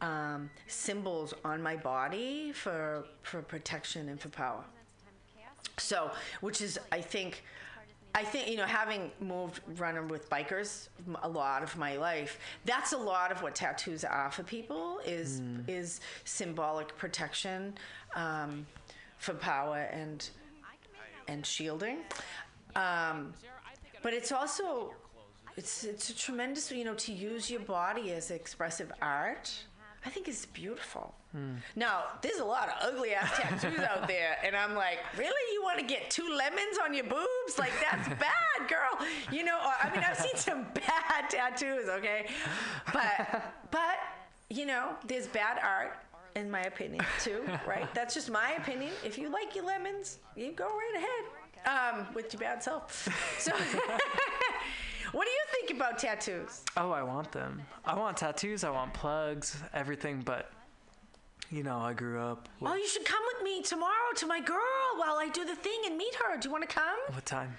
um, 0.00 0.50
symbols 0.66 1.34
on 1.44 1.62
my 1.62 1.76
body 1.76 2.52
for 2.52 3.04
for 3.22 3.42
protection 3.42 4.08
and 4.08 4.20
for 4.20 4.28
power. 4.28 4.64
So, 5.76 6.10
which 6.40 6.60
is, 6.60 6.78
I 6.92 7.00
think, 7.00 7.42
I 8.14 8.22
think 8.22 8.48
you 8.48 8.56
know, 8.56 8.66
having 8.66 9.10
moved 9.20 9.60
running 9.78 10.08
with 10.08 10.28
bikers 10.28 10.88
a 11.22 11.28
lot 11.28 11.62
of 11.62 11.76
my 11.76 11.96
life, 11.96 12.38
that's 12.64 12.92
a 12.92 12.98
lot 12.98 13.32
of 13.32 13.42
what 13.42 13.54
tattoos 13.54 14.04
are 14.04 14.30
for 14.30 14.42
people 14.42 15.00
is 15.06 15.42
is 15.68 16.00
symbolic 16.24 16.96
protection 16.96 17.74
um, 18.14 18.66
for 19.18 19.34
power 19.34 19.88
and 19.92 20.28
and 21.28 21.46
shielding. 21.46 21.98
Um, 22.74 23.32
but 24.02 24.12
it's 24.12 24.32
also 24.32 24.92
it's 25.56 25.84
it's 25.84 26.10
a 26.10 26.16
tremendous 26.16 26.70
you 26.70 26.84
know 26.84 26.94
to 26.94 27.12
use 27.12 27.50
your 27.50 27.60
body 27.60 28.12
as 28.12 28.30
expressive 28.30 28.92
art. 29.00 29.52
I 30.04 30.08
think 30.10 30.28
it's 30.28 30.46
beautiful. 30.46 31.14
Now, 31.76 32.04
there's 32.22 32.38
a 32.40 32.44
lot 32.44 32.68
of 32.68 32.74
ugly 32.92 33.12
ass 33.14 33.30
tattoos 33.38 33.78
out 33.80 34.08
there, 34.08 34.36
and 34.44 34.56
I'm 34.56 34.74
like, 34.74 34.98
really? 35.16 35.52
You 35.54 35.62
want 35.62 35.78
to 35.78 35.84
get 35.84 36.10
two 36.10 36.28
lemons 36.28 36.76
on 36.82 36.92
your 36.94 37.04
boobs? 37.04 37.58
Like 37.58 37.72
that's 37.88 38.08
bad, 38.26 38.68
girl. 38.68 39.06
You 39.30 39.44
know, 39.44 39.56
or- 39.58 39.86
I 39.86 39.90
mean, 39.94 40.02
I've 40.02 40.16
seen 40.18 40.34
some 40.36 40.64
bad 40.74 41.28
tattoos, 41.30 41.88
okay, 41.88 42.30
but 42.92 43.54
but 43.70 43.98
you 44.48 44.66
know, 44.66 44.94
there's 45.06 45.26
bad 45.28 45.58
art. 45.62 45.98
In 46.36 46.48
my 46.48 46.60
opinion, 46.62 47.04
too, 47.20 47.42
right? 47.66 47.92
That's 47.92 48.14
just 48.14 48.30
my 48.30 48.52
opinion. 48.52 48.92
If 49.04 49.18
you 49.18 49.28
like 49.30 49.56
your 49.56 49.64
lemons, 49.64 50.18
you 50.36 50.52
go 50.52 50.66
right 50.68 50.94
ahead 51.66 51.98
um, 51.98 52.06
with 52.14 52.32
your 52.32 52.38
bad 52.40 52.62
self. 52.62 53.08
So, 53.40 53.50
what 55.12 55.24
do 55.24 55.30
you 55.30 55.44
think 55.52 55.70
about 55.78 55.98
tattoos? 55.98 56.62
Oh, 56.76 56.90
I 56.90 57.02
want 57.02 57.32
them. 57.32 57.60
I 57.84 57.94
want 57.98 58.16
tattoos. 58.16 58.64
I 58.64 58.70
want 58.70 58.94
plugs. 58.94 59.56
Everything, 59.74 60.22
but 60.24 60.50
you 61.50 61.62
know, 61.62 61.78
I 61.78 61.92
grew 61.92 62.20
up. 62.20 62.48
With, 62.60 62.70
Oh, 62.70 62.74
you 62.74 62.86
should 62.86 63.04
come 63.04 63.22
with 63.34 63.42
me 63.44 63.62
tomorrow 63.62 64.12
to 64.16 64.26
my 64.26 64.40
girl 64.40 64.58
while 64.96 65.16
I 65.16 65.28
do 65.32 65.44
the 65.44 65.56
thing 65.56 65.80
and 65.86 65.96
meet 65.96 66.14
her. 66.16 66.38
Do 66.38 66.48
you 66.48 66.52
want 66.52 66.68
to 66.68 66.74
come? 66.74 66.98
what 67.12 67.26
time? 67.26 67.56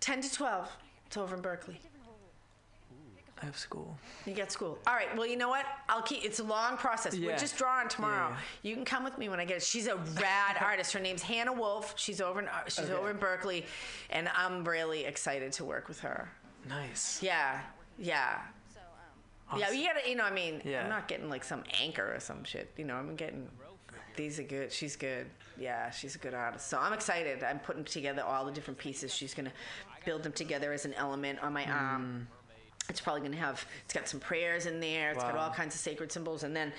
10 0.00 0.20
to 0.22 0.32
12. 0.32 0.68
It's 1.06 1.16
over 1.16 1.34
in 1.34 1.40
Berkeley. 1.42 1.80
I 3.42 3.46
have 3.46 3.58
school. 3.58 3.98
You 4.26 4.32
get 4.32 4.52
school. 4.52 4.78
All 4.86 4.94
right. 4.94 5.14
Well, 5.16 5.26
you 5.26 5.36
know 5.36 5.48
what? 5.48 5.66
I'll 5.88 6.02
keep. 6.02 6.24
It's 6.24 6.38
a 6.38 6.44
long 6.44 6.76
process. 6.76 7.14
We're 7.14 7.30
Yeah. 7.30 7.36
just 7.36 7.58
drawing 7.58 7.88
tomorrow. 7.88 8.30
Yeah. 8.30 8.36
You 8.70 8.74
can 8.76 8.84
come 8.84 9.02
with 9.04 9.18
me 9.18 9.28
when 9.28 9.40
I 9.40 9.44
get 9.44 9.56
it. 9.58 9.62
She's 9.64 9.86
a 9.88 9.96
rad 9.96 10.56
artist. 10.60 10.92
Her 10.92 11.00
name's 11.00 11.22
Hannah 11.22 11.52
Wolf. 11.52 11.94
She's 11.96 12.20
over 12.20 12.40
in 12.40 12.48
uh, 12.48 12.68
she's 12.68 12.90
over 12.90 13.10
in 13.10 13.16
Berkeley, 13.18 13.66
and 14.10 14.30
I'm 14.36 14.64
really 14.64 15.04
excited 15.04 15.52
to 15.54 15.64
work 15.64 15.88
with 15.88 16.00
her. 16.00 16.30
Nice. 16.68 17.22
Yeah. 17.22 17.60
Yeah. 17.98 18.38
Yeah, 19.56 19.66
Awesome. 19.66 19.76
you 19.78 19.86
gotta, 19.86 20.08
you 20.08 20.16
know, 20.16 20.24
I 20.24 20.30
mean, 20.30 20.62
Yeah. 20.64 20.82
I'm 20.82 20.88
not 20.88 21.06
getting 21.06 21.28
like 21.28 21.44
some 21.44 21.62
anchor 21.80 22.14
or 22.14 22.18
some 22.18 22.42
shit. 22.44 22.72
You 22.76 22.84
know, 22.86 22.96
I'm 22.96 23.14
getting, 23.14 23.48
these 24.16 24.40
are 24.40 24.42
good. 24.42 24.72
She's 24.72 24.96
good. 24.96 25.26
Yeah, 25.58 25.90
she's 25.90 26.14
a 26.14 26.18
good 26.18 26.34
artist. 26.34 26.66
So 26.68 26.78
I'm 26.78 26.92
excited. 26.92 27.44
I'm 27.44 27.60
putting 27.60 27.84
together 27.84 28.22
all 28.22 28.44
the 28.46 28.52
different 28.52 28.78
pieces. 28.78 29.14
She's 29.14 29.34
gonna 29.34 29.52
build 30.04 30.22
them 30.22 30.32
together 30.32 30.72
as 30.72 30.86
an 30.86 30.94
element 30.94 31.38
on 31.40 31.52
my 31.52 31.64
Mm. 31.64 31.74
arm. 31.74 32.28
It's 32.88 33.00
probably 33.00 33.20
gonna 33.22 33.36
have, 33.36 33.64
it's 33.84 33.94
got 33.94 34.08
some 34.08 34.18
prayers 34.18 34.66
in 34.66 34.80
there. 34.80 35.10
It's 35.12 35.22
got 35.22 35.34
Wow. 35.34 35.42
all 35.42 35.50
kinds 35.50 35.74
of 35.74 35.80
sacred 35.80 36.10
symbols. 36.10 36.42
And 36.42 36.56
then 36.56 36.72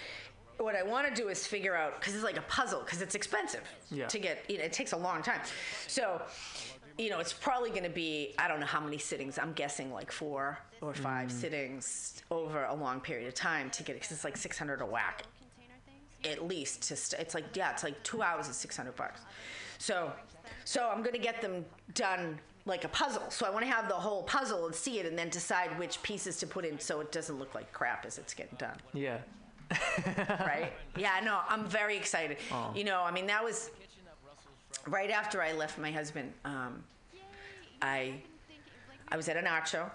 what 0.58 0.76
I 0.76 0.84
want 0.84 1.08
to 1.08 1.14
do 1.14 1.30
is 1.30 1.46
figure 1.46 1.76
out, 1.76 2.00
because 2.00 2.16
it's 2.16 2.24
like 2.24 2.38
a 2.38 2.42
puzzle, 2.44 2.82
because 2.82 3.02
it's 3.02 3.16
expensive 3.16 3.64
Yeah. 3.92 4.08
to 4.08 4.20
get, 4.20 4.50
you 4.50 4.58
know, 4.58 4.64
it 4.66 4.74
takes 4.74 4.92
a 4.94 4.98
long 4.98 5.22
time. 5.22 5.42
So, 5.88 6.22
you 6.98 7.10
know, 7.10 7.20
it's 7.20 7.34
probably 7.34 7.70
going 7.70 7.84
to 7.84 7.90
be, 7.90 8.34
I 8.38 8.48
don't 8.48 8.60
know 8.60 8.66
how 8.66 8.80
many 8.80 8.98
sittings. 8.98 9.38
I'm 9.38 9.54
guessing 9.54 9.92
like 9.92 10.12
four 10.12 10.58
or 10.82 10.94
five 10.94 11.30
mm. 11.30 11.32
sittings 11.32 12.22
over 12.32 12.66
a 12.66 12.74
long 12.74 13.00
period 13.02 13.28
of 13.28 13.34
time 13.34 13.70
to 13.72 13.84
get 13.84 13.94
it, 13.94 14.02
because 14.02 14.12
it's 14.12 14.24
like 14.24 14.38
600 14.38 14.82
a 14.82 14.86
whack. 14.86 15.24
At 16.24 16.48
least 16.48 16.84
to 16.88 16.96
st- 16.96 17.22
it's 17.22 17.36
like 17.36 17.56
yeah 17.56 17.72
it's 17.72 17.84
like 17.84 18.02
two 18.02 18.24
hours 18.24 18.48
is 18.48 18.56
600 18.56 18.96
bucks. 18.96 19.22
So 19.78 20.12
so 20.64 20.90
i'm 20.90 21.04
gonna 21.04 21.20
get 21.20 21.40
them 21.40 21.64
done 21.94 22.40
like 22.66 22.84
a 22.84 22.88
puzzle. 22.88 23.30
So 23.30 23.46
i 23.46 23.50
want 23.52 23.64
to 23.64 23.72
have 23.72 23.88
the 23.88 23.94
whole 23.94 24.24
puzzle 24.24 24.66
and 24.66 24.74
see 24.74 25.00
it 25.00 25.06
and 25.06 25.16
then 25.16 25.30
decide 25.30 25.78
which 25.78 26.02
pieces 26.02 26.38
to 26.38 26.48
put 26.48 26.66
in 26.66 26.80
so 26.80 27.00
it 27.00 27.12
doesn't 27.12 27.38
look 27.38 27.54
like 27.54 27.72
crap 27.74 28.08
as 28.08 28.18
it's 28.18 28.34
getting 28.34 28.58
done. 28.58 28.76
Yeah. 28.94 29.20
right? 30.40 30.74
Yeah 30.98 31.20
no 31.24 31.42
i'm 31.48 31.68
very 31.68 31.96
excited. 31.96 32.38
You 32.74 32.86
know 32.86 33.02
i 33.04 33.12
mean 33.12 33.28
that 33.28 33.44
was 33.44 33.70
right 34.88 35.10
after 35.12 35.42
i 35.42 35.52
left 35.54 35.78
my 35.80 35.92
husband 35.92 36.32
um, 36.46 36.84
i 37.82 38.14
i 39.10 39.18
was 39.18 39.28
at 39.30 39.38
an 39.38 39.48
art 39.48 39.68
show 39.68 39.90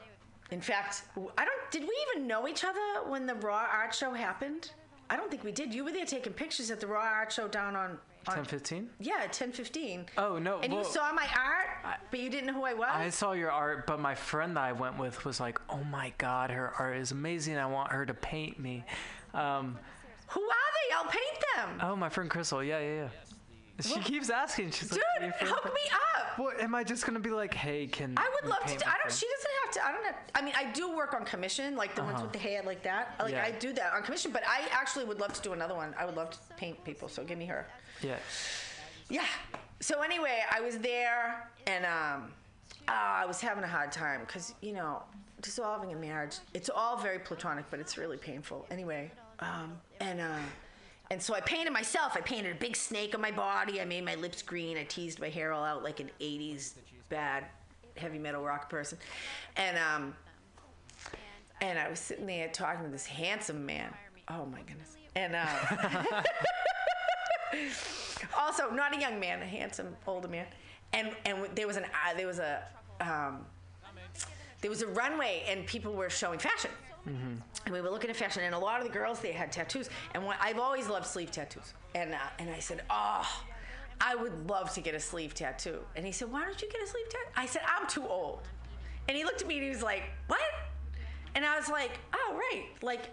in 0.50 0.60
fact 0.60 1.02
i 1.38 1.44
don't 1.44 1.70
did 1.70 1.82
we 1.82 1.94
even 2.10 2.26
know 2.26 2.48
each 2.48 2.64
other 2.64 2.80
when 3.08 3.26
the 3.26 3.34
raw 3.36 3.66
art 3.72 3.94
show 3.94 4.12
happened 4.12 4.72
i 5.08 5.16
don't 5.16 5.30
think 5.30 5.44
we 5.44 5.52
did 5.52 5.72
you 5.72 5.84
were 5.84 5.92
there 5.92 6.04
taking 6.06 6.32
pictures 6.32 6.70
at 6.70 6.80
the 6.80 6.86
raw 6.86 7.02
art 7.02 7.32
show 7.32 7.46
down 7.48 7.76
on, 7.76 7.98
on 8.26 8.34
10, 8.36 8.44
15? 8.44 8.90
yeah, 9.00 9.14
at 9.22 9.32
ten 9.32 9.50
fifteen. 9.50 10.04
Oh, 10.18 10.38
no, 10.38 10.58
And 10.58 10.74
you 10.74 10.84
saw 10.84 11.10
my 11.12 11.26
art, 11.38 11.98
but 12.10 12.20
you 12.20 12.28
didn't 12.28 12.48
know 12.48 12.52
who 12.52 12.64
I 12.64 12.74
was. 12.74 12.90
I 12.92 13.08
saw 13.08 13.32
your 13.32 13.50
art, 13.50 13.86
but 13.86 13.98
my 13.98 14.14
friend 14.14 14.54
that 14.58 14.64
I 14.64 14.72
went 14.72 14.98
with 14.98 15.24
was 15.24 15.40
like, 15.40 15.58
"Oh 15.70 15.82
my 15.84 16.12
God, 16.18 16.50
her 16.50 16.74
art 16.78 16.98
is 16.98 17.12
amazing. 17.12 17.56
I 17.56 17.64
want 17.64 17.90
her 17.92 18.04
to 18.04 18.12
paint 18.12 18.58
me." 18.60 18.84
Um, 19.32 19.78
who 20.28 20.42
are 20.42 20.70
they? 20.76 20.94
I'll 20.94 21.04
paint 21.10 21.44
them. 21.56 21.80
oh, 21.82 21.96
my 21.96 22.10
friend 22.10 22.28
Crystal. 22.28 22.62
Yeah, 22.62 22.78
yeah, 22.80 22.94
yeah. 22.94 23.08
She 23.86 24.00
keeps 24.00 24.30
asking. 24.30 24.70
She's 24.70 24.88
Dude, 24.90 25.00
like, 25.20 25.22
"Are 25.22 25.26
you 25.26 25.32
friends 25.32 25.52
hook 25.52 25.64
me 25.74 25.80
up. 26.16 26.38
What 26.38 26.60
am 26.60 26.74
I 26.74 26.84
just 26.84 27.06
gonna 27.06 27.20
be 27.20 27.30
like? 27.30 27.52
Hey, 27.54 27.86
can 27.86 28.14
I 28.16 28.30
would 28.34 28.50
love 28.50 28.64
to. 28.64 28.78
Do, 28.78 28.84
I 28.86 28.94
don't. 29.02 29.12
She 29.12 29.26
doesn't 29.26 29.50
have 29.64 29.70
to. 29.72 29.86
I 29.86 29.92
don't 29.92 30.04
have. 30.04 30.16
I 30.34 30.42
mean, 30.42 30.54
I 30.56 30.70
do 30.72 30.94
work 30.96 31.14
on 31.14 31.24
commission, 31.24 31.76
like 31.76 31.94
the 31.94 32.02
ones 32.02 32.22
with 32.22 32.32
the 32.32 32.38
head 32.38 32.64
like 32.64 32.82
that. 32.84 33.14
Like 33.18 33.34
Uh-huh. 33.34 33.42
Yeah. 33.48 33.54
I 33.56 33.58
do 33.58 33.72
that 33.74 33.92
on 33.92 34.02
commission, 34.02 34.30
but 34.30 34.42
I 34.46 34.68
actually 34.70 35.04
would 35.04 35.20
love 35.20 35.32
to 35.32 35.42
do 35.42 35.52
another 35.52 35.74
one. 35.74 35.94
I 35.98 36.06
would 36.06 36.16
love 36.16 36.30
to 36.30 36.38
paint 36.56 36.82
people. 36.84 37.08
So 37.08 37.24
give 37.24 37.38
me 37.38 37.46
her. 37.46 37.66
Yeah. 38.02 38.16
Yeah. 39.08 39.24
So 39.80 40.02
anyway, 40.02 40.44
I 40.50 40.60
was 40.60 40.78
there, 40.78 41.50
and 41.66 41.84
um, 41.84 42.32
uh, 42.88 42.92
I 42.92 43.26
was 43.26 43.40
having 43.40 43.64
a 43.64 43.68
hard 43.68 43.92
time 43.92 44.20
because 44.20 44.54
you 44.60 44.72
know, 44.72 45.02
dissolving 45.40 45.92
a 45.92 45.96
marriage, 45.96 46.36
it's 46.54 46.70
all 46.70 46.96
very 46.96 47.18
platonic, 47.18 47.64
but 47.70 47.80
it's 47.80 47.96
really 47.98 48.16
painful. 48.16 48.66
Anyway, 48.70 49.10
um, 49.40 49.78
and 50.00 50.20
uh, 50.20 50.38
and 51.10 51.20
so 51.20 51.34
I 51.34 51.40
painted 51.40 51.72
myself. 51.72 52.16
I 52.16 52.20
painted 52.20 52.54
a 52.54 52.58
big 52.58 52.76
snake 52.76 53.14
on 53.14 53.20
my 53.20 53.32
body. 53.32 53.80
I 53.80 53.84
made 53.84 54.04
my 54.04 54.14
lips 54.14 54.42
green. 54.42 54.76
I 54.76 54.84
teased 54.84 55.20
my 55.20 55.28
hair 55.28 55.52
all 55.52 55.64
out 55.64 55.82
like 55.82 56.00
an 56.00 56.10
'80s 56.20 56.74
bad 57.08 57.46
heavy 57.96 58.18
metal 58.18 58.42
rock 58.42 58.70
person, 58.70 58.98
and 59.56 59.76
um, 59.76 60.14
and 61.60 61.78
I 61.78 61.88
was 61.88 61.98
sitting 61.98 62.26
there 62.26 62.48
talking 62.48 62.84
to 62.84 62.90
this 62.90 63.06
handsome 63.06 63.66
man. 63.66 63.92
Oh 64.28 64.46
my 64.46 64.60
goodness. 64.62 64.96
And 65.16 65.34
uh, 65.34 66.22
also 68.38 68.70
not 68.70 68.96
a 68.96 69.00
young 69.00 69.18
man, 69.18 69.42
a 69.42 69.46
handsome 69.46 69.96
older 70.06 70.28
man. 70.28 70.46
And 70.92 71.10
and 71.24 71.48
there 71.54 71.66
was 71.66 71.76
an 71.76 71.84
uh, 71.84 72.16
there 72.16 72.26
was 72.26 72.38
a 72.38 72.62
um, 73.00 73.44
there 74.60 74.70
was 74.70 74.82
a 74.82 74.86
runway 74.86 75.44
and 75.48 75.66
people 75.66 75.92
were 75.92 76.10
showing 76.10 76.38
fashion. 76.38 76.70
Mm-hmm. 77.08 77.34
And 77.64 77.74
we 77.74 77.80
were 77.80 77.90
looking 77.90 78.10
at 78.10 78.16
fashion, 78.16 78.42
and 78.42 78.54
a 78.54 78.58
lot 78.58 78.80
of 78.80 78.86
the 78.86 78.92
girls 78.92 79.20
they 79.20 79.32
had 79.32 79.50
tattoos. 79.50 79.88
And 80.14 80.24
what, 80.24 80.36
I've 80.40 80.58
always 80.58 80.88
loved 80.88 81.06
sleeve 81.06 81.30
tattoos. 81.30 81.74
And 81.94 82.12
uh, 82.14 82.18
and 82.38 82.50
I 82.50 82.58
said, 82.58 82.82
oh, 82.90 83.26
I 84.00 84.14
would 84.14 84.48
love 84.48 84.72
to 84.74 84.80
get 84.80 84.94
a 84.94 85.00
sleeve 85.00 85.34
tattoo. 85.34 85.80
And 85.96 86.06
he 86.06 86.12
said, 86.12 86.30
why 86.30 86.44
don't 86.44 86.60
you 86.60 86.70
get 86.70 86.82
a 86.82 86.86
sleeve 86.86 87.08
tattoo? 87.08 87.30
I 87.36 87.46
said, 87.46 87.62
I'm 87.66 87.86
too 87.86 88.06
old. 88.06 88.40
And 89.08 89.16
he 89.16 89.24
looked 89.24 89.42
at 89.42 89.48
me 89.48 89.56
and 89.56 89.64
he 89.64 89.70
was 89.70 89.82
like, 89.82 90.04
what? 90.28 90.40
And 91.34 91.44
I 91.44 91.56
was 91.56 91.68
like, 91.68 91.98
oh 92.14 92.34
right, 92.34 92.66
like 92.82 93.10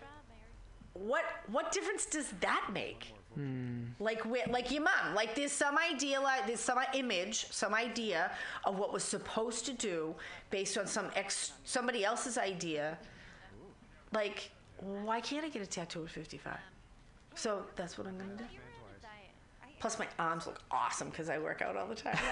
what 0.93 1.23
what 1.47 1.71
difference 1.71 2.05
does 2.05 2.31
that 2.41 2.69
make? 2.73 3.13
Hmm. 3.35 3.85
Like 3.99 4.25
where, 4.25 4.45
like 4.49 4.71
your 4.71 4.83
mom, 4.83 5.13
like 5.13 5.35
there's 5.35 5.51
some 5.51 5.77
idea, 5.77 6.19
like 6.19 6.47
there's 6.47 6.59
some 6.59 6.79
image, 6.93 7.47
some 7.51 7.73
idea 7.73 8.31
of 8.65 8.79
what 8.79 8.91
was 8.91 9.03
supposed 9.03 9.65
to 9.67 9.73
do 9.73 10.15
based 10.49 10.77
on 10.77 10.87
some 10.87 11.11
ex 11.15 11.53
somebody 11.63 12.03
else's 12.03 12.37
idea. 12.37 12.97
Like, 14.13 14.51
why 14.79 15.21
can't 15.21 15.45
I 15.45 15.49
get 15.49 15.61
a 15.61 15.65
tattoo 15.65 16.03
at 16.03 16.09
55? 16.09 16.57
So 17.35 17.63
that's 17.75 17.97
what 17.97 18.07
I'm 18.07 18.17
gonna 18.17 18.35
do. 18.35 18.43
Plus, 19.79 19.99
my 19.99 20.07
arms 20.17 20.47
look 20.47 20.59
awesome 20.71 21.09
because 21.09 21.29
I 21.29 21.37
work 21.37 21.61
out 21.61 21.77
all 21.77 21.87
the 21.87 21.93
time. 21.93 22.17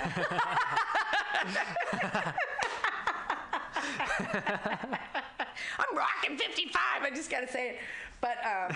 I'm 5.77 5.95
rocking 5.95 6.37
55. 6.37 6.81
I 7.03 7.11
just 7.13 7.29
gotta 7.29 7.47
say 7.47 7.69
it. 7.69 7.77
But 8.19 8.37
um, 8.43 8.75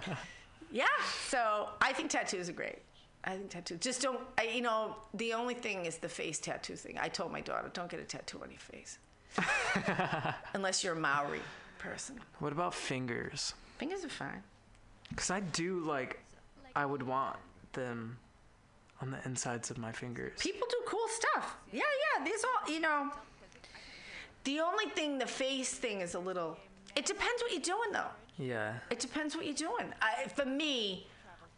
yeah, 0.70 0.84
so 1.28 1.70
I 1.80 1.92
think 1.92 2.10
tattoos 2.10 2.48
are 2.48 2.52
great. 2.52 2.78
I 3.24 3.30
think 3.30 3.50
tattoos 3.50 3.80
just 3.80 4.02
don't. 4.02 4.20
I, 4.38 4.44
you 4.44 4.62
know, 4.62 4.94
the 5.14 5.34
only 5.34 5.54
thing 5.54 5.84
is 5.84 5.98
the 5.98 6.08
face 6.08 6.38
tattoo 6.38 6.76
thing. 6.76 6.98
I 7.00 7.08
told 7.08 7.32
my 7.32 7.40
daughter, 7.40 7.68
don't 7.72 7.90
get 7.90 7.98
a 7.98 8.04
tattoo 8.04 8.40
on 8.40 8.50
your 8.50 8.60
face 8.60 8.98
unless 10.54 10.84
you're 10.84 10.94
Maori 10.94 11.40
person. 11.86 12.20
What 12.40 12.52
about 12.52 12.74
fingers? 12.74 13.54
Fingers 13.78 14.04
are 14.04 14.08
fine. 14.08 14.42
Because 15.08 15.30
I 15.30 15.40
do 15.40 15.80
like, 15.80 16.20
I 16.74 16.84
would 16.84 17.02
want 17.02 17.36
them 17.72 18.18
on 19.00 19.10
the 19.10 19.18
insides 19.24 19.70
of 19.70 19.78
my 19.78 19.92
fingers. 19.92 20.38
People 20.40 20.66
do 20.70 20.76
cool 20.86 21.06
stuff. 21.08 21.56
Yeah, 21.72 21.80
yeah. 21.80 22.24
These 22.24 22.44
all 22.44 22.72
you 22.72 22.80
know. 22.80 23.10
The 24.44 24.60
only 24.60 24.86
thing, 24.90 25.18
the 25.18 25.26
face 25.26 25.74
thing 25.74 26.00
is 26.00 26.14
a 26.14 26.18
little. 26.18 26.56
It 26.96 27.04
depends 27.04 27.42
what 27.42 27.52
you're 27.52 27.60
doing 27.60 27.92
though. 27.92 28.12
Yeah. 28.38 28.74
It 28.90 28.98
depends 28.98 29.36
what 29.36 29.44
you're 29.44 29.54
doing. 29.54 29.92
I, 30.00 30.28
for 30.28 30.44
me, 30.44 31.06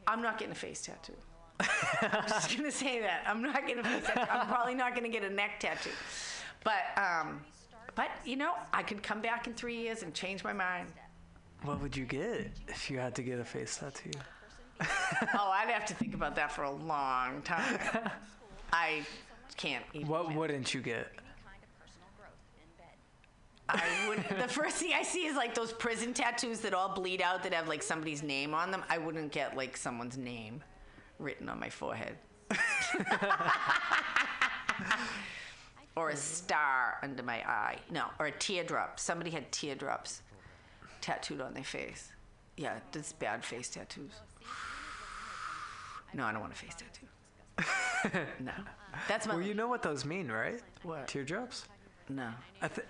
I'm 0.06 0.22
not 0.22 0.38
getting 0.38 0.52
a 0.52 0.56
face 0.56 0.82
tattoo. 0.82 1.12
I'm 2.02 2.28
just 2.28 2.56
gonna 2.56 2.70
say 2.70 3.00
that 3.00 3.24
I'm 3.26 3.42
not 3.42 3.66
getting 3.66 3.84
a 3.84 3.88
face 3.88 4.06
tattoo. 4.06 4.30
I'm 4.30 4.46
probably 4.46 4.74
not 4.74 4.94
gonna 4.94 5.08
get 5.08 5.24
a 5.24 5.30
neck 5.30 5.60
tattoo. 5.60 5.90
But 6.64 6.82
um, 6.96 7.40
but 7.98 8.10
you 8.24 8.36
know, 8.36 8.52
I 8.72 8.84
could 8.84 9.02
come 9.02 9.20
back 9.20 9.48
in 9.48 9.54
three 9.54 9.76
years 9.76 10.04
and 10.04 10.14
change 10.14 10.44
my 10.44 10.52
mind. 10.52 10.86
What 11.64 11.82
would 11.82 11.96
you 11.96 12.04
get 12.04 12.52
if 12.68 12.88
you 12.88 12.98
had 12.98 13.12
to 13.16 13.22
get 13.22 13.40
a 13.40 13.44
face 13.44 13.76
tattoo? 13.76 14.10
Oh, 15.34 15.50
I'd 15.50 15.68
have 15.70 15.84
to 15.86 15.94
think 15.94 16.14
about 16.14 16.36
that 16.36 16.52
for 16.52 16.62
a 16.62 16.70
long 16.70 17.42
time. 17.42 17.80
I 18.72 19.02
can't. 19.56 19.84
Even 19.92 20.06
What 20.06 20.20
imagine. 20.20 20.38
wouldn't 20.38 20.72
you 20.74 20.80
get? 20.80 21.16
kind 21.16 21.60
of 21.60 21.78
personal 21.80 22.08
growth 22.16 22.38
in 22.62 22.68
bed. 22.78 22.94
I 23.68 24.08
would. 24.08 24.22
The 24.40 24.46
first 24.46 24.76
thing 24.76 24.92
I 24.94 25.02
see 25.02 25.26
is 25.26 25.34
like 25.34 25.52
those 25.56 25.72
prison 25.72 26.14
tattoos 26.14 26.60
that 26.60 26.74
all 26.74 26.94
bleed 26.94 27.20
out 27.20 27.42
that 27.42 27.52
have 27.52 27.66
like 27.66 27.82
somebody's 27.82 28.22
name 28.22 28.54
on 28.54 28.70
them. 28.70 28.84
I 28.88 28.98
wouldn't 28.98 29.32
get 29.32 29.56
like 29.56 29.76
someone's 29.76 30.16
name 30.16 30.62
written 31.18 31.48
on 31.48 31.58
my 31.58 31.70
forehead. 31.70 32.16
or 35.98 36.10
a 36.10 36.12
mm-hmm. 36.12 36.20
star 36.20 36.98
under 37.02 37.22
my 37.24 37.38
eye. 37.38 37.76
No, 37.90 38.04
or 38.20 38.26
a 38.26 38.30
teardrop. 38.32 39.00
Somebody 39.00 39.30
had 39.30 39.50
teardrops 39.50 40.22
tattooed 41.00 41.40
on 41.40 41.54
their 41.54 41.64
face. 41.64 42.12
Yeah, 42.56 42.78
that's 42.92 43.12
bad 43.12 43.44
face 43.44 43.68
tattoos. 43.68 44.12
No, 46.14 46.24
I 46.24 46.32
don't 46.32 46.40
want 46.40 46.52
a 46.52 46.56
face 46.56 46.74
tattoo. 46.76 48.26
no, 48.40 48.52
that's 49.08 49.26
my. 49.26 49.34
Well, 49.34 49.44
you 49.44 49.54
know 49.54 49.66
what 49.66 49.82
those 49.82 50.04
mean, 50.04 50.30
right? 50.30 50.62
What? 50.84 51.08
Teardrops? 51.08 51.64
no. 52.08 52.30
I 52.62 52.68
th- 52.68 52.86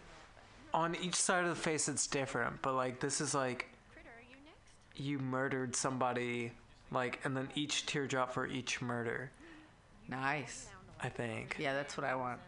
on 0.74 0.94
each 0.96 1.14
side 1.14 1.44
of 1.44 1.50
the 1.50 1.56
face 1.56 1.88
it's 1.88 2.06
different, 2.06 2.60
but 2.60 2.74
like 2.74 3.00
this 3.00 3.22
is 3.22 3.34
like 3.34 3.68
Critter, 3.90 4.10
are 4.10 4.20
you 4.20 4.36
next? 4.44 5.06
you 5.06 5.18
murdered 5.18 5.74
somebody, 5.74 6.52
like, 6.92 7.20
and 7.24 7.34
then 7.34 7.48
each 7.54 7.86
teardrop 7.86 8.32
for 8.32 8.46
each 8.46 8.82
murder. 8.82 9.30
Nice. 10.08 10.68
I 11.00 11.08
think. 11.08 11.56
Yeah, 11.58 11.72
that's 11.74 11.96
what 11.96 12.04
I 12.04 12.14
want. 12.14 12.40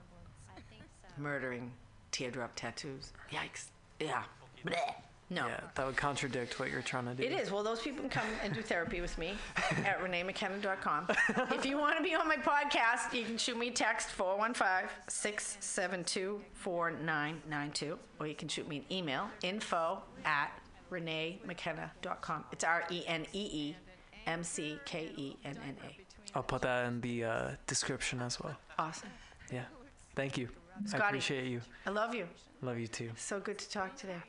I 1.21 1.25
think 1.25 1.35
so. 1.35 1.41
murdering 1.41 1.73
teardrop 2.11 2.53
tattoos. 2.57 3.13
Yikes. 3.31 3.67
Yeah. 3.99 4.23
Blech. 4.65 4.95
No. 5.33 5.47
Yeah, 5.47 5.61
that 5.77 5.87
would 5.87 5.97
contradict 5.97 6.59
what 6.59 6.71
you're 6.73 6.83
trying 6.83 7.05
to 7.07 7.15
do. 7.15 7.23
It 7.23 7.31
is. 7.31 7.53
Well, 7.53 7.63
those 7.63 7.81
people 7.81 8.01
can 8.01 8.11
come 8.11 8.27
and 8.43 8.53
do 8.53 8.63
therapy 8.63 9.01
with 9.01 9.17
me 9.17 9.35
at 9.87 10.01
reneemckenna.com. 10.03 11.07
if 11.53 11.65
you 11.65 11.79
want 11.79 11.97
to 11.99 12.03
be 12.03 12.17
on 12.17 12.27
my 12.27 12.37
podcast, 12.37 13.13
you 13.15 13.25
can 13.25 13.39
shoot 13.39 13.57
me 13.57 13.69
a 13.69 13.71
text 13.71 14.09
415 14.11 14.89
672 15.09 16.41
4992, 16.55 17.99
or 18.19 18.27
you 18.27 18.35
can 18.35 18.49
shoot 18.49 18.67
me 18.67 18.79
an 18.79 18.85
email 18.91 19.29
info 19.45 20.03
at 20.25 20.51
reneemckenna.com. 20.91 22.45
It's 22.51 22.65
R 22.65 22.83
E 22.91 23.05
N 23.07 23.25
E 23.33 23.49
E 23.53 23.77
M 24.27 24.43
C 24.43 24.79
K 24.85 25.13
E 25.17 25.37
N 25.45 25.57
N 25.65 25.77
A. 25.85 25.97
I'll 26.37 26.43
put 26.43 26.63
that 26.63 26.87
in 26.87 27.01
the 27.01 27.25
uh, 27.25 27.51
description 27.69 28.21
as 28.21 28.41
well. 28.41 28.57
Awesome. 28.81 29.11
Yeah. 29.53 29.65
Thank 30.17 30.37
you. 30.37 30.49
I 30.93 30.97
appreciate 30.98 31.47
you. 31.47 31.61
I 31.86 31.90
love 31.90 32.15
you. 32.15 32.27
Love 32.62 32.78
you 32.78 32.86
too. 32.86 33.11
So 33.16 33.40
good 33.40 33.59
to 33.59 33.69
talk 33.70 33.97
today. 33.97 34.23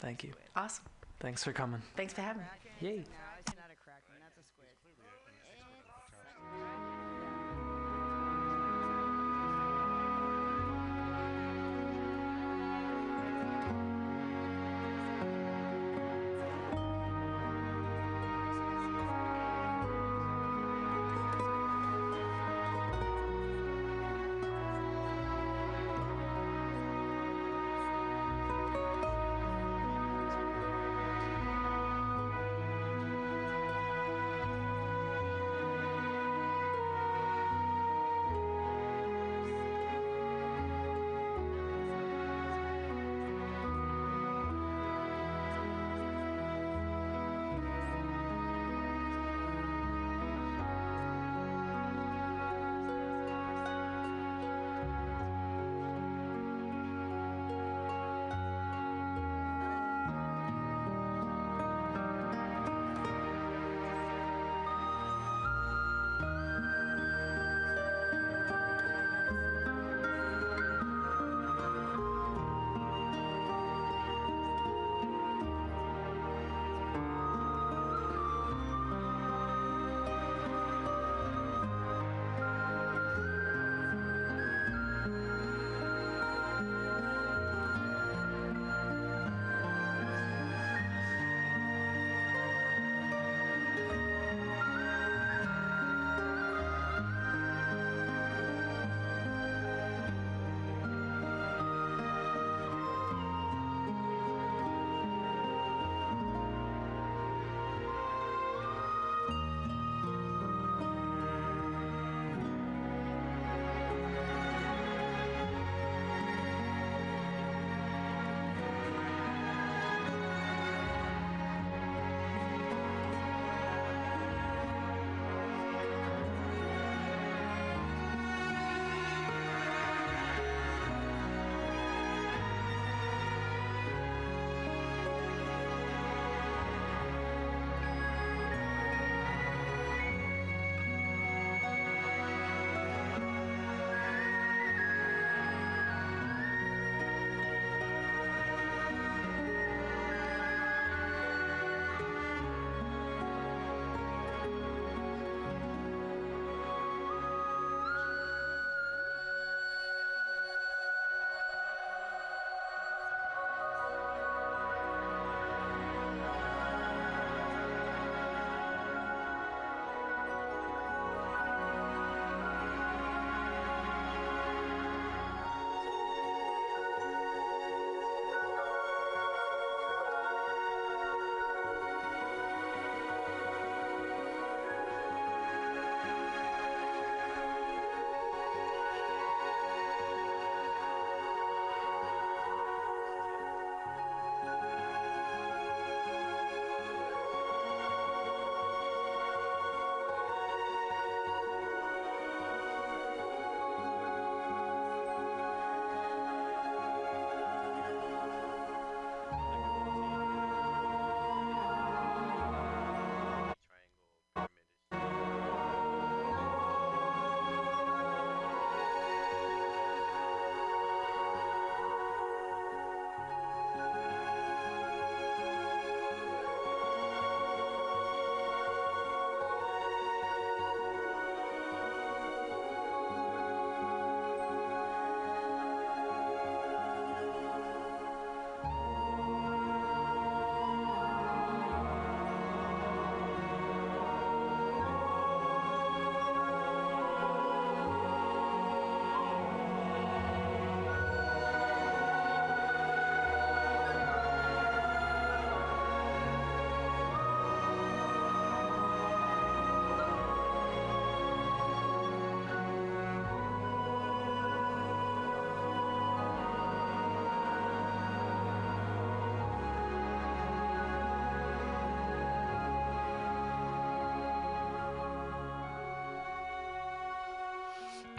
Thank 0.00 0.24
you. 0.24 0.32
Awesome. 0.54 0.84
Thanks 1.20 1.42
for 1.42 1.52
coming. 1.52 1.82
Thanks 1.96 2.12
for 2.12 2.22
having 2.22 2.42
me. 2.42 2.48
Yay. 2.80 3.04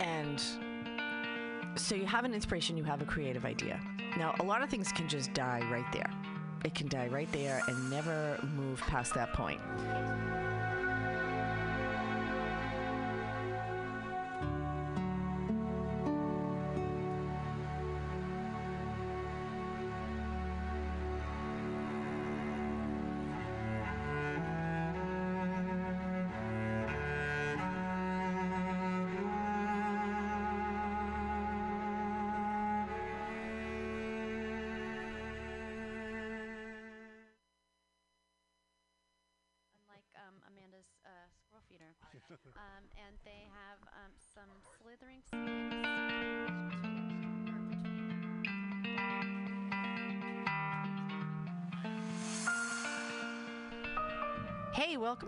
And 0.06 0.42
so 1.76 1.96
you 1.96 2.06
have 2.06 2.26
an 2.26 2.34
inspiration, 2.34 2.78
you 2.78 2.84
have 2.84 3.02
a 3.02 3.06
creative 3.06 3.44
idea. 3.44 3.80
Now, 4.18 4.36
a 4.40 4.44
lot 4.44 4.62
of 4.62 4.70
things 4.70 4.92
can 4.92 5.10
just 5.10 5.34
die 5.34 5.62
right 5.72 5.92
there. 5.92 6.10
It 6.64 6.76
can 6.76 6.88
die 6.88 7.08
right 7.08 7.32
there 7.32 7.62
and 7.68 7.90
never 7.90 8.40
move 8.56 8.80
past 8.82 9.14
that 9.16 9.34
point. 9.34 9.60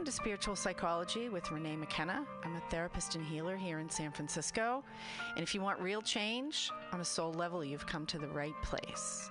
To 0.08 0.12
Spiritual 0.14 0.56
Psychology 0.56 1.28
with 1.28 1.52
Renee 1.52 1.76
McKenna. 1.76 2.26
I'm 2.42 2.56
a 2.56 2.62
therapist 2.70 3.16
and 3.16 3.26
healer 3.26 3.58
here 3.58 3.80
in 3.80 3.90
San 3.90 4.10
Francisco. 4.10 4.82
And 5.36 5.44
if 5.44 5.54
you 5.54 5.60
want 5.60 5.82
real 5.82 6.02
change 6.02 6.72
on 6.94 7.02
a 7.02 7.04
soul 7.04 7.34
level, 7.34 7.62
you've 7.62 7.86
come 7.86 8.06
to 8.06 8.18
the 8.18 8.28
right 8.30 8.56
place. 8.64 9.30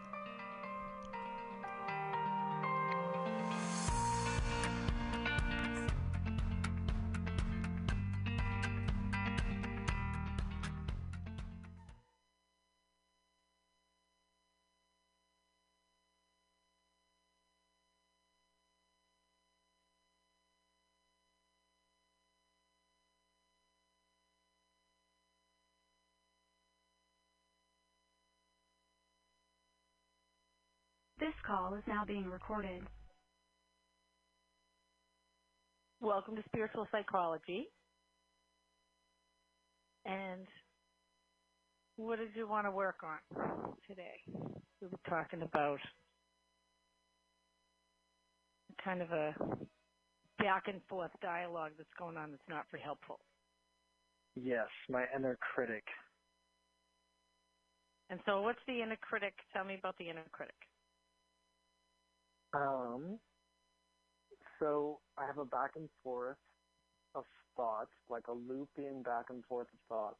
This 31.27 31.35
call 31.45 31.75
is 31.75 31.83
now 31.89 32.05
being 32.07 32.31
recorded. 32.31 32.83
Welcome 36.01 36.37
to 36.37 36.43
Spiritual 36.47 36.87
Psychology. 36.93 37.67
And 40.05 40.47
what 41.97 42.21
did 42.21 42.29
you 42.37 42.47
want 42.47 42.69
to 42.69 42.71
work 42.71 42.99
on 43.03 43.75
today? 43.89 44.23
We 44.81 44.87
were 44.87 44.99
talking 45.09 45.43
about 45.43 45.81
kind 48.85 49.03
of 49.03 49.11
a 49.11 49.35
back 50.39 50.69
and 50.69 50.81
forth 50.89 51.11
dialogue 51.23 51.73
that's 51.77 51.91
going 51.99 52.17
on 52.17 52.31
that's 52.31 52.49
not 52.49 52.67
very 52.71 52.85
helpful. 52.85 53.19
Yes, 54.37 54.69
my 54.89 55.07
inner 55.13 55.37
critic. 55.41 55.83
And 58.11 58.21
so 58.27 58.43
what's 58.43 58.61
the 58.69 58.81
inner 58.81 58.99
critic? 59.01 59.35
Tell 59.53 59.65
me 59.65 59.75
about 59.77 59.99
the 59.99 60.09
inner 60.09 60.23
critic. 60.31 60.55
Um, 62.55 63.19
so 64.59 65.01
I 65.19 65.27
have 65.27 65.39
a 65.39 65.45
back 65.45 65.73
and 65.77 65.89
forth 66.03 66.37
of 67.15 67.25
thoughts, 67.57 67.91
like 68.09 68.25
a 68.29 68.33
looping 68.33 69.03
back 69.03 69.27
and 69.31 69.45
forth 69.47 69.69
of 69.73 69.81
thoughts 69.89 70.19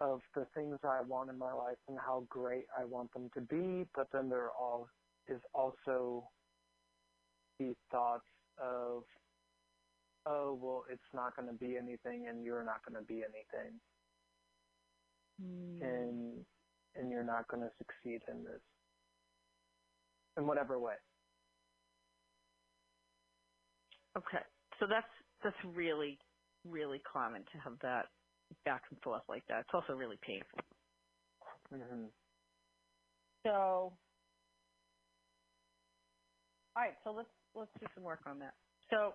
of 0.00 0.20
the 0.34 0.46
things 0.54 0.78
I 0.82 1.02
want 1.02 1.28
in 1.30 1.38
my 1.38 1.52
life 1.52 1.76
and 1.88 1.98
how 1.98 2.24
great 2.28 2.64
I 2.78 2.84
want 2.84 3.12
them 3.12 3.30
to 3.34 3.40
be, 3.42 3.86
but 3.94 4.08
then 4.12 4.28
there 4.30 4.50
all 4.50 4.88
is 5.28 5.40
also 5.54 6.28
the 7.58 7.74
thoughts 7.92 8.24
of, 8.58 9.04
oh, 10.26 10.58
well, 10.60 10.84
it's 10.90 11.02
not 11.14 11.36
going 11.36 11.48
to 11.48 11.54
be 11.54 11.76
anything 11.76 12.26
and 12.28 12.44
you're 12.44 12.64
not 12.64 12.80
going 12.88 12.98
to 13.00 13.06
be 13.06 13.22
anything. 13.22 13.78
And, 15.82 16.46
and 16.96 17.10
you're 17.10 17.24
not 17.24 17.48
going 17.48 17.62
to 17.62 17.70
succeed 17.78 18.22
in 18.30 18.44
this. 18.44 18.60
In 20.36 20.46
whatever 20.46 20.78
way. 20.78 20.94
Okay. 24.16 24.44
So 24.78 24.86
that's 24.88 25.06
that's 25.42 25.56
really, 25.64 26.18
really 26.64 27.00
common 27.10 27.42
to 27.52 27.58
have 27.58 27.78
that 27.82 28.06
back 28.64 28.82
and 28.90 29.00
forth 29.02 29.22
like 29.28 29.44
that. 29.48 29.60
It's 29.60 29.70
also 29.74 29.94
really 29.94 30.18
painful. 30.22 30.60
hmm 31.72 32.06
So, 33.44 33.50
all 33.52 33.96
right. 36.76 36.94
So 37.04 37.12
let's 37.12 37.30
let's 37.54 37.70
do 37.80 37.86
some 37.94 38.04
work 38.04 38.20
on 38.26 38.38
that. 38.40 38.54
So, 38.90 39.14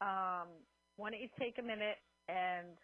um, 0.00 0.48
why 0.96 1.10
don't 1.10 1.20
you 1.20 1.28
take 1.38 1.58
a 1.58 1.62
minute 1.62 1.98
and 2.28 2.76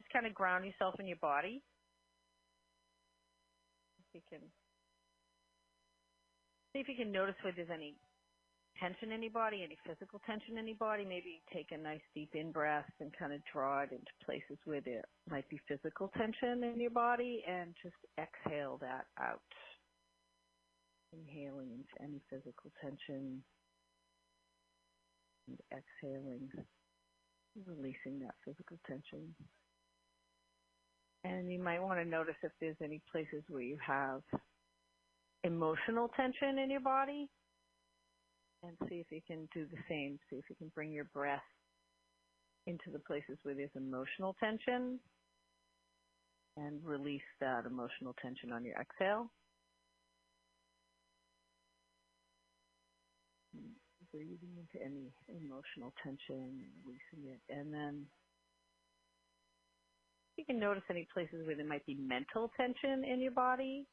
just 0.00 0.12
kind 0.12 0.26
of 0.26 0.34
ground 0.34 0.64
yourself 0.64 0.94
in 1.00 1.06
your 1.06 1.18
body? 1.18 1.62
If 4.00 4.14
you 4.14 4.20
can 4.28 4.40
see 6.72 6.80
if 6.80 6.88
you 6.88 6.96
can 6.96 7.12
notice 7.12 7.34
where 7.42 7.52
there's 7.54 7.70
any 7.72 7.96
tension 8.78 9.12
in 9.12 9.22
your 9.22 9.32
body, 9.32 9.62
any 9.62 9.76
physical 9.86 10.20
tension 10.26 10.58
in 10.58 10.66
your 10.66 10.76
body. 10.76 11.04
Maybe 11.04 11.42
take 11.52 11.68
a 11.72 11.76
nice 11.76 12.00
deep 12.14 12.30
in 12.34 12.52
breath 12.52 12.90
and 13.00 13.12
kind 13.18 13.32
of 13.32 13.40
draw 13.52 13.80
it 13.80 13.90
into 13.92 14.10
places 14.24 14.58
where 14.64 14.80
there 14.80 15.04
might 15.28 15.48
be 15.48 15.60
physical 15.68 16.10
tension 16.16 16.64
in 16.64 16.80
your 16.80 16.90
body 16.90 17.42
and 17.48 17.74
just 17.82 17.96
exhale 18.18 18.78
that 18.80 19.06
out. 19.18 19.40
Inhaling 21.12 21.70
into 21.72 22.02
any 22.02 22.20
physical 22.30 22.70
tension 22.80 23.42
and 25.48 25.58
exhaling, 25.72 26.48
releasing 27.66 28.20
that 28.20 28.34
physical 28.44 28.78
tension. 28.86 29.34
And 31.24 31.52
you 31.52 31.58
might 31.58 31.82
want 31.82 31.98
to 31.98 32.04
notice 32.04 32.36
if 32.42 32.52
there's 32.60 32.76
any 32.82 33.02
places 33.10 33.42
where 33.48 33.62
you 33.62 33.76
have 33.84 34.22
emotional 35.44 36.08
tension 36.16 36.58
in 36.58 36.70
your 36.70 36.80
body 36.80 37.28
and 38.62 38.76
see 38.88 38.96
if 38.96 39.06
you 39.10 39.20
can 39.26 39.48
do 39.54 39.66
the 39.66 39.78
same. 39.88 40.18
See 40.28 40.36
if 40.36 40.44
you 40.50 40.56
can 40.56 40.70
bring 40.74 40.92
your 40.92 41.04
breath 41.04 41.42
into 42.66 42.90
the 42.92 42.98
places 42.98 43.38
where 43.42 43.54
there's 43.54 43.70
emotional 43.74 44.36
tension 44.38 45.00
and 46.56 46.84
release 46.84 47.22
that 47.40 47.64
emotional 47.66 48.14
tension 48.20 48.52
on 48.52 48.64
your 48.64 48.76
exhale. 48.76 49.30
Breathing 54.12 54.56
into 54.58 54.84
any 54.84 55.12
emotional 55.28 55.92
tension, 56.02 56.60
releasing 56.84 57.30
it, 57.32 57.40
and 57.48 57.72
then 57.72 58.04
you 60.36 60.44
can 60.44 60.58
notice 60.58 60.82
any 60.90 61.06
places 61.14 61.46
where 61.46 61.54
there 61.54 61.66
might 61.66 61.86
be 61.86 61.94
mental 61.94 62.50
tension 62.56 63.04
in 63.04 63.20
your 63.20 63.30
body. 63.30 63.86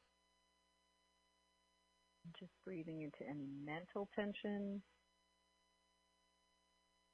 Just 2.38 2.52
breathing 2.64 3.02
into 3.02 3.28
any 3.28 3.46
mental 3.64 4.08
tension 4.14 4.82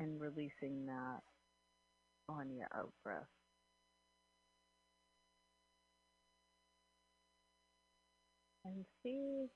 and 0.01 0.21
releasing 0.21 0.87
that 0.87 1.21
on 2.29 2.51
your 2.55 2.69
out 2.75 2.93
breath. 3.03 3.23
And 8.65 8.85
see, 9.03 9.47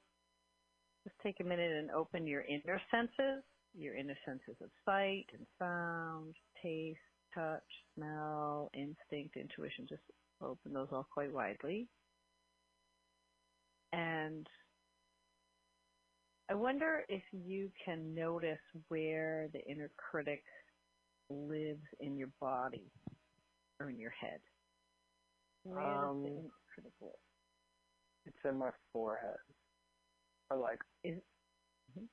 just 1.04 1.16
take 1.22 1.40
a 1.40 1.44
minute 1.44 1.72
and 1.72 1.90
open 1.90 2.26
your 2.26 2.42
inner 2.42 2.80
senses, 2.90 3.42
your 3.74 3.96
inner 3.96 4.18
senses 4.26 4.56
of 4.62 4.68
sight 4.84 5.24
and 5.32 5.46
sound, 5.58 6.36
taste, 6.62 6.98
touch, 7.34 7.62
smell, 7.96 8.70
instinct, 8.74 9.36
intuition. 9.36 9.86
Just 9.88 10.02
open 10.42 10.72
those 10.72 10.88
all 10.92 11.06
quite 11.10 11.32
widely. 11.32 11.88
And 13.92 14.46
I 16.50 16.54
wonder 16.54 17.04
if 17.08 17.22
you 17.32 17.70
can 17.84 18.14
notice 18.14 18.58
where 18.88 19.48
the 19.52 19.60
inner 19.70 19.90
critic 19.96 20.42
lives 21.28 21.84
in 22.00 22.16
your 22.16 22.32
body 22.40 22.90
or 23.80 23.90
in 23.90 23.98
your 23.98 24.10
head. 24.10 24.40
Where 25.64 25.82
Um, 25.82 26.22
the 26.22 26.28
inner 26.28 26.50
critic 26.74 26.92
live? 27.00 27.12
It's 28.24 28.36
in 28.44 28.56
my 28.58 28.70
forehead. 28.92 29.36
Or 30.50 30.56
like 30.56 30.80
Is 31.04 31.22
Mhm. 31.96 32.08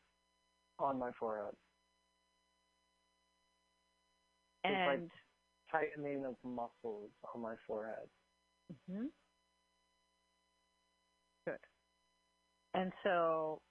on 0.80 1.00
my 1.00 1.12
forehead. 1.14 1.56
It's 4.66 4.88
like- 4.88 5.00
and 5.00 5.12
tightening 5.70 6.26
of 6.26 6.44
muscles 6.44 7.12
on 7.34 7.42
my 7.42 7.56
forehead. 7.68 8.10
hmm 8.88 9.08
Good. 11.46 11.60
And 12.74 12.92
so, 13.04 13.62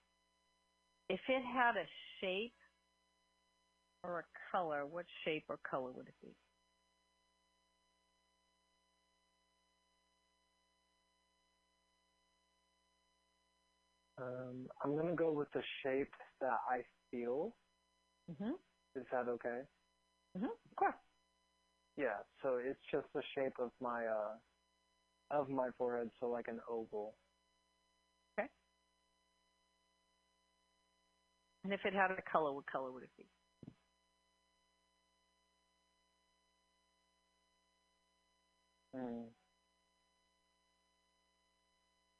if 1.09 1.19
it 1.27 1.43
had 1.43 1.75
a 1.77 1.85
shape 2.19 2.53
or 4.03 4.19
a 4.19 4.23
color, 4.51 4.85
what 4.85 5.05
shape 5.23 5.45
or 5.49 5.59
color 5.69 5.91
would 5.91 6.07
it 6.07 6.15
be? 6.21 6.35
Um, 14.17 14.67
I'm 14.83 14.95
gonna 14.95 15.15
go 15.15 15.31
with 15.31 15.51
the 15.53 15.61
shape 15.83 16.13
that 16.39 16.59
I 16.69 16.81
feel. 17.11 17.53
Mm-hmm. 18.31 18.51
Is 18.95 19.05
that 19.11 19.27
okay? 19.27 19.61
Mm-hmm. 20.37 20.45
Of 20.45 20.75
course. 20.75 20.95
Yeah. 21.97 22.19
So 22.41 22.59
it's 22.63 22.79
just 22.91 23.07
the 23.13 23.21
shape 23.35 23.53
of 23.59 23.71
my 23.81 24.05
uh 24.05 24.35
of 25.31 25.49
my 25.49 25.69
forehead, 25.77 26.09
so 26.19 26.29
like 26.29 26.47
an 26.47 26.59
oval. 26.69 27.15
And 31.65 31.73
if 31.73 31.79
it 31.83 31.95
had 31.95 32.11
a 32.11 32.21
color, 32.31 32.53
what 32.53 32.67
color 32.67 32.91
would 32.91 33.01
it 33.01 33.09
be? 33.17 33.25
Mm. 38.95 39.33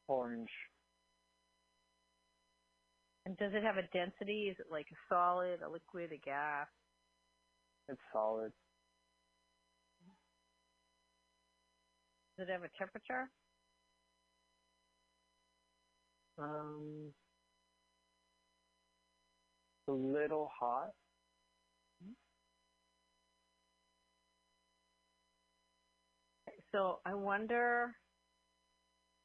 Orange. 0.08 0.50
And 3.28 3.38
does 3.38 3.52
it 3.54 3.62
have 3.62 3.78
a 3.78 3.88
density? 3.94 4.50
Is 4.50 4.58
it 4.60 4.72
like 4.72 4.88
a 4.92 4.96
solid, 5.14 5.62
a 5.62 5.70
liquid, 5.70 6.12
a 6.12 6.18
gas? 6.18 6.68
It's 7.88 8.02
solid. 8.12 8.52
Does 12.40 12.48
it 12.50 12.52
have 12.52 12.64
a 12.64 12.70
temperature? 12.80 13.30
Um, 16.40 17.14
a 19.88 19.92
little 19.92 20.50
hot. 20.60 20.90
So 26.72 27.00
I 27.06 27.14
wonder 27.14 27.96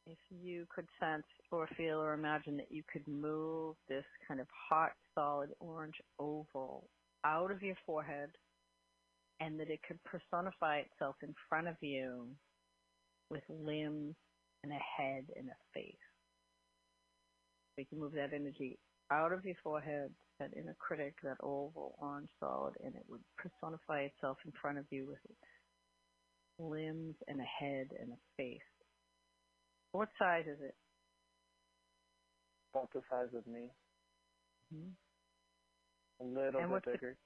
if 0.07 0.19
you 0.31 0.67
could 0.75 0.87
sense 1.01 1.25
or 1.51 1.69
feel 1.77 1.99
or 1.99 2.15
imagine 2.15 2.57
that 2.57 2.71
you 2.71 2.83
could 2.93 3.07
move 3.09 3.75
this 3.89 4.05
kind 4.27 4.41
of 4.41 4.47
hot, 4.69 4.93
solid 5.15 5.51
orange 5.59 5.97
oval 6.19 6.89
out 7.25 7.51
of 7.51 7.63
your 7.63 7.77
forehead 7.85 8.31
and 9.41 9.59
that 9.59 9.71
it 9.71 9.81
could 9.87 9.99
personify 10.05 10.79
itself 10.79 11.17
in 11.23 11.35
front 11.49 11.67
of 11.67 11.77
you 11.81 12.29
with 13.31 13.43
limbs 13.49 14.15
and 14.63 14.73
a 14.73 14.79
head 14.97 15.25
and 15.37 15.49
a 15.49 15.59
face. 15.75 15.95
So 17.75 17.81
you 17.81 17.87
can 17.87 17.99
move 17.99 18.13
that 18.13 18.33
energy 18.35 18.79
out 19.11 19.33
of 19.33 19.45
your 19.45 19.57
forehead, 19.63 20.11
that 20.41 20.51
inner 20.57 20.75
critic, 20.81 21.15
that 21.23 21.37
oval 21.41 21.95
orange 22.01 22.29
solid, 22.41 22.75
and 22.83 22.97
it 22.97 23.05
would 23.09 23.23
personify 23.37 24.01
itself 24.01 24.39
in 24.45 24.53
front 24.61 24.79
of 24.79 24.87
you 24.91 25.07
with 25.07 25.19
limbs 26.59 27.15
and 27.29 27.41
a 27.41 27.45
head 27.45 27.89
and 28.01 28.13
a 28.13 28.17
face. 28.37 28.61
What 29.93 30.09
size 30.19 30.45
is 30.47 30.59
it? 30.61 30.75
About 32.75 32.91
the 32.93 33.03
size 33.11 33.29
of 33.35 33.47
me. 33.47 33.69
Mhm. 34.73 34.93
A 36.21 36.25
little 36.25 36.61
And 36.61 36.69
bit 36.69 36.71
what's 36.71 36.85
the- 36.87 36.93
bigger. 36.93 37.17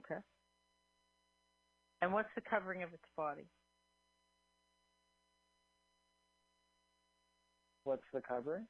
Okay. 0.00 0.20
And 2.00 2.12
what's 2.12 2.32
the 2.34 2.40
covering 2.42 2.82
of 2.82 2.92
its 2.94 3.04
body? 3.16 3.48
What's 7.84 8.04
the 8.12 8.20
cover? 8.20 8.62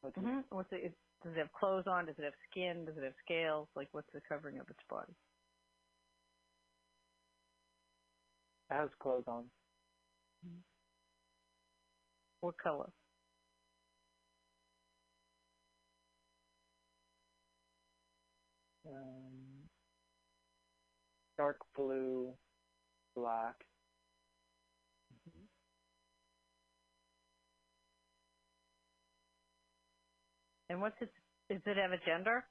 What's 0.00 0.16
hmm 0.16 0.40
What's 0.50 0.72
it? 0.72 0.92
Does 1.26 1.34
it 1.34 1.38
have 1.40 1.52
clothes 1.52 1.88
on? 1.88 2.06
Does 2.06 2.14
it 2.18 2.24
have 2.24 2.34
skin? 2.48 2.84
Does 2.84 2.96
it 2.96 3.02
have 3.02 3.12
scales? 3.24 3.66
Like, 3.74 3.88
what's 3.90 4.06
the 4.14 4.20
covering 4.28 4.60
of 4.60 4.70
its 4.70 4.78
body? 4.88 5.12
It 8.70 8.74
has 8.74 8.90
clothes 9.00 9.24
on. 9.26 9.46
What 12.42 12.54
color? 12.62 12.92
Um, 18.88 19.68
dark 21.36 21.56
blue, 21.76 22.34
black. 23.16 23.65
And 30.68 30.80
what's 30.80 30.96
its? 31.00 31.12
Does 31.50 31.60
it 31.66 31.76
have 31.76 31.92
a 31.92 32.04
gender? 32.06 32.44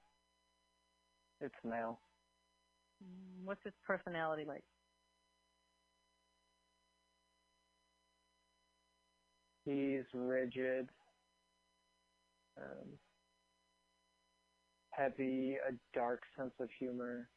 It's 1.41 1.55
male. 1.63 1.99
Mm, 3.03 3.45
What's 3.45 3.61
its 3.65 3.77
personality 3.85 4.45
like? 4.47 4.63
He's 9.65 10.05
rigid, 10.13 10.89
um, 12.57 12.99
heavy, 14.91 15.55
a 15.55 15.73
dark 15.93 16.21
sense 16.37 16.53
of 16.59 16.69
humor. 16.79 17.29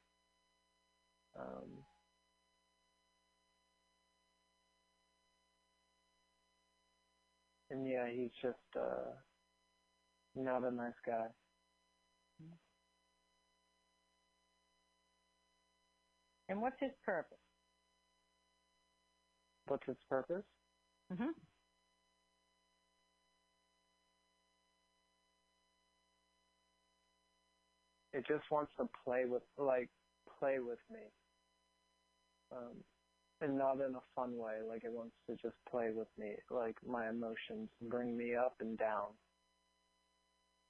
Um, 1.38 1.86
and 7.70 7.86
yeah, 7.88 8.08
he's 8.10 8.30
just 8.42 8.58
uh, 8.76 9.12
not 10.38 10.64
a 10.64 10.70
nice 10.70 10.92
guy. 11.06 11.26
And 16.48 16.62
what's 16.62 16.76
his 16.80 16.92
purpose? 17.04 17.36
What's 19.66 19.84
his 19.86 19.96
purpose? 20.08 20.44
Mm-hmm. 21.12 21.30
It 28.14 28.24
just 28.26 28.44
wants 28.50 28.72
to 28.78 28.88
play 29.04 29.24
with, 29.26 29.42
like, 29.58 29.90
play 30.40 30.58
with 30.58 30.78
me. 30.90 31.00
Um, 32.50 32.82
and 33.40 33.56
not 33.56 33.74
in 33.74 33.94
a 33.94 34.02
fun 34.14 34.36
way. 34.36 34.54
Like 34.66 34.84
it 34.84 34.92
wants 34.92 35.14
to 35.28 35.36
just 35.36 35.56
play 35.70 35.90
with 35.94 36.08
me, 36.18 36.32
like 36.50 36.76
my 36.86 37.08
emotions, 37.08 37.68
bring 37.82 38.16
me 38.16 38.34
up 38.34 38.54
and 38.60 38.76
down. 38.78 39.14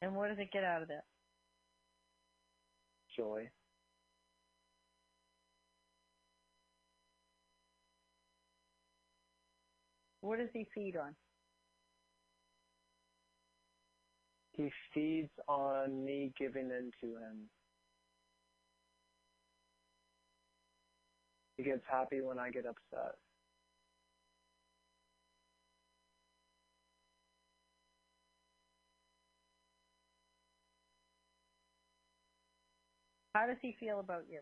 And 0.00 0.14
what 0.14 0.28
does 0.28 0.38
it 0.38 0.52
get 0.52 0.64
out 0.64 0.82
of 0.82 0.88
that? 0.88 1.04
Joy. 3.16 3.48
What 10.20 10.38
does 10.38 10.48
he 10.52 10.66
feed 10.74 10.96
on? 10.96 11.14
He 14.52 14.70
feeds 14.92 15.30
on 15.46 16.04
me 16.04 16.32
giving 16.38 16.70
in 16.70 16.90
to 17.00 17.06
him. 17.06 17.48
He 21.56 21.64
gets 21.64 21.82
happy 21.90 22.20
when 22.20 22.38
I 22.38 22.50
get 22.50 22.66
upset. 22.66 23.14
How 33.39 33.47
does 33.47 33.59
he 33.62 33.77
feel 33.78 34.01
about 34.01 34.24
you? 34.28 34.40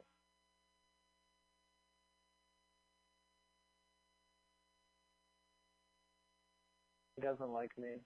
He 7.15 7.21
doesn't 7.21 7.51
like 7.51 7.77
me. 7.77 7.97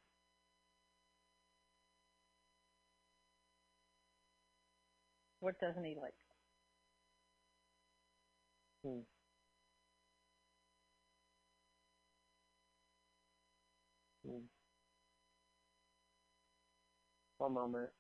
What 5.41 5.61
doesn't 5.61 5.85
he 5.85 5.97
like? 6.01 6.15
Hmm. 8.85 9.01
Hmm. 14.25 14.45
One 17.39 17.55
moment. 17.55 17.91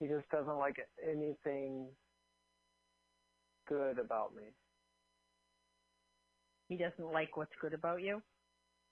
He 0.00 0.06
just 0.06 0.28
doesn't 0.30 0.56
like 0.56 0.76
anything 1.02 1.94
good 3.68 3.98
about 3.98 4.34
me. 4.34 4.44
He 6.68 6.76
doesn't 6.76 7.12
like 7.12 7.36
what's 7.36 7.52
good 7.60 7.74
about 7.74 8.00
you. 8.00 8.22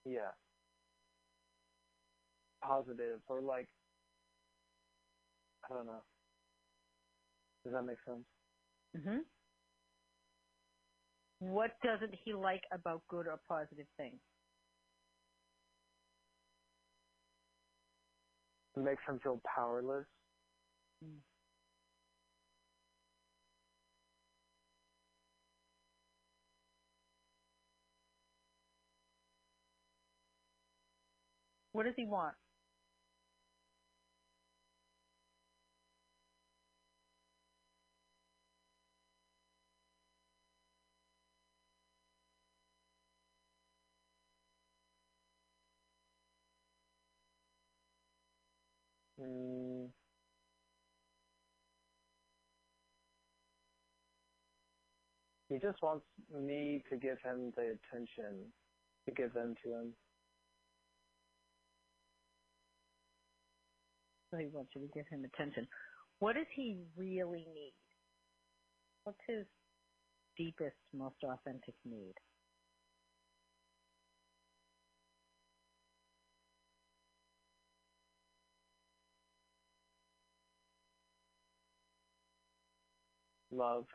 Yeah. 0.04 0.32
Positive 2.62 3.20
or 3.26 3.40
like 3.40 3.68
I 5.64 5.74
don't 5.74 5.86
know. 5.86 6.02
Does 7.64 7.72
that 7.72 7.82
make 7.82 7.98
sense? 8.04 8.26
Mhm. 8.96 9.20
What 11.38 11.70
doesn't 11.82 12.14
he 12.24 12.34
like 12.34 12.62
about 12.70 13.06
good 13.08 13.26
or 13.26 13.38
positive 13.48 13.86
things? 13.96 14.20
It 18.76 18.80
makes 18.80 19.02
him 19.08 19.20
feel 19.20 19.40
powerless. 19.54 20.06
Mm. 21.04 21.18
What 31.72 31.84
does 31.84 31.94
he 31.96 32.04
want? 32.04 32.34
Mm. 49.18 49.90
He 55.48 55.58
just 55.58 55.80
wants 55.82 56.04
me 56.30 56.82
to 56.90 56.96
give 56.96 57.16
him 57.24 57.52
the 57.56 57.74
attention 57.76 58.52
to 59.06 59.14
give 59.14 59.32
them 59.32 59.54
to 59.64 59.70
him. 59.70 59.94
So 64.30 64.36
he 64.36 64.46
wants 64.52 64.70
you 64.74 64.82
to 64.82 64.88
give 64.92 65.06
him 65.08 65.24
attention. 65.24 65.66
What 66.18 66.34
does 66.34 66.46
he 66.54 66.76
really 66.96 67.46
need? 67.54 67.72
What's 69.04 69.18
his 69.26 69.46
deepest, 70.36 70.76
most 70.94 71.16
authentic 71.24 71.74
need? 71.86 72.12
Love. 83.50 83.86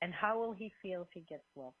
And 0.00 0.14
how 0.14 0.38
will 0.40 0.54
he 0.54 0.72
feel 0.82 1.02
if 1.02 1.08
he 1.14 1.22
gets 1.22 1.44
love? 1.56 1.74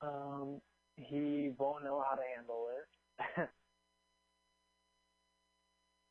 Um, 0.00 0.60
he 0.96 1.50
won't 1.58 1.84
know 1.84 2.02
how 2.02 2.16
to 2.16 2.22
handle 2.36 2.68
it. 2.70 3.50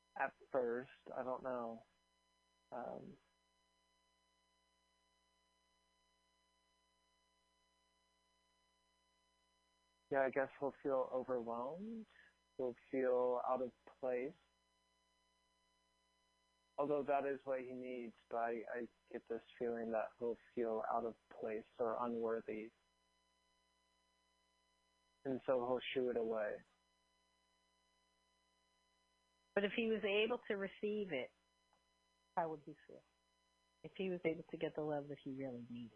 At 0.19 0.33
first, 0.51 0.91
I 1.17 1.23
don't 1.23 1.43
know. 1.43 1.85
Um, 2.71 3.17
yeah, 10.11 10.21
I 10.21 10.29
guess 10.31 10.49
he'll 10.59 10.73
feel 10.83 11.09
overwhelmed. 11.13 12.07
He'll 12.57 12.75
feel 12.91 13.41
out 13.49 13.61
of 13.61 13.71
place. 14.01 14.33
Although 16.81 17.05
that 17.07 17.29
is 17.29 17.39
what 17.45 17.59
he 17.61 17.73
needs, 17.75 18.13
but 18.31 18.37
I, 18.37 18.49
I 18.75 18.79
get 19.13 19.21
this 19.29 19.41
feeling 19.59 19.91
that 19.91 20.09
he'll 20.19 20.37
feel 20.55 20.81
out 20.91 21.05
of 21.05 21.13
place 21.39 21.63
or 21.79 21.97
unworthy 22.01 22.69
and 25.25 25.39
so 25.45 25.53
he'll 25.67 25.79
shoo 25.93 26.09
it 26.09 26.17
away. 26.17 26.51
But 29.55 29.65
if 29.65 29.71
he 29.75 29.89
was 29.89 30.01
able 30.03 30.39
to 30.47 30.55
receive 30.55 31.11
it, 31.11 31.29
how 32.37 32.49
would 32.49 32.61
he 32.65 32.73
feel? 32.87 33.03
If 33.83 33.91
he 33.97 34.09
was 34.09 34.19
able 34.25 34.45
to 34.51 34.57
get 34.57 34.75
the 34.75 34.81
love 34.81 35.07
that 35.09 35.17
he 35.23 35.31
really 35.31 35.65
needed. 35.69 35.91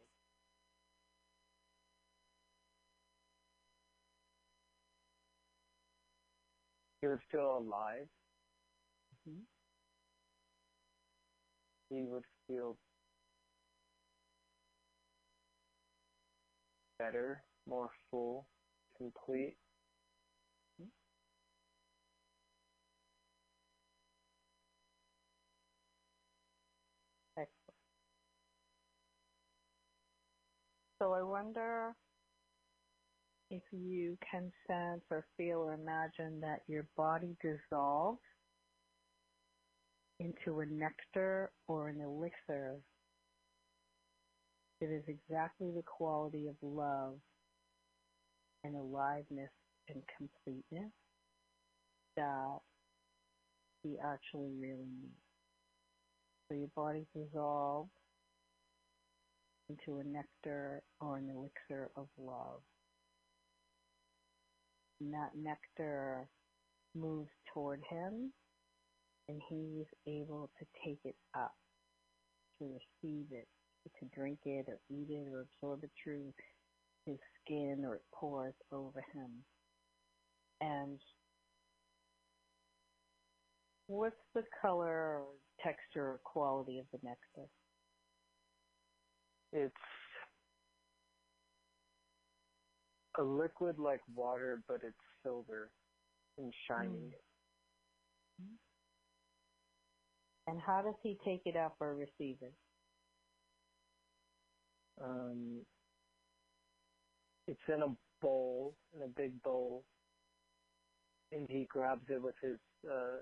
He 7.02 7.08
would 7.08 7.20
feel 7.32 7.58
alive. 7.60 8.10
Mhm. 9.28 9.46
He 11.90 12.04
would 12.04 12.24
feel 12.48 12.78
better, 17.00 17.44
more 17.68 17.90
full, 18.10 18.48
complete. 18.98 19.58
Excellent. 27.38 27.76
So 31.02 31.14
I 31.14 31.22
wonder 31.22 31.94
if 33.52 33.62
you 33.72 34.18
can 34.32 34.52
sense 34.68 35.02
or 35.12 35.26
feel 35.38 35.60
or 35.60 35.74
imagine 35.74 36.40
that 36.42 36.62
your 36.68 36.88
body 36.96 37.36
dissolves 37.42 38.20
into 40.20 40.60
a 40.62 40.66
nectar 40.66 41.52
or 41.68 41.90
an 41.90 42.02
elixir 42.02 42.78
that 44.82 44.90
is 44.90 45.04
exactly 45.08 45.72
the 45.76 45.84
quality 45.84 46.48
of 46.48 46.56
love 46.62 47.16
and 48.64 48.76
aliveness 48.76 49.52
and 49.90 50.02
completeness 50.18 50.92
that 52.16 52.60
he 53.84 53.96
actually 54.04 54.52
really 54.60 54.88
needs. 55.02 55.16
So 56.50 56.56
your 56.56 56.70
body 56.76 57.06
dissolves 57.14 57.90
into 59.70 60.00
a 60.00 60.04
nectar 60.04 60.84
or 61.02 61.18
an 61.18 61.30
elixir 61.30 61.90
of 61.96 62.08
love. 62.18 62.62
And 65.02 65.14
that 65.14 65.32
nectar 65.36 66.28
moves 66.96 67.32
toward 67.54 67.82
him 67.90 68.32
and 69.28 69.42
he's 69.50 69.88
able 70.08 70.50
to 70.60 70.66
take 70.86 71.00
it 71.04 71.16
up, 71.36 71.56
to 72.60 72.66
receive 72.66 73.26
it, 73.32 73.48
to 74.00 74.20
drink 74.20 74.40
it 74.46 74.66
or 74.68 74.80
eat 74.90 75.10
it 75.10 75.28
or 75.32 75.42
absorb 75.42 75.84
it 75.84 75.92
through 76.04 76.34
his 77.06 77.18
skin 77.44 77.84
or 77.86 77.96
it 77.96 78.04
pours 78.14 78.54
over 78.72 79.04
him. 79.14 79.32
And 80.62 81.00
what's 83.88 84.16
the 84.34 84.44
color 84.62 85.20
or 85.20 85.26
texture 85.64 86.04
or 86.04 86.20
quality 86.24 86.80
of 86.80 86.86
the 86.92 87.00
nectar? 87.04 87.50
It's 89.54 89.74
a 93.18 93.24
liquid 93.24 93.80
like 93.80 94.02
water, 94.14 94.62
but 94.68 94.80
it's 94.84 94.96
silver 95.24 95.70
and 96.38 96.54
shiny. 96.68 96.90
Mm-hmm. 96.90 97.25
And 100.48 100.60
how 100.62 100.82
does 100.82 100.96
he 101.02 101.18
take 101.26 101.42
it 101.46 101.56
up 101.56 101.76
or 101.80 101.96
receive 101.96 102.38
it? 102.42 102.54
Um, 105.02 105.66
it's 107.48 107.60
in 107.68 107.82
a 107.82 107.96
bowl, 108.22 108.76
in 108.96 109.02
a 109.02 109.08
big 109.08 109.42
bowl, 109.42 109.84
and 111.32 111.48
he 111.50 111.66
grabs 111.70 112.06
it 112.10 112.22
with 112.22 112.36
his, 112.42 112.58
uh, 112.90 113.18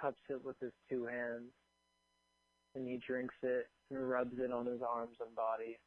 cups 0.00 0.20
it 0.28 0.44
with 0.44 0.56
his 0.60 0.72
two 0.88 1.06
hands, 1.06 1.50
and 2.74 2.86
he 2.88 2.98
drinks 3.06 3.34
it 3.42 3.66
and 3.90 4.08
rubs 4.08 4.34
it 4.38 4.52
on 4.52 4.66
his 4.66 4.80
arms 4.82 5.16
and 5.20 5.34
body. 5.34 5.78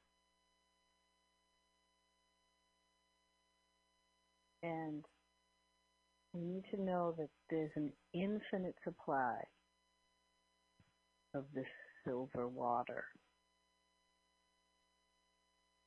And 4.63 5.05
you 6.33 6.41
need 6.41 6.63
to 6.71 6.81
know 6.81 7.13
that 7.17 7.29
there's 7.49 7.71
an 7.75 7.93
infinite 8.13 8.75
supply 8.83 9.43
of 11.37 11.45
this 11.53 11.65
silver 12.05 12.47
water 12.47 13.05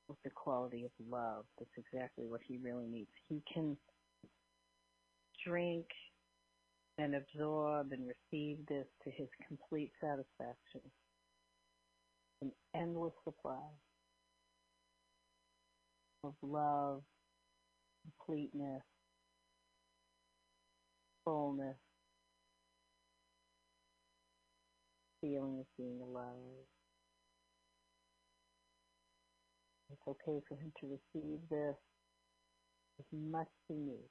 with 0.09 0.19
the 0.25 0.31
quality 0.31 0.85
of 0.85 0.91
love. 1.11 1.45
That's 1.59 1.71
exactly 1.77 2.27
what 2.27 2.41
he 2.47 2.59
really 2.59 2.87
needs. 2.87 3.11
He 3.29 3.43
can 3.53 3.77
drink 5.47 5.87
and 6.99 7.15
absorb 7.15 7.93
and 7.93 8.07
receive 8.07 8.59
this 8.69 8.87
to 9.05 9.11
his 9.11 9.29
complete 9.47 9.93
satisfaction. 10.01 10.81
An 12.43 12.53
endless 12.75 13.13
supply 13.25 13.69
of 16.25 16.35
love 16.43 17.03
completeness, 18.03 18.83
fullness, 21.25 21.77
feeling 25.21 25.61
of 25.61 25.67
being 25.77 26.01
alive. 26.01 26.67
It's 29.91 30.03
okay 30.07 30.41
for 30.49 30.57
him 30.57 30.73
to 30.81 30.87
receive 30.87 31.49
this 31.49 31.77
as 33.01 33.07
much 33.13 33.49
as 33.49 33.63
he 33.69 33.75
needs. 33.75 34.11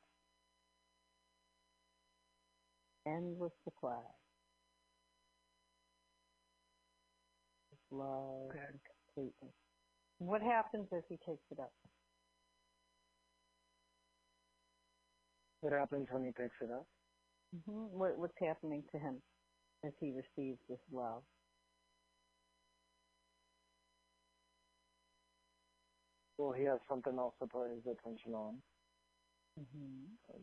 Endless 3.08 3.54
supply 3.64 4.04
love 7.92 8.50
Okay. 8.50 8.66
and 8.70 8.80
completeness. 9.16 9.56
What 10.20 10.42
happens 10.42 10.88
if 10.92 11.06
he 11.10 11.18
takes 11.18 11.44
it 11.52 11.60
up? 11.60 11.74
What 15.62 15.74
happens 15.74 16.08
when 16.12 16.26
he 16.26 16.32
picks 16.32 16.56
it 16.62 16.72
up? 16.72 16.88
hmm 17.54 17.88
What, 17.88 18.18
what's 18.18 18.38
happening 18.40 18.84
to 18.92 19.00
him 19.00 19.24
as 19.86 19.94
he 20.00 20.12
receives 20.12 20.60
this 20.68 20.80
love? 20.92 21.24
Well, 26.38 26.54
he 26.54 26.64
has 26.66 26.80
something 26.88 27.18
else 27.18 27.34
to 27.42 27.48
put 27.48 27.70
his 27.70 27.84
attention 27.86 28.34
on, 28.34 28.56
Mm-hmm. 29.60 30.38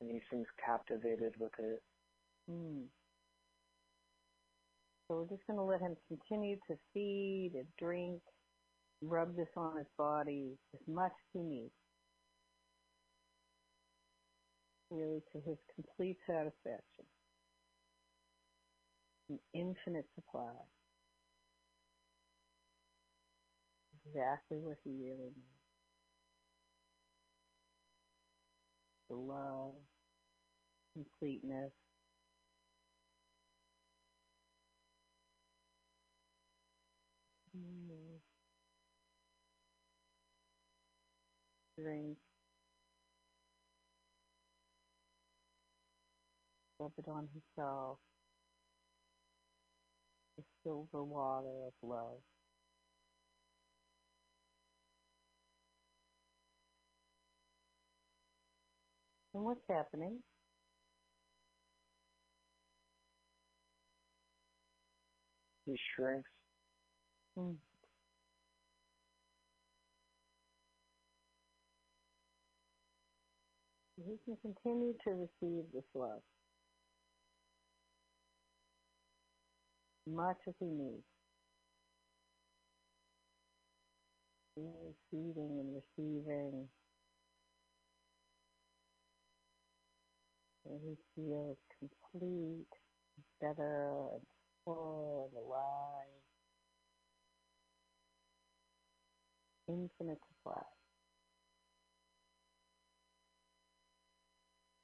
and 0.00 0.10
he 0.12 0.20
seems 0.30 0.46
captivated 0.64 1.32
with 1.40 1.50
it. 1.58 1.82
Mm. 2.48 2.84
So 5.08 5.16
we're 5.16 5.36
just 5.36 5.44
going 5.48 5.56
to 5.58 5.64
let 5.64 5.80
him 5.80 5.96
continue 6.06 6.56
to 6.68 6.76
feed 6.94 7.52
and 7.54 7.66
drink, 7.80 8.20
rub 9.02 9.34
this 9.34 9.48
on 9.56 9.76
his 9.78 9.86
body 9.96 10.56
as 10.74 10.80
much 10.86 11.10
as 11.10 11.28
he 11.32 11.40
needs. 11.40 11.72
Really 14.90 15.20
to 15.32 15.40
his 15.40 15.58
complete 15.74 16.18
satisfaction. 16.28 17.04
An 19.28 19.38
infinite 19.54 20.06
supply. 20.14 20.52
Exactly 24.06 24.58
what 24.58 24.78
he 24.84 24.90
really 24.90 25.32
needs. 25.36 25.46
The 29.10 29.16
love, 29.16 29.74
completeness. 30.94 31.72
Drink. 41.78 42.16
Rub 46.78 46.92
it 46.98 47.08
on 47.08 47.28
himself. 47.32 47.98
Silver 50.68 51.02
water 51.02 51.48
of 51.68 51.72
love. 51.82 52.18
And 59.34 59.44
what's 59.44 59.60
happening? 59.70 60.18
He 65.64 65.76
shrinks. 65.96 66.28
Mm. 67.38 67.56
He 73.96 74.16
can 74.26 74.36
continue 74.42 74.94
to 75.04 75.10
receive 75.12 75.64
this 75.72 75.84
love. 75.94 76.20
Much 80.14 80.38
as 80.48 80.54
he 80.60 80.66
needs. 80.66 81.04
Receiving 84.56 85.60
and 85.60 85.74
receiving. 85.74 86.68
And 90.66 90.80
he 90.82 90.96
feels 91.14 91.56
complete, 91.78 92.66
better, 93.40 94.08
and 94.14 94.22
full, 94.64 95.30
and 95.32 95.44
alive. 95.44 96.18
infinite 99.68 100.18
supply. 100.28 100.62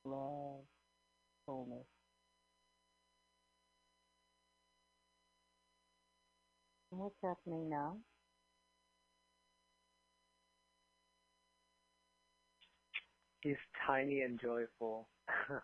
Love, 0.05 0.65
wholeness. 1.47 1.94
What's 6.99 7.16
happening 7.23 7.69
now? 7.69 7.97
He's 13.43 13.57
tiny 13.87 14.23
and 14.23 14.41
joyful. 14.41 15.09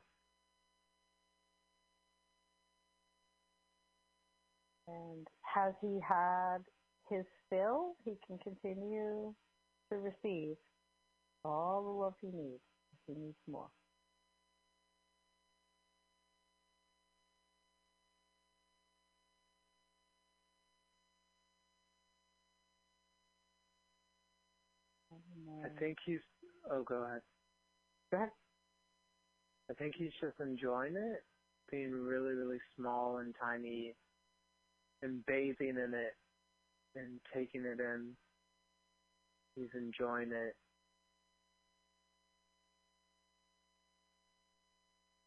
And 4.91 5.27
has 5.43 5.75
he 5.81 6.01
had 6.07 6.59
his 7.09 7.25
fill? 7.49 7.95
He 8.05 8.15
can 8.27 8.39
continue 8.39 9.35
to 9.91 9.99
receive 9.99 10.57
all 11.45 11.83
the 11.85 11.91
love 11.91 12.15
he 12.21 12.29
needs. 12.29 12.63
If 12.93 13.15
he 13.15 13.21
needs 13.21 13.37
more. 13.49 13.69
I 25.65 25.69
think 25.79 25.99
he's. 26.05 26.21
Oh, 26.71 26.83
go 26.83 27.05
ahead. 27.05 27.21
Go 28.11 28.17
ahead. 28.19 28.31
I 29.71 29.75
think 29.75 29.95
he's 29.97 30.13
just 30.21 30.41
enjoying 30.41 30.97
it, 30.97 31.23
being 31.71 31.93
really, 31.93 32.35
really 32.35 32.59
small 32.77 33.19
and 33.19 33.35
tiny, 33.41 33.95
and 35.03 35.25
bathing 35.27 35.77
in 35.77 35.95
it, 35.95 36.17
and 36.97 37.21
taking 37.35 37.65
it 37.65 37.79
in. 37.81 38.17
He's 39.57 39.71
enjoying 39.75 40.33
it. 40.33 40.57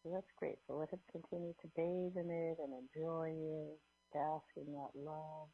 That's 0.06 0.28
great. 0.38 0.58
So 0.68 0.76
let 0.76 0.90
him 0.90 1.00
continue 1.12 1.54
to 1.62 1.68
bathe 1.78 2.18
in 2.18 2.30
it 2.30 2.58
and 2.60 2.74
enjoy 2.76 3.32
it, 3.32 3.80
bask 4.14 4.44
in 4.58 4.74
that 4.74 4.92
love 4.96 5.48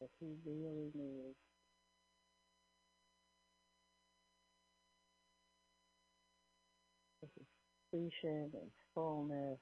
that 0.00 0.08
he 0.18 0.32
really 0.46 0.90
needs. 0.94 1.36
This 7.20 7.30
is 7.38 7.46
completion 7.92 8.50
and 8.54 8.70
fullness. 8.94 9.58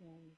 And 0.00 0.30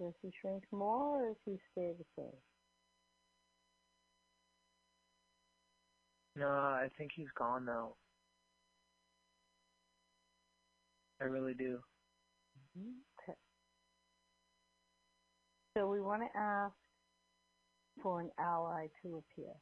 does 0.00 0.14
he 0.22 0.30
shrink 0.40 0.64
more 0.72 1.24
or 1.24 1.28
does 1.28 1.36
he 1.44 1.58
stay 1.72 1.92
the 1.98 2.04
same? 2.16 2.40
No, 6.34 6.48
I 6.48 6.88
think 6.96 7.10
he's 7.14 7.26
gone 7.36 7.66
now. 7.66 7.94
I 11.20 11.24
really 11.24 11.54
do. 11.54 11.78
Mm-hmm. 12.78 12.88
Okay. 13.22 13.38
So 15.76 15.88
we 15.88 16.00
want 16.00 16.22
to 16.22 16.38
ask 16.38 16.74
for 18.02 18.20
an 18.20 18.30
ally 18.38 18.86
to 19.02 19.22
appear. 19.22 19.52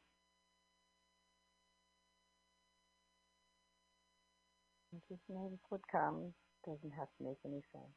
And 4.93 5.03
Just 5.09 5.23
notice 5.29 5.61
what 5.69 5.81
comes. 5.93 6.33
Doesn't 6.67 6.93
have 6.99 7.09
to 7.19 7.25
make 7.25 7.39
any 7.45 7.63
sense. 7.73 7.95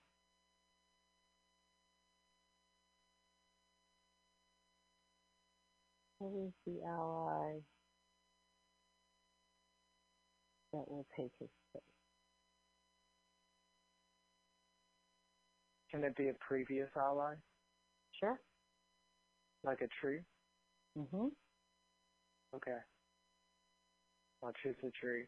Who 6.20 6.48
is 6.48 6.54
the 6.66 6.82
ally 6.88 7.60
that 10.74 10.88
will 10.88 11.06
take 11.18 11.32
his 11.40 11.50
place? 11.72 11.84
Can 15.92 16.04
it 16.04 16.16
be 16.16 16.30
a 16.30 16.34
previous 16.40 16.90
ally, 16.98 17.36
Sure. 18.20 18.40
like 19.64 19.82
a 19.82 19.88
tree? 20.02 20.22
Mm-hmm. 20.98 21.28
Okay. 22.56 22.78
I'll 24.44 24.54
choose 24.62 24.76
a 24.84 24.92
tree. 24.92 25.24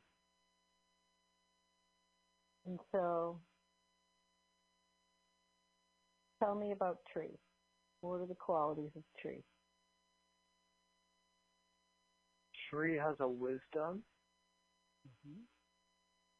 And 2.66 2.80
so 2.92 3.40
Tell 6.42 6.56
me 6.56 6.72
about 6.72 7.00
tree. 7.12 7.40
What 8.02 8.22
are 8.22 8.26
the 8.28 8.36
qualities 8.36 8.92
of 8.96 9.04
tree? 9.22 9.44
Tree 12.70 12.98
has 12.98 13.16
a 13.20 13.28
wisdom. 13.28 14.04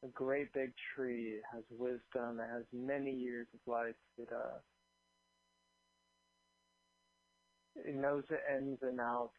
A 0.04 0.08
great 0.12 0.52
big 0.52 0.72
tree 0.94 1.40
has 1.52 1.64
wisdom. 1.70 2.38
It 2.38 2.48
has 2.52 2.64
many 2.72 3.10
years 3.10 3.46
of 3.54 3.60
life. 3.72 3.94
It 4.18 4.28
uh, 4.32 4.58
it 7.84 7.94
knows 7.94 8.24
the 8.28 8.38
ins 8.56 8.78
and 8.82 9.00
outs 9.00 9.32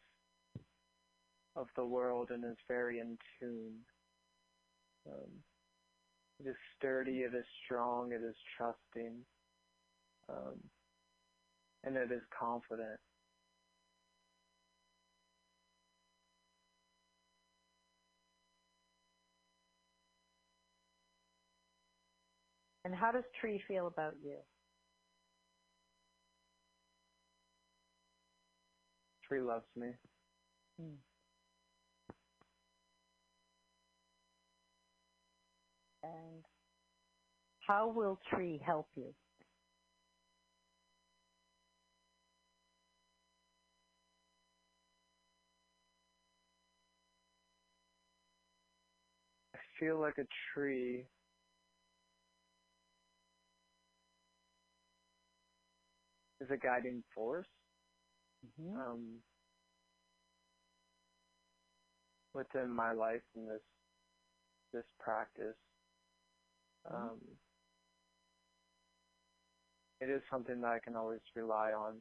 of 1.56 1.66
the 1.76 1.84
world 1.84 2.30
and 2.30 2.44
is 2.44 2.56
very 2.68 3.00
in 3.00 3.18
tune. 3.40 3.74
Um, 5.06 5.30
it 6.40 6.48
is 6.48 6.56
sturdy. 6.76 7.18
It 7.20 7.34
is 7.34 7.44
strong. 7.64 8.12
It 8.12 8.22
is 8.24 8.36
trusting. 8.56 9.16
Um, 10.28 10.58
and 11.84 11.96
it 11.96 12.12
is 12.12 12.22
confident. 12.38 13.00
And 22.84 22.94
how 22.94 23.12
does 23.12 23.24
tree 23.40 23.60
feel 23.68 23.86
about 23.86 24.14
you? 24.24 24.36
Tree 29.28 29.40
loves 29.40 29.66
me. 29.76 29.88
Hmm. 30.80 30.94
And 36.02 36.44
how 37.66 37.88
will 37.88 38.18
tree 38.32 38.60
help 38.64 38.86
you? 38.96 39.12
I 49.54 49.58
feel 49.78 50.00
like 50.00 50.16
a 50.18 50.26
tree 50.54 51.04
is 56.40 56.48
a 56.50 56.56
guiding 56.56 57.02
force. 57.14 57.46
Um, 58.76 59.22
within 62.34 62.70
my 62.74 62.92
life 62.92 63.22
and 63.36 63.48
this 63.48 63.62
this 64.72 64.84
practice. 65.00 65.56
Um, 66.90 67.18
it 70.00 70.10
is 70.10 70.22
something 70.30 70.60
that 70.60 70.68
I 70.68 70.78
can 70.84 70.96
always 70.96 71.20
rely 71.36 71.72
on. 71.72 71.94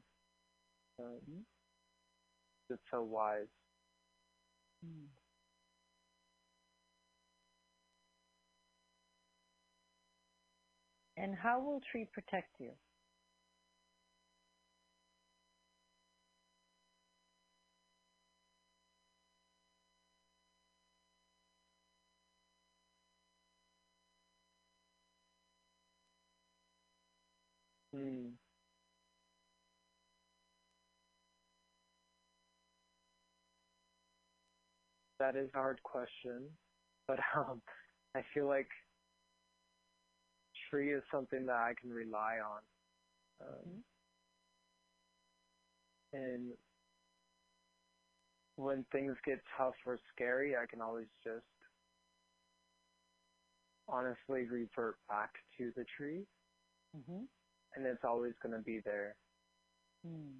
Um, 1.00 1.46
It's 2.70 2.82
so 2.92 3.04
wise. 3.04 3.48
And 11.18 11.36
how 11.36 11.60
will 11.62 11.82
tree 11.92 12.08
protect 12.14 12.50
you? 12.60 12.72
Hmm. 27.98 28.28
That 35.20 35.36
is 35.36 35.50
a 35.56 35.58
hard 35.58 35.82
question, 35.82 36.44
but 37.08 37.18
um, 37.36 37.62
I 38.16 38.22
feel 38.34 38.48
like 38.48 38.68
tree 40.70 40.94
is 40.94 41.04
something 41.12 41.46
that 41.48 41.56
I 41.56 41.74
can 41.80 41.92
rely 41.92 42.38
on. 42.46 42.62
Um, 43.48 43.84
And 46.14 46.54
when 48.56 48.86
things 48.92 49.16
get 49.26 49.40
tough 49.58 49.76
or 49.86 50.00
scary, 50.14 50.56
I 50.56 50.66
can 50.66 50.82
always 50.82 51.08
just 51.24 51.46
honestly 53.90 54.46
revert 54.50 54.96
back 55.10 55.32
to 55.58 55.72
the 55.76 55.86
tree, 55.98 56.26
Mm-hmm. 56.98 57.26
And 57.78 57.86
it's 57.86 58.04
always 58.04 58.34
going 58.42 58.56
to 58.56 58.62
be 58.62 58.82
there. 58.84 59.16
Hmm. 60.06 60.40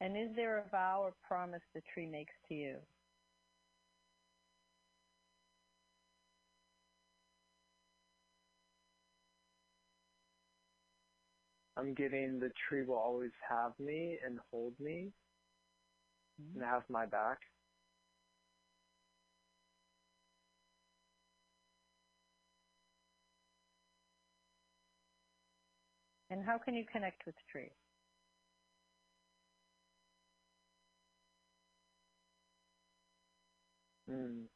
And 0.00 0.16
is 0.16 0.28
there 0.36 0.58
a 0.58 0.70
vow 0.70 1.00
or 1.02 1.14
promise 1.26 1.62
the 1.74 1.80
tree 1.92 2.06
makes 2.06 2.34
to 2.48 2.54
you? 2.54 2.76
I'm 11.78 11.92
getting 11.92 12.38
the 12.38 12.50
tree 12.68 12.84
will 12.86 12.94
always 12.94 13.32
have 13.50 13.72
me 13.78 14.18
and 14.24 14.38
hold 14.50 14.74
me 14.78 15.08
hmm. 16.40 16.60
and 16.60 16.70
have 16.70 16.84
my 16.88 17.04
back. 17.04 17.38
And 26.30 26.44
how 26.44 26.58
can 26.58 26.74
you 26.74 26.84
connect 26.84 27.26
with 27.26 27.34
trees? 27.50 27.72
Mm. 34.10 34.46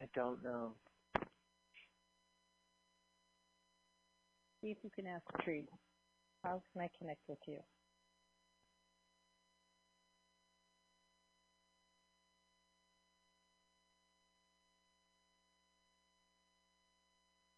I 0.00 0.06
don't 0.14 0.42
know. 0.44 0.74
See 4.64 4.70
if 4.70 4.78
you 4.82 4.88
can 4.96 5.06
ask 5.06 5.22
tree. 5.44 5.66
How 6.42 6.62
can 6.72 6.80
I 6.80 6.88
connect 6.98 7.20
with 7.28 7.36
you? 7.46 7.58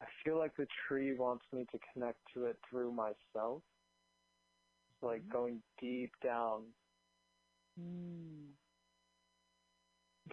I 0.03 0.07
feel 0.24 0.37
like 0.37 0.57
the 0.57 0.66
tree 0.89 1.15
wants 1.16 1.45
me 1.53 1.65
to 1.70 1.78
connect 1.93 2.19
to 2.35 2.47
it 2.47 2.57
through 2.69 2.91
myself. 2.91 3.62
It's 4.91 5.03
like 5.03 5.20
mm-hmm. 5.20 5.31
going 5.31 5.62
deep 5.81 6.11
down, 6.24 6.62
mm. 7.81 8.49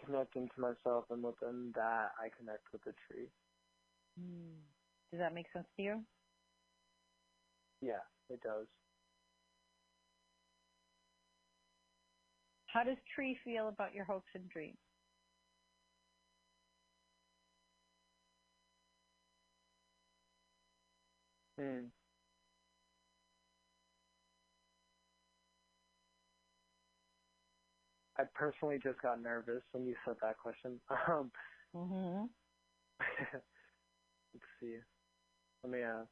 connecting 0.03 0.49
to 0.55 0.59
myself, 0.61 1.05
and 1.11 1.21
within 1.21 1.71
that, 1.75 2.13
I 2.19 2.29
connect 2.35 2.63
with 2.71 2.83
the 2.83 2.93
tree. 3.07 3.27
Mm. 4.19 4.57
Does 5.11 5.19
that 5.19 5.35
make 5.35 5.45
sense 5.53 5.67
to 5.77 5.83
you? 5.83 6.03
Yeah, 7.83 7.99
it 8.29 8.41
does. 8.41 8.67
How 12.67 12.83
does 12.83 12.97
tree 13.13 13.37
feel 13.43 13.67
about 13.67 13.93
your 13.93 14.05
hopes 14.05 14.29
and 14.33 14.49
dreams? 14.49 14.77
Hmm. 21.59 21.87
I 28.17 28.23
personally 28.33 28.79
just 28.81 29.01
got 29.01 29.21
nervous 29.21 29.61
when 29.71 29.85
you 29.85 29.95
said 30.05 30.15
that 30.21 30.37
question. 30.37 30.79
Um, 31.09 31.31
Mm-hmm. 31.75 32.25
let's 34.33 34.45
see. 34.61 34.77
Let 35.63 35.73
me 35.73 35.79
ask. 35.81 36.07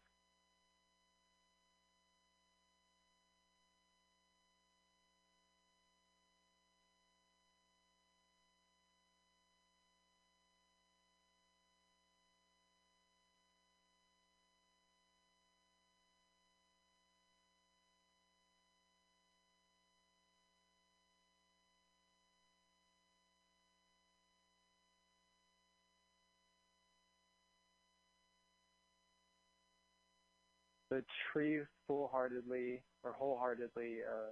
The 30.91 31.03
tree 31.31 31.61
full-heartedly 31.87 32.83
or 33.03 33.13
wholeheartedly 33.13 33.99
uh, 34.05 34.31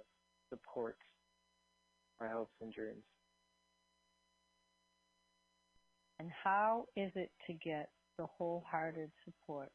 supports 0.50 1.00
my 2.20 2.28
hopes 2.28 2.54
and 2.60 2.72
dreams. 2.72 3.04
And 6.20 6.30
how 6.30 6.86
is 6.96 7.12
it 7.16 7.32
to 7.46 7.54
get 7.54 7.90
the 8.18 8.26
wholehearted 8.26 9.10
support 9.24 9.72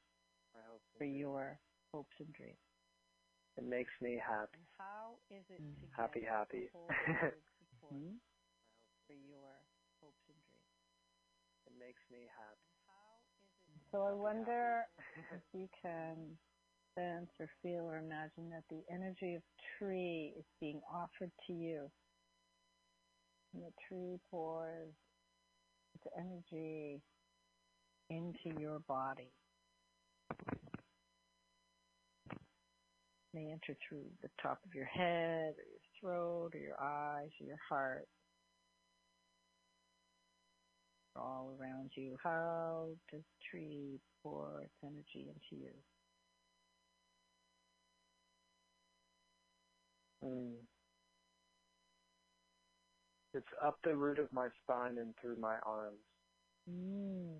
My 0.53 0.61
hopes 0.69 0.85
and 0.93 0.99
for 0.99 1.05
dreams. 1.05 1.17
your 1.25 1.59
hopes 1.91 2.15
and 2.19 2.31
dreams? 2.33 2.61
It 3.57 3.65
makes 3.65 3.91
me 4.01 4.21
happy. 4.21 4.53
And 4.53 4.67
how 4.77 5.17
is 5.31 5.43
it 5.49 5.63
to 5.81 5.87
Happy, 5.97 6.21
get 6.21 6.29
happy. 6.29 6.69
the 6.69 6.77
wholehearted 6.77 7.43
support 7.57 8.05
for 9.07 9.13
your 9.17 9.65
hopes 10.01 10.21
and 10.29 10.37
dreams? 10.45 10.77
It 11.65 11.73
makes 11.79 12.01
me 12.11 12.27
happy. 12.29 12.69
So 13.91 14.03
I 14.03 14.13
wonder 14.13 14.85
if 15.31 15.41
you 15.53 15.67
can 15.81 16.37
sense 16.95 17.29
or 17.39 17.49
feel 17.61 17.85
or 17.85 17.97
imagine 17.97 18.49
that 18.51 18.63
the 18.69 18.81
energy 18.91 19.35
of 19.35 19.41
tree 19.77 20.33
is 20.37 20.45
being 20.59 20.81
offered 20.91 21.31
to 21.47 21.53
you. 21.53 21.89
And 23.53 23.63
the 23.63 23.71
tree 23.87 24.17
pours 24.31 24.93
its 25.95 26.13
energy 26.17 27.01
into 28.09 28.59
your 28.59 28.79
body. 28.87 29.31
May 33.33 33.51
enter 33.51 33.77
through 33.87 34.05
the 34.21 34.29
top 34.41 34.59
of 34.65 34.73
your 34.73 34.85
head 34.85 35.53
or 35.57 35.65
your 35.67 35.83
throat 35.99 36.51
or 36.53 36.59
your 36.59 36.81
eyes 36.81 37.29
or 37.41 37.47
your 37.47 37.59
heart. 37.67 38.07
All 41.17 41.55
around 41.59 41.91
you. 41.95 42.17
How 42.23 42.87
does 43.11 43.23
tree 43.49 43.99
pour 44.21 44.61
its 44.61 44.73
energy 44.83 45.29
into 45.29 45.63
you? 45.63 45.71
Mm. 50.25 50.53
It's 53.33 53.45
up 53.63 53.77
the 53.83 53.95
root 53.95 54.19
of 54.19 54.31
my 54.31 54.47
spine 54.63 54.97
and 54.97 55.13
through 55.21 55.35
my 55.39 55.55
arms. 55.65 55.99
Mm. 56.69 57.35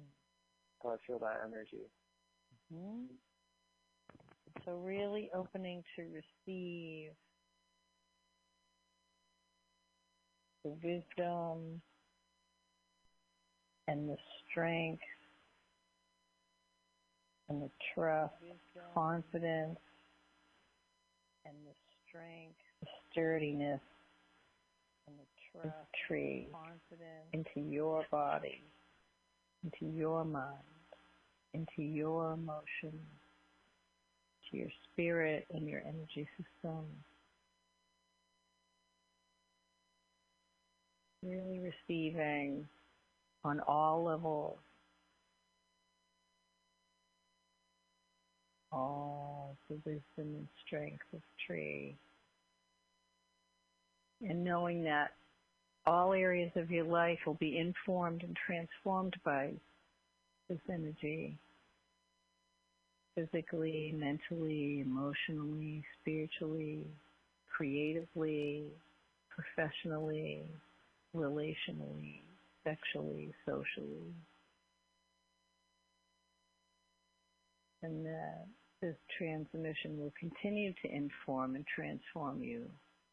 So 0.81 0.89
I 0.89 0.95
feel 1.07 1.19
that 1.19 1.41
energy. 1.45 1.89
hmm 2.71 3.05
So 4.65 4.73
really 4.83 5.29
opening 5.33 5.83
to 5.95 6.03
receive 6.03 7.11
the 10.63 10.71
wisdom 10.83 11.81
and 13.87 14.09
the 14.09 14.17
strength 14.49 15.01
and 17.49 17.61
the 17.61 17.69
trust, 17.93 18.33
confidence 18.93 19.77
and 21.45 21.55
the 21.65 21.73
strength, 22.07 22.55
the 22.57 22.64
sturdiness 23.15 23.79
and 25.07 25.15
the 25.17 25.61
trust 25.61 25.75
tree 26.05 26.47
into 27.31 27.69
your 27.69 28.05
body, 28.11 28.61
into 29.63 29.93
your 29.95 30.25
mind, 30.25 30.57
into 31.53 31.81
your 31.81 32.33
emotions, 32.33 33.07
to 34.51 34.57
your 34.57 34.69
spirit 34.91 35.45
and 35.53 35.67
your 35.67 35.79
energy 35.79 36.27
system. 36.37 36.83
Really 41.23 41.59
receiving 41.59 42.67
on 43.45 43.61
all 43.61 44.03
levels 44.03 44.57
all 48.71 49.55
the 49.69 49.75
wisdom 49.85 50.01
and 50.17 50.47
strength 50.65 51.05
of 51.13 51.21
tree. 51.47 51.95
And 54.21 54.43
knowing 54.43 54.83
that 54.83 55.11
all 55.85 56.13
areas 56.13 56.51
of 56.55 56.71
your 56.71 56.85
life 56.85 57.19
will 57.25 57.35
be 57.35 57.57
informed 57.57 58.23
and 58.23 58.35
transformed 58.35 59.15
by 59.23 59.51
this 60.49 60.59
energy 60.69 61.37
physically, 63.15 63.93
mentally, 63.95 64.81
emotionally, 64.81 65.83
spiritually, 66.01 66.85
creatively, 67.55 68.65
professionally, 69.29 70.43
relationally, 71.15 72.21
sexually, 72.63 73.33
socially. 73.45 74.13
And 77.83 78.05
that 78.05 78.47
this 78.81 78.95
transmission 79.17 79.97
will 79.97 80.13
continue 80.19 80.73
to 80.81 80.93
inform 80.93 81.55
and 81.55 81.65
transform 81.67 82.43
you 82.43 82.65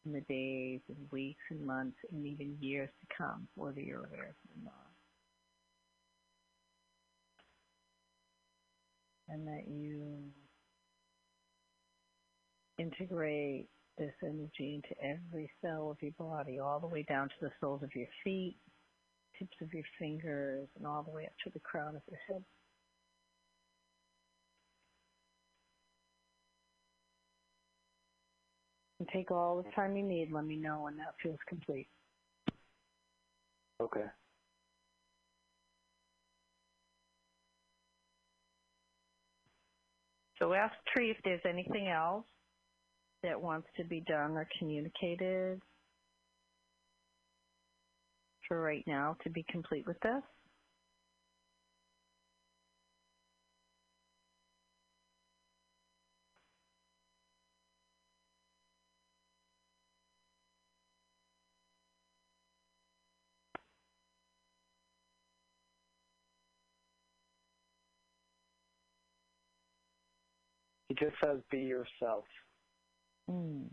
in 0.05 0.11
the 0.11 0.21
days 0.21 0.81
and 0.89 1.11
weeks 1.11 1.41
and 1.49 1.65
months 1.65 1.97
and 2.11 2.25
even 2.25 2.57
years 2.59 2.89
to 3.01 3.15
come, 3.17 3.47
whether 3.55 3.79
you're 3.79 3.99
aware 3.99 4.29
of 4.29 4.35
it 4.45 4.51
or 4.57 4.63
not. 4.63 4.91
And 9.29 9.47
that 9.47 9.67
you 9.67 10.31
integrate 12.77 13.69
this 13.97 14.13
energy 14.23 14.81
into 14.83 15.01
every 15.01 15.49
cell 15.61 15.91
of 15.91 15.97
your 16.01 16.11
body, 16.17 16.59
all 16.59 16.79
the 16.79 16.87
way 16.87 17.03
down 17.03 17.29
to 17.29 17.35
the 17.41 17.51
soles 17.61 17.83
of 17.83 17.95
your 17.95 18.07
feet, 18.23 18.57
tips 19.37 19.55
of 19.61 19.73
your 19.73 19.83
fingers, 19.99 20.67
and 20.75 20.85
all 20.85 21.03
the 21.03 21.11
way 21.11 21.25
up 21.25 21.33
to 21.43 21.51
the 21.51 21.59
crown 21.59 21.95
of 21.95 22.01
your 22.09 22.19
head. 22.27 22.43
And 29.03 29.09
take 29.11 29.31
all 29.31 29.61
the 29.61 29.69
time 29.71 29.97
you 29.97 30.03
need. 30.03 30.31
Let 30.31 30.45
me 30.45 30.55
know 30.55 30.83
when 30.83 30.95
that 30.95 31.15
feels 31.21 31.37
complete. 31.49 31.89
Okay. 33.81 34.05
So 40.39 40.53
ask 40.53 40.73
Tree 40.93 41.11
if 41.11 41.17
there's 41.25 41.41
anything 41.43 41.89
else 41.89 42.23
that 43.23 43.41
wants 43.41 43.67
to 43.75 43.83
be 43.83 43.99
done 44.07 44.37
or 44.37 44.47
communicated 44.57 45.61
for 48.47 48.61
right 48.61 48.85
now 48.87 49.17
to 49.25 49.29
be 49.29 49.43
complete 49.51 49.85
with 49.85 49.99
this. 49.99 50.23
He 70.93 71.05
just 71.05 71.15
says, 71.23 71.39
be 71.49 71.59
yourself. 71.59 72.25
Mm. 73.29 73.65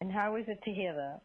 And 0.00 0.12
how 0.12 0.36
is 0.36 0.44
it 0.48 0.58
to 0.64 0.70
hear 0.70 0.94
that? 0.94 1.20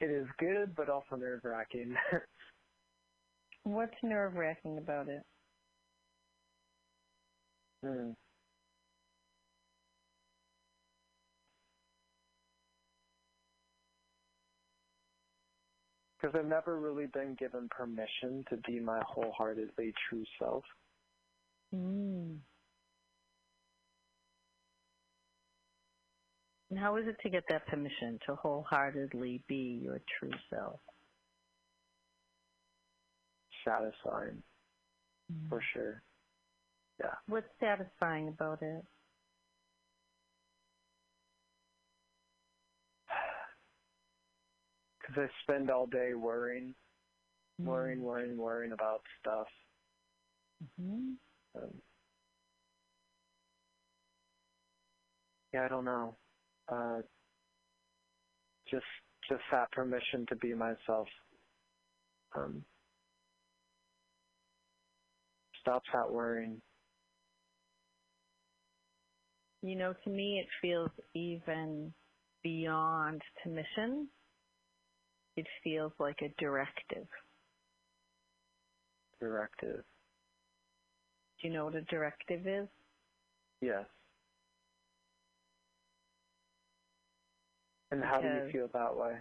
It 0.00 0.10
is 0.10 0.26
good, 0.38 0.74
but 0.76 0.90
also 0.90 1.16
nerve 1.16 1.40
wracking. 1.42 1.94
What's 3.64 3.94
nerve 4.02 4.34
wracking 4.34 4.78
about 4.78 5.08
it? 5.08 5.22
Hmm. 7.84 8.10
Because 16.20 16.34
I've 16.36 16.46
never 16.46 16.80
really 16.80 17.06
been 17.06 17.36
given 17.38 17.68
permission 17.70 18.44
to 18.50 18.56
be 18.66 18.80
my 18.80 19.00
wholeheartedly 19.06 19.92
true 20.08 20.24
self. 20.38 20.64
Mm. 21.74 22.38
And 26.70 26.78
how 26.78 26.96
is 26.96 27.06
it 27.06 27.16
to 27.22 27.30
get 27.30 27.44
that 27.48 27.66
permission 27.66 28.18
to 28.26 28.34
wholeheartedly 28.34 29.42
be 29.48 29.80
your 29.82 30.00
true 30.18 30.32
self? 30.50 30.80
Satisfying, 33.64 34.42
for 35.48 35.62
sure. 35.72 36.02
Yeah. 37.00 37.14
What's 37.26 37.46
satisfying 37.60 38.28
about 38.28 38.60
it? 38.62 38.84
Because 45.08 45.24
I 45.30 45.42
spend 45.44 45.70
all 45.70 45.86
day 45.88 46.14
worrying, 46.14 46.74
worrying, 47.58 48.02
worrying, 48.02 48.36
worrying 48.36 48.72
about 48.72 49.02
stuff. 49.20 49.48
hmm 50.78 51.12
Um, 51.56 51.82
yeah, 55.54 55.64
I 55.64 55.68
don't 55.68 55.86
know. 55.86 56.16
Uh, 56.68 57.00
just, 58.70 58.84
just 59.28 59.42
that 59.52 59.72
permission 59.72 60.26
to 60.28 60.36
be 60.36 60.54
myself. 60.54 61.08
Um, 62.36 62.64
stops 65.62 65.88
that 65.92 66.10
worrying. 66.10 66.60
You 69.62 69.76
know, 69.76 69.94
to 70.04 70.10
me, 70.10 70.40
it 70.40 70.48
feels 70.62 70.90
even 71.14 71.92
beyond 72.42 73.22
to 73.42 73.50
mission. 73.50 74.08
It 75.38 75.46
feels 75.62 75.92
like 76.00 76.20
a 76.20 76.30
directive. 76.40 77.06
Directive. 79.20 79.84
Do 81.40 81.46
you 81.46 81.54
know 81.54 81.66
what 81.66 81.76
a 81.76 81.82
directive 81.82 82.44
is? 82.44 82.66
Yes. 83.60 83.84
And 87.92 88.02
how 88.02 88.20
do 88.20 88.26
you 88.26 88.50
feel 88.50 88.68
that 88.74 88.96
way? 88.96 89.18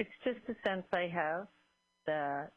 It's 0.00 0.10
just 0.24 0.40
a 0.48 0.68
sense 0.68 0.84
I 0.92 1.08
have 1.14 1.46
that 2.08 2.50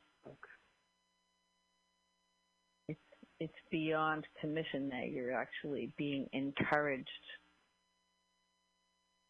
it's 2.88 3.00
it's 3.40 3.54
beyond 3.70 4.26
commission 4.42 4.90
that 4.90 5.12
you're 5.12 5.32
actually 5.32 5.92
being 5.96 6.28
encouraged 6.34 7.08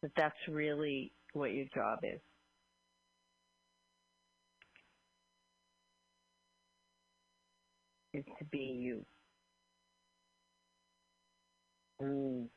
that 0.02 0.11
that's 0.15 0.48
really 0.48 1.11
what 1.33 1.53
your 1.53 1.65
job 1.75 1.99
is. 2.03 2.21
Is 8.13 8.25
to 8.39 8.45
be 8.45 8.57
you. 8.57 9.05
Mm. 12.01 12.49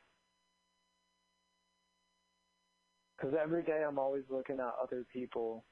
Because 3.17 3.35
every 3.41 3.63
day 3.63 3.83
I'm 3.87 3.99
always 3.99 4.23
looking 4.29 4.59
at 4.59 4.73
other 4.81 5.05
people 5.13 5.65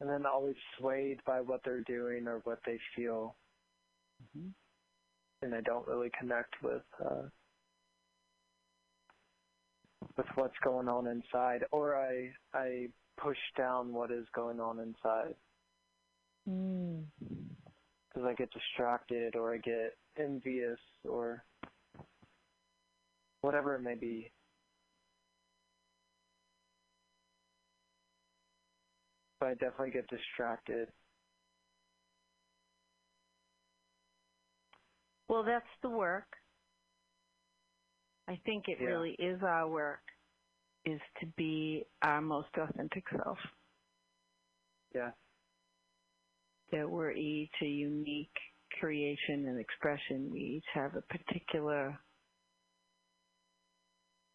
and 0.00 0.08
then 0.08 0.26
always 0.26 0.56
swayed 0.78 1.18
by 1.26 1.40
what 1.40 1.60
they're 1.64 1.84
doing 1.84 2.26
or 2.26 2.40
what 2.40 2.60
they 2.66 2.78
feel. 2.96 3.36
Mhm. 4.22 4.54
And 5.42 5.54
I 5.54 5.60
don't 5.62 5.86
really 5.88 6.10
connect 6.18 6.54
with 6.62 6.84
uh, 7.00 7.28
with 10.20 10.28
what's 10.34 10.58
going 10.62 10.86
on 10.86 11.06
inside, 11.06 11.64
or 11.72 11.96
I 11.96 12.30
I 12.52 12.88
push 13.16 13.38
down 13.56 13.94
what 13.94 14.10
is 14.10 14.26
going 14.34 14.60
on 14.60 14.78
inside 14.78 15.34
Mm. 16.48 17.04
because 18.08 18.24
I 18.26 18.34
get 18.34 18.50
distracted 18.50 19.36
or 19.36 19.54
I 19.54 19.58
get 19.58 19.96
envious 20.18 20.78
or 21.08 21.44
whatever 23.40 23.74
it 23.76 23.80
may 23.82 23.94
be. 23.94 24.30
But 29.38 29.48
I 29.50 29.54
definitely 29.54 29.90
get 29.90 30.08
distracted. 30.08 30.88
Well, 35.28 35.44
that's 35.44 35.64
the 35.82 35.90
work. 35.90 36.36
I 38.28 38.36
think 38.44 38.68
it 38.68 38.78
Yeah. 38.80 38.86
really 38.86 39.12
is 39.18 39.42
our 39.42 39.68
work, 39.68 40.09
is 40.90 41.00
to 41.20 41.26
be 41.36 41.84
our 42.02 42.20
most 42.20 42.48
authentic 42.56 43.04
self. 43.10 43.38
Yeah. 44.94 45.10
That 46.72 46.88
we're 46.88 47.12
each 47.12 47.50
a 47.62 47.66
unique 47.66 48.28
creation 48.78 49.46
and 49.46 49.58
expression. 49.58 50.30
We 50.30 50.40
each 50.40 50.64
have 50.74 50.92
a 50.94 51.02
particular 51.02 51.98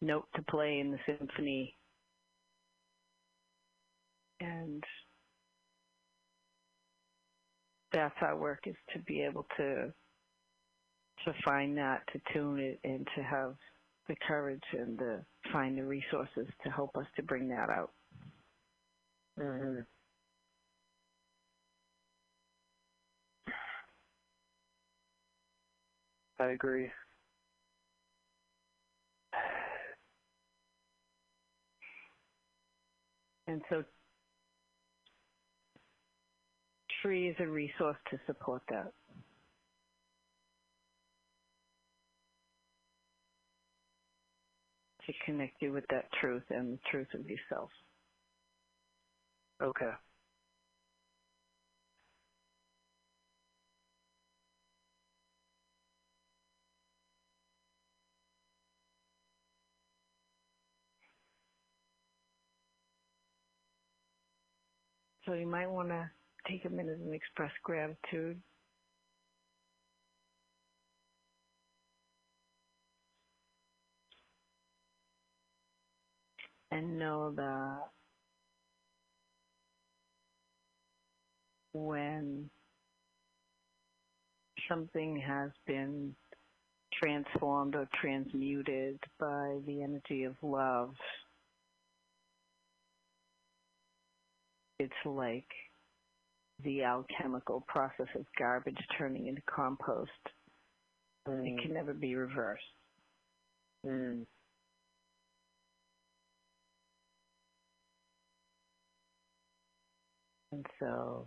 note 0.02 0.28
to 0.34 0.42
play 0.42 0.80
in 0.80 0.90
the 0.90 0.98
symphony. 1.06 1.76
And 4.40 4.84
that's 7.92 8.14
our 8.20 8.36
work 8.36 8.60
is 8.66 8.76
to 8.92 8.98
be 9.00 9.22
able 9.22 9.46
to 9.56 9.92
to 11.24 11.32
find 11.44 11.78
that, 11.78 12.02
to 12.12 12.20
tune 12.32 12.60
it, 12.60 12.78
and 12.84 13.06
to 13.16 13.22
have 13.22 13.54
the 14.08 14.16
courage 14.26 14.62
and 14.72 14.98
to 14.98 15.24
find 15.52 15.78
the 15.78 15.84
resources 15.84 16.46
to 16.64 16.70
help 16.70 16.96
us 16.96 17.06
to 17.16 17.22
bring 17.22 17.48
that 17.48 17.70
out. 17.70 17.92
hmm 19.38 19.80
I 26.40 26.46
agree. 26.48 26.90
And 33.46 33.62
so 33.70 33.84
tree 37.02 37.28
is 37.28 37.36
a 37.40 37.46
resource 37.46 37.96
to 38.10 38.18
support 38.26 38.62
that. 38.70 38.92
To 45.06 45.12
connect 45.24 45.62
you 45.62 45.72
with 45.72 45.84
that 45.90 46.06
truth 46.20 46.42
and 46.50 46.74
the 46.74 46.78
truth 46.90 47.06
of 47.14 47.26
yourself. 47.28 47.70
Okay. 49.62 49.92
So 65.24 65.34
you 65.34 65.46
might 65.46 65.70
want 65.70 65.88
to 65.88 66.10
take 66.48 66.64
a 66.64 66.68
minute 66.68 66.98
and 66.98 67.14
express 67.14 67.50
gratitude. 67.62 68.40
And 76.76 76.98
know 76.98 77.32
that 77.36 77.78
when 81.72 82.50
something 84.68 85.16
has 85.26 85.50
been 85.66 86.14
transformed 86.92 87.76
or 87.76 87.88
transmuted 87.98 88.98
by 89.18 89.56
the 89.66 89.82
energy 89.82 90.24
of 90.24 90.34
love, 90.42 90.92
it's 94.78 94.92
like 95.06 95.48
the 96.62 96.82
alchemical 96.82 97.64
process 97.68 98.08
of 98.14 98.26
garbage 98.38 98.76
turning 98.98 99.28
into 99.28 99.40
compost. 99.46 100.10
It 101.26 101.62
can 101.62 101.72
never 101.72 101.94
be 101.94 102.16
reversed. 102.16 102.62
Mm. 103.86 104.26
And 110.56 110.66
so 110.80 111.26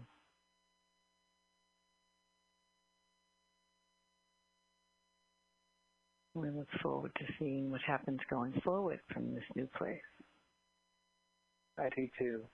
we 6.34 6.50
look 6.50 6.68
forward 6.82 7.12
to 7.20 7.26
seeing 7.38 7.70
what 7.70 7.82
happens 7.86 8.20
going 8.28 8.60
forward 8.66 9.00
from 9.14 9.36
this 9.36 9.44
new 9.56 9.68
place. 9.78 10.02
I 11.78 11.90
do 11.96 12.08
too. 12.18 12.50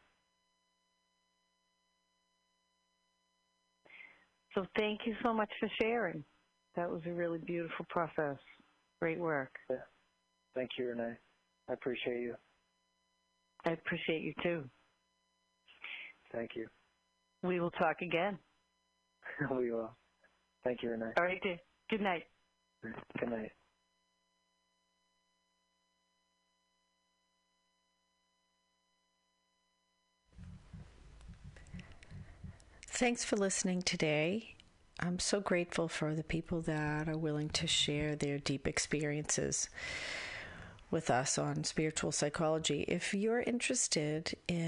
So 4.53 4.65
thank 4.75 5.01
you 5.05 5.15
so 5.23 5.33
much 5.33 5.49
for 5.61 5.69
sharing. 5.79 6.25
That 6.75 6.89
was 6.89 7.01
a 7.05 7.11
really 7.13 7.39
beautiful 7.39 7.85
process. 7.89 8.37
Great 8.99 9.19
work. 9.19 9.53
Yeah. 9.69 9.77
Thank 10.53 10.71
you, 10.77 10.87
Renee. 10.87 11.15
I 11.69 11.73
appreciate 11.73 12.21
you. 12.21 12.35
I 13.65 13.71
appreciate 13.71 14.23
you 14.23 14.33
too. 14.43 14.69
Thank 16.33 16.51
you. 16.55 16.67
We 17.43 17.59
will 17.59 17.71
talk 17.71 18.01
again. 18.01 18.37
we 19.51 19.71
will. 19.71 19.95
Thank 20.63 20.81
you, 20.81 20.89
Renee. 20.89 21.11
All 21.17 21.23
right, 21.23 21.41
dear. 21.43 21.57
Good 21.89 22.01
night. 22.01 22.23
Good 23.19 23.29
night. 23.29 23.51
Thanks 32.87 33.25
for 33.25 33.35
listening 33.35 33.81
today. 33.81 34.55
I'm 35.01 35.19
so 35.19 35.41
grateful 35.41 35.89
for 35.89 36.15
the 36.15 36.23
people 36.23 36.61
that 36.61 37.09
are 37.09 37.17
willing 37.17 37.49
to 37.49 37.67
share 37.67 38.15
their 38.15 38.39
deep 38.39 38.65
experiences 38.65 39.67
with 40.89 41.09
us 41.09 41.37
on 41.37 41.65
spiritual 41.65 42.13
psychology. 42.13 42.85
If 42.87 43.13
you're 43.13 43.41
interested 43.41 44.33
in 44.47 44.63